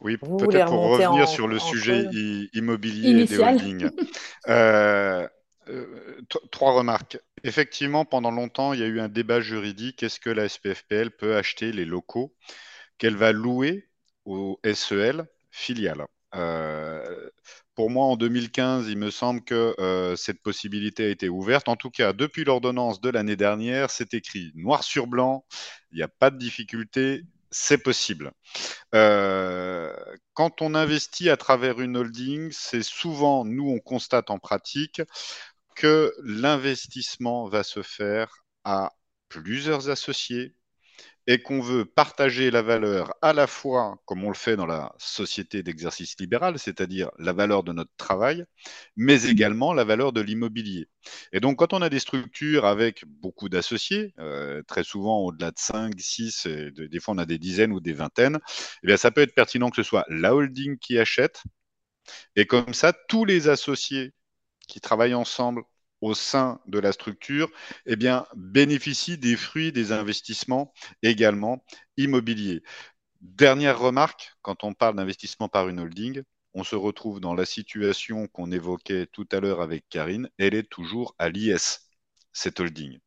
Oui, 0.00 0.16
peut-être 0.36 0.66
pour 0.66 0.90
revenir 0.90 1.26
en, 1.26 1.26
sur 1.26 1.48
le 1.48 1.58
sujet 1.58 2.08
immobilier 2.52 3.20
et 3.20 3.24
des 3.24 3.40
Initial. 3.40 3.40
holdings. 3.40 3.90
Euh, 4.48 5.26
trois 6.50 6.72
remarques. 6.72 7.18
Effectivement, 7.44 8.04
pendant 8.04 8.30
longtemps, 8.30 8.72
il 8.72 8.80
y 8.80 8.82
a 8.82 8.86
eu 8.86 9.00
un 9.00 9.08
débat 9.08 9.40
juridique. 9.40 10.02
Est-ce 10.02 10.20
que 10.20 10.30
la 10.30 10.48
SPFPL 10.48 11.10
peut 11.10 11.36
acheter 11.36 11.72
les 11.72 11.84
locaux 11.84 12.34
qu'elle 12.98 13.16
va 13.16 13.32
louer 13.32 13.88
au 14.24 14.58
SEL 14.74 15.26
filiale? 15.50 16.06
Euh, 16.34 17.30
pour 17.74 17.90
moi, 17.90 18.06
en 18.06 18.16
2015, 18.16 18.88
il 18.88 18.98
me 18.98 19.10
semble 19.10 19.42
que 19.44 19.74
euh, 19.78 20.16
cette 20.16 20.42
possibilité 20.42 21.04
a 21.06 21.08
été 21.08 21.28
ouverte. 21.28 21.68
En 21.68 21.76
tout 21.76 21.90
cas, 21.90 22.12
depuis 22.12 22.44
l'ordonnance 22.44 23.00
de 23.00 23.10
l'année 23.10 23.36
dernière, 23.36 23.90
c'est 23.90 24.14
écrit 24.14 24.52
noir 24.54 24.82
sur 24.82 25.06
blanc. 25.06 25.44
Il 25.92 25.96
n'y 25.96 26.02
a 26.02 26.08
pas 26.08 26.30
de 26.30 26.38
difficulté. 26.38 27.22
C'est 27.50 27.78
possible. 27.78 28.32
Euh, 28.94 29.94
quand 30.34 30.62
on 30.62 30.74
investit 30.74 31.30
à 31.30 31.36
travers 31.36 31.80
une 31.80 31.96
holding, 31.96 32.50
c'est 32.52 32.82
souvent, 32.82 33.44
nous, 33.44 33.68
on 33.70 33.78
constate 33.78 34.30
en 34.30 34.38
pratique 34.38 35.00
que 35.76 36.12
l'investissement 36.24 37.48
va 37.48 37.62
se 37.62 37.82
faire 37.82 38.44
à 38.64 38.92
plusieurs 39.28 39.90
associés 39.90 40.54
et 41.28 41.42
qu'on 41.42 41.60
veut 41.60 41.84
partager 41.84 42.50
la 42.52 42.62
valeur 42.62 43.12
à 43.20 43.32
la 43.32 43.46
fois, 43.48 44.00
comme 44.06 44.24
on 44.24 44.28
le 44.28 44.36
fait 44.36 44.56
dans 44.56 44.66
la 44.66 44.94
société 44.98 45.62
d'exercice 45.62 46.14
libéral, 46.20 46.58
c'est-à-dire 46.58 47.10
la 47.18 47.32
valeur 47.32 47.64
de 47.64 47.72
notre 47.72 47.90
travail, 47.96 48.44
mais 48.96 49.24
également 49.24 49.74
la 49.74 49.84
valeur 49.84 50.12
de 50.12 50.20
l'immobilier. 50.20 50.88
Et 51.32 51.40
donc, 51.40 51.58
quand 51.58 51.72
on 51.72 51.82
a 51.82 51.88
des 51.90 51.98
structures 51.98 52.64
avec 52.64 53.04
beaucoup 53.06 53.48
d'associés, 53.48 54.14
euh, 54.20 54.62
très 54.68 54.84
souvent 54.84 55.18
au-delà 55.20 55.50
de 55.50 55.58
5, 55.58 55.94
6, 55.98 56.46
et 56.46 56.70
des 56.70 57.00
fois 57.00 57.14
on 57.14 57.18
a 57.18 57.26
des 57.26 57.38
dizaines 57.38 57.72
ou 57.72 57.80
des 57.80 57.92
vingtaines, 57.92 58.38
eh 58.84 58.86
bien, 58.86 58.96
ça 58.96 59.10
peut 59.10 59.20
être 59.20 59.34
pertinent 59.34 59.70
que 59.70 59.76
ce 59.76 59.82
soit 59.82 60.06
la 60.08 60.34
holding 60.34 60.78
qui 60.78 60.98
achète, 60.98 61.42
et 62.36 62.46
comme 62.46 62.74
ça, 62.74 62.92
tous 63.08 63.24
les 63.24 63.48
associés 63.48 64.12
qui 64.66 64.80
travaillent 64.80 65.14
ensemble 65.14 65.62
au 66.00 66.14
sein 66.14 66.60
de 66.66 66.78
la 66.78 66.92
structure 66.92 67.50
eh 67.86 67.96
bien, 67.96 68.26
bénéficient 68.34 69.18
des 69.18 69.36
fruits 69.36 69.72
des 69.72 69.92
investissements 69.92 70.72
également 71.02 71.64
immobiliers. 71.96 72.62
Dernière 73.20 73.78
remarque, 73.78 74.36
quand 74.42 74.64
on 74.64 74.74
parle 74.74 74.96
d'investissement 74.96 75.48
par 75.48 75.68
une 75.68 75.80
holding, 75.80 76.22
on 76.54 76.64
se 76.64 76.76
retrouve 76.76 77.20
dans 77.20 77.34
la 77.34 77.44
situation 77.44 78.28
qu'on 78.28 78.50
évoquait 78.50 79.06
tout 79.06 79.28
à 79.32 79.40
l'heure 79.40 79.60
avec 79.60 79.88
Karine, 79.88 80.30
elle 80.38 80.54
est 80.54 80.68
toujours 80.68 81.14
à 81.18 81.28
l'IS, 81.28 81.90
cette 82.32 82.60
holding. 82.60 82.98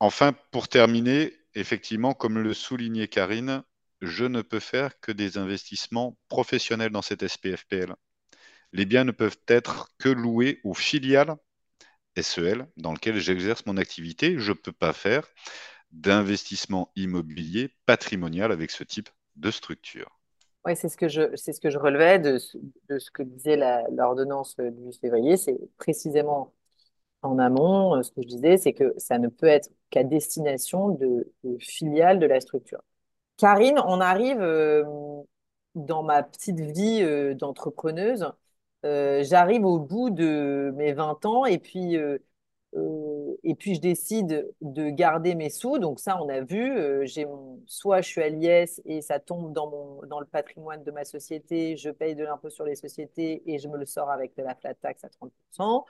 Enfin, 0.00 0.32
pour 0.52 0.68
terminer, 0.68 1.34
effectivement, 1.54 2.14
comme 2.14 2.38
le 2.38 2.54
soulignait 2.54 3.08
Karine, 3.08 3.62
je 4.00 4.24
ne 4.24 4.42
peux 4.42 4.60
faire 4.60 5.00
que 5.00 5.12
des 5.12 5.38
investissements 5.38 6.16
professionnels 6.28 6.92
dans 6.92 7.02
cette 7.02 7.26
SPFPL 7.26 7.94
les 8.72 8.84
biens 8.84 9.04
ne 9.04 9.12
peuvent 9.12 9.38
être 9.48 9.90
que 9.98 10.08
loués 10.08 10.60
aux 10.64 10.74
filiales 10.74 11.36
SEL 12.20 12.66
dans 12.76 12.92
lesquelles 12.92 13.18
j'exerce 13.18 13.64
mon 13.66 13.76
activité. 13.76 14.38
Je 14.38 14.52
ne 14.52 14.56
peux 14.56 14.72
pas 14.72 14.92
faire 14.92 15.26
d'investissement 15.90 16.90
immobilier 16.96 17.70
patrimonial 17.86 18.52
avec 18.52 18.70
ce 18.70 18.84
type 18.84 19.08
de 19.36 19.50
structure. 19.50 20.18
Oui, 20.66 20.76
c'est 20.76 20.88
ce 20.88 20.96
que 20.96 21.08
je, 21.08 21.34
ce 21.36 21.58
que 21.60 21.70
je 21.70 21.78
relevais 21.78 22.18
de, 22.18 22.38
ce 22.38 23.10
que 23.10 23.22
disait 23.22 23.56
l'ordonnance 23.90 24.56
du 24.56 24.92
février. 25.00 25.36
C'est 25.36 25.58
précisément 25.78 26.52
en 27.22 27.38
amont, 27.38 27.96
euh, 27.96 28.02
ce 28.02 28.10
que 28.10 28.22
je 28.22 28.28
disais, 28.28 28.56
c'est 28.58 28.72
que 28.72 28.94
ça 28.98 29.18
ne 29.18 29.28
peut 29.28 29.46
être 29.46 29.70
qu'à 29.90 30.04
destination 30.04 30.90
de, 30.90 31.32
filiales 31.58 32.18
de 32.18 32.26
la 32.26 32.40
structure. 32.40 32.82
Karine, 33.36 33.78
on 33.86 34.00
arrive 34.00 34.40
euh, 34.40 34.84
dans 35.74 36.02
ma 36.02 36.22
petite 36.22 36.60
vie 36.60 37.00
euh, 37.02 37.34
d'entrepreneuse 37.34 38.32
j'arrive 38.84 39.64
au 39.64 39.78
bout 39.78 40.10
de 40.10 40.72
mes 40.76 40.92
20 40.92 41.24
ans 41.26 41.44
et 41.44 41.58
puis, 41.58 41.96
euh, 41.96 42.18
euh, 42.76 43.36
et 43.44 43.54
puis 43.54 43.74
je 43.74 43.80
décide 43.80 44.54
de 44.60 44.90
garder 44.90 45.34
mes 45.34 45.50
sous. 45.50 45.78
Donc 45.78 46.00
ça, 46.00 46.20
on 46.22 46.28
a 46.28 46.40
vu, 46.40 47.06
j'ai 47.06 47.26
soit 47.66 48.00
je 48.02 48.08
suis 48.08 48.22
à 48.22 48.28
l'IS 48.28 48.80
et 48.84 49.00
ça 49.02 49.18
tombe 49.20 49.52
dans, 49.52 49.70
mon, 49.70 50.02
dans 50.06 50.20
le 50.20 50.26
patrimoine 50.26 50.84
de 50.84 50.90
ma 50.90 51.04
société, 51.04 51.76
je 51.76 51.90
paye 51.90 52.14
de 52.14 52.24
l'impôt 52.24 52.50
sur 52.50 52.64
les 52.64 52.76
sociétés 52.76 53.42
et 53.46 53.58
je 53.58 53.68
me 53.68 53.78
le 53.78 53.86
sors 53.86 54.10
avec 54.10 54.36
de 54.36 54.42
la 54.42 54.54
flat 54.54 54.74
tax 54.74 55.04
à 55.04 55.08
30%. 55.08 55.84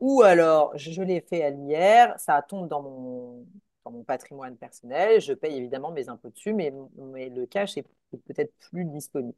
Ou 0.00 0.22
alors, 0.22 0.76
je, 0.76 1.00
l'ai 1.02 1.20
fait 1.20 1.44
à 1.44 1.50
l'IR, 1.50 2.14
ça 2.18 2.42
tombe 2.42 2.68
dans 2.68 2.82
mon, 2.82 3.46
dans 3.84 3.92
mon 3.92 4.02
patrimoine 4.02 4.56
personnel, 4.56 5.20
je 5.20 5.32
paye 5.32 5.56
évidemment 5.56 5.92
mes 5.92 6.08
impôts 6.08 6.30
dessus, 6.30 6.52
mais, 6.52 6.72
mais 6.96 7.28
le 7.28 7.46
cash 7.46 7.76
est 7.76 7.86
peut-être 8.26 8.52
plus 8.70 8.84
disponible. 8.84 9.36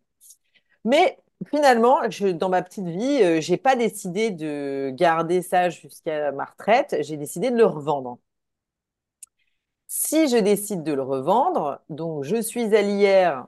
Mais 0.85 1.19
finalement, 1.49 2.01
dans 2.35 2.49
ma 2.49 2.62
petite 2.62 2.87
vie, 2.87 3.22
euh, 3.22 3.41
j'ai 3.41 3.57
pas 3.57 3.76
décidé 3.76 4.30
de 4.30 4.91
garder 4.95 5.43
ça 5.43 5.70
jusqu'à 5.70 6.32
ma 6.32 6.45
retraite. 6.45 6.97
J'ai 7.01 7.16
décidé 7.16 7.51
de 7.51 7.57
le 7.57 7.66
revendre. 7.66 8.18
Si 9.87 10.28
je 10.28 10.37
décide 10.37 10.82
de 10.82 10.93
le 10.93 11.03
revendre, 11.03 11.80
donc 11.89 12.24
je 12.24 12.41
suis 12.43 12.74
à 12.74 12.82
l'IR, 12.82 13.47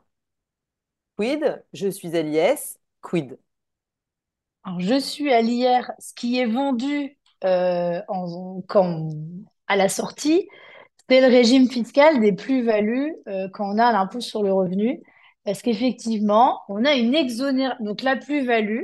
quid 1.16 1.64
Je 1.72 1.88
suis 1.88 2.16
à 2.16 2.22
l'IS, 2.22 2.78
quid 3.02 3.38
Alors, 4.64 4.80
je 4.80 4.98
suis 4.98 5.32
à 5.32 5.40
l'IR, 5.42 5.90
ce 5.98 6.14
qui 6.14 6.38
est 6.38 6.46
vendu 6.46 7.18
euh, 7.44 8.00
à 9.66 9.76
la 9.76 9.88
sortie, 9.88 10.48
c'est 11.08 11.20
le 11.20 11.28
régime 11.28 11.68
fiscal 11.70 12.20
des 12.20 12.32
plus-values 12.32 13.14
euh, 13.28 13.48
quand 13.52 13.74
on 13.74 13.78
a 13.78 13.92
l'impôt 13.92 14.20
sur 14.20 14.42
le 14.42 14.52
revenu. 14.52 15.02
Parce 15.46 15.62
qu'effectivement, 15.62 16.60
on 16.68 16.84
a 16.84 16.94
une 16.94 17.14
exonération. 17.14 17.82
Donc, 17.82 18.02
la 18.02 18.16
plus-value, 18.16 18.82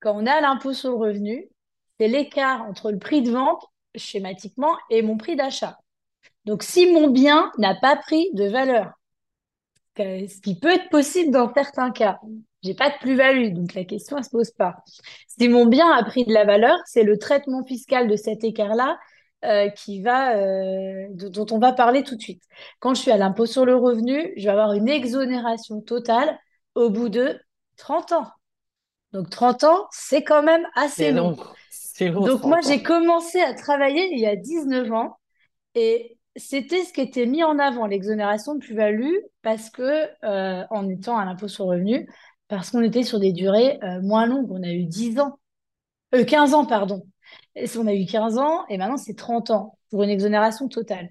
quand 0.00 0.14
on 0.14 0.24
a 0.24 0.40
l'impôt 0.40 0.72
sur 0.72 0.90
le 0.90 0.96
revenu, 0.96 1.48
c'est 1.98 2.06
l'écart 2.06 2.62
entre 2.62 2.92
le 2.92 2.98
prix 2.98 3.22
de 3.22 3.32
vente, 3.32 3.66
schématiquement, 3.96 4.76
et 4.88 5.02
mon 5.02 5.16
prix 5.16 5.34
d'achat. 5.34 5.76
Donc, 6.44 6.62
si 6.62 6.92
mon 6.92 7.08
bien 7.08 7.50
n'a 7.58 7.74
pas 7.74 7.96
pris 7.96 8.30
de 8.34 8.44
valeur, 8.44 8.92
ce 9.96 10.40
qui 10.40 10.56
peut 10.58 10.70
être 10.70 10.88
possible 10.90 11.32
dans 11.32 11.52
certains 11.52 11.90
cas, 11.90 12.20
j'ai 12.62 12.74
pas 12.74 12.90
de 12.90 12.98
plus-value, 13.00 13.52
donc 13.52 13.74
la 13.74 13.84
question 13.84 14.16
ne 14.16 14.22
se 14.22 14.30
pose 14.30 14.52
pas. 14.52 14.76
Si 15.26 15.48
mon 15.48 15.66
bien 15.66 15.90
a 15.90 16.04
pris 16.04 16.24
de 16.24 16.32
la 16.32 16.44
valeur, 16.44 16.78
c'est 16.86 17.02
le 17.02 17.18
traitement 17.18 17.64
fiscal 17.64 18.06
de 18.06 18.14
cet 18.14 18.44
écart-là 18.44 18.96
euh, 19.44 19.68
qui 19.68 20.02
va, 20.02 20.36
euh, 20.36 21.06
dont 21.10 21.46
on 21.52 21.60
va 21.60 21.72
parler 21.72 22.02
tout 22.02 22.16
de 22.16 22.20
suite. 22.20 22.42
Quand 22.80 22.94
je 22.94 23.02
suis 23.02 23.12
à 23.12 23.16
l'impôt 23.16 23.46
sur 23.46 23.64
le 23.64 23.76
revenu, 23.76 24.32
je 24.36 24.42
vais 24.42 24.48
avoir 24.48 24.72
une 24.72 24.88
exonération 24.88 25.80
totale 25.80 26.36
au 26.74 26.90
bout 26.90 27.08
de 27.08 27.38
30 27.76 28.10
ans. 28.10 28.26
Donc 29.12 29.30
30 29.30 29.62
ans, 29.62 29.86
c'est 29.92 30.24
quand 30.24 30.42
même 30.42 30.66
assez 30.74 31.12
long. 31.12 31.36
Donc 32.00 32.42
moi, 32.42 32.58
j'ai 32.66 32.82
commencé 32.82 33.40
à 33.40 33.54
travailler 33.54 34.08
il 34.10 34.18
y 34.18 34.26
a 34.26 34.34
19 34.34 34.90
ans 34.90 35.16
et 35.76 36.18
c'était 36.34 36.82
ce 36.82 36.92
qui 36.92 37.00
était 37.00 37.26
mis 37.26 37.44
en 37.44 37.60
avant, 37.60 37.86
l'exonération 37.86 38.56
de 38.56 38.58
plus-value, 38.58 39.18
parce 39.42 39.70
que 39.70 40.08
euh, 40.24 40.64
en 40.70 40.88
étant 40.88 41.16
à 41.16 41.24
l'impôt 41.24 41.46
sur 41.46 41.66
le 41.66 41.76
revenu, 41.76 42.10
parce 42.48 42.72
qu'on 42.72 42.82
était 42.82 43.04
sur 43.04 43.20
des 43.20 43.32
durées 43.32 43.78
moins 44.02 44.26
longues. 44.26 44.50
On 44.50 44.64
a 44.64 44.72
eu 44.72 44.84
10 44.84 45.20
ans, 45.20 45.38
15 46.12 46.54
ans, 46.54 46.66
pardon 46.66 47.04
on 47.78 47.86
a 47.86 47.94
eu 47.94 48.06
15 48.06 48.38
ans 48.38 48.64
et 48.68 48.78
maintenant 48.78 48.96
c'est 48.96 49.14
30 49.14 49.50
ans 49.50 49.78
pour 49.90 50.02
une 50.02 50.10
exonération 50.10 50.68
totale. 50.68 51.10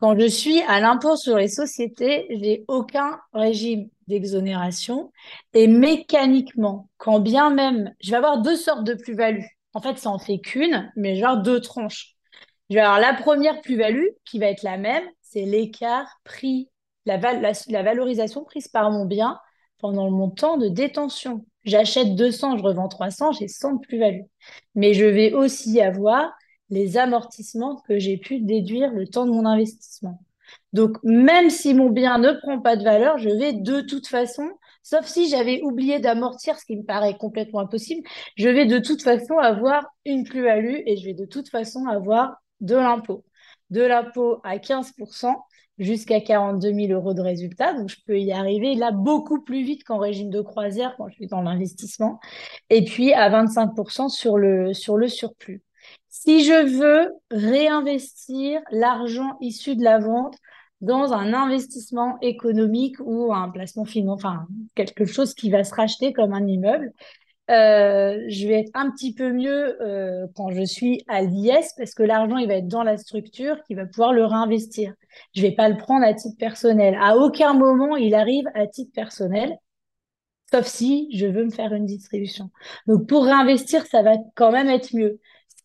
Quand 0.00 0.18
je 0.18 0.26
suis 0.26 0.62
à 0.62 0.78
l'impôt 0.80 1.16
sur 1.16 1.36
les 1.36 1.48
sociétés, 1.48 2.26
j'ai 2.30 2.64
aucun 2.68 3.18
régime 3.32 3.88
d'exonération 4.06 5.10
et 5.54 5.66
mécaniquement, 5.66 6.88
quand 6.98 7.18
bien 7.18 7.50
même, 7.50 7.92
je 8.00 8.10
vais 8.10 8.16
avoir 8.16 8.40
deux 8.40 8.56
sortes 8.56 8.84
de 8.84 8.94
plus-value. 8.94 9.44
En 9.74 9.80
fait, 9.80 9.98
ça 9.98 10.10
en 10.10 10.18
fait 10.18 10.38
qu'une, 10.38 10.92
mais 10.96 11.16
avoir 11.22 11.42
deux 11.42 11.60
tranches. 11.60 12.14
Je 12.70 12.74
vais 12.74 12.80
avoir 12.80 13.00
la 13.00 13.14
première 13.14 13.60
plus-value 13.60 14.06
qui 14.24 14.38
va 14.38 14.46
être 14.46 14.62
la 14.62 14.76
même, 14.76 15.04
c'est 15.20 15.44
l'écart 15.44 16.06
prix, 16.22 16.68
la, 17.04 17.18
la 17.18 17.82
valorisation 17.82 18.44
prise 18.44 18.68
par 18.68 18.90
mon 18.90 19.04
bien 19.04 19.38
pendant 19.78 20.10
mon 20.10 20.30
temps 20.30 20.58
de 20.58 20.68
détention. 20.68 21.44
J'achète 21.64 22.14
200, 22.14 22.58
je 22.58 22.62
revends 22.62 22.88
300, 22.88 23.32
j'ai 23.32 23.48
100 23.48 23.74
de 23.74 23.80
plus-value. 23.80 24.22
Mais 24.74 24.94
je 24.94 25.04
vais 25.04 25.32
aussi 25.32 25.80
avoir 25.80 26.32
les 26.70 26.96
amortissements 26.96 27.76
que 27.88 27.98
j'ai 27.98 28.16
pu 28.16 28.40
déduire 28.40 28.92
le 28.92 29.06
temps 29.06 29.26
de 29.26 29.30
mon 29.30 29.46
investissement. 29.46 30.20
Donc, 30.72 30.98
même 31.02 31.50
si 31.50 31.74
mon 31.74 31.90
bien 31.90 32.18
ne 32.18 32.32
prend 32.32 32.60
pas 32.60 32.76
de 32.76 32.84
valeur, 32.84 33.18
je 33.18 33.28
vais 33.28 33.52
de 33.52 33.80
toute 33.80 34.06
façon, 34.06 34.48
sauf 34.82 35.06
si 35.06 35.28
j'avais 35.28 35.60
oublié 35.62 35.98
d'amortir, 35.98 36.58
ce 36.58 36.64
qui 36.64 36.76
me 36.76 36.84
paraît 36.84 37.16
complètement 37.16 37.60
impossible, 37.60 38.06
je 38.36 38.48
vais 38.48 38.66
de 38.66 38.78
toute 38.78 39.02
façon 39.02 39.38
avoir 39.38 39.86
une 40.04 40.24
plus-value 40.24 40.80
et 40.86 40.96
je 40.96 41.04
vais 41.04 41.14
de 41.14 41.26
toute 41.26 41.48
façon 41.50 41.86
avoir 41.86 42.36
de 42.60 42.76
l'impôt. 42.76 43.24
De 43.70 43.82
l'impôt 43.82 44.40
à 44.44 44.58
15% 44.58 45.34
jusqu'à 45.78 46.20
42 46.20 46.72
000 46.72 46.92
euros 46.92 47.14
de 47.14 47.20
résultat. 47.20 47.74
Donc, 47.74 47.88
je 47.88 47.96
peux 48.06 48.18
y 48.18 48.32
arriver 48.32 48.74
là 48.74 48.90
beaucoup 48.90 49.40
plus 49.40 49.62
vite 49.62 49.84
qu'en 49.84 49.98
régime 49.98 50.30
de 50.30 50.40
croisière 50.40 50.94
quand 50.96 51.08
je 51.08 51.14
suis 51.14 51.26
dans 51.26 51.42
l'investissement. 51.42 52.20
Et 52.70 52.84
puis, 52.84 53.12
à 53.12 53.30
25% 53.30 54.08
sur 54.08 54.38
le, 54.38 54.74
sur 54.74 54.96
le 54.96 55.08
surplus. 55.08 55.62
Si 56.08 56.44
je 56.44 56.78
veux 56.78 57.12
réinvestir 57.30 58.60
l'argent 58.70 59.36
issu 59.40 59.76
de 59.76 59.84
la 59.84 59.98
vente 59.98 60.36
dans 60.80 61.12
un 61.12 61.32
investissement 61.32 62.18
économique 62.22 62.96
ou 63.00 63.32
un 63.32 63.48
placement 63.48 63.84
financier, 63.84 64.28
enfin, 64.28 64.46
quelque 64.74 65.04
chose 65.04 65.34
qui 65.34 65.50
va 65.50 65.64
se 65.64 65.74
racheter 65.74 66.12
comme 66.12 66.32
un 66.32 66.46
immeuble, 66.46 66.92
euh, 67.50 68.24
je 68.28 68.46
vais 68.46 68.60
être 68.60 68.70
un 68.74 68.90
petit 68.90 69.14
peu 69.14 69.32
mieux 69.32 69.80
euh, 69.80 70.26
quand 70.34 70.50
je 70.50 70.64
suis 70.64 71.02
à 71.08 71.22
l'IS 71.22 71.72
parce 71.76 71.94
que 71.94 72.02
l'argent, 72.02 72.36
il 72.36 72.46
va 72.46 72.54
être 72.54 72.68
dans 72.68 72.82
la 72.82 72.98
structure 72.98 73.62
qui 73.64 73.74
va 73.74 73.86
pouvoir 73.86 74.12
le 74.12 74.24
réinvestir. 74.24 74.92
Je 75.34 75.42
vais 75.42 75.52
pas 75.52 75.68
le 75.68 75.76
prendre 75.76 76.04
à 76.04 76.12
titre 76.12 76.36
personnel. 76.38 76.98
À 77.00 77.16
aucun 77.16 77.54
moment, 77.54 77.96
il 77.96 78.14
arrive 78.14 78.44
à 78.54 78.66
titre 78.66 78.92
personnel, 78.92 79.56
sauf 80.52 80.66
si 80.66 81.08
je 81.16 81.26
veux 81.26 81.44
me 81.44 81.50
faire 81.50 81.72
une 81.72 81.86
distribution. 81.86 82.50
Donc, 82.86 83.08
pour 83.08 83.24
réinvestir, 83.24 83.86
ça 83.86 84.02
va 84.02 84.16
quand 84.34 84.52
même 84.52 84.68
être 84.68 84.94
mieux 84.94 85.18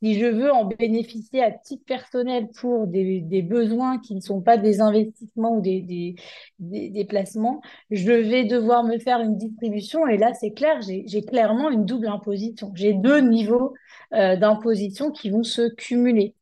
si 0.03 0.19
je 0.19 0.25
veux 0.25 0.51
en 0.51 0.65
bénéficier 0.65 1.41
à 1.41 1.49
titre 1.49 1.85
personnel 1.85 2.49
pour 2.49 2.87
des, 2.87 3.41
besoins 3.41 3.99
qui 3.99 4.15
ne 4.15 4.19
sont 4.19 4.41
pas 4.41 4.57
des 4.57 4.81
investissements 4.81 5.55
ou 5.55 5.61
des, 5.61 7.05
placements, 7.07 7.61
je 7.89 8.11
vais 8.11 8.43
devoir 8.43 8.83
me 8.83 8.99
faire 8.99 9.21
une 9.21 9.37
distribution. 9.37 10.05
Et 10.07 10.17
là, 10.17 10.33
c'est 10.33 10.51
clair, 10.51 10.81
j'ai 10.81 11.21
clairement 11.21 11.69
une 11.69 11.85
double 11.85 12.07
imposition. 12.07 12.73
J'ai 12.75 12.91
deux 12.93 13.19
niveaux 13.19 13.73
euh, 14.13 14.35
d'imposition 14.35 15.09
qui 15.09 15.29
vont 15.29 15.43
se 15.43 15.73
cumuler. 15.73 16.35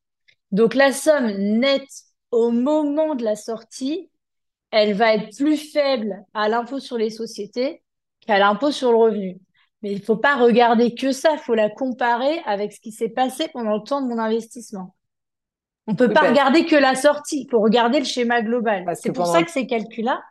Donc 0.52 0.74
la 0.74 0.92
somme 0.92 1.32
nette 1.38 2.06
au 2.32 2.50
moment 2.50 3.14
de 3.14 3.24
la 3.24 3.36
sortie, 3.36 4.10
elle 4.72 4.94
va 4.94 5.14
être 5.14 5.38
plus 5.38 5.58
faible 5.58 6.26
à 6.34 6.50
l'impôt 6.50 6.80
sur 6.80 6.98
les 6.98 7.12
sociétés 7.12 7.84
qu'à 8.22 8.40
l'impôt 8.40 8.72
sur 8.72 8.92
le 8.92 8.98
revenu. 8.98 9.40
Mais 9.82 9.92
il 9.92 10.00
ne 10.00 10.04
faut 10.04 10.18
pas 10.18 10.36
regarder 10.36 10.94
que 10.94 11.12
ça, 11.12 11.32
il 11.34 11.40
faut 11.40 11.56
la 11.56 11.70
comparer 11.70 12.40
avec 12.46 12.72
ce 12.72 12.80
qui 12.80 12.92
s'est 12.92 13.10
passé 13.10 13.48
pendant 13.52 13.78
le 13.78 13.84
temps 13.84 14.02
de 14.02 14.08
mon 14.08 14.20
investissement. 14.20 14.96
On 15.88 15.94
ne 15.94 15.98
peut 15.98 16.14
pas 16.14 16.30
regarder 16.30 16.66
que 16.66 16.76
la 16.76 16.96
sortie, 16.96 17.42
il 17.42 17.50
faut 17.50 17.60
regarder 17.60 18.00
le 18.00 18.06
schéma 18.06 18.42
global. 18.42 18.86
C'est 18.96 19.12
pour 19.12 19.26
ça 19.26 19.44
que 19.44 19.52
ces 19.52 19.66
calculs-là, 19.66 20.22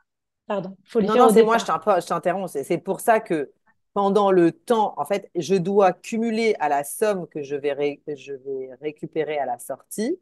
pardon, 0.47 0.77
faut 0.85 1.01
les 1.01 1.09
non, 1.09 1.17
non, 1.17 1.29
c'est 1.29 1.43
moi, 1.43 1.59
je 1.59 2.07
t'interromps. 2.07 2.51
C'est 2.53 2.79
pour 2.79 3.01
ça 3.01 3.21
que 3.21 3.51
pendant 3.93 4.31
le 4.31 4.53
temps, 4.53 4.95
en 4.97 5.05
fait, 5.05 5.31
je 5.35 5.57
dois 5.57 5.93
cumuler 5.93 6.55
à 6.61 6.69
la 6.69 6.85
somme 6.85 7.27
que 7.27 7.43
je 7.43 7.57
vais, 7.57 8.01
je 8.17 8.33
vais 8.33 8.71
récupérer 8.81 9.39
à 9.39 9.47
la 9.47 9.59
sortie. 9.59 10.19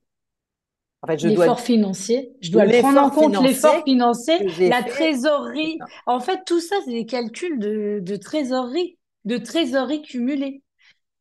En 1.03 1.07
fait, 1.07 1.19
je 1.19 1.29
l'effort 1.29 1.61
financier, 1.61 2.33
je 2.41 2.51
dois 2.51 2.65
prendre 2.65 3.01
en 3.01 3.11
compte 3.11 3.41
l'effort 3.41 3.85
financier, 3.85 4.69
la 4.69 4.83
trésorerie. 4.83 5.79
En 6.07 6.19
fait, 6.19 6.41
tout 6.45 6.61
ça, 6.61 6.75
c'est 6.85 6.93
des 6.93 7.07
calculs 7.07 7.59
de, 7.61 8.01
de 8.03 8.17
trésorerie, 8.17 8.98
de 9.29 9.39
trésorerie 9.39 10.03
cumulée. 10.03 10.65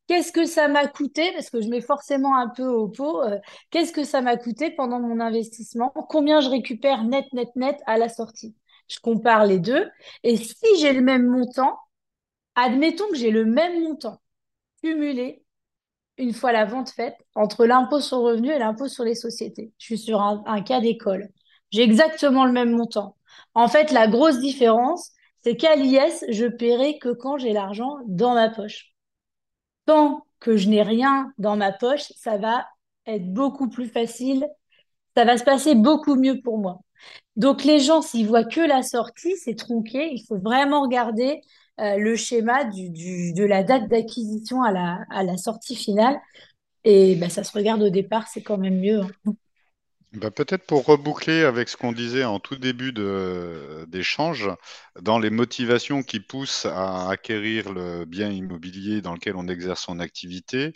Qu'est-ce 0.07 0.31
que 0.31 0.45
ça 0.45 0.69
m'a 0.69 0.87
coûté 0.87 1.31
Parce 1.33 1.49
que 1.49 1.61
je 1.61 1.67
mets 1.69 1.81
forcément 1.81 2.37
un 2.37 2.49
peu 2.49 2.65
au 2.67 2.87
pot. 2.89 3.21
Euh, 3.23 3.37
qu'est-ce 3.71 3.93
que 3.93 4.05
ça 4.05 4.21
m'a 4.21 4.37
coûté 4.37 4.71
pendant 4.71 4.99
mon 4.99 5.19
investissement? 5.19 5.91
Combien 6.09 6.41
je 6.41 6.49
récupère 6.49 7.03
net, 7.03 7.25
net, 7.33 7.49
net 7.55 7.77
à 7.87 7.97
la 7.97 8.09
sortie? 8.09 8.55
Je 8.87 8.99
compare 8.99 9.45
les 9.45 9.59
deux. 9.59 9.85
Et 10.23 10.37
si 10.37 10.55
j'ai 10.79 10.93
le 10.93 11.01
même 11.01 11.27
montant, 11.27 11.77
admettons 12.55 13.07
que 13.09 13.17
j'ai 13.17 13.31
le 13.31 13.45
même 13.45 13.83
montant 13.83 14.21
cumulé 14.83 15.43
une 16.17 16.33
fois 16.33 16.51
la 16.51 16.65
vente 16.65 16.89
faite 16.89 17.15
entre 17.35 17.65
l'impôt 17.65 17.99
sur 18.01 18.17
le 18.19 18.23
revenu 18.25 18.51
et 18.51 18.59
l'impôt 18.59 18.87
sur 18.87 19.03
les 19.03 19.15
sociétés. 19.15 19.71
Je 19.77 19.85
suis 19.85 19.97
sur 19.97 20.21
un, 20.21 20.43
un 20.47 20.61
cas 20.61 20.81
d'école. 20.81 21.29
J'ai 21.71 21.83
exactement 21.83 22.45
le 22.45 22.51
même 22.51 22.71
montant. 22.71 23.15
En 23.53 23.67
fait, 23.67 23.91
la 23.91 24.07
grosse 24.07 24.39
différence, 24.39 25.11
c'est 25.47 25.55
qu'à 25.55 25.77
l'IS, 25.77 26.25
je 26.27 26.45
paierai 26.45 26.99
que 26.99 27.07
quand 27.07 27.37
j'ai 27.37 27.53
l'argent 27.53 27.99
dans 28.05 28.33
ma 28.33 28.49
poche 28.49 28.93
tant 29.85 30.25
que 30.41 30.57
je 30.57 30.67
n'ai 30.67 30.81
rien 30.81 31.31
dans 31.37 31.55
ma 31.55 31.71
poche, 31.71 32.11
ça 32.17 32.37
va 32.37 32.67
être 33.05 33.31
beaucoup 33.31 33.69
plus 33.69 33.87
facile, 33.87 34.45
ça 35.15 35.23
va 35.23 35.37
se 35.37 35.45
passer 35.45 35.73
beaucoup 35.73 36.15
mieux 36.15 36.41
pour 36.41 36.57
moi. 36.57 36.81
Donc 37.37 37.63
les 37.63 37.79
gens, 37.79 38.01
s'ils 38.01 38.27
voient 38.27 38.43
que 38.43 38.59
la 38.59 38.83
sortie, 38.83 39.37
c'est 39.37 39.55
tronqué. 39.55 40.09
Il 40.11 40.25
faut 40.27 40.37
vraiment 40.37 40.81
regarder 40.81 41.39
euh, 41.79 41.95
le 41.95 42.17
schéma 42.17 42.65
de 42.65 43.45
la 43.45 43.63
date 43.63 43.87
d'acquisition 43.87 44.63
à 44.63 44.73
la, 44.73 45.37
sortie 45.37 45.77
finale. 45.77 46.19
Et 46.83 47.15
ben, 47.15 47.29
ça 47.29 47.45
se 47.45 47.53
regarde 47.53 47.81
au 47.81 47.89
départ, 47.89 48.27
c'est 48.27 48.43
quand 48.43 48.57
même 48.57 48.81
mieux. 48.81 48.99
Hein. 49.25 49.31
Bah, 50.13 50.31
peut-être 50.31 50.65
pour 50.65 50.85
reboucler 50.85 51.43
avec 51.43 51.67
ce 51.67 51.75
qu'on 51.75 51.91
disait 51.91 52.23
en 52.23 52.39
tout 52.39 52.55
début 52.55 52.93
d'échange, 53.87 54.49
dans 55.01 55.19
les 55.19 55.29
motivations 55.29 56.01
qui 56.01 56.21
poussent 56.21 56.65
à 56.65 57.09
acquérir 57.09 57.71
le 57.73 58.05
bien 58.05 58.29
immobilier 58.31 59.01
dans 59.01 59.13
lequel 59.13 59.35
on 59.35 59.47
exerce 59.49 59.81
son 59.81 59.99
activité, 59.99 60.71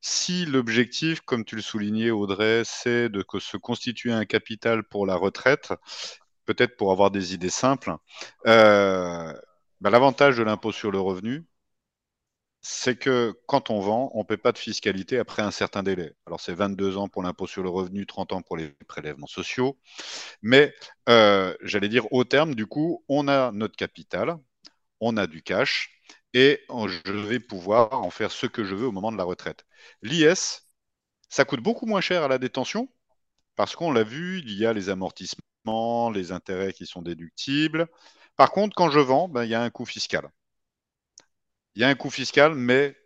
si 0.00 0.44
l'objectif, 0.44 1.20
comme 1.20 1.44
tu 1.44 1.56
le 1.56 1.62
soulignais 1.62 2.10
Audrey, 2.10 2.62
c'est 2.64 3.08
de 3.08 3.24
se 3.38 3.56
constituer 3.56 4.12
un 4.12 4.24
capital 4.24 4.82
pour 4.84 5.06
la 5.06 5.14
retraite, 5.16 5.72
peut-être 6.44 6.76
pour 6.76 6.92
avoir 6.92 7.10
des 7.10 7.32
idées 7.34 7.50
simples, 7.50 7.94
euh, 8.46 9.32
bah, 9.80 9.90
l'avantage 9.90 10.36
de 10.36 10.42
l'impôt 10.42 10.72
sur 10.72 10.90
le 10.90 11.00
revenu, 11.00 11.46
c'est 12.66 12.96
que 12.96 13.34
quand 13.46 13.68
on 13.70 13.80
vend, 13.80 14.10
on 14.14 14.20
ne 14.20 14.24
paie 14.24 14.38
pas 14.38 14.50
de 14.52 14.58
fiscalité 14.58 15.18
après 15.18 15.42
un 15.42 15.50
certain 15.50 15.82
délai. 15.82 16.14
Alors 16.26 16.40
c'est 16.40 16.54
22 16.54 16.96
ans 16.96 17.08
pour 17.08 17.22
l'impôt 17.22 17.46
sur 17.46 17.62
le 17.62 17.68
revenu, 17.68 18.06
30 18.06 18.32
ans 18.32 18.42
pour 18.42 18.56
les 18.56 18.70
prélèvements 18.88 19.26
sociaux. 19.26 19.78
Mais 20.42 20.74
euh, 21.08 21.54
j'allais 21.62 21.90
dire 21.90 22.10
au 22.12 22.24
terme, 22.24 22.54
du 22.54 22.66
coup, 22.66 23.04
on 23.08 23.28
a 23.28 23.52
notre 23.52 23.76
capital, 23.76 24.38
on 25.00 25.16
a 25.18 25.26
du 25.26 25.42
cash 25.42 26.00
et 26.34 26.60
je 26.70 27.12
vais 27.12 27.40
pouvoir 27.40 27.92
en 28.02 28.10
faire 28.10 28.32
ce 28.32 28.46
que 28.46 28.64
je 28.64 28.74
veux 28.74 28.86
au 28.86 28.92
moment 28.92 29.12
de 29.12 29.18
la 29.18 29.24
retraite. 29.24 29.66
L'IS, 30.02 30.68
ça 31.28 31.44
coûte 31.44 31.60
beaucoup 31.60 31.86
moins 31.86 32.00
cher 32.00 32.22
à 32.24 32.28
la 32.28 32.38
détention 32.38 32.88
parce 33.56 33.76
qu'on 33.76 33.92
l'a 33.92 34.04
vu, 34.04 34.40
il 34.40 34.58
y 34.58 34.66
a 34.66 34.72
les 34.72 34.88
amortissements, 34.90 36.10
les 36.10 36.32
intérêts 36.32 36.72
qui 36.72 36.86
sont 36.86 37.02
déductibles. 37.02 37.88
Par 38.36 38.52
contre, 38.52 38.74
quand 38.76 38.90
je 38.90 39.00
vends, 39.00 39.28
ben, 39.28 39.44
il 39.44 39.50
y 39.50 39.54
a 39.54 39.62
un 39.62 39.70
coût 39.70 39.86
fiscal. 39.86 40.30
Il 41.74 41.82
y 41.82 41.84
a 41.84 41.88
un 41.88 41.94
coût 41.94 42.10
fiscal, 42.10 42.54
mais 42.54 42.96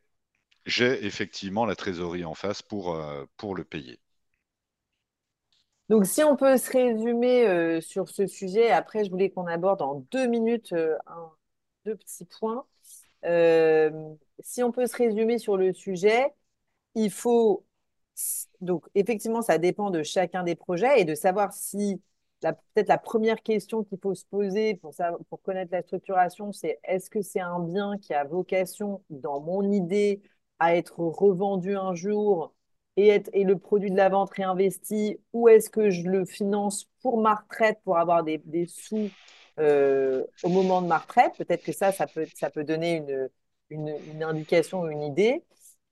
j'ai 0.66 1.06
effectivement 1.06 1.64
la 1.64 1.74
trésorerie 1.74 2.24
en 2.24 2.34
face 2.34 2.60
pour, 2.60 2.94
euh, 2.94 3.24
pour 3.36 3.54
le 3.54 3.64
payer. 3.64 3.98
Donc, 5.88 6.04
si 6.04 6.22
on 6.22 6.36
peut 6.36 6.58
se 6.58 6.70
résumer 6.70 7.46
euh, 7.46 7.80
sur 7.80 8.10
ce 8.10 8.26
sujet, 8.26 8.70
après, 8.70 9.04
je 9.04 9.10
voulais 9.10 9.30
qu'on 9.30 9.46
aborde 9.46 9.80
en 9.80 10.06
deux 10.10 10.26
minutes 10.26 10.74
euh, 10.74 10.96
deux 11.86 11.96
petits 11.96 12.26
points. 12.26 12.66
si 14.40 14.62
on 14.62 14.70
peut 14.70 14.86
se 14.86 14.96
résumer 14.96 15.38
sur 15.38 15.56
le 15.56 15.72
sujet, 15.72 16.34
il 16.94 17.10
faut. 17.10 17.64
Donc, 18.60 18.84
effectivement, 18.94 19.40
ça 19.40 19.56
dépend 19.58 19.90
de 19.90 20.02
chacun 20.02 20.42
des 20.42 20.56
projets 20.56 21.00
et 21.00 21.04
de 21.06 21.14
savoir 21.14 21.52
si 21.54 22.02
peut-être 22.40 22.88
la 22.88 22.98
première 22.98 23.42
question 23.42 23.84
qu'il 23.84 23.98
faut 23.98 24.14
se 24.14 24.24
poser 24.24 24.74
pour, 24.74 24.94
pour 25.28 25.42
connaître 25.42 25.72
la 25.72 25.82
structuration, 25.82 26.52
c'est 26.52 26.78
est-ce 26.84 27.10
que 27.10 27.22
c'est 27.22 27.40
un 27.40 27.60
bien 27.60 27.98
qui 27.98 28.14
a 28.14 28.24
vocation, 28.24 29.02
dans 29.10 29.40
mon 29.40 29.70
idée, 29.72 30.22
à 30.58 30.76
être 30.76 30.98
revendu 30.98 31.76
un 31.76 31.94
jour 31.94 32.54
et, 32.96 33.08
être, 33.08 33.30
et 33.32 33.44
le 33.44 33.58
produit 33.58 33.90
de 33.90 33.96
la 33.96 34.08
vente 34.08 34.30
réinvesti, 34.30 35.18
ou 35.32 35.48
est-ce 35.48 35.70
que 35.70 35.90
je 35.90 36.02
le 36.02 36.24
finance 36.24 36.88
pour 37.02 37.20
ma 37.20 37.36
retraite, 37.36 37.78
pour 37.84 37.98
avoir 37.98 38.24
des, 38.24 38.40
sous 38.66 39.10
euh, 39.58 40.24
au 40.42 40.48
moment 40.48 40.82
de 40.82 40.88
ma 40.88 40.98
retraite? 40.98 41.32
Peut-être 41.38 41.64
que 41.64 41.72
ça, 41.72 41.92
ça 41.92 42.06
peut, 42.06 42.26
ça 42.34 42.50
peut 42.50 42.64
donner 42.64 42.96
une, 42.96 43.28
une, 43.70 44.22
indication, 44.22 44.88
une 44.88 45.02
idée. 45.02 45.44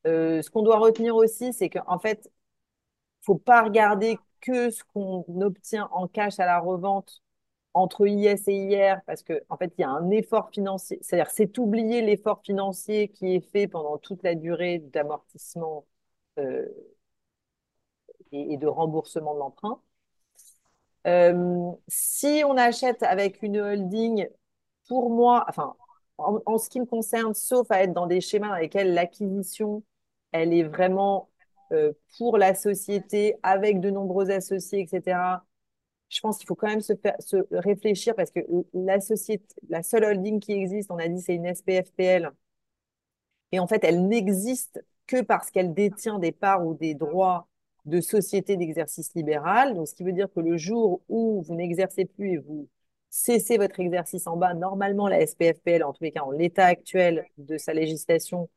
Euh, 0.06 0.42
ce 0.42 0.50
qu'on 0.50 0.62
doit 0.62 0.78
retenir 0.78 1.14
aussi, 1.14 1.52
c'est 1.52 1.68
qu'en 1.68 1.98
fait, 1.98 2.28
faut 3.22 3.36
pas 3.36 3.62
regarder 3.62 4.18
que 4.40 4.70
ce 4.70 4.82
qu'on 4.84 5.24
obtient 5.40 5.88
en 5.92 6.08
cash 6.08 6.38
à 6.40 6.46
la 6.46 6.58
revente 6.58 7.22
entre 7.74 8.06
IS 8.06 8.48
et 8.48 8.56
IR, 8.56 9.02
parce 9.06 9.22
qu'en 9.22 9.34
en 9.50 9.56
fait, 9.58 9.72
il 9.78 9.82
y 9.82 9.84
a 9.84 9.90
un 9.90 10.10
effort 10.10 10.50
financier, 10.50 10.98
c'est-à-dire 11.02 11.30
c'est 11.30 11.58
oublier 11.58 12.00
l'effort 12.02 12.40
financier 12.42 13.08
qui 13.08 13.34
est 13.34 13.40
fait 13.40 13.68
pendant 13.68 13.98
toute 13.98 14.22
la 14.22 14.34
durée 14.34 14.78
d'amortissement 14.78 15.86
euh, 16.38 16.66
et, 18.32 18.56
de 18.56 18.66
remboursement 18.66 19.34
de 19.34 19.40
l'emprunt. 19.40 19.80
Euh, 21.06 21.70
si 21.88 22.42
on 22.46 22.56
achète 22.56 23.02
avec 23.02 23.42
une 23.42 23.58
holding, 23.58 24.28
pour 24.88 25.10
moi, 25.10 25.44
enfin, 25.48 25.76
en, 26.18 26.58
ce 26.58 26.68
qui 26.70 26.80
me 26.80 26.86
concerne, 26.86 27.34
sauf 27.34 27.70
à 27.70 27.82
être 27.82 27.92
dans 27.92 28.06
des 28.06 28.20
schémas 28.20 28.48
dans 28.48 28.56
lesquels 28.56 28.94
l'acquisition, 28.94 29.82
elle 30.32 30.52
est 30.52 30.64
vraiment 30.64 31.28
pour 32.18 32.38
la 32.38 32.54
société 32.54 33.36
avec 33.42 33.80
de 33.80 33.90
nombreux 33.90 34.30
associés, 34.30 34.80
etc. 34.80 35.44
Je 36.08 36.20
pense 36.20 36.38
qu'il 36.38 36.46
faut 36.46 36.54
quand 36.54 36.68
même 36.68 36.80
se, 36.80 36.92
se 37.20 37.36
réfléchir 37.50 38.14
parce 38.14 38.30
que 38.30 38.40
la 38.74 39.00
société, 39.00 39.44
la 39.68 39.82
seule 39.82 40.04
holding 40.04 40.40
qui 40.40 40.52
existe, 40.52 40.90
on 40.90 40.98
a 40.98 41.08
dit, 41.08 41.20
c'est 41.20 41.34
une 41.34 41.52
SPFPL. 41.52 42.30
Et 43.52 43.58
en 43.58 43.66
fait, 43.66 43.84
elle 43.84 44.06
n'existe 44.06 44.84
que 45.06 45.22
parce 45.22 45.50
qu'elle 45.50 45.74
détient 45.74 46.18
des 46.18 46.32
parts 46.32 46.66
ou 46.66 46.74
des 46.74 46.94
droits 46.94 47.48
de 47.84 48.00
société 48.00 48.56
d'exercice 48.56 49.14
libéral. 49.14 49.74
Donc, 49.74 49.88
ce 49.88 49.94
qui 49.94 50.04
veut 50.04 50.12
dire 50.12 50.28
que 50.32 50.40
le 50.40 50.56
jour 50.56 51.00
où 51.08 51.42
vous 51.42 51.54
n'exercez 51.54 52.04
plus 52.04 52.32
et 52.34 52.38
vous 52.38 52.68
cessez 53.10 53.56
votre 53.56 53.80
exercice 53.80 54.26
en 54.26 54.36
bas, 54.36 54.54
normalement, 54.54 55.08
la 55.08 55.24
SPFPL, 55.24 55.82
en 55.84 55.92
tous 55.92 56.04
les 56.04 56.12
cas, 56.12 56.22
en 56.22 56.32
l'état 56.32 56.66
actuel 56.66 57.26
de 57.38 57.56
sa 57.56 57.72
législation, 57.72 58.48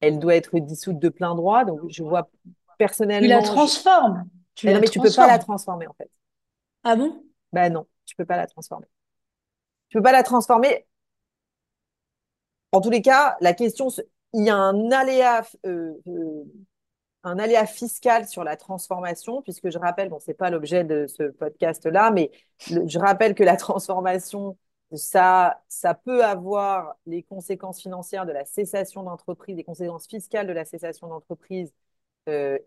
elle 0.00 0.18
doit 0.18 0.36
être 0.36 0.58
dissoute 0.58 0.98
de 0.98 1.08
plein 1.08 1.34
droit. 1.34 1.64
Donc, 1.64 1.80
je 1.88 2.02
vois 2.02 2.28
personnellement. 2.78 3.26
Tu 3.26 3.28
la 3.28 3.42
transformes. 3.42 4.28
Tu 4.54 4.66
non, 4.68 4.80
mais 4.80 4.88
tu 4.88 5.00
peux 5.00 5.12
pas 5.14 5.26
la 5.26 5.38
transformer, 5.38 5.86
en 5.86 5.94
fait. 5.94 6.10
Ah 6.82 6.96
bon? 6.96 7.22
Ben 7.52 7.72
non, 7.72 7.86
tu 8.04 8.14
peux 8.16 8.24
pas 8.24 8.36
la 8.36 8.46
transformer. 8.46 8.86
Tu 9.88 9.98
peux 9.98 10.02
pas 10.02 10.12
la 10.12 10.22
transformer. 10.22 10.86
En 12.72 12.80
tous 12.80 12.90
les 12.90 13.02
cas, 13.02 13.36
la 13.40 13.54
question, 13.54 13.88
il 14.32 14.44
y 14.44 14.50
a 14.50 14.56
un 14.56 14.90
aléa, 14.90 15.42
euh, 15.64 15.94
euh, 16.08 16.44
un 17.22 17.38
aléa 17.38 17.66
fiscal 17.66 18.26
sur 18.28 18.44
la 18.44 18.56
transformation, 18.56 19.42
puisque 19.42 19.70
je 19.70 19.78
rappelle, 19.78 20.08
bon, 20.08 20.18
c'est 20.18 20.34
pas 20.34 20.50
l'objet 20.50 20.84
de 20.84 21.06
ce 21.06 21.24
podcast-là, 21.24 22.10
mais 22.10 22.30
je 22.58 22.98
rappelle 22.98 23.34
que 23.34 23.44
la 23.44 23.56
transformation 23.56 24.56
ça, 24.92 25.62
ça 25.68 25.94
peut 25.94 26.24
avoir 26.24 26.96
les 27.06 27.22
conséquences 27.22 27.80
financières 27.82 28.26
de 28.26 28.32
la 28.32 28.44
cessation 28.44 29.02
d'entreprise, 29.02 29.56
les 29.56 29.64
conséquences 29.64 30.06
fiscales 30.06 30.46
de 30.46 30.52
la 30.52 30.64
cessation 30.64 31.08
d'entreprise. 31.08 31.72
Euh, 32.28 32.58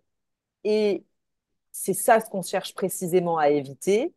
et 0.63 1.05
c'est 1.71 1.93
ça 1.93 2.19
ce 2.19 2.29
qu'on 2.29 2.41
cherche 2.41 2.73
précisément 2.75 3.37
à 3.37 3.49
éviter. 3.49 4.13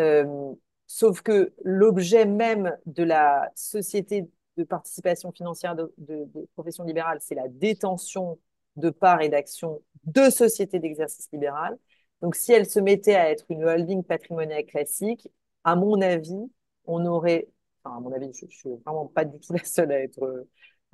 Euh, 0.00 0.52
sauf 0.86 1.22
que 1.22 1.52
l'objet 1.64 2.26
même 2.26 2.76
de 2.86 3.04
la 3.04 3.50
société 3.54 4.28
de 4.56 4.64
participation 4.64 5.32
financière 5.32 5.74
de, 5.76 5.92
de, 5.98 6.24
de 6.34 6.48
profession 6.54 6.84
libérale, 6.84 7.18
c'est 7.20 7.34
la 7.34 7.48
détention 7.48 8.38
de 8.76 8.90
parts 8.90 9.22
et 9.22 9.28
d'actions 9.28 9.82
de 10.04 10.30
sociétés 10.30 10.78
d'exercice 10.78 11.28
libéral. 11.32 11.78
Donc, 12.22 12.36
si 12.36 12.52
elle 12.52 12.66
se 12.68 12.80
mettait 12.80 13.14
à 13.16 13.30
être 13.30 13.44
une 13.50 13.64
holding 13.64 14.02
patrimoniale 14.04 14.64
classique, 14.66 15.28
à 15.64 15.76
mon 15.76 16.00
avis, 16.00 16.50
on 16.86 17.04
aurait, 17.06 17.48
enfin, 17.82 17.96
à 17.96 18.00
mon 18.00 18.12
avis, 18.12 18.32
je, 18.32 18.46
ne 18.46 18.50
suis 18.50 18.70
vraiment 18.84 19.06
pas 19.06 19.24
du 19.24 19.38
tout 19.40 19.52
la 19.52 19.64
seule 19.64 19.92
à 19.92 20.00
être, 20.00 20.22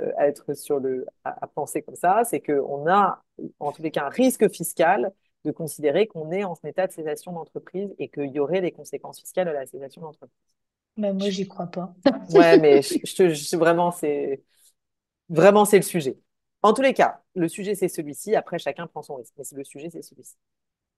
euh, 0.01 0.13
à 0.17 0.27
être 0.29 0.55
sur 0.55 0.79
le, 0.79 1.07
à, 1.25 1.47
penser 1.47 1.83
comme 1.83 1.97
ça, 1.97 2.23
c'est 2.25 2.41
qu'on 2.41 2.89
a, 2.89 3.23
en 3.59 3.73
tous 3.73 3.83
les 3.83 3.91
cas, 3.91 4.07
un 4.07 4.11
risque 4.11 4.49
fiscal 4.51 5.13
de 5.45 5.51
considérer 5.51 6.07
qu'on 6.07 6.31
est 6.33 6.45
en 6.45 6.55
état 6.65 6.87
de 6.87 6.93
cessation 6.93 7.33
d'entreprise 7.33 7.95
et 7.99 8.09
qu'il 8.09 8.31
y 8.31 8.41
aurait 8.41 8.61
des 8.61 8.73
conséquences 8.73 9.21
fiscales 9.21 9.49
à 9.49 9.53
la 9.53 9.67
cessation 9.67 10.03
d'entreprise. 10.03 10.37
Mais 10.97 11.13
moi, 11.13 11.31
j'y 11.31 11.49
crois 11.49 11.67
pas. 11.67 11.95
ouais, 12.35 12.59
mais 12.59 12.83
je, 12.83 13.29
je, 13.31 13.57
vraiment, 13.57 13.91
c'est 13.91 14.43
vraiment 15.29 15.65
c'est 15.65 15.79
le 15.79 15.83
sujet. 15.83 16.19
En 16.63 16.75
tous 16.75 16.83
les 16.83 16.93
cas, 16.93 17.23
le 17.35 17.49
sujet 17.49 17.75
c'est 17.75 17.89
celui-ci. 17.89 18.35
Après, 18.37 18.59
chacun 18.59 18.87
prend 18.87 19.03
son 19.03 19.17
risque, 19.17 19.33
mais 19.39 19.45
le 19.53 19.65
sujet 19.65 19.89
c'est 19.89 20.03
celui-ci. 20.03 20.37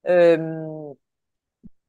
Euh, 0.08 0.92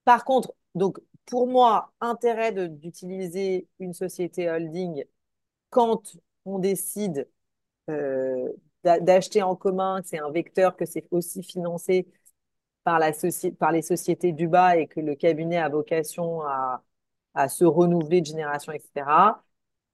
par 0.06 0.26
contre, 0.26 0.54
donc 0.76 1.00
pour 1.26 1.48
moi, 1.48 1.92
intérêt 2.02 2.52
d'utiliser 2.70 3.68
une 3.80 3.94
société 3.94 4.50
holding 4.50 5.04
quand 5.70 6.18
on 6.46 6.60
décide 6.60 7.28
euh, 7.90 8.50
d'acheter 8.84 9.42
en 9.44 9.56
commun, 9.56 10.02
que 10.02 10.08
c'est 10.08 10.20
un 10.20 10.32
vecteur, 10.32 10.76
que 10.76 10.86
c'est 10.86 11.08
aussi 11.12 11.44
financé 11.44 12.08
par, 12.84 13.00
les 13.00 13.82
sociétés 13.82 14.34
du 14.34 14.48
bas 14.48 14.78
et 14.78 14.88
que 14.88 15.00
le 15.00 15.16
cabinet 15.16 15.58
a 15.58 15.70
vocation 15.70 16.42
à, 16.44 16.84
se 17.50 17.66
renouveler 17.66 18.22
de 18.22 18.28
génération, 18.28 18.74
etc. 18.74 19.42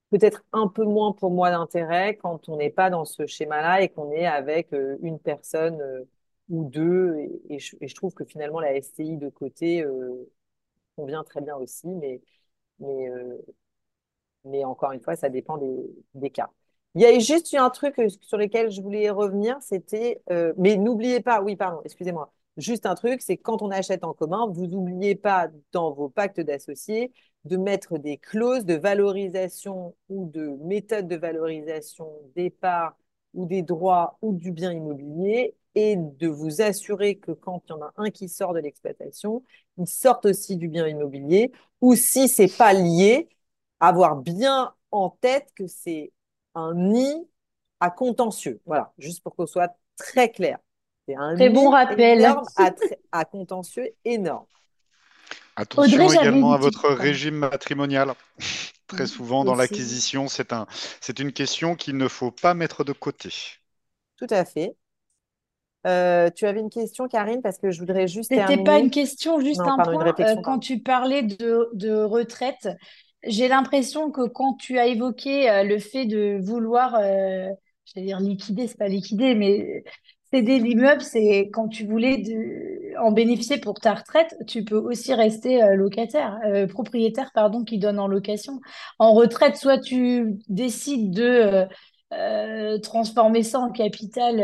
Peut-être 0.09 0.43
un 0.53 0.67
peu 0.67 0.83
moins 0.85 1.13
pour 1.13 1.31
moi 1.31 1.51
d'intérêt 1.51 2.17
quand 2.17 2.49
on 2.49 2.57
n'est 2.57 2.71
pas 2.71 2.89
dans 2.89 3.05
ce 3.05 3.27
schéma-là 3.27 3.81
et 3.81 3.89
qu'on 3.89 4.11
est 4.11 4.25
avec 4.25 4.73
euh, 4.73 4.97
une 5.01 5.19
personne 5.19 5.79
euh, 5.81 6.03
ou 6.49 6.65
deux. 6.65 7.15
Et, 7.49 7.59
je, 7.59 7.95
trouve 7.95 8.13
que 8.13 8.25
finalement, 8.25 8.59
la 8.59 8.75
STI 8.81 9.17
de 9.17 9.29
côté 9.29 9.85
convient 10.99 11.23
très 11.23 11.41
bien 11.41 11.55
aussi, 11.57 11.87
mais, 11.87 12.21
mais, 12.79 13.09
mais 14.45 14.63
encore 14.65 14.91
une 14.91 15.01
fois, 15.01 15.15
ça 15.15 15.29
dépend 15.29 15.57
des, 15.57 15.75
des 16.13 16.29
cas. 16.29 16.49
Il 16.95 17.01
y 17.01 17.05
a 17.05 17.17
juste 17.19 17.51
eu 17.53 17.57
un 17.57 17.69
truc 17.69 17.95
sur 18.21 18.37
lequel 18.37 18.71
je 18.71 18.81
voulais 18.81 19.09
revenir, 19.09 19.57
c'était, 19.61 20.21
mais 20.57 20.75
n'oubliez 20.77 21.21
pas, 21.21 21.41
oui, 21.41 21.55
pardon, 21.55 21.81
excusez-moi, 21.85 22.31
Juste 22.57 22.85
un 22.85 22.95
truc, 22.95 23.21
c'est 23.21 23.37
quand 23.37 23.61
on 23.61 23.71
achète 23.71 24.03
en 24.03 24.13
commun, 24.13 24.47
vous 24.51 24.67
n'oubliez 24.67 25.15
pas 25.15 25.47
dans 25.71 25.93
vos 25.93 26.09
pactes 26.09 26.41
d'associés 26.41 27.13
de 27.45 27.55
mettre 27.55 27.97
des 27.97 28.17
clauses 28.17 28.65
de 28.65 28.73
valorisation 28.73 29.95
ou 30.09 30.29
de 30.29 30.57
méthode 30.65 31.07
de 31.07 31.15
valorisation 31.15 32.11
des 32.35 32.49
parts 32.49 32.97
ou 33.33 33.45
des 33.45 33.61
droits 33.61 34.17
ou 34.21 34.33
du 34.33 34.51
bien 34.51 34.71
immobilier 34.71 35.55
et 35.75 35.95
de 35.97 36.27
vous 36.27 36.61
assurer 36.61 37.17
que 37.17 37.31
quand 37.31 37.63
il 37.67 37.69
y 37.71 37.73
en 37.73 37.81
a 37.81 37.93
un 37.97 38.09
qui 38.09 38.27
sort 38.27 38.53
de 38.53 38.59
l'exploitation, 38.59 39.43
il 39.77 39.87
sorte 39.87 40.25
aussi 40.25 40.57
du 40.57 40.67
bien 40.67 40.87
immobilier 40.87 41.51
ou 41.81 41.95
si 41.95 42.27
c'est 42.27 42.55
pas 42.57 42.73
lié, 42.73 43.29
avoir 43.79 44.15
bien 44.15 44.73
en 44.91 45.09
tête 45.09 45.49
que 45.55 45.67
c'est 45.67 46.11
un 46.55 46.73
nid 46.73 47.27
à 47.79 47.89
contentieux. 47.89 48.59
Voilà, 48.65 48.91
juste 48.97 49.23
pour 49.23 49.35
qu'on 49.35 49.47
soit 49.47 49.73
très 49.95 50.31
clair. 50.31 50.57
C'est 51.07 51.15
un 51.15 51.35
très 51.35 51.49
bon 51.49 51.69
rappel. 51.69 52.25
à, 53.11 53.25
contentieux 53.25 53.89
énorme. 54.05 54.45
Attention 55.55 56.11
également 56.11 56.53
à 56.53 56.57
votre 56.57 56.89
régime 56.89 57.35
matrimonial. 57.35 58.13
Très 58.89 59.07
souvent 59.07 59.43
dans 59.43 59.55
l'acquisition, 59.55 60.27
c'est 60.27 60.51
un, 60.51 60.67
une 61.19 61.31
question 61.31 61.75
qu'il 61.75 61.97
ne 61.97 62.07
faut 62.07 62.31
pas 62.31 62.53
mettre 62.53 62.83
de 62.83 62.91
côté. 62.91 63.29
Tout 64.17 64.27
à 64.29 64.45
fait. 64.45 64.75
Euh, 65.87 66.29
tu 66.35 66.45
avais 66.45 66.59
une 66.59 66.69
question, 66.69 67.07
Karine, 67.07 67.41
parce 67.41 67.57
que 67.57 67.71
je 67.71 67.79
voudrais 67.79 68.07
juste. 68.07 68.33
C'était 68.33 68.63
pas 68.63 68.79
une 68.79 68.89
question, 68.89 69.39
juste 69.39 69.61
un 69.61 69.77
point. 69.77 70.13
Euh, 70.19 70.35
quand 70.43 70.59
tu 70.59 70.79
parlais 70.79 71.23
de, 71.23 72.03
retraite, 72.03 72.67
j'ai 73.23 73.47
l'impression 73.47 74.11
que 74.11 74.27
quand 74.27 74.55
tu 74.55 74.77
as 74.77 74.87
évoqué 74.87 75.49
euh, 75.49 75.63
le 75.63 75.79
fait 75.79 76.05
de 76.05 76.37
vouloir, 76.41 76.99
je 76.99 77.93
vais 77.95 78.01
dire 78.01 78.19
liquider, 78.19 78.67
c'est 78.67 78.77
pas 78.77 78.89
liquider, 78.89 79.35
mais 79.35 79.83
Céder 80.31 80.59
l'immeuble, 80.59 81.01
c'est 81.01 81.49
quand 81.51 81.67
tu 81.69 81.87
voulais 81.87 82.17
en 83.01 83.11
bénéficier 83.11 83.57
pour 83.59 83.75
ta 83.75 83.93
retraite, 83.93 84.35
tu 84.47 84.63
peux 84.63 84.77
aussi 84.77 85.13
rester 85.13 85.63
euh, 85.63 85.75
locataire, 85.75 86.39
euh, 86.45 86.67
propriétaire, 86.67 87.31
pardon, 87.33 87.63
qui 87.63 87.77
donne 87.77 87.99
en 87.99 88.07
location. 88.07 88.59
En 88.99 89.13
retraite, 89.13 89.55
soit 89.55 89.79
tu 89.79 90.39
décides 90.47 91.11
de 91.11 91.65
euh, 92.13 92.77
transformer 92.79 93.43
ça 93.43 93.59
en 93.59 93.71
capital, 93.71 94.39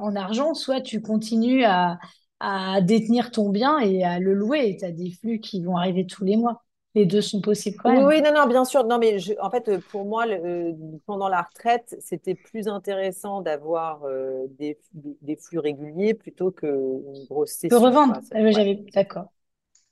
en 0.00 0.16
argent, 0.16 0.54
soit 0.54 0.80
tu 0.80 1.00
continues 1.02 1.64
à, 1.64 1.98
à 2.40 2.80
détenir 2.80 3.30
ton 3.30 3.50
bien 3.50 3.78
et 3.78 4.04
à 4.04 4.18
le 4.18 4.34
louer. 4.34 4.76
Tu 4.78 4.84
as 4.84 4.92
des 4.92 5.10
flux 5.10 5.40
qui 5.40 5.62
vont 5.62 5.76
arriver 5.76 6.06
tous 6.06 6.24
les 6.24 6.36
mois 6.36 6.62
les 6.94 7.06
deux 7.06 7.20
sont 7.20 7.40
possibles 7.40 7.76
quand 7.76 7.92
même. 7.92 8.04
Oui, 8.04 8.20
non, 8.20 8.32
non, 8.34 8.46
bien 8.46 8.64
sûr. 8.64 8.84
Non, 8.84 8.98
mais 8.98 9.16
en 9.40 9.50
fait, 9.50 9.78
pour 9.90 10.04
moi, 10.04 10.26
euh, 10.26 10.72
pendant 11.06 11.28
la 11.28 11.42
retraite, 11.42 11.96
c'était 12.00 12.34
plus 12.34 12.68
intéressant 12.68 13.42
d'avoir 13.42 14.04
euh, 14.04 14.46
des, 14.58 14.76
flux 15.36 15.58
réguliers 15.58 16.14
plutôt 16.14 16.50
qu'une 16.50 17.26
grosse 17.28 17.52
session. 17.52 17.78
De 17.78 17.84
revendre. 17.84 18.20
Ah 18.32 18.50
j'avais, 18.50 18.84
d'accord. 18.92 19.26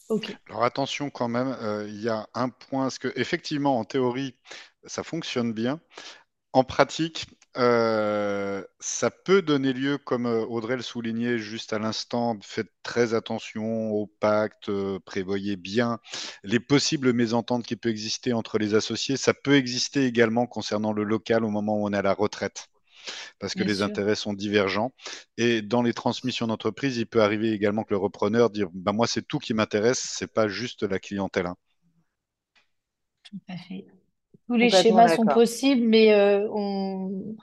Ok. 0.08 0.34
Alors 0.48 0.64
attention 0.64 1.10
quand 1.10 1.28
même, 1.28 1.54
euh, 1.60 1.86
il 1.86 2.02
y 2.02 2.08
a 2.08 2.26
un 2.34 2.48
point, 2.48 2.84
parce 2.84 2.98
que 2.98 3.12
effectivement, 3.14 3.78
en 3.78 3.84
théorie, 3.84 4.34
ça 4.84 5.02
fonctionne 5.02 5.52
bien. 5.52 5.80
En 6.54 6.64
pratique, 6.64 7.26
euh, 7.58 8.62
ça 8.78 9.10
peut 9.10 9.42
donner 9.42 9.72
lieu, 9.72 9.98
comme 9.98 10.26
euh, 10.26 10.44
Audrey 10.46 10.76
le 10.76 10.82
soulignait 10.82 11.38
juste 11.38 11.72
à 11.72 11.80
l'instant, 11.80 12.38
faites 12.40 12.70
très 12.84 13.14
attention 13.14 13.90
au 13.90 14.06
pacte, 14.06 14.68
euh, 14.68 15.00
prévoyez 15.04 15.56
bien 15.56 15.98
les 16.44 16.60
possibles 16.60 17.12
mésententes 17.12 17.66
qui 17.66 17.74
peuvent 17.74 17.90
exister 17.90 18.32
entre 18.32 18.58
les 18.58 18.74
associés. 18.74 19.16
Ça 19.16 19.34
peut 19.34 19.56
exister 19.56 20.04
également 20.06 20.46
concernant 20.46 20.92
le 20.92 21.02
local 21.02 21.44
au 21.44 21.50
moment 21.50 21.76
où 21.80 21.86
on 21.88 21.92
est 21.92 21.96
à 21.96 22.02
la 22.02 22.14
retraite, 22.14 22.68
parce 23.40 23.54
que 23.54 23.64
les 23.64 23.82
intérêts 23.82 24.14
sont 24.14 24.34
divergents. 24.34 24.92
Et 25.36 25.60
dans 25.60 25.82
les 25.82 25.94
transmissions 25.94 26.46
d'entreprise, 26.46 26.96
il 26.96 27.06
peut 27.06 27.22
arriver 27.22 27.50
également 27.50 27.82
que 27.82 27.92
le 27.92 27.98
repreneur 27.98 28.50
dise 28.50 28.66
bah, 28.72 28.92
Moi, 28.92 29.08
c'est 29.08 29.26
tout 29.26 29.40
qui 29.40 29.52
m'intéresse, 29.52 30.00
c'est 30.00 30.32
pas 30.32 30.46
juste 30.46 30.84
la 30.84 31.00
clientèle. 31.00 31.46
Hein. 31.46 31.56
Tout 33.24 33.40
à 33.48 33.56
fait 33.56 33.84
tous 34.48 34.56
les 34.56 34.70
schémas 34.70 35.08
sont 35.08 35.26
possibles, 35.26 35.86
mais 35.86 36.12
euh, 36.14 36.48
on 36.52 37.36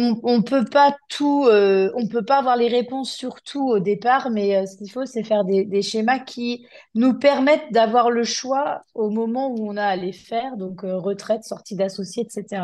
on, 0.00 0.42
peut 0.42 0.64
pas 0.64 0.96
tout, 1.08 1.46
euh, 1.46 1.90
on 1.96 2.06
peut 2.06 2.24
pas 2.24 2.38
avoir 2.38 2.56
les 2.56 2.68
réponses 2.68 3.10
sur 3.10 3.42
tout 3.42 3.68
au 3.68 3.80
départ, 3.80 4.30
mais 4.30 4.56
euh, 4.56 4.64
ce 4.64 4.76
qu'il 4.76 4.88
faut, 4.88 5.04
c'est 5.06 5.24
faire 5.24 5.44
des, 5.44 5.82
schémas 5.82 6.20
qui 6.20 6.64
nous 6.94 7.14
permettent 7.14 7.72
d'avoir 7.72 8.08
le 8.08 8.22
choix 8.22 8.84
au 8.94 9.10
moment 9.10 9.48
où 9.48 9.68
on 9.68 9.76
a 9.76 9.84
à 9.84 9.96
les 9.96 10.12
faire, 10.12 10.56
donc 10.56 10.82
retraite, 10.82 11.42
sortie 11.42 11.74
d'associés, 11.74 12.22
etc. 12.22 12.62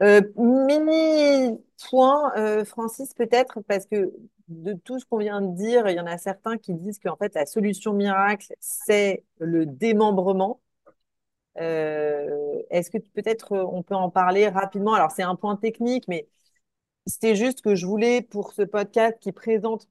mini 0.00 1.58
point, 1.90 2.64
Francis, 2.64 3.12
peut-être, 3.12 3.60
parce 3.66 3.86
que 3.86 4.12
de 4.46 4.74
tout 4.74 5.00
ce 5.00 5.04
qu'on 5.06 5.18
vient 5.18 5.40
de 5.40 5.56
dire, 5.56 5.88
il 5.88 5.96
y 5.96 6.00
en 6.00 6.06
a 6.06 6.18
certains 6.18 6.56
qui 6.56 6.72
disent 6.74 7.00
qu'en 7.00 7.16
fait, 7.16 7.34
la 7.34 7.46
solution 7.46 7.92
miracle, 7.92 8.54
c'est 8.60 9.24
le 9.38 9.66
démembrement. 9.66 10.60
Euh, 11.58 12.62
est-ce 12.70 12.90
que 12.90 12.98
peut-être 12.98 13.52
euh, 13.52 13.64
on 13.64 13.82
peut 13.82 13.94
en 13.94 14.10
parler 14.10 14.48
rapidement? 14.48 14.94
Alors, 14.94 15.10
c'est 15.10 15.22
un 15.22 15.36
point 15.36 15.56
technique, 15.56 16.06
mais 16.08 16.28
c'était 17.06 17.36
juste 17.36 17.62
que 17.62 17.74
je 17.74 17.86
voulais, 17.86 18.22
pour 18.22 18.52
ce 18.52 18.62
podcast 18.62 19.18
qui 19.20 19.32
présente, 19.32 19.88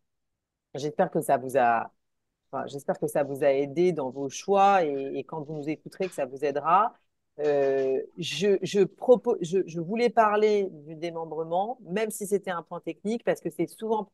j'espère 0.76 1.12
que 1.12 1.22
ça 1.22 1.38
vous 1.38 1.58
a, 1.58 1.92
j'espère 2.68 3.00
que 3.00 3.08
ça 3.08 3.24
vous 3.24 3.44
a 3.44 3.52
aidé 3.52 3.92
dans 3.94 4.10
vos 4.12 4.30
choix 4.30 4.84
et, 4.84 5.24
quand 5.26 5.42
vous 5.44 5.56
nous 5.56 5.70
écouterez, 5.70 6.08
que 6.08 6.16
ça 6.16 6.26
vous 6.26 6.46
aidera. 6.46 6.94
Euh, 7.40 8.02
je, 8.18 8.58
je, 8.62 8.82
je, 9.42 9.64
je, 9.68 9.80
voulais 9.82 10.10
parler 10.10 10.70
du 10.72 10.96
démembrement, 10.96 11.78
même 11.84 12.10
si 12.10 12.28
c'était 12.28 12.52
un 12.52 12.64
point 12.64 12.80
technique, 12.80 13.24
parce 13.26 13.42
que 13.42 13.50
c'est 13.50 13.68
souvent 13.68 14.12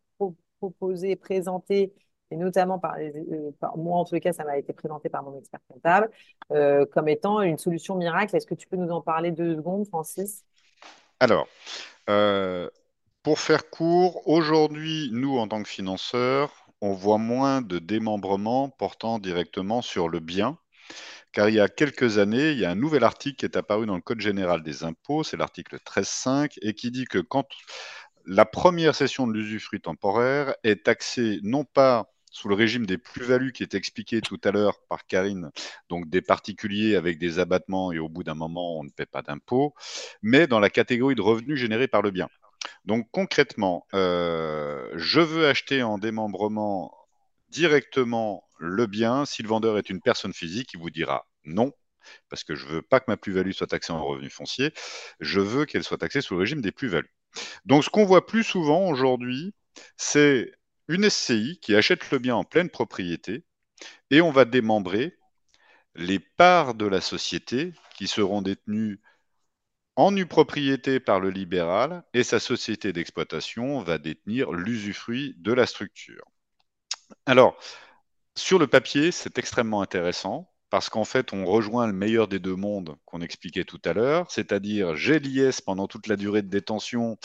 proposé, 0.59 1.15
présenté 1.15 1.93
et 2.31 2.37
notamment 2.37 2.81
euh, 2.97 3.51
par, 3.59 3.77
moi, 3.77 3.97
en 3.97 4.05
tous 4.05 4.15
les 4.15 4.21
cas, 4.21 4.33
ça 4.33 4.43
m'a 4.43 4.57
été 4.57 4.73
présenté 4.73 5.09
par 5.09 5.21
mon 5.23 5.37
expert 5.37 5.59
comptable, 5.67 6.09
euh, 6.51 6.85
comme 6.85 7.09
étant 7.09 7.41
une 7.41 7.57
solution 7.57 7.95
miracle. 7.95 8.35
Est-ce 8.35 8.47
que 8.47 8.55
tu 8.55 8.67
peux 8.67 8.77
nous 8.77 8.91
en 8.91 9.01
parler 9.01 9.31
deux 9.31 9.55
secondes, 9.55 9.85
Francis? 9.87 10.43
Alors, 11.19 11.47
euh, 12.09 12.69
pour 13.21 13.39
faire 13.39 13.69
court, 13.69 14.27
aujourd'hui, 14.27 15.09
nous, 15.11 15.37
en 15.37 15.47
tant 15.47 15.61
que 15.61 15.69
financeurs, 15.69 16.65
on 16.79 16.93
voit 16.93 17.19
moins 17.19 17.61
de 17.61 17.77
démembrement 17.77 18.69
portant 18.69 19.19
directement 19.19 19.81
sur 19.81 20.09
le 20.09 20.19
bien, 20.19 20.57
car 21.31 21.49
il 21.49 21.55
y 21.55 21.59
a 21.59 21.69
quelques 21.69 22.17
années, 22.17 22.51
il 22.51 22.59
y 22.59 22.65
a 22.65 22.71
un 22.71 22.75
nouvel 22.75 23.03
article 23.03 23.35
qui 23.35 23.45
est 23.45 23.57
apparu 23.57 23.85
dans 23.85 23.95
le 23.95 24.01
Code 24.01 24.21
général 24.21 24.63
des 24.63 24.83
impôts, 24.83 25.23
c'est 25.23 25.37
l'article 25.37 25.77
13.5, 25.85 26.57
et 26.61 26.73
qui 26.73 26.89
dit 26.91 27.05
que 27.05 27.19
quand 27.19 27.45
la 28.25 28.45
première 28.45 28.95
session 28.95 29.27
de 29.27 29.33
l'usufruit 29.33 29.81
temporaire 29.81 30.55
est 30.63 30.85
taxée 30.85 31.39
non 31.43 31.63
pas 31.63 32.10
sous 32.31 32.47
le 32.47 32.55
régime 32.55 32.85
des 32.85 32.97
plus-values 32.97 33.51
qui 33.51 33.61
est 33.61 33.75
expliqué 33.75 34.21
tout 34.21 34.39
à 34.43 34.51
l'heure 34.51 34.79
par 34.89 35.05
Karine, 35.05 35.51
donc 35.89 36.09
des 36.09 36.21
particuliers 36.21 36.95
avec 36.95 37.19
des 37.19 37.39
abattements 37.39 37.91
et 37.91 37.99
au 37.99 38.09
bout 38.09 38.23
d'un 38.23 38.33
moment 38.35 38.79
on 38.79 38.83
ne 38.83 38.89
paie 38.89 39.05
pas 39.05 39.21
d'impôts, 39.21 39.75
mais 40.21 40.47
dans 40.47 40.59
la 40.59 40.69
catégorie 40.69 41.15
de 41.15 41.21
revenus 41.21 41.59
générés 41.59 41.87
par 41.87 42.01
le 42.01 42.11
bien. 42.11 42.29
Donc 42.85 43.07
concrètement, 43.11 43.85
euh, 43.93 44.89
je 44.95 45.19
veux 45.19 45.47
acheter 45.47 45.83
en 45.83 45.97
démembrement 45.97 46.95
directement 47.49 48.47
le 48.57 48.87
bien. 48.87 49.25
Si 49.25 49.43
le 49.43 49.49
vendeur 49.49 49.77
est 49.77 49.89
une 49.89 50.01
personne 50.01 50.33
physique, 50.33 50.73
il 50.73 50.79
vous 50.79 50.89
dira 50.89 51.27
non, 51.43 51.73
parce 52.29 52.43
que 52.43 52.55
je 52.55 52.65
ne 52.65 52.71
veux 52.71 52.81
pas 52.81 52.99
que 52.99 53.05
ma 53.07 53.17
plus-value 53.17 53.51
soit 53.51 53.67
taxée 53.67 53.93
en 53.93 54.03
revenu 54.03 54.29
foncier, 54.29 54.73
je 55.19 55.41
veux 55.41 55.65
qu'elle 55.65 55.83
soit 55.83 55.97
taxée 55.97 56.21
sous 56.21 56.35
le 56.35 56.41
régime 56.41 56.61
des 56.61 56.71
plus-values. 56.71 57.13
Donc 57.65 57.83
ce 57.83 57.89
qu'on 57.89 58.05
voit 58.05 58.25
plus 58.25 58.43
souvent 58.43 58.87
aujourd'hui, 58.87 59.53
c'est 59.97 60.51
une 60.91 61.09
SCI 61.09 61.57
qui 61.61 61.73
achète 61.73 62.11
le 62.11 62.19
bien 62.19 62.35
en 62.35 62.43
pleine 62.43 62.69
propriété 62.69 63.45
et 64.09 64.19
on 64.19 64.29
va 64.29 64.43
démembrer 64.43 65.17
les 65.95 66.19
parts 66.19 66.75
de 66.75 66.85
la 66.85 66.99
société 66.99 67.73
qui 67.95 68.09
seront 68.09 68.41
détenues 68.41 68.99
en 69.95 70.11
nue 70.11 70.25
propriété 70.25 70.99
par 70.99 71.21
le 71.21 71.29
libéral 71.29 72.03
et 72.13 72.23
sa 72.23 72.41
société 72.41 72.91
d'exploitation 72.91 73.79
va 73.79 73.99
détenir 73.99 74.51
l'usufruit 74.51 75.33
de 75.37 75.53
la 75.53 75.65
structure. 75.65 76.25
Alors, 77.25 77.57
sur 78.35 78.59
le 78.59 78.67
papier, 78.67 79.13
c'est 79.13 79.37
extrêmement 79.37 79.81
intéressant 79.81 80.50
parce 80.71 80.89
qu'en 80.89 81.03
fait, 81.05 81.33
on 81.33 81.45
rejoint 81.45 81.85
le 81.85 81.93
meilleur 81.93 82.27
des 82.27 82.39
deux 82.39 82.55
mondes 82.55 82.95
qu'on 83.05 83.21
expliquait 83.21 83.65
tout 83.65 83.81
à 83.85 83.93
l'heure, 83.93 84.31
c'est-à-dire 84.31 84.95
j'ai 84.95 85.19
l'IS 85.19 85.61
pendant 85.61 85.87
toute 85.87 86.07
la 86.07 86.15
durée 86.15 86.41
de 86.41 86.49
détention, 86.49 87.17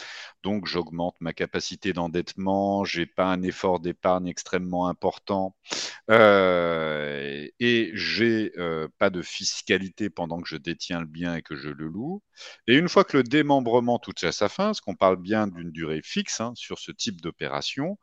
donc 0.42 0.66
j'augmente 0.66 1.16
ma 1.20 1.32
capacité 1.32 1.92
d'endettement, 1.94 2.84
j'ai 2.84 3.06
pas 3.06 3.26
un 3.26 3.42
effort 3.42 3.80
d'épargne 3.80 4.28
extrêmement 4.28 4.88
important, 4.88 5.56
euh, 6.10 7.48
et 7.60 7.90
j'ai 7.94 8.52
euh, 8.58 8.88
pas 8.98 9.10
de 9.10 9.22
fiscalité 9.22 10.10
pendant 10.10 10.40
que 10.42 10.48
je 10.48 10.56
détiens 10.56 11.00
le 11.00 11.06
bien 11.06 11.36
et 11.36 11.42
que 11.42 11.56
je 11.56 11.70
le 11.70 11.86
loue. 11.86 12.22
Et 12.66 12.76
une 12.76 12.88
fois 12.88 13.04
que 13.04 13.16
le 13.16 13.22
démembrement 13.22 13.98
touche 13.98 14.24
à 14.24 14.32
sa 14.32 14.48
fin, 14.48 14.66
parce 14.66 14.80
qu'on 14.80 14.94
parle 14.94 15.16
bien 15.16 15.46
d'une 15.46 15.70
durée 15.70 16.00
fixe 16.02 16.40
hein, 16.40 16.52
sur 16.54 16.78
ce 16.78 16.92
type 16.92 17.20
d'opération, 17.20 17.98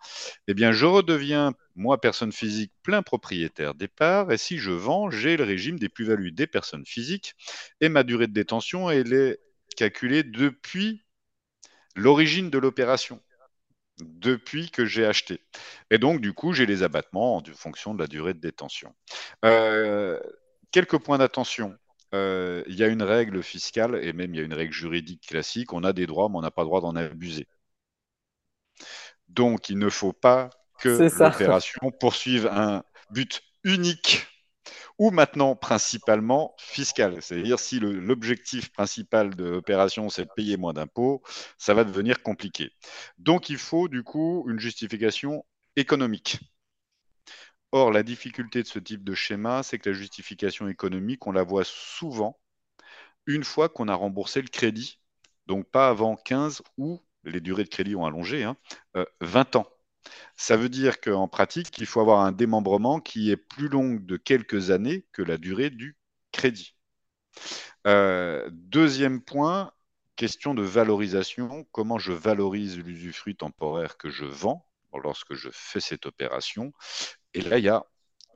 eh 0.48 0.54
bien 0.54 0.72
je 0.72 0.86
redeviens 0.86 1.54
moi, 1.76 2.00
personne 2.00 2.32
physique, 2.32 2.72
plein 2.84 3.02
propriétaire 3.02 3.74
des 3.74 3.88
parts, 3.88 4.32
et 4.32 4.38
si 4.38 4.58
je 4.58 4.72
vends, 4.72 5.10
j'ai 5.10 5.38
le 5.38 5.44
régime 5.44 5.80
des 5.80 5.90
plus-values 5.90 6.32
des 6.32 6.48
personnes 6.48 6.86
physiques, 6.86 7.36
et 7.82 7.90
ma 7.90 8.04
durée 8.04 8.28
de 8.28 8.34
détention, 8.34 8.90
elle 8.90 9.14
est 9.14 9.40
calculée 9.76 10.24
depuis 10.24 11.04
l'origine 11.96 12.50
de 12.50 12.58
l'opération, 12.58 13.22
depuis 14.02 14.70
que 14.70 14.86
j'ai 14.86 15.06
acheté. 15.06 15.42
Et 15.90 15.98
donc, 15.98 16.22
du 16.22 16.34
coup, 16.34 16.54
j'ai 16.54 16.66
les 16.66 16.84
abattements 16.84 17.38
en 17.38 17.44
fonction 17.56 17.94
de 17.94 18.00
la 18.00 18.08
durée 18.08 18.34
de 18.34 18.40
détention. 18.40 18.94
Euh, 19.46 20.20
quelques 20.72 20.98
points 20.98 21.18
d'attention. 21.18 21.78
Euh, 22.14 22.64
il 22.68 22.76
y 22.76 22.84
a 22.84 22.88
une 22.88 23.04
règle 23.04 23.42
fiscale, 23.44 23.96
et 24.04 24.14
même 24.14 24.34
il 24.34 24.38
y 24.38 24.42
a 24.42 24.46
une 24.46 24.54
règle 24.54 24.74
juridique 24.74 25.28
classique, 25.28 25.74
on 25.74 25.84
a 25.84 25.94
des 25.94 26.06
droits, 26.08 26.30
mais 26.30 26.38
on 26.38 26.42
n'a 26.42 26.52
pas 26.52 26.62
le 26.62 26.68
droit 26.68 26.82
d'en 26.82 26.96
abuser. 26.96 27.48
Donc, 29.30 29.70
il 29.70 29.78
ne 29.80 29.90
faut 29.90 30.14
pas 30.14 30.50
que 30.80 31.08
l'opération 31.16 31.92
poursuive 32.00 32.48
un 32.48 32.84
but 33.10 33.42
unique 33.64 34.28
ou 35.00 35.12
maintenant 35.12 35.56
principalement 35.56 36.56
fiscal. 36.60 37.22
C'est-à-dire 37.22 37.60
si 37.60 37.80
l'objectif 37.80 38.72
principal 38.72 39.36
de 39.36 39.46
l'opération 39.46 40.10
c'est 40.10 40.26
de 40.26 40.30
payer 40.36 40.58
moins 40.58 40.74
d'impôts, 40.74 41.22
ça 41.58 41.74
va 41.74 41.84
devenir 41.84 42.22
compliqué. 42.24 42.72
Donc 43.18 43.50
il 43.50 43.58
faut 43.58 43.88
du 43.88 44.04
coup 44.04 44.46
une 44.50 44.60
justification 44.60 45.46
économique. 45.76 46.40
Or, 47.76 47.92
la 47.92 48.04
difficulté 48.04 48.62
de 48.62 48.68
ce 48.68 48.78
type 48.78 49.04
de 49.04 49.16
schéma, 49.16 49.64
c'est 49.64 49.80
que 49.80 49.90
la 49.90 49.96
justification 49.96 50.68
économique, 50.68 51.26
on 51.26 51.32
la 51.32 51.42
voit 51.42 51.64
souvent 51.66 52.40
une 53.26 53.44
fois 53.44 53.68
qu'on 53.68 53.88
a 53.88 53.96
remboursé 53.96 54.44
le 54.44 54.48
crédit, 54.48 55.00
donc 55.48 55.68
pas 55.72 55.90
avant 55.90 56.16
15 56.16 56.62
ou 56.78 57.02
les 57.24 57.42
durées 57.42 57.64
de 57.64 57.70
crédit 57.70 57.96
ont 57.96 58.06
allongé, 58.06 58.44
20 58.44 58.50
hein, 58.50 58.58
euh, 58.96 59.44
ans. 59.56 59.68
Ça 60.36 60.56
veut 60.56 60.70
dire 60.70 61.02
qu'en 61.02 61.28
pratique, 61.28 61.76
il 61.80 61.88
faut 61.88 62.00
avoir 62.00 62.20
un 62.20 62.32
démembrement 62.32 63.00
qui 63.00 63.32
est 63.32 63.38
plus 63.38 63.70
long 63.70 63.96
de 63.96 64.18
quelques 64.18 64.70
années 64.70 65.08
que 65.12 65.24
la 65.24 65.40
durée 65.40 65.72
du 65.72 65.98
crédit. 66.32 66.76
Euh, 67.88 68.48
deuxième 68.52 69.20
point, 69.20 69.72
question 70.16 70.54
de 70.54 70.62
valorisation. 70.62 71.66
Comment 71.72 71.98
je 71.98 72.12
valorise 72.12 72.78
l'usufruit 72.78 73.36
temporaire 73.36 73.98
que 73.98 74.12
je 74.12 74.26
vends 74.26 74.68
lorsque 75.04 75.34
je 75.34 75.50
fais 75.52 75.80
cette 75.80 76.06
opération? 76.06 76.72
Et 77.34 77.42
là, 77.42 77.58
il 77.58 77.66
y 77.66 77.70
a, 77.70 77.86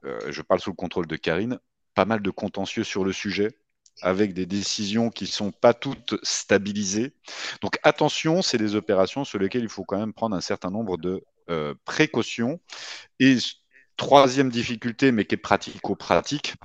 euh, 0.06 0.32
je 0.32 0.41
parle 0.41 0.60
sous 0.60 0.72
le 0.72 0.76
contrôle 0.76 1.07
de 1.07 1.15
Karine, 1.15 1.60
pas 1.94 2.06
mal 2.06 2.22
de 2.22 2.30
contentieux 2.30 2.84
sur 2.84 3.03
le 3.03 3.14
sujet 3.14 3.57
avec 4.02 4.34
des 4.34 4.45
décisions 4.45 5.10
qui 5.10 5.24
ne 5.24 5.30
sont 5.30 5.52
pas 5.52 5.74
toutes 5.74 6.15
stabilisées. 6.24 7.14
Donc 7.61 7.80
attention, 7.84 8.41
c'est 8.41 8.57
des 8.57 8.76
opérations 8.76 9.24
sur 9.24 9.40
lesquelles 9.40 9.64
il 9.64 9.69
faut 9.69 9.84
quand 9.84 9.98
même 9.98 10.14
prendre 10.14 10.36
un 10.36 10.41
certain 10.41 10.69
nombre 10.69 10.98
de 10.98 11.24
euh, 11.49 11.74
précaution. 11.86 12.60
Et 13.19 13.38
troisième 13.95 14.49
difficulté, 14.49 15.11
mais 15.11 15.26
qui 15.26 15.36
est 15.36 15.40
pratico-pratique, 15.40 16.56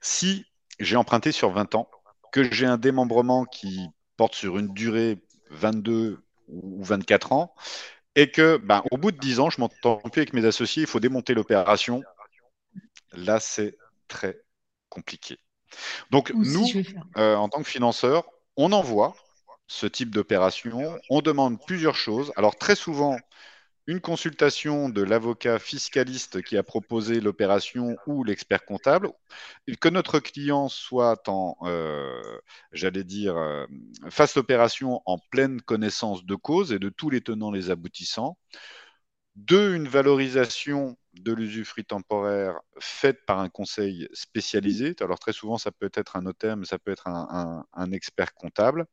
si 0.00 0.46
j'ai 0.80 0.96
emprunté 0.96 1.32
sur 1.32 1.50
20 1.50 1.74
ans, 1.74 1.90
que 2.32 2.50
j'ai 2.50 2.66
un 2.66 2.78
démembrement 2.78 3.44
qui 3.44 3.88
porte 4.16 4.34
sur 4.34 4.58
une 4.58 4.72
durée 4.72 5.18
22 5.50 6.22
ou 6.48 6.82
24 6.82 7.32
ans, 7.32 7.54
et 8.18 8.32
que 8.32 8.56
ben, 8.56 8.82
au 8.90 8.96
bout 8.96 9.12
de 9.12 9.16
10 9.16 9.38
ans, 9.38 9.48
je 9.48 9.60
m'entends 9.60 9.98
plus 9.98 10.22
avec 10.22 10.32
mes 10.32 10.44
associés, 10.44 10.82
il 10.82 10.88
faut 10.88 10.98
démonter 10.98 11.34
l'opération. 11.34 12.02
Là, 13.12 13.38
c'est 13.38 13.76
très 14.08 14.40
compliqué. 14.88 15.38
Donc, 16.10 16.32
nous, 16.34 16.66
euh, 17.16 17.36
en 17.36 17.48
tant 17.48 17.62
que 17.62 17.68
financeurs, 17.68 18.24
on 18.56 18.72
envoie 18.72 19.14
ce 19.68 19.86
type 19.86 20.10
d'opération. 20.10 20.98
On 21.10 21.20
demande 21.20 21.64
plusieurs 21.64 21.94
choses. 21.94 22.32
Alors, 22.34 22.56
très 22.56 22.74
souvent, 22.74 23.16
une 23.88 24.00
consultation 24.02 24.90
de 24.90 25.02
l'avocat 25.02 25.58
fiscaliste 25.58 26.42
qui 26.42 26.58
a 26.58 26.62
proposé 26.62 27.22
l'opération 27.22 27.96
ou 28.06 28.22
l'expert 28.22 28.66
comptable, 28.66 29.10
que 29.80 29.88
notre 29.88 30.18
client 30.18 30.68
soit 30.68 31.26
en, 31.26 31.56
euh, 31.62 32.38
j'allais 32.70 33.02
dire, 33.02 33.38
euh, 33.38 33.64
fasse 34.10 34.36
l'opération 34.36 35.00
en 35.06 35.16
pleine 35.30 35.62
connaissance 35.62 36.26
de 36.26 36.34
cause 36.34 36.70
et 36.70 36.78
de 36.78 36.90
tous 36.90 37.08
les 37.08 37.22
tenants 37.22 37.50
les 37.50 37.70
aboutissants. 37.70 38.36
Deux, 39.38 39.76
une 39.76 39.86
valorisation 39.86 40.96
de 41.14 41.32
l'usufruit 41.32 41.84
temporaire 41.84 42.58
faite 42.80 43.24
par 43.24 43.38
un 43.38 43.48
conseil 43.48 44.08
spécialisé. 44.12 44.96
Alors 45.00 45.20
très 45.20 45.32
souvent, 45.32 45.58
ça 45.58 45.70
peut 45.70 45.90
être 45.94 46.16
un 46.16 46.22
notaire, 46.22 46.56
mais 46.56 46.66
ça 46.66 46.80
peut 46.80 46.90
être 46.90 47.06
un, 47.06 47.92
expert 47.92 48.34
comptable. 48.34 48.86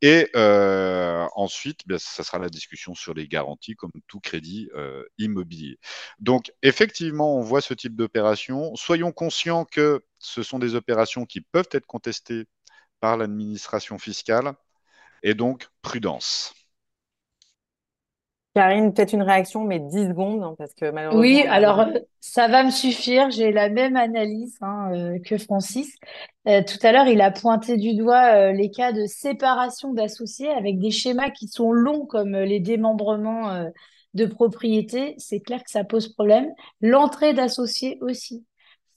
Et 0.00 0.30
euh, 0.36 1.26
ensuite, 1.34 1.80
bien, 1.88 1.98
ça 1.98 2.22
sera 2.22 2.38
la 2.38 2.48
discussion 2.48 2.94
sur 2.94 3.12
les 3.12 3.26
garanties, 3.26 3.74
comme 3.74 3.90
tout 4.06 4.20
crédit 4.20 4.70
euh, 4.76 5.02
immobilier. 5.18 5.78
Donc 6.20 6.52
effectivement, 6.62 7.36
on 7.36 7.42
voit 7.42 7.60
ce 7.60 7.74
type 7.74 7.96
d'opération. 7.96 8.76
Soyons 8.76 9.10
conscients 9.10 9.64
que 9.64 10.04
ce 10.20 10.44
sont 10.44 10.60
des 10.60 10.76
opérations 10.76 11.26
qui 11.26 11.40
peuvent 11.40 11.68
être 11.72 11.86
contestées 11.86 12.44
par 13.00 13.16
l'administration 13.16 13.98
fiscale, 13.98 14.54
et 15.24 15.34
donc 15.34 15.68
prudence. 15.82 16.54
Karine, 18.54 18.92
peut-être 18.92 19.14
une 19.14 19.22
réaction, 19.22 19.64
mais 19.64 19.78
10 19.80 20.08
secondes, 20.08 20.42
hein, 20.42 20.54
parce 20.58 20.74
que 20.74 20.90
malheureusement. 20.90 21.22
Oui, 21.22 21.42
alors 21.48 21.80
euh, 21.80 21.98
ça 22.20 22.48
va 22.48 22.62
me 22.62 22.70
suffire. 22.70 23.30
J'ai 23.30 23.50
la 23.50 23.70
même 23.70 23.96
analyse 23.96 24.58
hein, 24.60 24.90
euh, 24.92 25.18
que 25.24 25.38
Francis. 25.38 25.96
Euh, 26.46 26.62
tout 26.62 26.78
à 26.86 26.92
l'heure, 26.92 27.06
il 27.06 27.22
a 27.22 27.30
pointé 27.30 27.78
du 27.78 27.94
doigt 27.94 28.52
les 28.52 28.70
cas 28.70 28.92
de 28.92 29.06
séparation 29.06 29.94
d'associés 29.94 30.50
avec 30.50 30.78
des 30.78 30.90
schémas 30.90 31.30
qui 31.30 31.48
sont 31.48 31.72
longs, 31.72 32.04
comme 32.04 32.36
les 32.36 32.60
démembrements 32.60 33.70
de 34.12 34.26
propriété. 34.26 35.14
C'est 35.16 35.40
clair 35.40 35.62
que 35.64 35.70
ça 35.70 35.84
pose 35.84 36.08
problème. 36.08 36.50
L'entrée 36.82 37.32
d'associés 37.32 37.96
aussi. 38.02 38.44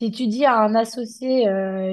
Si 0.02 0.12
tu 0.12 0.28
dis 0.28 0.44
à 0.44 0.58
un 0.58 0.76
associé 0.76 1.48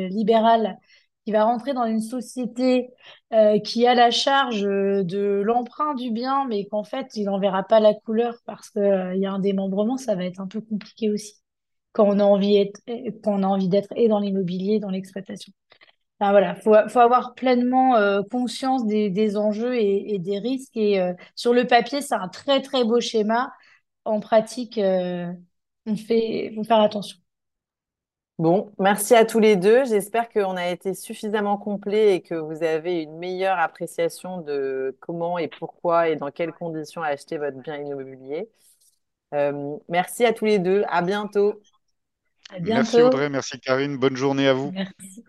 libéral 0.08 0.78
qui 1.24 1.32
va 1.32 1.44
rentrer 1.44 1.72
dans 1.72 1.84
une 1.84 2.00
société 2.00 2.90
euh, 3.32 3.58
qui 3.60 3.86
a 3.86 3.94
la 3.94 4.10
charge 4.10 4.64
euh, 4.64 5.04
de 5.04 5.42
l'emprunt 5.44 5.94
du 5.94 6.10
bien, 6.10 6.46
mais 6.48 6.66
qu'en 6.66 6.84
fait, 6.84 7.08
il 7.14 7.24
n'en 7.24 7.38
verra 7.38 7.62
pas 7.62 7.80
la 7.80 7.94
couleur 7.94 8.34
parce 8.44 8.70
qu'il 8.70 8.82
euh, 8.82 9.14
y 9.16 9.26
a 9.26 9.32
un 9.32 9.38
démembrement, 9.38 9.96
ça 9.96 10.14
va 10.16 10.24
être 10.24 10.40
un 10.40 10.48
peu 10.48 10.60
compliqué 10.60 11.10
aussi 11.10 11.34
quand 11.92 12.06
on 12.06 12.18
a 12.20 12.24
envie, 12.24 13.68
d'être 13.68 13.92
et 13.96 14.08
dans 14.08 14.18
l'immobilier, 14.18 14.80
dans 14.80 14.88
l'exploitation. 14.88 15.52
Enfin, 16.18 16.30
voilà, 16.30 16.54
faut, 16.54 16.74
faut 16.88 17.00
avoir 17.00 17.34
pleinement 17.34 17.96
conscience 18.30 18.86
des, 18.86 19.36
enjeux 19.36 19.74
et, 19.76 20.14
et, 20.14 20.18
des 20.18 20.38
risques. 20.38 20.76
Et 20.76 20.98
sur 21.34 21.52
le 21.52 21.66
papier, 21.66 22.00
c'est 22.00 22.14
un 22.14 22.28
très 22.28 22.62
très 22.62 22.84
beau 22.84 23.00
schéma. 23.00 23.52
En 24.06 24.20
pratique, 24.20 24.80
on 25.86 25.96
fait, 25.96 26.52
faut 26.54 26.64
faire 26.64 26.80
attention. 26.80 27.21
Bon, 28.38 28.72
merci 28.78 29.14
à 29.14 29.24
tous 29.24 29.38
les 29.38 29.56
deux. 29.56 29.84
J'espère 29.84 30.28
qu'on 30.28 30.56
a 30.56 30.68
été 30.68 30.94
suffisamment 30.94 31.58
complet 31.58 32.16
et 32.16 32.22
que 32.22 32.34
vous 32.34 32.62
avez 32.62 33.02
une 33.02 33.18
meilleure 33.18 33.58
appréciation 33.58 34.38
de 34.38 34.96
comment 35.00 35.38
et 35.38 35.48
pourquoi 35.48 36.08
et 36.08 36.16
dans 36.16 36.30
quelles 36.30 36.52
conditions 36.52 37.02
acheter 37.02 37.38
votre 37.38 37.58
bien 37.58 37.76
immobilier. 37.76 38.48
Euh, 39.34 39.76
merci 39.88 40.24
à 40.24 40.32
tous 40.32 40.44
les 40.44 40.58
deux. 40.58 40.82
À 40.88 41.02
bientôt. 41.02 41.60
À 42.50 42.58
bientôt. 42.58 42.74
Merci 42.74 43.02
Audrey, 43.02 43.28
merci 43.28 43.60
Karine. 43.60 43.96
Bonne 43.96 44.16
journée 44.16 44.48
à 44.48 44.54
vous. 44.54 44.72
Merci. 44.72 45.24